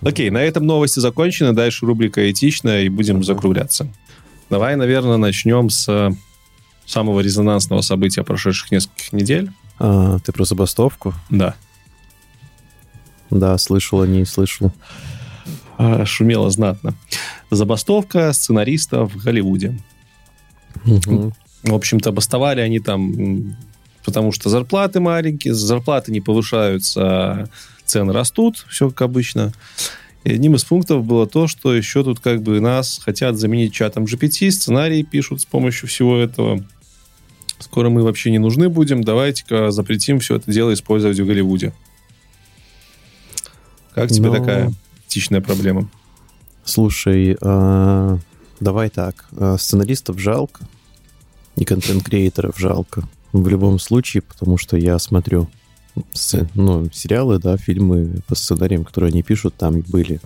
[0.02, 1.54] Окей, на этом новости закончены.
[1.54, 3.88] Дальше рубрика «Этичная» и будем закругляться.
[4.50, 6.16] Давай, наверное, начнем с
[6.86, 9.52] самого резонансного события прошедших нескольких недель.
[9.80, 11.14] А, ты про забастовку?
[11.30, 11.56] Да.
[13.32, 14.72] Да, слышал о ней, слышал.
[15.78, 16.94] А, шумело знатно.
[17.50, 19.80] Забастовка сценаристов в Голливуде.
[20.84, 21.34] Мгм.
[21.64, 23.58] В общем-то, бастовали они там,
[24.04, 27.50] потому что зарплаты маленькие, зарплаты не повышаются,
[27.86, 29.54] цены растут, все как обычно.
[30.24, 34.06] И одним из пунктов было то, что еще тут как бы нас хотят заменить чатом
[34.06, 36.64] GPT, сценарии пишут с помощью всего этого.
[37.60, 41.74] Скоро мы вообще не нужны будем, давайте-ка запретим все это дело использовать в Голливуде.
[43.94, 44.74] Как тебе Ну, такая
[45.08, 45.90] этичная проблема?
[46.66, 48.18] Слушай, а,
[48.60, 49.26] давай так.
[49.38, 50.68] а, Сценаристов жалко,
[51.56, 53.08] и контент-креаторов жалко.
[53.32, 55.48] В любом случае, потому что я смотрю
[56.54, 60.20] ну, сериалы, да, фильмы по сценариям, которые они пишут, там были.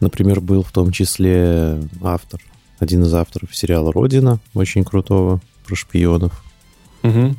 [0.00, 2.40] Например, был в том числе автор,
[2.78, 6.44] один из авторов сериала «Родина», очень крутого, про шпионов.
[7.02, 7.36] Мгм.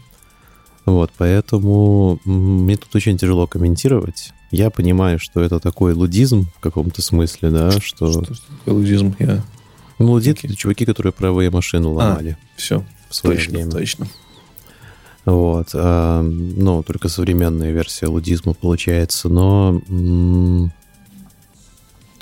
[0.86, 4.34] Вот, поэтому мне тут очень тяжело комментировать.
[4.52, 8.12] Я понимаю, что это такой лудизм в каком-то смысле, да, что...
[8.12, 9.16] Что, что такое лудизм?
[9.20, 9.44] Я...
[10.00, 10.48] Ну, лудит okay.
[10.48, 12.38] это чуваки, которые правые машины а, ломали.
[12.40, 13.72] А, все, в свое точно, время.
[13.72, 14.08] точно.
[15.26, 19.82] Вот, а, ну, только современная версия лудизма получается, но...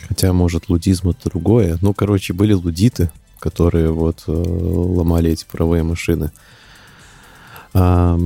[0.07, 1.77] Хотя, может, лудизм это другое.
[1.81, 3.09] Ну, короче, были лудиты,
[3.39, 6.31] которые вот э, ломали эти правые машины.
[7.73, 8.19] А,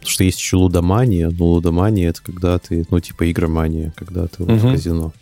[0.00, 4.60] что есть еще лудомания, но лудомания это когда ты, ну, типа игромания, когда ты вот
[4.60, 5.12] в казино.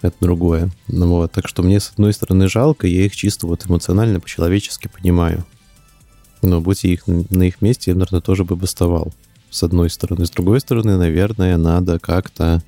[0.00, 0.70] Это другое.
[0.88, 1.32] Ну, вот.
[1.32, 5.44] Так что мне, с одной стороны, жалко, я их чисто вот эмоционально, по-человечески понимаю.
[6.42, 9.12] Но будь их на их месте, я, наверное, тоже бы бастовал.
[9.50, 10.26] С одной стороны.
[10.26, 12.62] С другой стороны, наверное, надо как-то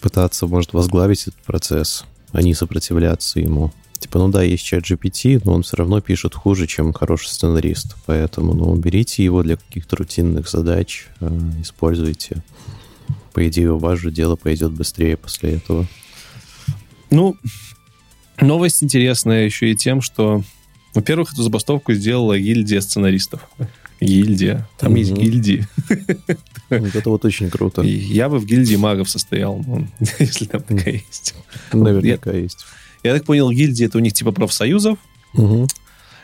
[0.00, 3.72] пытаться, может, возглавить этот процесс, а не сопротивляться ему.
[3.98, 7.96] Типа, ну да, есть чат GPT, но он все равно пишет хуже, чем хороший сценарист.
[8.06, 12.42] Поэтому, ну, берите его для каких-то рутинных задач, э, используйте.
[13.34, 15.86] По идее, у вас же дело пойдет быстрее после этого.
[17.10, 17.36] Ну,
[18.40, 20.42] новость интересная еще и тем, что,
[20.94, 23.48] во-первых, эту забастовку сделала гильдия сценаристов.
[24.00, 24.66] Гильдия.
[24.78, 24.98] Там mm-hmm.
[24.98, 25.68] есть гильдии.
[26.70, 27.82] Вот это вот очень круто.
[27.82, 29.86] Я бы в гильдии магов состоял, ну,
[30.18, 31.34] если там такая есть.
[31.72, 32.64] Наверняка есть.
[33.02, 34.98] Я так понял, гильдии это у них типа профсоюзов.
[35.34, 35.68] Угу.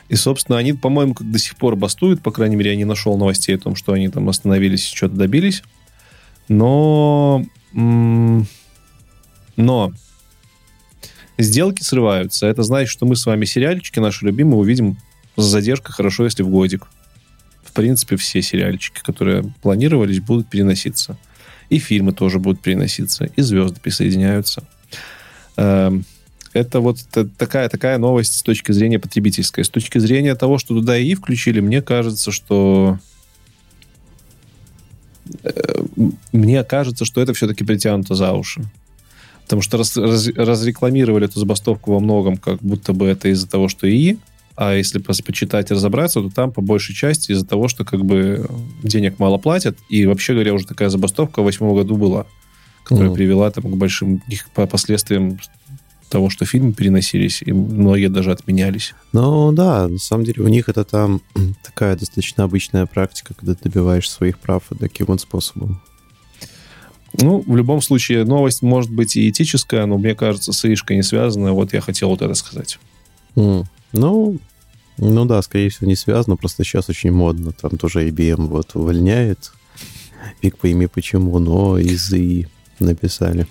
[0.09, 2.21] И, собственно, они, по-моему, как до сих пор бастуют.
[2.21, 5.15] По крайней мере, я не нашел новостей о том, что они там остановились и что-то
[5.15, 5.63] добились.
[6.47, 7.45] Но...
[7.73, 8.45] Но...
[11.37, 12.47] Сделки срываются.
[12.47, 14.97] Это значит, что мы с вами сериальчики наши любимые увидим
[15.35, 16.87] с задержкой хорошо, если в годик.
[17.63, 21.17] В принципе, все сериальчики, которые планировались, будут переноситься.
[21.69, 23.25] И фильмы тоже будут переноситься.
[23.35, 24.63] И звезды присоединяются.
[25.57, 26.05] Эм,
[26.53, 26.99] это вот
[27.37, 29.63] такая, такая новость с точки зрения потребительской.
[29.63, 32.97] С точки зрения того, что туда и включили, мне кажется, что
[35.43, 35.83] э,
[36.31, 38.63] мне кажется, что это все-таки притянуто за уши.
[39.47, 43.69] Потому что раз, раз, разрекламировали эту забастовку во многом, как будто бы это из-за того,
[43.69, 44.19] что ИИ,
[44.57, 48.45] а если почитать и разобраться, то там по большей части из-за того, что как бы
[48.83, 52.25] денег мало платят, и вообще говоря, уже такая забастовка в восьмом году была,
[52.83, 53.13] которая mm.
[53.13, 55.39] привела там, к большим их последствиям
[56.09, 58.93] того, что фильмы переносились, и многие даже отменялись.
[59.13, 61.21] Ну да, на самом деле у них это там
[61.63, 65.81] такая достаточно обычная практика, когда ты добиваешь своих прав таким вот способом.
[67.17, 71.03] Ну, в любом случае, новость может быть и этическая, но мне кажется, с ишкой не
[71.03, 71.53] связана.
[71.53, 72.79] Вот я хотел вот это сказать.
[73.35, 73.65] Mm.
[73.93, 74.37] Ну,
[74.97, 77.53] ну да, скорее всего, не связано, просто сейчас очень модно.
[77.53, 79.51] Там тоже IBM вот увольняет.
[80.41, 82.47] Фиг пойми почему, но из-за и
[82.79, 83.47] написали.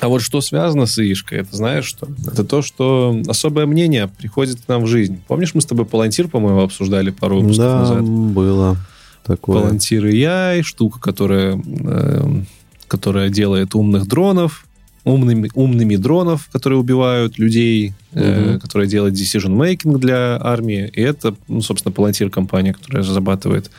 [0.00, 2.08] А вот что связано с Ишкой, это знаешь что?
[2.26, 5.20] Это то, что особое мнение приходит к нам в жизнь.
[5.26, 8.02] Помнишь, мы с тобой Палантир, по-моему, обсуждали пару выпусков да, назад?
[8.04, 8.76] было
[9.24, 9.60] такое.
[9.60, 12.42] Палантир и я, штука, которая, э,
[12.90, 14.66] которая делает умных дронов,
[15.04, 18.20] умными, умными дронов, которые убивают людей, угу.
[18.20, 20.90] э, которая делает decision-making для армии.
[20.92, 23.70] И это, ну, собственно, Палантир компания, которая разрабатывает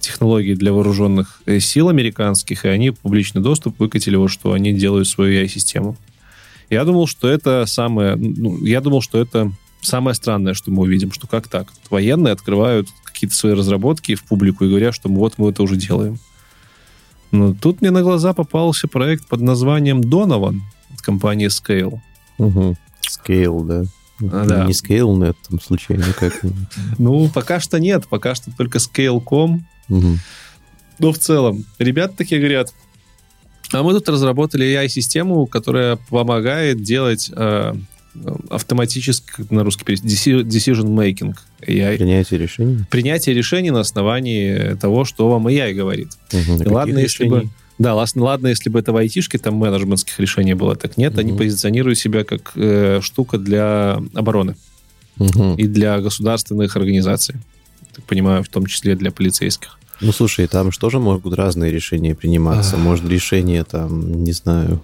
[0.00, 4.72] технологии для вооруженных э, сил американских, и они в публичный доступ выкатили вот, что они
[4.72, 5.96] делают свою AI-систему.
[6.70, 8.16] Я думал, что это самое...
[8.16, 11.68] Ну, я думал, что это самое странное, что мы увидим, что как так?
[11.88, 16.18] Военные открывают какие-то свои разработки в публику и говорят, что вот мы это уже делаем.
[17.30, 20.60] Но тут мне на глаза попался проект под названием Donovan
[20.92, 22.00] от компании Scale.
[22.38, 22.76] Угу.
[23.08, 23.84] Scale, да.
[24.32, 24.64] А, да.
[24.64, 26.40] Не Scale.net там случайно как
[26.98, 28.06] Ну, пока что нет.
[28.08, 29.64] Пока что только Scale.com.
[29.88, 30.18] Угу.
[30.98, 32.74] Но в целом, ребята такие говорят,
[33.72, 37.74] а мы тут разработали AI-систему, которая помогает делать э,
[38.48, 41.34] автоматически, на русский перевод, decision making
[41.66, 41.96] AI.
[41.96, 42.84] Принятие решений?
[42.90, 46.08] Принятие решений на основании того, что вам AI говорит.
[46.32, 46.72] Угу.
[46.72, 47.48] Ладно, если бы...
[47.78, 51.20] Да, ладно, если бы это в айтишке, там менеджментских решений было, так нет, угу.
[51.20, 54.56] они позиционируют себя как э, штука для обороны
[55.18, 55.54] угу.
[55.54, 57.36] и для государственных организаций.
[57.94, 59.78] Так понимаю, в том числе для полицейских.
[60.00, 62.76] Ну, слушай, там же тоже могут разные решения приниматься.
[62.76, 64.82] Может, решение там, не знаю,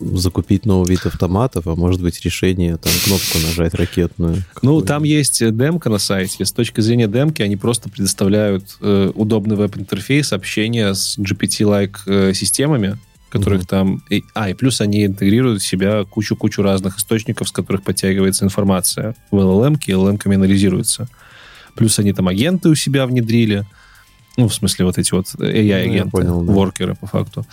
[0.00, 4.42] закупить новый вид автоматов, а может быть решение там кнопку нажать ракетную.
[4.62, 6.44] Ну, там есть демка на сайте.
[6.44, 12.98] С точки зрения демки они просто предоставляют э, удобный веб-интерфейс общения с GPT-like э, системами,
[13.30, 13.68] которых mm-hmm.
[13.68, 14.02] там...
[14.10, 19.14] И, а, и плюс они интегрируют в себя кучу-кучу разных источников, с которых подтягивается информация
[19.30, 21.08] в LLM, и LLM анализируется.
[21.74, 23.66] Плюс они там агенты у себя внедрили.
[24.36, 26.52] Ну, в смысле, вот эти вот AI-агенты, ну, понял, да.
[26.52, 27.46] воркеры, по факту.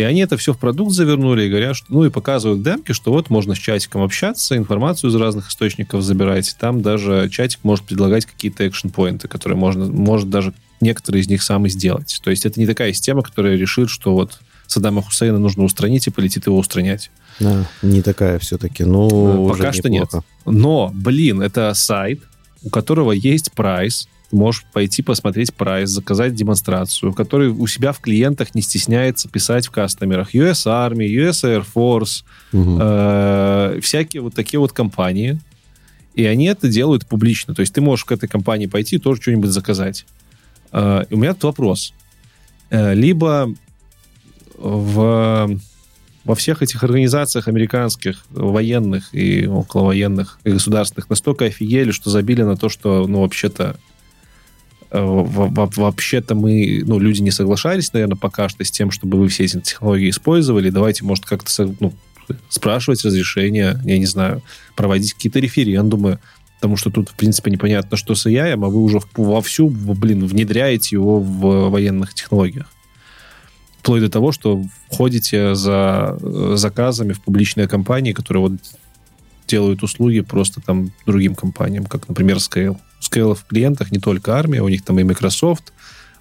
[0.00, 3.12] И они это все в продукт завернули и говорят, что, ну и показывают демки, что
[3.12, 6.56] вот можно с чатиком общаться, информацию из разных источников забирать.
[6.58, 11.66] Там даже чатик может предлагать какие-то экшн-поинты, которые можно, может даже некоторые из них сам
[11.66, 12.18] и сделать.
[12.24, 16.10] То есть это не такая система, которая решит, что вот Саддама Хусейна нужно устранить и
[16.10, 17.10] полетит его устранять.
[17.38, 18.84] Да, не такая все-таки.
[18.84, 20.16] Ну, Пока что неплохо.
[20.16, 20.24] нет.
[20.46, 22.20] Но, блин, это сайт,
[22.62, 28.54] у которого есть прайс, можешь пойти посмотреть прайс, заказать демонстрацию, который у себя в клиентах
[28.54, 30.34] не стесняется писать в кастомерах.
[30.34, 32.78] US Army, US Air Force, угу.
[32.80, 35.40] э, всякие вот такие вот компании.
[36.14, 37.54] И они это делают публично.
[37.54, 40.06] То есть ты можешь к этой компании пойти и тоже что-нибудь заказать.
[40.72, 41.92] Э, у меня тут вопрос.
[42.70, 43.52] Э, либо
[44.56, 45.58] в,
[46.24, 52.56] во всех этих организациях американских, военных и околовоенных и государственных настолько офигели, что забили на
[52.56, 53.76] то, что, ну, вообще-то
[54.90, 59.60] вообще-то мы, ну, люди не соглашались, наверное, пока что с тем, чтобы вы все эти
[59.60, 60.70] технологии использовали.
[60.70, 61.92] Давайте, может, как-то ну,
[62.48, 64.42] спрашивать разрешения, я не знаю,
[64.76, 66.18] проводить какие-то референдумы,
[66.56, 70.96] потому что тут, в принципе, непонятно, что с AI, а вы уже вовсю, блин, внедряете
[70.96, 72.66] его в военных технологиях.
[73.78, 78.52] Вплоть до того, что входите за э, заказами в публичные компании, которые вот
[79.48, 82.76] делают услуги просто там другим компаниям, как, например, Scale.
[83.10, 85.72] Scale в клиентах не только армия, у них там и Microsoft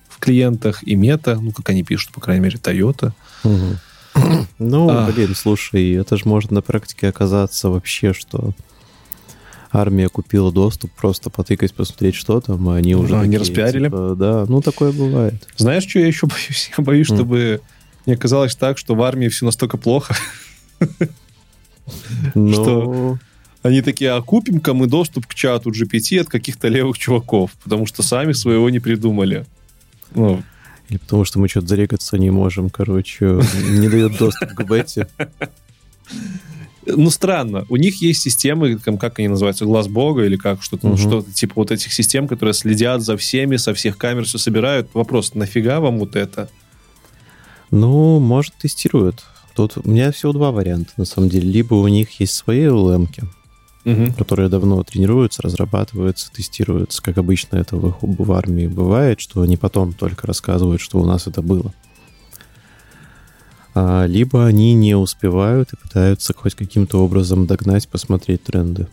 [0.08, 3.12] в клиентах, и Meta, ну, как они пишут, по крайней мере, Toyota.
[3.44, 3.78] Угу.
[4.58, 5.10] Ну, а.
[5.10, 8.54] блин, слушай, это же может на практике оказаться вообще, что
[9.72, 13.16] армия купила доступ, просто потыкать, посмотреть, что там, а они уже...
[13.16, 13.86] А, такие, не распиарили?
[13.86, 15.36] Типа, да, ну, такое бывает.
[15.56, 16.72] Знаешь, что я еще боюсь?
[16.78, 17.16] Я боюсь, mm.
[17.16, 17.62] чтобы
[18.06, 20.16] не оказалось так, что в армии все настолько плохо,
[22.36, 22.54] но...
[22.54, 23.20] Что
[23.62, 28.04] они такие, а купим-ка мы доступ к чату GPT от каких-то левых чуваков, потому что
[28.04, 29.46] сами своего не придумали.
[30.16, 30.42] Ну.
[30.90, 35.08] Или потому что мы что-то зарегаться не можем, короче, не дает доступ к бете.
[36.86, 37.66] Ну, странно.
[37.70, 40.96] У них есть системы, как они называются, глаз бога или как, что-то, угу.
[40.96, 44.90] ну, что-то типа вот этих систем, которые следят за всеми, со всех камер все собирают.
[44.94, 46.50] Вопрос, нафига вам вот это?
[47.70, 49.24] Ну, может, тестируют.
[49.56, 51.52] Тут у меня всего два варианта, на самом деле.
[51.52, 53.08] Либо у них есть свои LLM,
[53.86, 54.14] угу.
[54.18, 59.94] которые давно тренируются, разрабатываются, тестируются, как обычно это в, в армии бывает, что они потом
[59.94, 61.74] только рассказывают, что у нас это было.
[63.76, 68.88] А, либо они не успевают и пытаются хоть каким-то образом догнать, посмотреть тренды.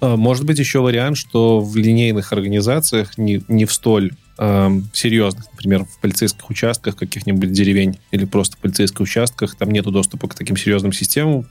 [0.00, 5.46] А, может быть еще вариант, что в линейных организациях не, не в столь э, серьезных,
[5.52, 10.34] например, в полицейских участках каких-нибудь деревень или просто в полицейских участках, там нету доступа к
[10.34, 11.46] таким серьезным системам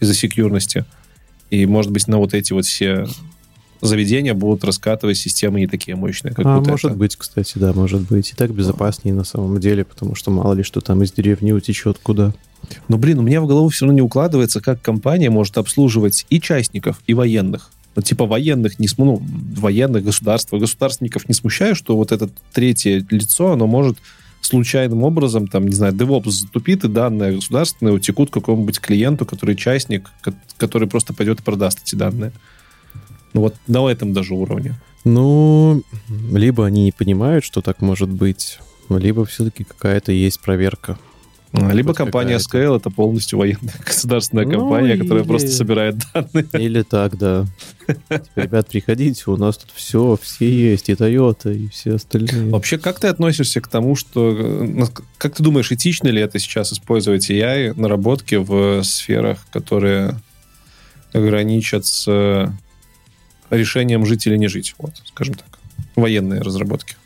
[0.00, 0.84] из-за секьюрности.
[1.50, 3.06] И, может быть, на вот эти вот все
[3.80, 6.98] заведения будут раскатывать системы не такие мощные, как а, вот может это.
[6.98, 8.30] быть, кстати, да, может быть.
[8.30, 11.98] И так безопаснее на самом деле, потому что мало ли что там из деревни утечет
[12.02, 12.32] куда.
[12.88, 16.40] Но, блин, у меня в голову все равно не укладывается, как компания может обслуживать и
[16.40, 19.22] частников, и военных ну, типа военных, не, ну,
[19.56, 23.96] военных государства, государственников не смущает, что вот это третье лицо, оно может
[24.40, 30.10] случайным образом, там, не знаю, DevOps затупит, и данные государственные утекут какому-нибудь клиенту, который частник,
[30.56, 32.32] который просто пойдет и продаст эти данные.
[33.32, 34.74] Ну вот на этом даже уровне.
[35.04, 35.82] Ну,
[36.32, 38.58] либо они не понимают, что так может быть,
[38.88, 40.98] либо все-таки какая-то есть проверка.
[41.56, 45.02] А, либо компания Scale это полностью военная государственная ну, компания, или...
[45.02, 46.46] которая просто собирает данные.
[46.52, 47.46] Или так, да.
[48.34, 52.50] Ребят, приходите, у нас тут все, все есть, и Toyota, и все остальные.
[52.50, 54.32] Вообще, как ты относишься к тому, что...
[54.32, 54.86] Ну,
[55.18, 60.18] как ты думаешь, этично ли это сейчас использовать AI наработки в сферах, которые
[61.12, 62.52] ограничат с
[63.50, 64.74] решением жить или не жить?
[64.78, 65.46] Вот, скажем так.
[65.94, 66.96] Военные разработки.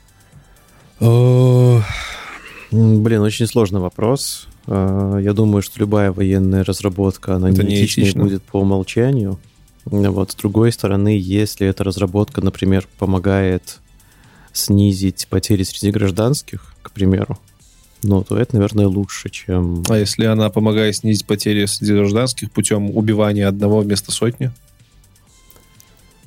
[2.70, 4.47] Блин, очень сложный вопрос.
[4.66, 9.39] А, я думаю, что любая военная разработка, она это неэтичной будет по умолчанию.
[9.84, 13.81] Вот, с другой стороны, если эта разработка, например, помогает
[14.52, 17.39] снизить потери среди гражданских, к примеру,
[18.02, 19.82] ну, то это, наверное, лучше, чем...
[19.89, 24.50] А если она помогает снизить потери среди гражданских путем убивания одного вместо сотни?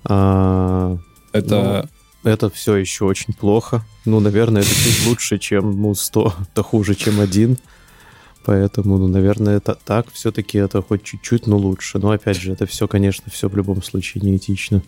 [0.03, 0.97] А,
[1.31, 1.83] это...
[1.83, 1.89] Ну,
[2.23, 3.83] это все еще очень плохо.
[4.05, 7.57] Ну, наверное, это чуть лучше, чем ну, 100, это хуже, чем один.
[8.45, 11.99] Поэтому, ну, наверное, это так все-таки это хоть чуть-чуть, но лучше.
[11.99, 14.81] Но опять же, это все, конечно, все в любом случае неэтично.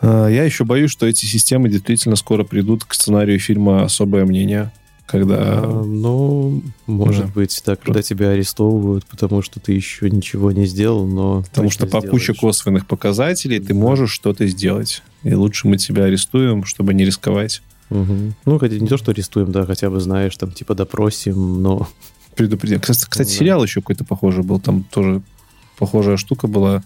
[0.00, 4.72] А, я еще боюсь, что эти системы действительно скоро придут к сценарию фильма «Особое мнение»,
[5.06, 5.60] когда...
[5.62, 7.32] А, ну, может да.
[7.32, 11.42] быть, так, когда тебя арестовывают, потому что ты еще ничего не сделал, но...
[11.42, 15.02] Потому что по куче косвенных показателей ты можешь что-то сделать.
[15.24, 17.62] И лучше мы тебя арестуем, чтобы не рисковать.
[17.90, 18.32] Угу.
[18.44, 21.88] Ну, хотя не то, что арестуем, да, хотя бы знаешь, там, типа, допросим, но...
[22.34, 22.80] Предупредим.
[22.80, 23.34] Кстати, кстати да.
[23.34, 24.58] сериал еще какой-то похожий был.
[24.58, 25.22] Там тоже
[25.78, 26.82] похожая штука была.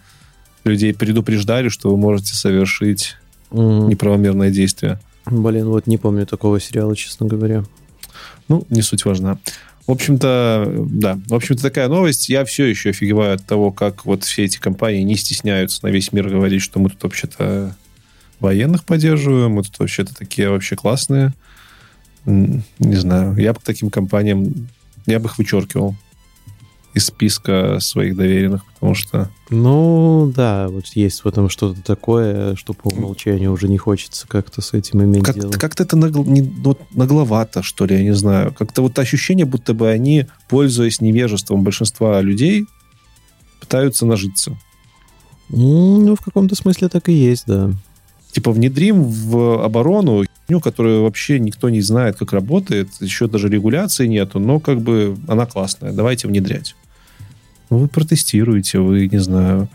[0.63, 3.15] Людей предупреждали, что вы можете совершить
[3.49, 3.87] угу.
[3.87, 4.99] неправомерное действие.
[5.25, 7.63] Блин, вот не помню такого сериала, честно говоря.
[8.47, 9.39] Ну, не суть важна.
[9.87, 11.19] В общем-то, да.
[11.25, 12.29] В общем-то, такая новость.
[12.29, 16.11] Я все еще офигеваю от того, как вот все эти компании не стесняются на весь
[16.11, 17.75] мир говорить, что мы тут вообще-то
[18.39, 21.33] военных поддерживаем, мы тут вообще-то такие вообще классные.
[22.25, 23.35] Не знаю.
[23.37, 24.69] Я бы к таким компаниям,
[25.05, 25.95] я бы их вычеркивал
[26.93, 29.29] из списка своих доверенных, потому что...
[29.51, 34.61] Ну, да, вот есть в этом что-то такое, что по умолчанию уже не хочется как-то
[34.61, 35.51] с этим иметь как дело.
[35.51, 36.25] Как-то это нагл...
[36.25, 38.53] не, вот, нагловато, что ли, я не знаю.
[38.53, 42.65] Как-то вот ощущение, будто бы они, пользуясь невежеством большинства людей,
[43.59, 44.57] пытаются нажиться.
[45.49, 47.71] Ну, в каком-то смысле так и есть, да.
[48.31, 54.07] Типа внедрим в оборону ну, которую вообще никто не знает, как работает, еще даже регуляции
[54.07, 56.75] нету, но как бы она классная, давайте внедрять.
[57.69, 59.69] Вы протестируете, вы, не знаю,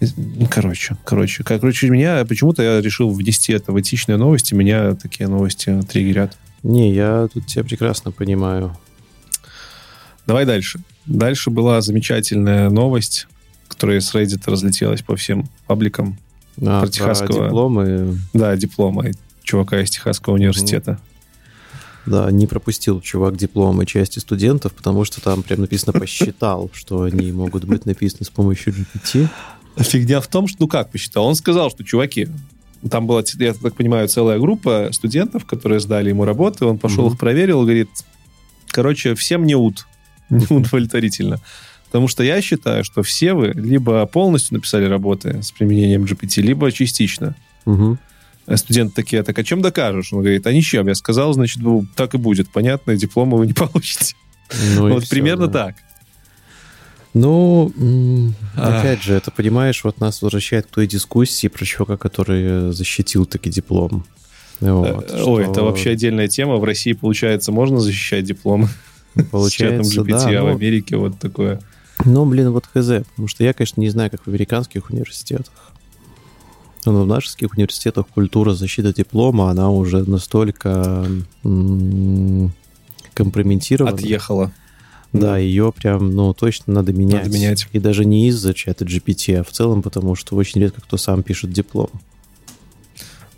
[0.00, 5.28] ну, короче, короче, короче, меня почему-то я решил внести это в этичные новости, меня такие
[5.28, 6.36] новости триггерят.
[6.62, 8.76] Не, я тут тебя прекрасно понимаю.
[10.26, 10.80] Давай дальше.
[11.04, 13.26] Дальше была замечательная новость,
[13.66, 16.16] которая с Reddit разлетелась по всем пабликам.
[16.60, 17.44] А, про техасского...
[17.44, 18.18] дипломы.
[18.32, 19.12] Да, дипломы
[19.48, 21.00] чувака из Техасского университета.
[22.04, 27.32] Да, не пропустил чувак дипломы части студентов, потому что там прям написано «посчитал», что они
[27.32, 29.28] могут быть написаны с помощью GPT.
[29.76, 31.26] Фигня в том, что, ну как посчитал?
[31.26, 32.28] Он сказал, что, чуваки,
[32.90, 37.12] там была, я так понимаю, целая группа студентов, которые сдали ему работы, он пошел mm-hmm.
[37.12, 37.90] их проверил, говорит,
[38.68, 39.86] короче, всем не ут,
[40.30, 41.40] не удовлетворительно.
[41.88, 46.70] Потому что я считаю, что все вы либо полностью написали работы с применением GPT, либо
[46.70, 47.34] частично.
[47.64, 47.98] Угу.
[48.54, 50.12] Студенты такие, так а чем докажешь?
[50.12, 50.86] Он говорит, а ничем.
[50.86, 51.62] Я сказал, значит,
[51.96, 52.50] так и будет.
[52.50, 54.14] Понятно, диплома вы не получите.
[54.76, 55.66] Ну вот все, примерно да.
[55.66, 55.76] так.
[57.14, 57.72] Ну,
[58.54, 63.50] опять же, это, понимаешь, вот нас возвращает к той дискуссии про чувака, который защитил таки
[63.50, 64.04] диплом.
[64.60, 65.52] Вот, э, Ой, что...
[65.52, 66.56] это вообще отдельная тема.
[66.56, 68.68] В России, получается, можно защищать диплом?
[69.30, 71.60] Получается, С чатом GPT, да, а в Америке вот такое.
[72.04, 72.86] Ну, блин, вот хз.
[73.10, 75.72] Потому что я, конечно, не знаю, как в американских университетах.
[76.84, 81.06] Но в наших университетах культура защиты диплома, она уже настолько
[81.44, 82.52] м-
[83.14, 83.94] компрометирована.
[83.94, 84.52] Отъехала.
[85.12, 87.24] Да, да, ее прям, ну, точно надо менять.
[87.24, 87.66] Надо менять.
[87.72, 91.22] И даже не из-за чата GPT, а в целом потому, что очень редко кто сам
[91.22, 91.90] пишет диплом.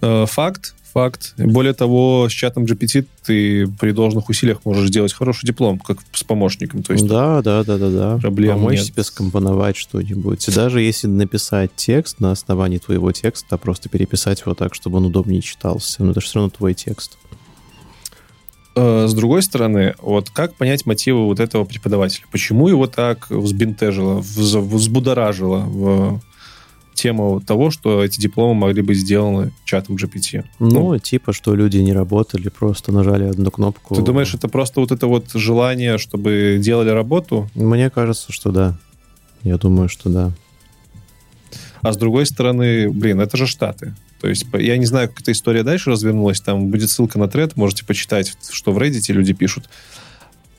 [0.01, 1.35] Э, факт, факт.
[1.37, 6.25] Более того, с чатом GPT ты при должных усилиях можешь сделать хороший диплом, как с
[6.25, 6.83] помощником.
[6.83, 8.19] То есть да, да, да, да, да.
[8.19, 8.87] Проблем Помочь нет.
[8.87, 10.47] себе скомпоновать что-нибудь.
[10.49, 15.07] И даже если написать текст на основании твоего текста, просто переписать его так, чтобы он
[15.07, 17.19] удобнее читался, но это же все равно твой текст.
[18.77, 22.25] Э, с другой стороны, вот как понять мотивы вот этого преподавателя?
[22.31, 26.21] Почему его так взбентежило, взбудоражило в
[26.95, 30.45] тему того, что эти дипломы могли быть сделаны чатом GPT.
[30.59, 33.95] Ну, ну, типа, что люди не работали, просто нажали одну кнопку.
[33.95, 37.49] Ты думаешь, это просто вот это вот желание, чтобы делали работу?
[37.55, 38.77] Мне кажется, что да.
[39.43, 40.33] Я думаю, что да.
[41.83, 43.95] А с другой стороны, блин, это же Штаты.
[44.21, 46.41] То есть я не знаю, как эта история дальше развернулась.
[46.41, 49.71] Там будет ссылка на тред, можете почитать, что в Reddit люди пишут.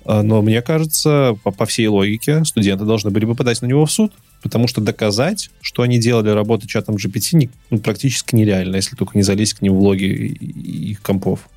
[0.03, 3.85] А, но мне кажется, по, по всей логике, студенты должны были бы подать на него
[3.85, 8.75] в суд, потому что доказать, что они делали работу чатом GPT, не, ну, практически нереально,
[8.75, 11.47] если только не залезть к ним в логи их компов.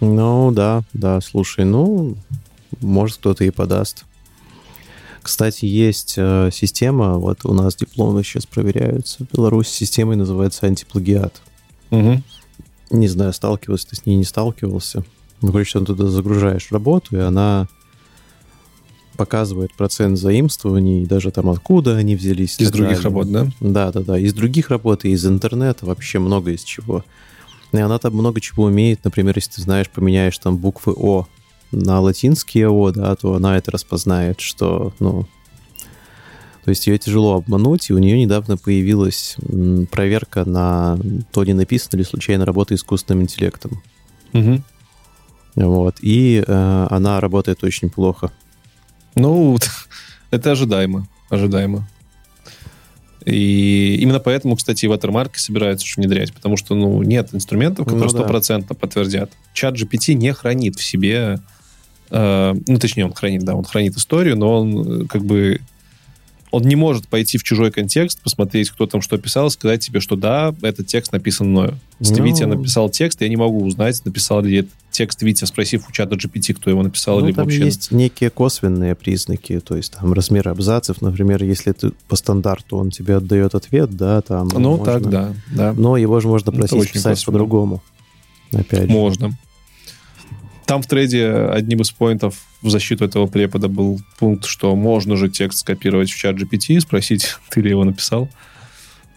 [0.00, 2.16] Ну, да, да, слушай, ну,
[2.80, 4.04] может, кто-то и подаст.
[5.22, 11.42] Кстати, есть э, система, вот у нас дипломы сейчас проверяются в Беларуси, системой называется антиплагиат.
[11.90, 12.22] Угу.
[12.90, 15.02] Не знаю, сталкивался ты с ней, не сталкивался.
[15.42, 17.66] Ну, короче, ты туда загружаешь работу, и она
[19.16, 22.56] показывает процент заимствований, даже там откуда они взялись.
[22.58, 23.04] Из других далее.
[23.04, 23.46] работ, да?
[23.60, 24.18] Да, да, да.
[24.18, 27.04] Из других работ и из интернета, вообще много из чего.
[27.72, 29.00] И она там много чего умеет.
[29.04, 31.26] Например, если ты знаешь, поменяешь там буквы О
[31.72, 35.26] на латинские О, да, то она это распознает, что, ну...
[36.64, 39.36] То есть ее тяжело обмануть, и у нее недавно появилась
[39.90, 40.98] проверка на
[41.30, 43.82] то, не написано ли случайно работа искусственным интеллектом.
[44.32, 44.62] Угу.
[45.56, 45.96] Вот.
[46.00, 48.32] И э, она работает очень плохо.
[49.16, 49.58] Ну,
[50.30, 51.08] это ожидаемо.
[51.28, 51.88] Ожидаемо.
[53.24, 58.68] И именно поэтому, кстати, ватермарки собираются внедрять, потому что, ну, нет инструментов, которые ну стопроцентно
[58.70, 58.80] ну, да.
[58.80, 59.32] подтвердят.
[59.52, 61.40] Чат GPT не хранит в себе,
[62.10, 65.60] э, ну, точнее, он хранит, да, он хранит историю, но он э, как бы
[66.50, 70.16] он не может пойти в чужой контекст, посмотреть, кто там что писал, сказать тебе, что
[70.16, 71.78] да, этот текст написан мною.
[71.98, 72.24] Если ну...
[72.24, 76.14] Витя написал текст, я не могу узнать, написал ли этот текст Витя, спросив у чата
[76.14, 77.64] GPT, кто его написал, ну, либо там вообще...
[77.64, 82.90] есть некие косвенные признаки, то есть там размер абзацев, например, если ты по стандарту он
[82.90, 84.48] тебе отдает ответ, да, там...
[84.48, 84.84] Ну, можно...
[84.84, 85.72] так, да, да.
[85.72, 87.82] Но его же можно просить писать по-другому.
[88.52, 89.36] Опять Можно.
[90.66, 95.28] Там в трейде одним из поинтов в защиту этого препода был пункт, что можно же
[95.28, 98.28] текст скопировать в чат GPT и спросить, ты ли его написал.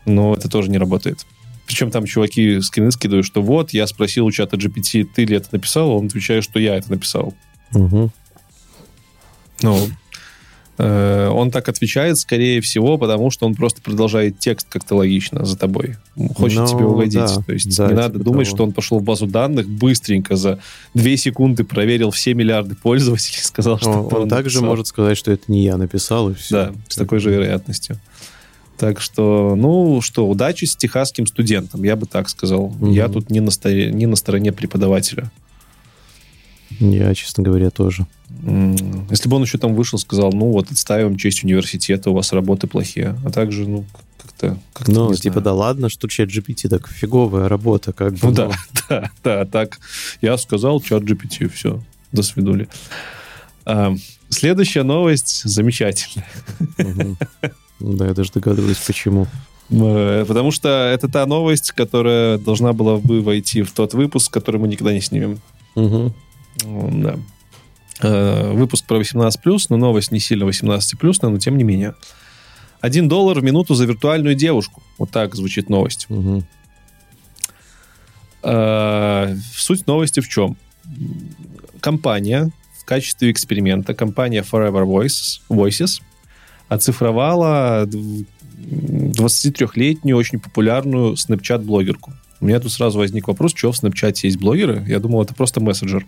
[0.05, 1.25] Но это тоже не работает.
[1.65, 5.49] Причем там чуваки скрины скидывают, что вот, я спросил у чата GPT, ты ли это
[5.51, 7.33] написал, он отвечает, что я это написал.
[7.73, 8.11] Угу.
[9.61, 9.89] Ну,
[10.79, 15.97] он так отвечает, скорее всего, потому что он просто продолжает текст как-то логично за тобой.
[16.35, 17.19] Хочет ну, тебе угодить.
[17.19, 18.55] Да, То есть да, не надо типа думать, того.
[18.55, 20.59] что он пошел в базу данных быстренько за
[20.93, 25.43] две секунды проверил все миллиарды пользователей, сказал, что он, он, также может сказать, что это
[25.47, 26.55] не я написал, и все.
[26.55, 27.99] Да, с такой же вероятностью.
[28.77, 32.65] Так что, ну что, удачи с техасским студентом, я бы так сказал.
[32.65, 32.91] Угу.
[32.91, 35.29] Я тут не на, стороне, не на стороне преподавателя.
[36.79, 38.07] Я, честно говоря, тоже.
[39.09, 42.67] Если бы он еще там вышел, сказал, ну вот, отставим честь университета, у вас работы
[42.67, 43.17] плохие.
[43.25, 43.85] А также, ну,
[44.17, 44.57] как-то...
[44.73, 45.43] Как ну, типа, знаю.
[45.43, 48.19] да ладно, что чат GPT так фиговая работа, как бы.
[48.23, 48.33] Ну, ну.
[48.35, 48.51] да,
[48.89, 49.79] да, да, так.
[50.21, 52.69] Я сказал чат GPT, все, до свидули.
[53.65, 53.95] А,
[54.29, 56.27] следующая новость замечательная.
[57.79, 59.27] Да, я даже догадываюсь, почему.
[59.69, 64.59] Э, потому что это та новость, которая должна была бы войти в тот выпуск, который
[64.59, 65.39] мы никогда не снимем.
[65.75, 66.13] Угу.
[66.91, 67.17] Да.
[68.01, 71.93] Э, выпуск про 18+, но новость не сильно 18+, но тем не менее.
[72.81, 74.81] Один доллар в минуту за виртуальную девушку.
[74.97, 76.07] Вот так звучит новость.
[76.09, 76.43] Угу.
[79.53, 80.55] Суть новости в чем?
[81.81, 86.01] Компания в качестве эксперимента, компания Forever Voices, Voices
[86.69, 92.13] оцифровала 23-летнюю очень популярную Snapchat-блогерку.
[92.39, 94.85] У меня тут сразу возник вопрос, что в Snapchat есть блогеры?
[94.87, 96.05] Я думал, это просто мессенджер.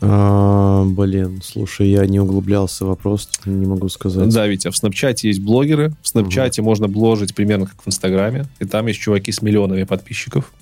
[0.00, 4.28] А, блин, слушай, я не углублялся в вопрос, не могу сказать.
[4.28, 5.92] Да, Витя, в Снапчате есть блогеры.
[6.02, 6.70] В Снапчате угу.
[6.70, 8.46] можно бложить примерно как в Инстаграме.
[8.58, 10.52] И там есть чуваки с миллионами подписчиков.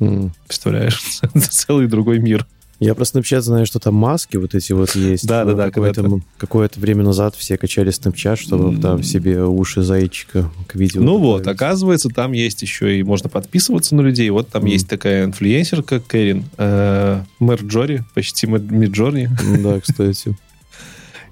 [0.00, 0.30] Mm.
[0.46, 1.00] Представляешь?
[1.22, 2.46] Это целый другой мир.
[2.80, 5.26] Я про Snapchat знаю, что там маски вот эти вот есть.
[5.26, 5.66] Да, да, да.
[5.66, 11.02] Какое-то, какое-то время назад все качали Snapchat, чтобы там себе уши зайчика к видео.
[11.02, 14.28] Ну вот, оказывается, там есть еще и можно подписываться на людей.
[14.30, 14.70] Вот там mm.
[14.70, 19.30] есть такая инфлюенсерка Кэрин э, Мэр Джори, почти Миджорни.
[19.62, 20.36] Да, кстати.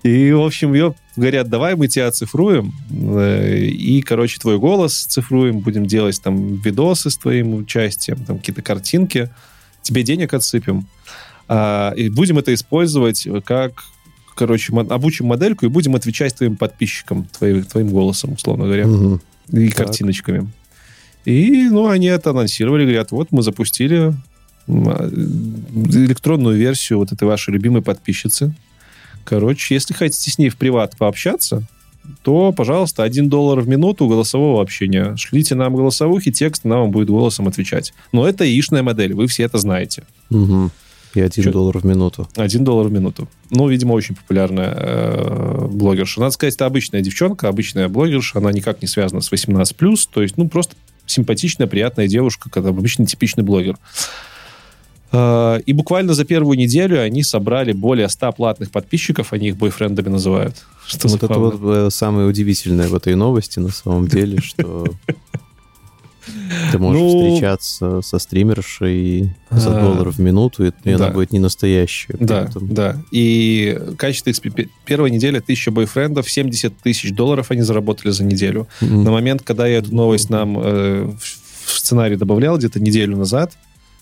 [0.02, 5.60] И, в общем, ее говорят, давай мы тебя оцифруем, э, и, короче, твой голос цифруем,
[5.60, 9.30] будем делать там видосы с твоим участием, там какие-то картинки,
[9.82, 10.88] тебе денег отсыпем.
[11.54, 13.84] А, и будем это использовать как,
[14.34, 19.20] короче, обучим модельку и будем отвечать твоим подписчикам, твоим, твоим голосом, условно говоря, угу.
[19.50, 19.76] и так.
[19.76, 20.50] картиночками.
[21.26, 24.14] И, ну, они это анонсировали, говорят, вот мы запустили
[24.66, 28.54] а, электронную версию вот этой вашей любимой подписчицы.
[29.24, 31.64] Короче, если хотите с ней в приват пообщаться,
[32.22, 35.14] то, пожалуйста, 1 доллар в минуту голосового общения.
[35.16, 37.92] Шлите нам голосовухи, текст, нам будет голосом отвечать.
[38.10, 40.04] Но это яичная модель, вы все это знаете.
[40.30, 40.70] Угу.
[41.14, 41.52] И один Чё?
[41.52, 42.28] доллар в минуту.
[42.36, 43.28] Один доллар в минуту.
[43.50, 46.20] Ну, видимо, очень популярная э, блогерша.
[46.20, 48.38] Надо сказать, это обычная девчонка, обычная блогерша.
[48.38, 50.08] Она никак не связана с 18+.
[50.12, 50.74] То есть, ну, просто
[51.06, 53.76] симпатичная, приятная девушка, когда обычный типичный блогер.
[55.12, 60.08] Э, и буквально за первую неделю они собрали более 100 платных подписчиков, они их бойфрендами
[60.08, 60.56] называют.
[60.86, 64.86] Что вот это вот э, самое удивительное в этой новости на самом деле, что
[66.70, 70.94] ты можешь ну, встречаться со стримершей за а, доллар в минуту, и да.
[70.94, 72.16] она будет не настоящая.
[72.18, 73.02] Да, да.
[73.10, 74.32] И качество
[74.84, 78.68] первой недели тысяча бойфрендов, 70 тысяч долларов они заработали за неделю.
[78.80, 79.02] Mm-hmm.
[79.02, 81.12] На момент, когда я эту новость нам э,
[81.64, 83.52] в сценарий добавлял, где-то неделю назад,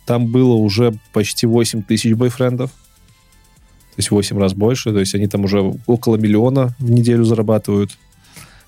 [0.04, 2.70] там было уже почти 8 тысяч бойфрендов.
[2.70, 4.92] То есть 8 раз больше.
[4.92, 7.96] То есть они там уже около миллиона в неделю зарабатывают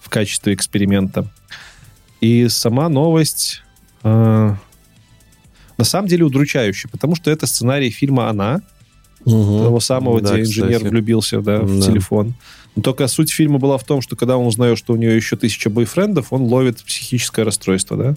[0.01, 1.33] в качестве эксперимента.
[2.23, 3.63] И сама новость
[4.05, 4.55] э,
[5.77, 8.63] на самом деле удручающая, потому что это сценарий фильма «Она»,
[9.25, 9.65] угу.
[9.65, 10.93] того самого, да, где инженер кстати.
[10.93, 11.85] влюбился да, в да.
[11.85, 12.35] телефон.
[12.77, 15.37] Но только суть фильма была в том, что когда он узнает, что у нее еще
[15.37, 18.15] тысяча бойфрендов, он ловит психическое расстройство, да?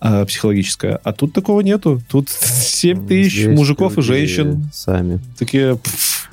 [0.00, 1.00] А, психологическое.
[1.04, 2.02] А тут такого нету.
[2.08, 4.68] Тут 7 тысяч мужиков и женщин.
[4.74, 5.20] Сами.
[5.38, 5.78] Такие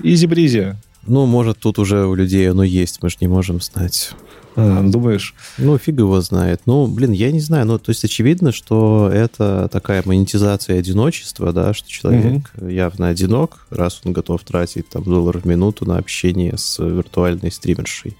[0.02, 0.76] изи-бризи.
[1.06, 4.14] Ну, может, тут уже у людей оно есть, мы же не можем знать.
[4.56, 5.34] А, думаешь?
[5.58, 6.62] Ну, фиг его знает.
[6.66, 7.66] Ну, блин, я не знаю.
[7.66, 12.68] Ну, то есть очевидно, что это такая монетизация одиночества, да, что человек угу.
[12.68, 18.18] явно одинок, раз он готов тратить там доллар в минуту на общение с виртуальной стримершей.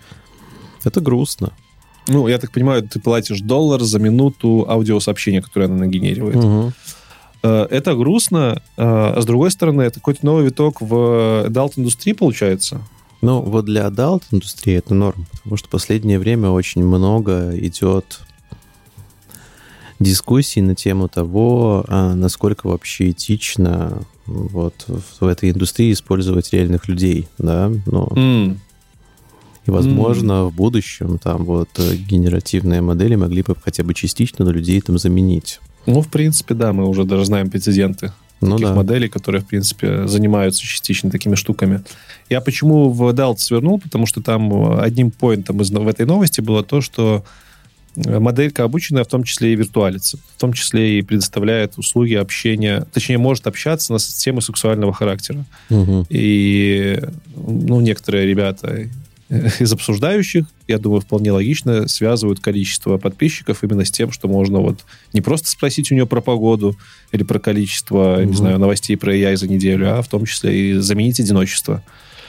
[0.84, 1.52] Это грустно.
[2.08, 6.36] Ну, я так понимаю, ты платишь доллар за минуту аудиосообщения, которое она нагенерирует.
[6.36, 6.74] Угу.
[7.44, 12.82] Это грустно, а с другой стороны, это какой-то новый виток в adult-индустрии получается.
[13.24, 18.20] Ну, вот для adult индустрии это норм, потому что в последнее время очень много идет
[19.98, 24.74] дискуссий на тему того, а насколько вообще этично вот
[25.22, 28.58] в этой индустрии использовать реальных людей, да, но mm.
[29.68, 30.50] и возможно mm.
[30.50, 35.62] в будущем там вот генеративные модели могли бы хотя бы частично на людей там заменить.
[35.86, 38.12] Ну, в принципе, да, мы уже даже знаем прецеденты
[38.42, 38.76] ну, таких да.
[38.76, 41.84] моделей, которые, в принципе, занимаются частично такими штуками.
[42.30, 46.64] Я почему в Adult свернул, потому что там одним поинтом из, в этой новости было
[46.64, 47.24] то, что
[47.96, 53.18] моделька обученная в том числе и виртуалится, в том числе и предоставляет услуги общения, точнее,
[53.18, 55.46] может общаться на темы сексуального характера.
[55.70, 56.08] Угу.
[56.10, 57.00] И
[57.36, 58.88] ну, некоторые ребята
[59.60, 64.80] из обсуждающих, я думаю, вполне логично связывают количество подписчиков именно с тем, что можно вот
[65.14, 66.76] не просто спросить у нее про погоду
[67.12, 68.30] или про количество, угу.
[68.30, 71.84] не знаю, новостей про AI за неделю, а в том числе и заменить одиночество.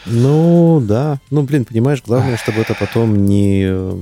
[0.06, 1.18] Ну, да.
[1.30, 3.98] Ну, блин, понимаешь, главное, чтобы это потом не э,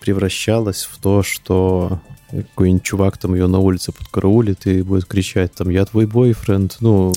[0.00, 5.68] превращалось в то, что какой-нибудь чувак там ее на улице подкараулит и будет кричать там
[5.68, 6.76] «Я твой бойфренд».
[6.80, 7.12] Ну,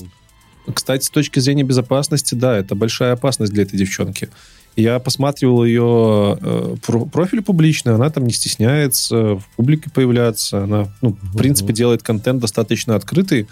[0.72, 4.28] кстати, с точки зрения безопасности, да, это большая опасность для этой девчонки.
[4.76, 6.76] Я посматривал ее э,
[7.10, 12.40] профиль публичный, она там не стесняется в публике появляться, она, ну, в принципе, делает контент
[12.40, 13.48] достаточно открытый.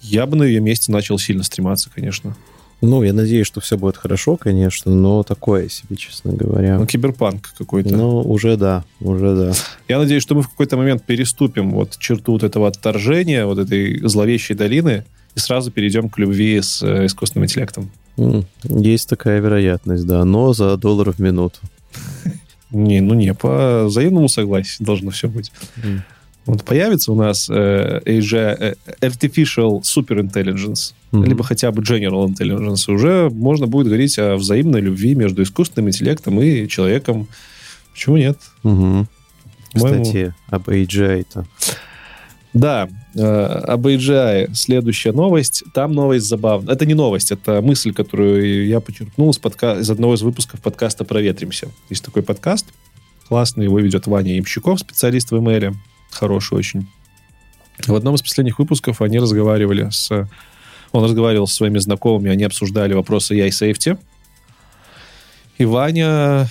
[0.00, 2.36] Я бы на ее месте начал сильно стрематься, конечно.
[2.80, 6.78] Ну, я надеюсь, что все будет хорошо, конечно, но такое себе, честно говоря.
[6.78, 7.94] Ну, киберпанк какой-то.
[7.94, 9.52] Ну, уже да, уже да.
[9.86, 14.00] Я надеюсь, что мы в какой-то момент переступим вот черту вот этого отторжения, вот этой
[14.08, 15.04] зловещей долины,
[15.34, 17.90] и сразу перейдем к любви с э, искусственным интеллектом.
[18.64, 21.58] Есть такая вероятность, да, но за доллар в минуту.
[22.70, 25.50] Не, ну не, по взаимному согласию должно все быть.
[26.46, 31.26] Вот появится у нас э, AGI, э, Artificial Super Intelligence, mm-hmm.
[31.26, 36.40] либо хотя бы General Intelligence, уже можно будет говорить о взаимной любви между искусственным интеллектом
[36.40, 37.28] и человеком.
[37.92, 38.38] Почему нет?
[38.64, 39.06] Mm-hmm.
[39.74, 41.46] Кстати, об AGI-то.
[42.52, 45.62] Да, э, об AGI следующая новость.
[45.72, 46.74] Там новость забавная.
[46.74, 49.78] Это не новость, это мысль, которую я подчеркнул из, подка...
[49.78, 51.68] из одного из выпусков подкаста «Проветримся».
[51.90, 52.66] Есть такой подкаст,
[53.28, 55.74] классный, его ведет Ваня Имщиков, специалист в email,
[56.10, 56.88] хороший очень.
[57.86, 60.28] В одном из последних выпусков они разговаривали с...
[60.92, 63.96] Он разговаривал со своими знакомыми, они обсуждали вопросы AI Safety.
[65.58, 66.48] И Ваня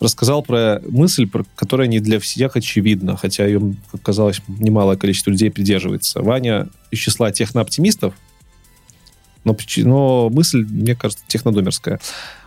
[0.00, 5.30] рассказал про мысль, про, которая не для всех очевидна, хотя ее, как казалось, немалое количество
[5.30, 6.22] людей придерживается.
[6.22, 8.14] Ваня из числа технооптимистов,
[9.44, 12.00] но, но мысль, мне кажется, технодумерская.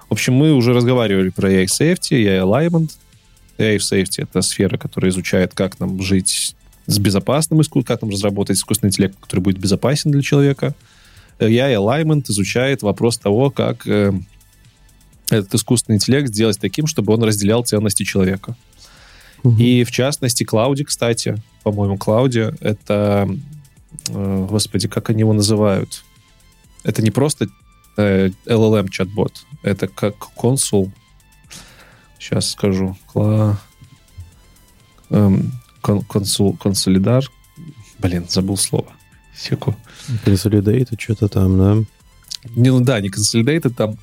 [0.09, 2.91] В общем, мы уже разговаривали про AI Safety, AI Alignment.
[3.57, 6.55] AI Safety— это сфера, которая изучает, как нам жить
[6.85, 10.73] с безопасным искусством, как нам разработать искусственный интеллект, который будет безопасен для человека.
[11.39, 14.13] AI Alignment изучает вопрос того, как э,
[15.31, 18.55] этот искусственный интеллект сделать таким, чтобы он разделял ценности человека.
[19.43, 19.57] Угу.
[19.57, 23.29] И в частности, Клауди, кстати, по-моему, Клауди, это,
[24.09, 26.03] э, господи, как они его называют?
[26.83, 27.47] Это не просто
[27.97, 30.91] э, LLM-чат-бот, это как консул.
[32.19, 32.95] Сейчас скажу.
[33.07, 33.59] Кла...
[35.09, 35.51] Эм,
[35.81, 37.25] кон, консул, консолидар.
[37.97, 38.91] Блин, забыл слово.
[39.35, 39.75] Секу.
[40.23, 41.77] Консолидейт, что-то там, да?
[42.55, 43.97] Не, ну да, не консолидейт, там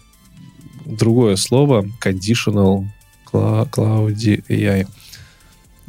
[0.88, 2.86] другое слово, conditional
[3.30, 3.70] cloud
[4.48, 4.86] AI.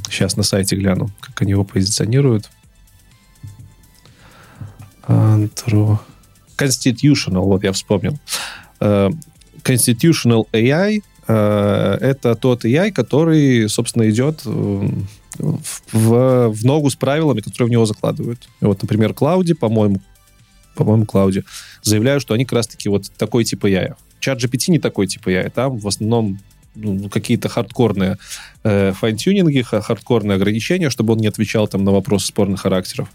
[0.10, 2.50] Сейчас на сайте гляну, как они его позиционируют.
[6.58, 8.18] Constitutional, вот я вспомнил.
[8.80, 9.16] Uh,
[9.64, 14.94] constitutional AI uh, это тот AI, который, собственно, идет в,
[15.92, 18.50] в, в ногу с правилами, которые в него закладывают.
[18.61, 20.02] Вот, например, Claude, по-моему,
[20.76, 21.44] по-моему, Claude,
[21.82, 23.95] заявляют, что они как раз-таки вот такой тип AI.
[24.19, 26.40] ChatGPT не такой тип AI, и там в основном
[26.76, 28.18] ну, какие-то хардкорные
[28.64, 33.10] э, fine-tuning и, хардкорные ограничения, чтобы он не отвечал там на вопросы спорных характеров.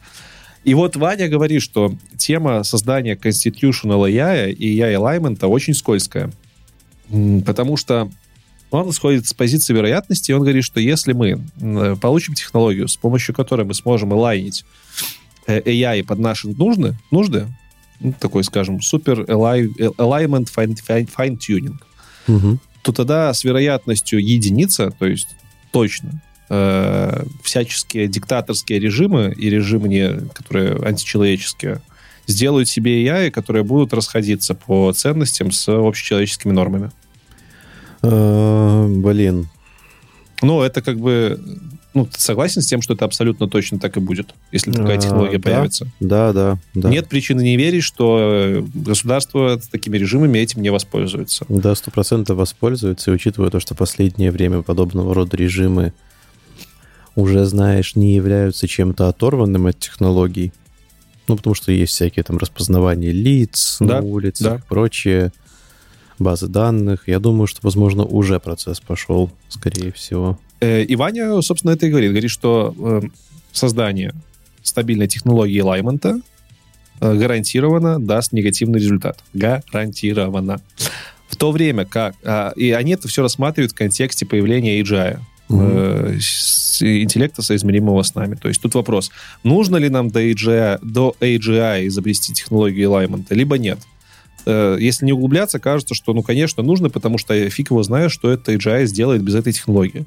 [0.64, 6.30] И вот Ваня говорит, что тема создания constitutional AI и AI alignment очень скользкая.
[7.44, 8.10] Потому что
[8.70, 11.38] он исходит с позиции вероятности, и он говорит, что если мы
[12.00, 14.64] получим технологию, с помощью которой мы сможем элайнить
[15.46, 17.46] э, AI под наши нужды, нужды
[18.04, 21.76] ну, такой, скажем, супер alignment fine-tuning,
[22.28, 22.58] угу.
[22.82, 25.28] то тогда с вероятностью единица, то есть
[25.72, 31.80] точно, э, всяческие диктаторские режимы и режимы, не, которые античеловеческие,
[32.26, 36.90] сделают себе AI, которые будут расходиться по ценностям с общечеловеческими нормами.
[38.02, 39.48] Э, блин.
[40.42, 41.40] Но это как бы...
[41.94, 45.36] Ну, ты согласен с тем, что это абсолютно точно так и будет, если такая технология
[45.36, 45.42] А, да.
[45.50, 45.86] появится?
[46.00, 46.90] Да, да, да.
[46.90, 51.46] Нет причины не верить, что э, государство с такими режимами этим не воспользуется.
[51.48, 55.92] Да, сто процентов воспользуются, и учитывая то, что последнее время подобного рода режимы
[57.14, 60.52] уже, знаешь, не являются чем-то оторванным от технологий,
[61.28, 64.56] ну, потому что есть всякие там распознавания лиц Да, на улицах да.
[64.56, 65.32] и прочие
[66.18, 67.06] базы данных.
[67.06, 70.38] Я думаю, что, возможно, уже процесс пошел, скорее всего.
[70.64, 72.10] Э, И Ваня, собственно, это и говорит.
[72.10, 73.00] Говорит, что э,
[73.52, 74.12] создание
[74.62, 76.20] стабильной технологии Лаймонта
[77.00, 79.18] э, гарантированно даст негативный результат.
[79.34, 80.60] Гарантированно.
[81.28, 82.14] В то время как...
[82.24, 85.18] а, И они это все рассматривают в контексте появления AGI.
[86.20, 88.34] с- интеллекта соизмеримого с нами.
[88.34, 89.10] То есть тут вопрос,
[89.42, 93.78] нужно ли нам до AGI, до AGI изобрести технологию Лаймонта, либо нет.
[94.46, 98.52] Если не углубляться, кажется, что, ну, конечно, нужно, потому что фиг его знает, что это
[98.52, 100.06] AGI сделает без этой технологии.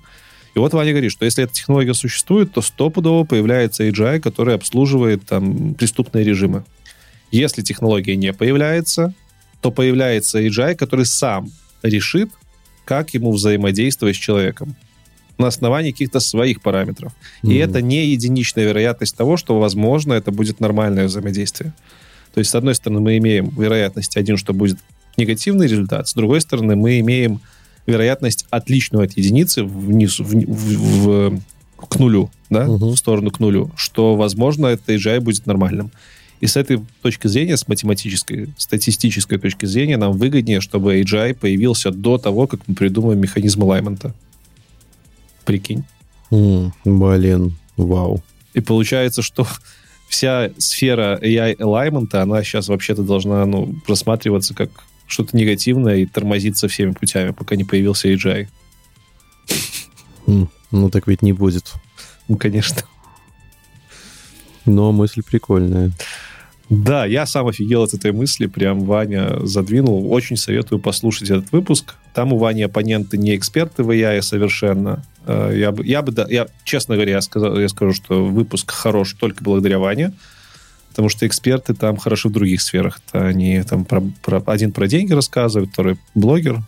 [0.56, 5.26] И вот Ваня говорит, что если эта технология существует, то стопудово появляется AGI, который обслуживает
[5.26, 6.64] там преступные режимы.
[7.32, 9.14] Если технология не появляется,
[9.61, 11.50] то появляется AGI, который сам
[11.84, 12.30] решит,
[12.85, 14.76] как ему взаимодействовать с человеком
[15.38, 17.14] на основании каких-то своих параметров.
[17.43, 17.58] И Мгм.
[17.58, 21.74] это не единичная вероятность того, что, возможно, это будет нормальное взаимодействие.
[22.34, 24.80] То есть, с одной стороны, мы имеем вероятность один, что будет
[25.17, 27.42] негативный результат, с другой стороны, мы имеем
[27.88, 31.40] вероятность отличную от единицы вниз, в, в- в-
[31.88, 32.90] к нулю, да, Мгм.
[32.91, 35.91] в сторону к нулю, что, возможно, это AGI будет нормальным.
[36.40, 41.90] И с этой точки зрения, с математической, статистической точки зрения, нам выгоднее, чтобы AGI появился
[41.91, 44.14] до того, как мы придумаем механизмы Лаймонта.
[45.45, 45.83] Прикинь.
[46.32, 48.22] М, Блин, вау.
[48.53, 49.48] И получается, что
[50.09, 54.69] вся сфера AI alignment, она сейчас вообще-то должна ну, рассматриваться как
[55.07, 58.47] что-то негативное и тормозиться всеми путями, пока не появился AGI.
[60.25, 61.73] Ну так ведь не будет.
[62.27, 62.83] Ну, конечно.
[64.65, 65.93] Но мысль прикольная.
[66.69, 70.11] Да, я сам офигел от этой мысли, прям Ваня задвинул.
[70.11, 71.95] Очень советую послушать этот выпуск.
[72.13, 75.05] Там у Вани оппоненты не эксперты в AI совершенно.
[75.25, 78.71] Э, Я бы, я бы, да, я, честно говоря, я, сказал, я скажу, что выпуск
[78.71, 80.13] хорош только благодаря Ване,
[80.98, 83.00] потому что эксперты там хороши в других сферах.
[83.14, 86.64] Это они там про, про- один про деньги рассказывает, второй блогер.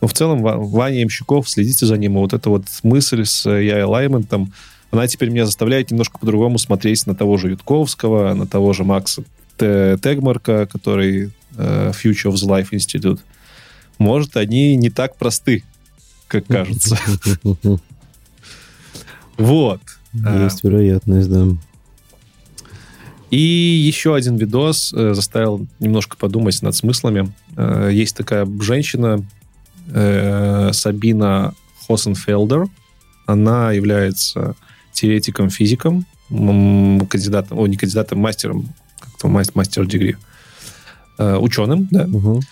[0.00, 2.14] Но в целом Ва- Ваня Ямщиков, следите за ним.
[2.14, 4.48] Вот эта вот мысль с AI alignment,
[4.90, 9.22] она теперь меня заставляет немножко по-другому смотреть на того же Ютковского, на того же Макса
[9.58, 13.20] Тегмарка, который э, Future of the Life Institute.
[13.98, 15.62] Может, они не так просты,
[16.26, 16.96] как кажется.
[19.36, 19.82] Вот.
[20.14, 21.48] Есть вероятность, да.
[23.30, 27.32] И еще один видос э, заставил немножко подумать над смыслами.
[27.56, 29.24] Э, есть такая женщина,
[29.88, 31.54] э, Сабина
[31.86, 32.66] Хосенфелдер.
[33.26, 34.54] Она является
[34.92, 38.68] теоретиком-физиком, м, кандидатом, о, не кандидатом, мастером,
[39.00, 40.16] как-то мас- мастер-дегри,
[41.18, 42.38] э, ученым, да, Мгм.
[42.38, 42.42] и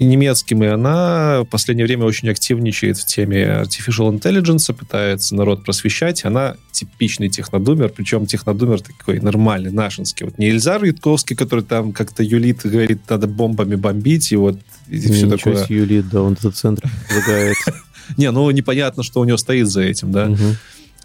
[0.00, 6.24] немецким, и она в последнее время очень активничает в теме artificial intelligence, пытается народ просвещать.
[6.24, 10.26] Она типичный технодумер, причем технодумер такой нормальный, нашинский.
[10.26, 14.58] Вот не Ильзар Ютковский, который там как-то юлит, говорит, надо бомбами бомбить, и вот
[14.88, 15.64] и все Ничего такое.
[15.64, 17.56] себе, Юлит, да, он этот центр предлагает.
[18.16, 20.30] Не, ну непонятно, что у него стоит за этим, да.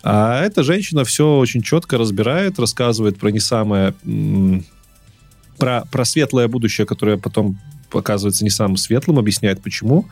[0.01, 3.93] А эта женщина все очень четко разбирает, рассказывает про не самое...
[5.58, 7.59] Про, про светлое будущее, которое потом
[7.93, 10.08] оказывается не самым светлым, объясняет почему.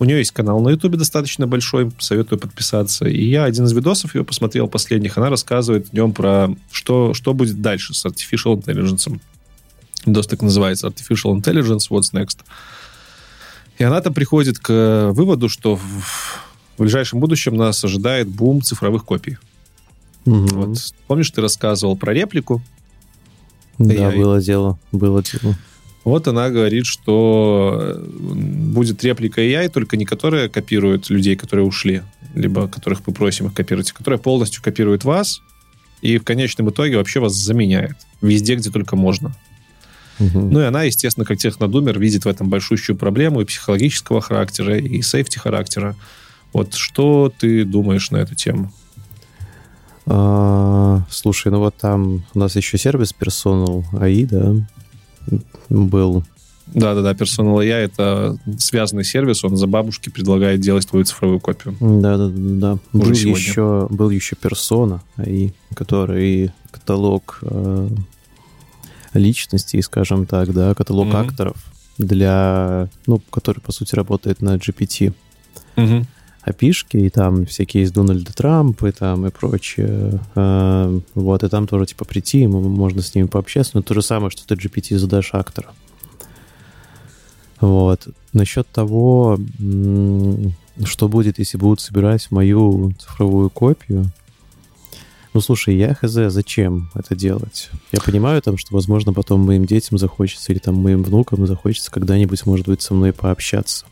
[0.00, 3.06] У нее есть канал на Ютубе достаточно большой, советую подписаться.
[3.06, 7.34] И я один из видосов ее посмотрел последних, она рассказывает в нем про что, что
[7.34, 9.20] будет дальше с Artificial Intelligence.
[10.06, 12.38] Видос так называется Artificial Intelligence, What's Next.
[13.78, 15.82] И она там приходит к выводу, что в,
[16.78, 19.36] ближайшем будущем нас ожидает бум цифровых копий.
[20.24, 20.46] Мгм.
[20.48, 22.62] Вот, помнишь, ты рассказывал про реплику?
[23.78, 24.16] Да, AI.
[24.16, 25.56] было дело, было дело.
[26.08, 32.02] Вот она говорит, что э, будет реплика AI, только не которая копирует людей, которые ушли,
[32.34, 35.42] либо которых мы просим их копировать, а которая полностью копирует вас
[36.00, 39.34] и в конечном итоге вообще вас заменяет везде, где только можно.
[40.18, 40.50] Мгм.
[40.50, 45.02] Ну и она, естественно, как технодумер, видит в этом большущую проблему и психологического характера, и
[45.02, 45.94] сейфти характера.
[46.52, 48.72] Вот что ты думаешь на эту тему?
[50.06, 54.66] А, слушай, ну вот там у нас еще сервис Personal AI, да,
[55.68, 56.24] был.
[56.74, 61.74] Да-да-да, Personal AI— это связанный сервис, он за бабушки предлагает делать твою цифровую копию.
[61.80, 62.32] Да, да, да,
[62.74, 62.78] да.
[62.92, 63.38] Был сегодня.
[63.40, 67.88] еще, был еще Persona AI, который каталог э,
[69.14, 71.16] личностей, скажем так, да, каталог Мгм.
[71.16, 71.56] акторов
[71.96, 75.12] для, ну, который, по сути, работает на GPT.
[75.76, 76.06] Мгм.
[76.48, 80.20] Опишки, и там всякие из Дональда Трампа, и там и прочее.
[80.34, 84.30] А, вот, и там тоже, типа, прийти, можно с ними пообщаться, но то же самое,
[84.30, 85.68] что ты GPT задашь актора.
[87.60, 88.08] Вот.
[88.32, 89.38] Насчет того,
[90.84, 94.06] что будет, если будут собирать мою цифровую копию,
[95.34, 97.70] ну, слушай, я хз, зачем это делать?
[97.92, 102.46] Я понимаю там, что, возможно, потом моим детям захочется или там моим внукам захочется когда-нибудь,
[102.46, 103.84] может быть, со мной пообщаться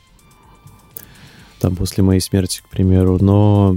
[1.59, 3.77] там после моей смерти, к примеру, но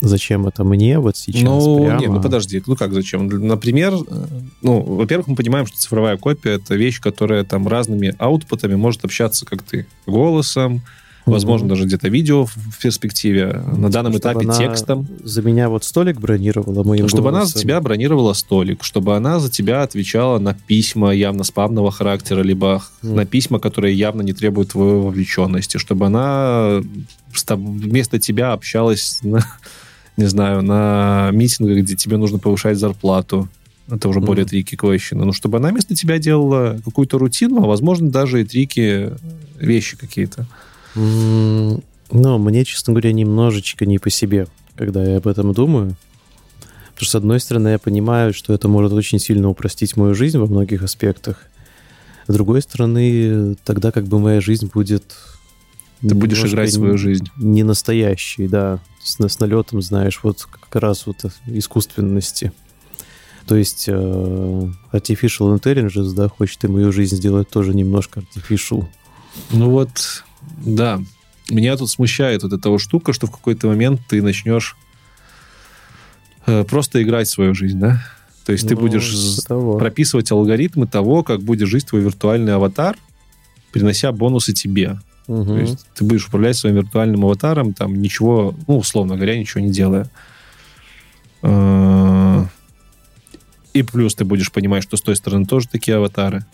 [0.00, 2.00] зачем это мне вот сейчас ну, прямо?
[2.00, 3.26] Нет, ну подожди, ну как зачем?
[3.26, 4.26] Например, э,
[4.62, 9.44] ну, во-первых, мы понимаем, что цифровая копия— это вещь, которая там разными аутпутами может общаться,
[9.44, 10.82] как ты, голосом,
[11.30, 15.06] возможно, даже где-то видео в перспективе, на данном чтобы этапе текстом.
[15.22, 17.36] За меня вот столик бронировала моим Чтобы голосом.
[17.36, 22.42] она за тебя бронировала столик, чтобы она за тебя отвечала на письма явно спамного характера,
[22.42, 23.14] либо mm.
[23.14, 26.82] на письма, которые явно не требуют твоей вовлеченности, чтобы она
[27.48, 29.44] вместо тебя общалась, на,
[30.16, 33.48] не знаю, на митингах, где тебе нужно повышать зарплату.
[33.90, 34.24] Это уже mm.
[34.24, 35.24] более трики question.
[35.24, 39.10] Ну, чтобы она вместо тебя делала какую-то рутину, а, возможно, даже и трики
[39.58, 40.46] вещи какие-то.
[40.94, 45.96] Ну, мне, честно говоря, немножечко не по себе, когда я об этом думаю.
[46.94, 50.38] Потому что, с одной стороны, я понимаю, что это может очень сильно упростить мою жизнь
[50.38, 51.44] во многих аспектах.
[52.26, 55.04] С другой стороны, тогда как бы моя жизнь будет...
[56.00, 57.28] Ты будешь играть свою жизнь.
[57.36, 58.80] Не настоящей, да.
[59.02, 62.52] С, с налетом, знаешь, вот как раз вот искусственности.
[63.46, 63.92] То есть э,
[64.92, 68.84] Artificial Intelligence, да, хочет и мою жизнь сделать тоже немножко artificial.
[69.50, 71.00] Ну вот, да.
[71.50, 74.76] Меня тут смущает вот эта вот штука, что в какой-то момент ты начнешь
[76.46, 78.04] э, просто играть свою жизнь, да?
[78.44, 79.78] То есть ну, ты будешь того.
[79.78, 82.96] прописывать алгоритмы того, как будет жить твой виртуальный аватар,
[83.72, 84.98] принося бонусы тебе.
[85.26, 85.44] Угу.
[85.44, 89.70] То есть ты будешь управлять своим виртуальным аватаром, там ничего, ну, условно говоря, ничего не
[89.70, 90.10] делая.
[91.42, 92.46] Э,
[93.74, 96.44] и плюс ты будешь понимать, что с той стороны тоже такие аватары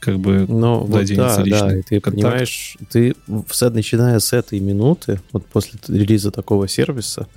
[0.00, 2.04] как бы Но вот да, да, и ты контакт.
[2.04, 7.28] понимаешь, ты начиная с этой минуты, вот после релиза такого сервиса,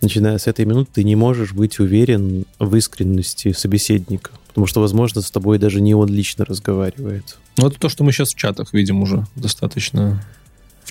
[0.00, 5.22] начиная с этой минуты, ты не можешь быть уверен в искренности собеседника, потому что, возможно,
[5.22, 7.38] с тобой даже не он лично разговаривает.
[7.56, 10.22] Ну, это то, что мы сейчас в чатах видим уже достаточно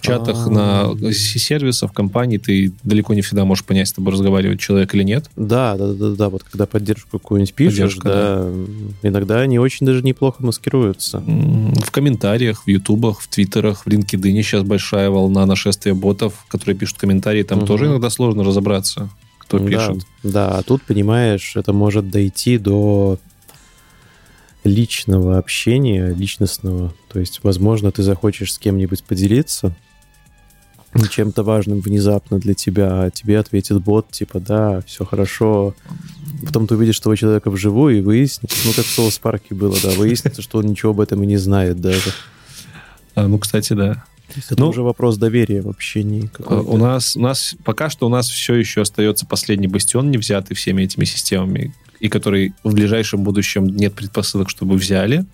[0.02, 0.96] в чатах А-а-а.
[0.96, 5.30] на сервисов компаний ты далеко не всегда можешь понять, с тобой разговаривает человек или нет.
[5.36, 6.30] Да, да, да, да.
[6.30, 11.20] Вот когда поддержку какую-нибудь пишешь, Поддержка, да, да, иногда они очень даже неплохо маскируются.
[11.20, 16.98] В комментариях, в ютубах, в твиттерах, в LinkedIn сейчас большая волна нашествия ботов, которые пишут
[16.98, 17.44] комментарии.
[17.44, 17.68] Там угу.
[17.68, 20.06] тоже иногда сложно разобраться, кто да, пишет.
[20.24, 23.20] Да, а тут, понимаешь, это может дойти до
[24.64, 26.92] личного общения, личностного.
[27.08, 29.76] То есть, возможно, ты захочешь с кем-нибудь поделиться
[31.10, 35.74] чем-то важным внезапно для тебя, а тебе ответит бот, типа, да, все хорошо.
[36.46, 39.92] Потом ты увидишь того человека вживую и выяснится, ну, как в Соус Парке было, да,
[39.92, 42.12] выяснится, что он ничего об этом и не знает даже.
[43.16, 44.04] А, ну, кстати, да.
[44.36, 46.32] Это ну, уже вопрос доверия в общении.
[46.48, 50.56] У нас, у нас пока что у нас все еще остается последний бастион, не взятый
[50.56, 55.26] всеми этими системами, и который в ближайшем будущем нет предпосылок, чтобы взяли,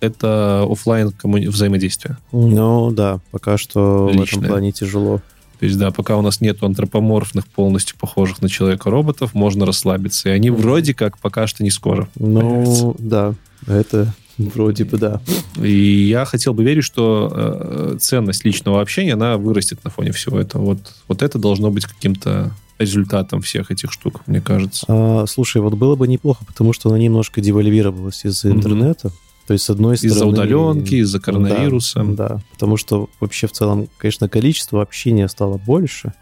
[0.00, 2.18] это офлайн коммуни- взаимодействие.
[2.32, 4.24] Ну да, пока что Личное.
[4.24, 5.20] в этом плане тяжело.
[5.58, 10.30] То есть, да, пока у нас нет антропоморфных, полностью похожих на человека роботов, можно расслабиться.
[10.30, 12.08] И они вроде как пока что не скоро.
[12.18, 12.94] Ну, появятся.
[12.98, 13.34] да,
[13.66, 15.20] это вроде бы да.
[15.62, 20.40] И я хотел бы верить, что э, ценность личного общения, она вырастет на фоне всего
[20.40, 20.64] этого.
[20.64, 24.86] Вот, вот это должно быть каким-то результатом всех этих штук, мне кажется.
[24.88, 28.52] А, слушай, вот было бы неплохо, потому что она немножко девальвировалась из-за mm-hmm.
[28.52, 29.12] интернета.
[29.50, 30.14] То есть, с одной стороны...
[30.14, 32.04] Из-за удаленки, из-за коронавируса.
[32.04, 36.14] Да, да, потому что вообще в целом, конечно, количество общения стало больше.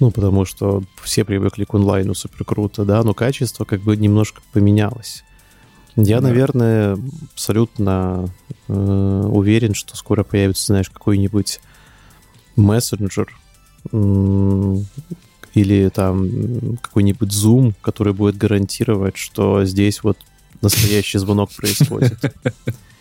[0.00, 4.40] Ну, потому что все привыкли к онлайну супер круто, да, но качество как бы немножко
[4.54, 5.24] поменялось.
[5.94, 6.28] Я, да.
[6.28, 6.96] наверное,
[7.34, 8.30] абсолютно
[8.68, 11.60] э, уверен, что скоро появится, знаешь, какой-нибудь
[12.56, 13.28] мессенджер
[13.92, 14.76] э,
[15.52, 20.16] или там какой-нибудь Zoom, который будет гарантировать, что здесь вот
[20.62, 22.18] настоящий звонок происходит.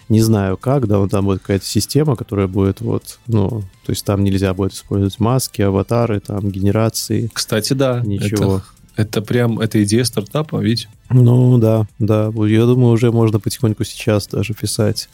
[0.07, 4.05] Не знаю как, да, но там будет какая-то система, которая будет вот, ну, то есть
[4.05, 7.29] там нельзя будет использовать маски, аватары, там, генерации.
[7.33, 8.01] Кстати, да.
[8.05, 8.61] Ничего.
[8.95, 10.89] Это, это прям, это идея стартапа, видите?
[11.09, 12.31] Ну, да, да.
[12.45, 15.09] Я думаю, уже можно потихоньку сейчас даже писать.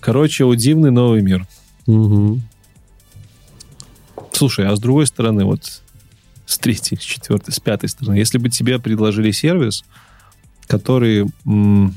[0.00, 1.46] Короче, у дивный новый мир.
[1.86, 2.40] Угу.
[4.32, 5.82] Слушай, а с другой стороны, вот
[6.48, 8.16] с третьей, с четвертой, с пятой стороны.
[8.16, 9.84] Если бы тебе предложили сервис,
[10.66, 11.94] который м,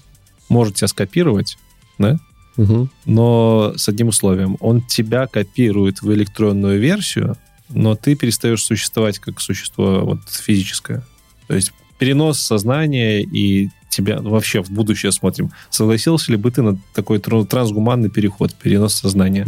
[0.50, 1.58] может тебя скопировать,
[1.98, 2.20] да,
[2.58, 2.90] Мгм.
[3.06, 4.58] но с одним условием.
[4.60, 7.38] Он тебя копирует в электронную версию,
[7.70, 11.02] но ты перестаешь существовать как существо вот, физическое.
[11.48, 15.52] То есть перенос сознания и тебя вообще в будущее смотрим.
[15.70, 19.46] Согласился ли бы ты на такой тр- трансгуманный переход, перенос сознания?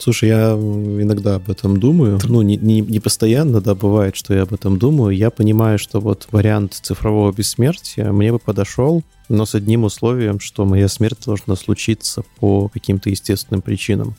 [0.00, 2.18] Слушай, я иногда об этом думаю.
[2.24, 5.16] Ну, не, не, не постоянно, да, бывает, что я об этом думаю.
[5.16, 10.64] Я понимаю, что вот вариант цифрового бессмертия мне бы подошел, но с одним условием, что
[10.64, 14.14] моя смерть должна случиться по каким-то естественным причинам.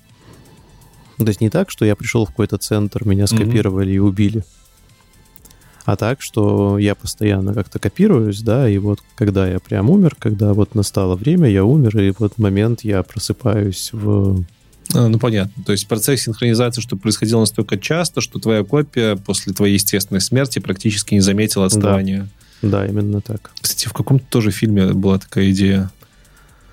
[1.17, 4.43] То есть не так, что я пришел в какой-то центр, меня скопировали и убили.
[5.85, 10.53] А так, что я постоянно как-то копируюсь, да, и вот когда я прям умер, когда
[10.53, 14.43] вот настало время, я умер, и вот момент я просыпаюсь в
[14.93, 15.63] А, ну, понятно.
[15.63, 20.59] То есть процесс синхронизации, что происходило настолько часто, что твоя копия после твоей естественной смерти
[20.59, 22.27] практически не заметила отставания.
[22.61, 23.51] Да, именно так.
[23.61, 25.91] Кстати, в каком-то тоже фильме была такая идея.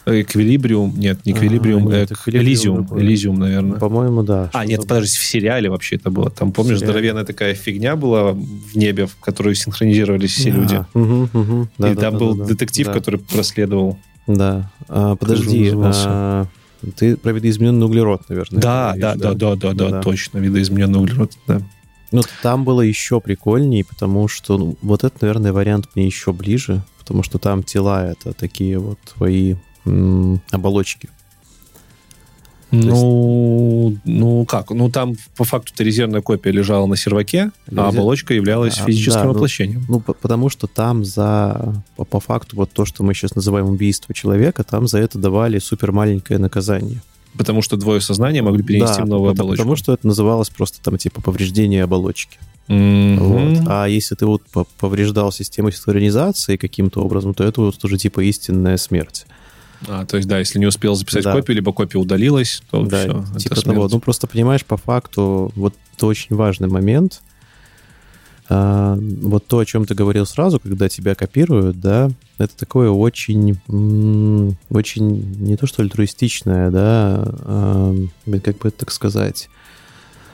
[0.04, 2.98] Эквилибриум, нет, не А, эквилибриум, нет, эк- эквилибриум Элизиум.
[3.00, 3.78] Элизиум, наверное.
[3.78, 4.50] По-моему, да.
[4.52, 6.30] А, нет, подожди, в сериале вообще это было.
[6.30, 6.86] Там, помнишь, сериале?
[6.92, 11.68] здоровенная такая фигня была в небе, в которую синхронизировались все А, люди.
[11.78, 12.48] Да, И да, там да, был да, да.
[12.48, 13.98] детектив, Да, который проследовал.
[14.26, 14.70] Да.
[14.88, 16.46] А, подожди, а,
[16.96, 18.60] ты про видоизмененный углерод, наверное.
[18.60, 21.60] Да, говоришь, да, да, да, да, да, точно, видоизмененный углерод, да.
[22.10, 26.82] Ну, там было еще прикольнее, потому что ну, вот это, наверное, вариант мне еще ближе,
[26.98, 29.54] потому что там тела это такие вот твои
[30.50, 31.08] оболочки.
[32.74, 34.70] Ну, ну как?
[34.70, 39.20] Ну, там по факту-то резервная копия лежала на серваке, а Резер- оболочка являлась А, физическим
[39.20, 39.84] да, ну, воплощением.
[39.90, 43.66] Ну, по- потому что там за, по, по факту, вот то, что мы сейчас называем
[43.66, 47.02] убийство человека, там за это давали супер маленькое наказание.
[47.36, 49.62] Потому что двое сознания могли перенести да, в новую потому, оболочку.
[49.62, 52.38] потому что это называлось просто там типа повреждение оболочки.
[52.68, 53.18] Мгм.
[53.18, 53.64] Вот.
[53.66, 58.20] А если ты вот по- повреждал систему синхронизации каким-то образом, то это вот уже типа
[58.20, 59.26] истинная смерть.
[59.88, 61.32] А, то есть, да, если не успел записать Да.
[61.32, 63.88] копию, либо копия удалилась, то да, все, типа это того.
[63.88, 67.20] Ну, просто понимаешь, по факту, вот это очень важный момент.
[68.48, 73.58] А, вот то, о чем ты говорил сразу, когда тебя копируют, да, это такое очень,
[74.68, 77.94] очень не то что альтруистичное, да, а,
[78.42, 79.48] как бы так сказать,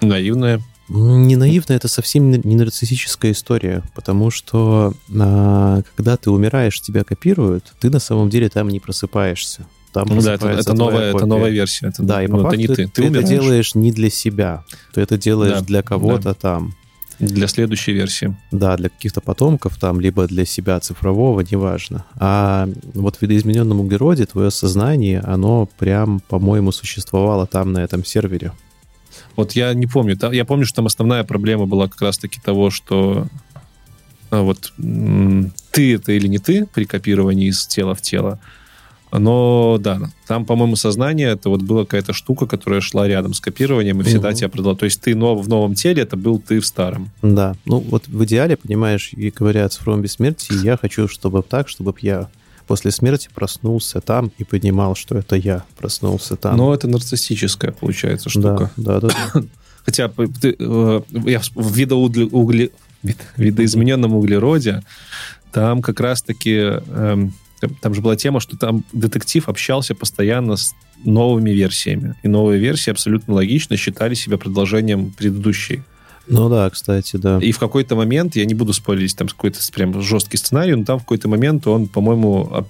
[0.01, 0.61] Наивная.
[0.89, 7.75] Не наивно, это совсем не нарциссическая история, потому что а, когда ты умираешь, тебя копируют,
[7.79, 9.67] ты на самом деле там не просыпаешься.
[9.93, 11.89] Там Ну да, это, это новая, это новая версия.
[11.89, 12.75] Это, Да, и ну, по это факту не ты.
[12.75, 14.65] ты, Ты, это делаешь не для себя.
[14.95, 16.75] Ты это делаешь Да, для кого-то там.
[17.19, 18.37] для следующей версии.
[18.51, 22.05] Да, для каких-то потомков там, либо для себя цифрового, неважно.
[22.17, 28.53] А вот в видоизмененном углероде твое сознание, оно прям, по-моему, существовало там, на этом сервере.
[29.39, 30.19] Вот я не помню.
[30.33, 33.29] Я помню, что там основная проблема была как раз-таки того, что
[34.31, 34.73] а, вот
[35.71, 38.41] ты это или не ты при копировании из тела в тело.
[39.13, 44.01] Но да, там, по-моему, сознание это вот была какая-то штука, которая шла рядом с копированием
[44.01, 44.37] и всегда Мгм.
[44.39, 44.75] тебя продала.
[44.75, 47.11] То есть ты нов, в новом теле, это был ты в старом.
[47.23, 51.69] Да, ну вот в идеале, понимаешь, и говоря о цифровом бессмертии, я хочу, чтобы так,
[51.69, 52.29] чтобы я
[52.69, 56.57] после смерти проснулся там и понимал, что это я проснулся там.
[56.57, 58.71] Но это нарциссическая, получается, штука.
[58.77, 59.43] Да, да, да.
[59.85, 62.71] Хотя ты, э, я в угле-
[63.03, 64.83] вид- видоизмененном углероде
[65.51, 67.33] там как раз-таки эм,
[67.81, 70.75] там же была тема, что там детектив общался постоянно с
[71.05, 72.17] новыми версиями.
[72.23, 75.83] И новые версии абсолютно логично считали себя продолжением предыдущей.
[76.29, 77.39] Ну да, кстати, да.
[77.39, 80.99] И в какой-то момент, я не буду спойлерить, там какой-то прям жесткий сценарий, но там
[80.99, 82.69] в какой-то момент он, по-моему, об-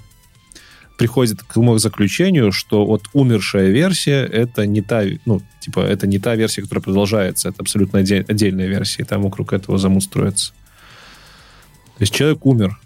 [0.96, 6.34] приходит к заключению, что вот умершая версия это не та, ну, типа, это не та
[6.34, 10.52] версия, которая продолжается, это абсолютно отдель- отдельная версия, и там вокруг этого замут строится.
[11.96, 12.78] То есть человек умер,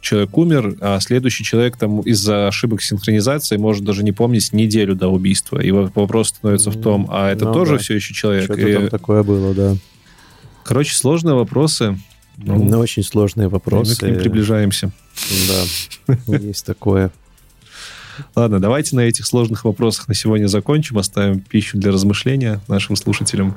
[0.00, 5.08] человек умер, а следующий человек там из-за ошибок синхронизации может даже не помнить неделю до
[5.08, 5.60] убийства.
[5.60, 7.78] И вопрос становится в том, а это Ну тоже да.
[7.78, 8.44] все еще человек?
[8.44, 9.76] Что-то И, там такое было, да.
[10.64, 11.98] Короче, сложные вопросы.
[12.36, 13.96] Ну, Ну, очень сложные мы вопросы.
[13.96, 14.90] к ним приближаемся.
[16.08, 17.10] Да, есть такое.
[18.34, 23.56] Ладно, давайте на этих сложных вопросах на сегодня закончим, оставим пищу для размышления нашим слушателям.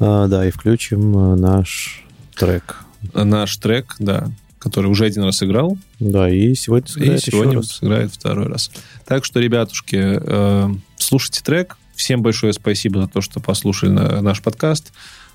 [0.00, 2.04] А, да, и включим а, наш
[2.36, 2.76] трек.
[3.14, 7.56] Наш трек, да, который уже один раз играл, Да, и сегодня и сыграет еще сегодня
[7.56, 7.66] раз.
[7.72, 8.70] сыграет второй раз.
[9.04, 11.76] Так что, ребятушки, э, слушайте трек.
[11.94, 14.92] Всем большое спасибо за то, что послушали на- наш подкаст.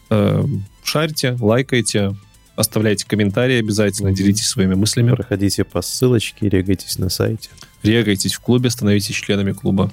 [0.09, 0.43] Э,
[0.83, 2.15] шарьте, лайкайте,
[2.55, 5.11] оставляйте комментарии обязательно, делитесь своими мыслями.
[5.11, 7.49] Проходите по ссылочке, регайтесь на сайте.
[7.81, 9.91] Регайтесь в клубе, становитесь членами клуба.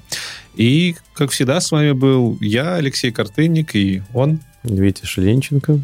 [0.55, 4.41] И, как всегда, с вами был я, Алексей Картынник, и он.
[4.63, 5.81] Витя Шеленченко.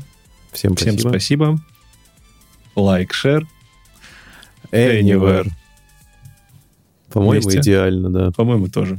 [0.53, 1.09] Всем Всем спасибо.
[1.11, 1.61] спасибо.
[2.77, 3.47] Лайк, шер.
[4.71, 5.49] Anywhere.
[7.11, 7.61] По-моему, Вместе.
[7.61, 8.31] идеально, да.
[8.33, 8.99] По-моему, тоже.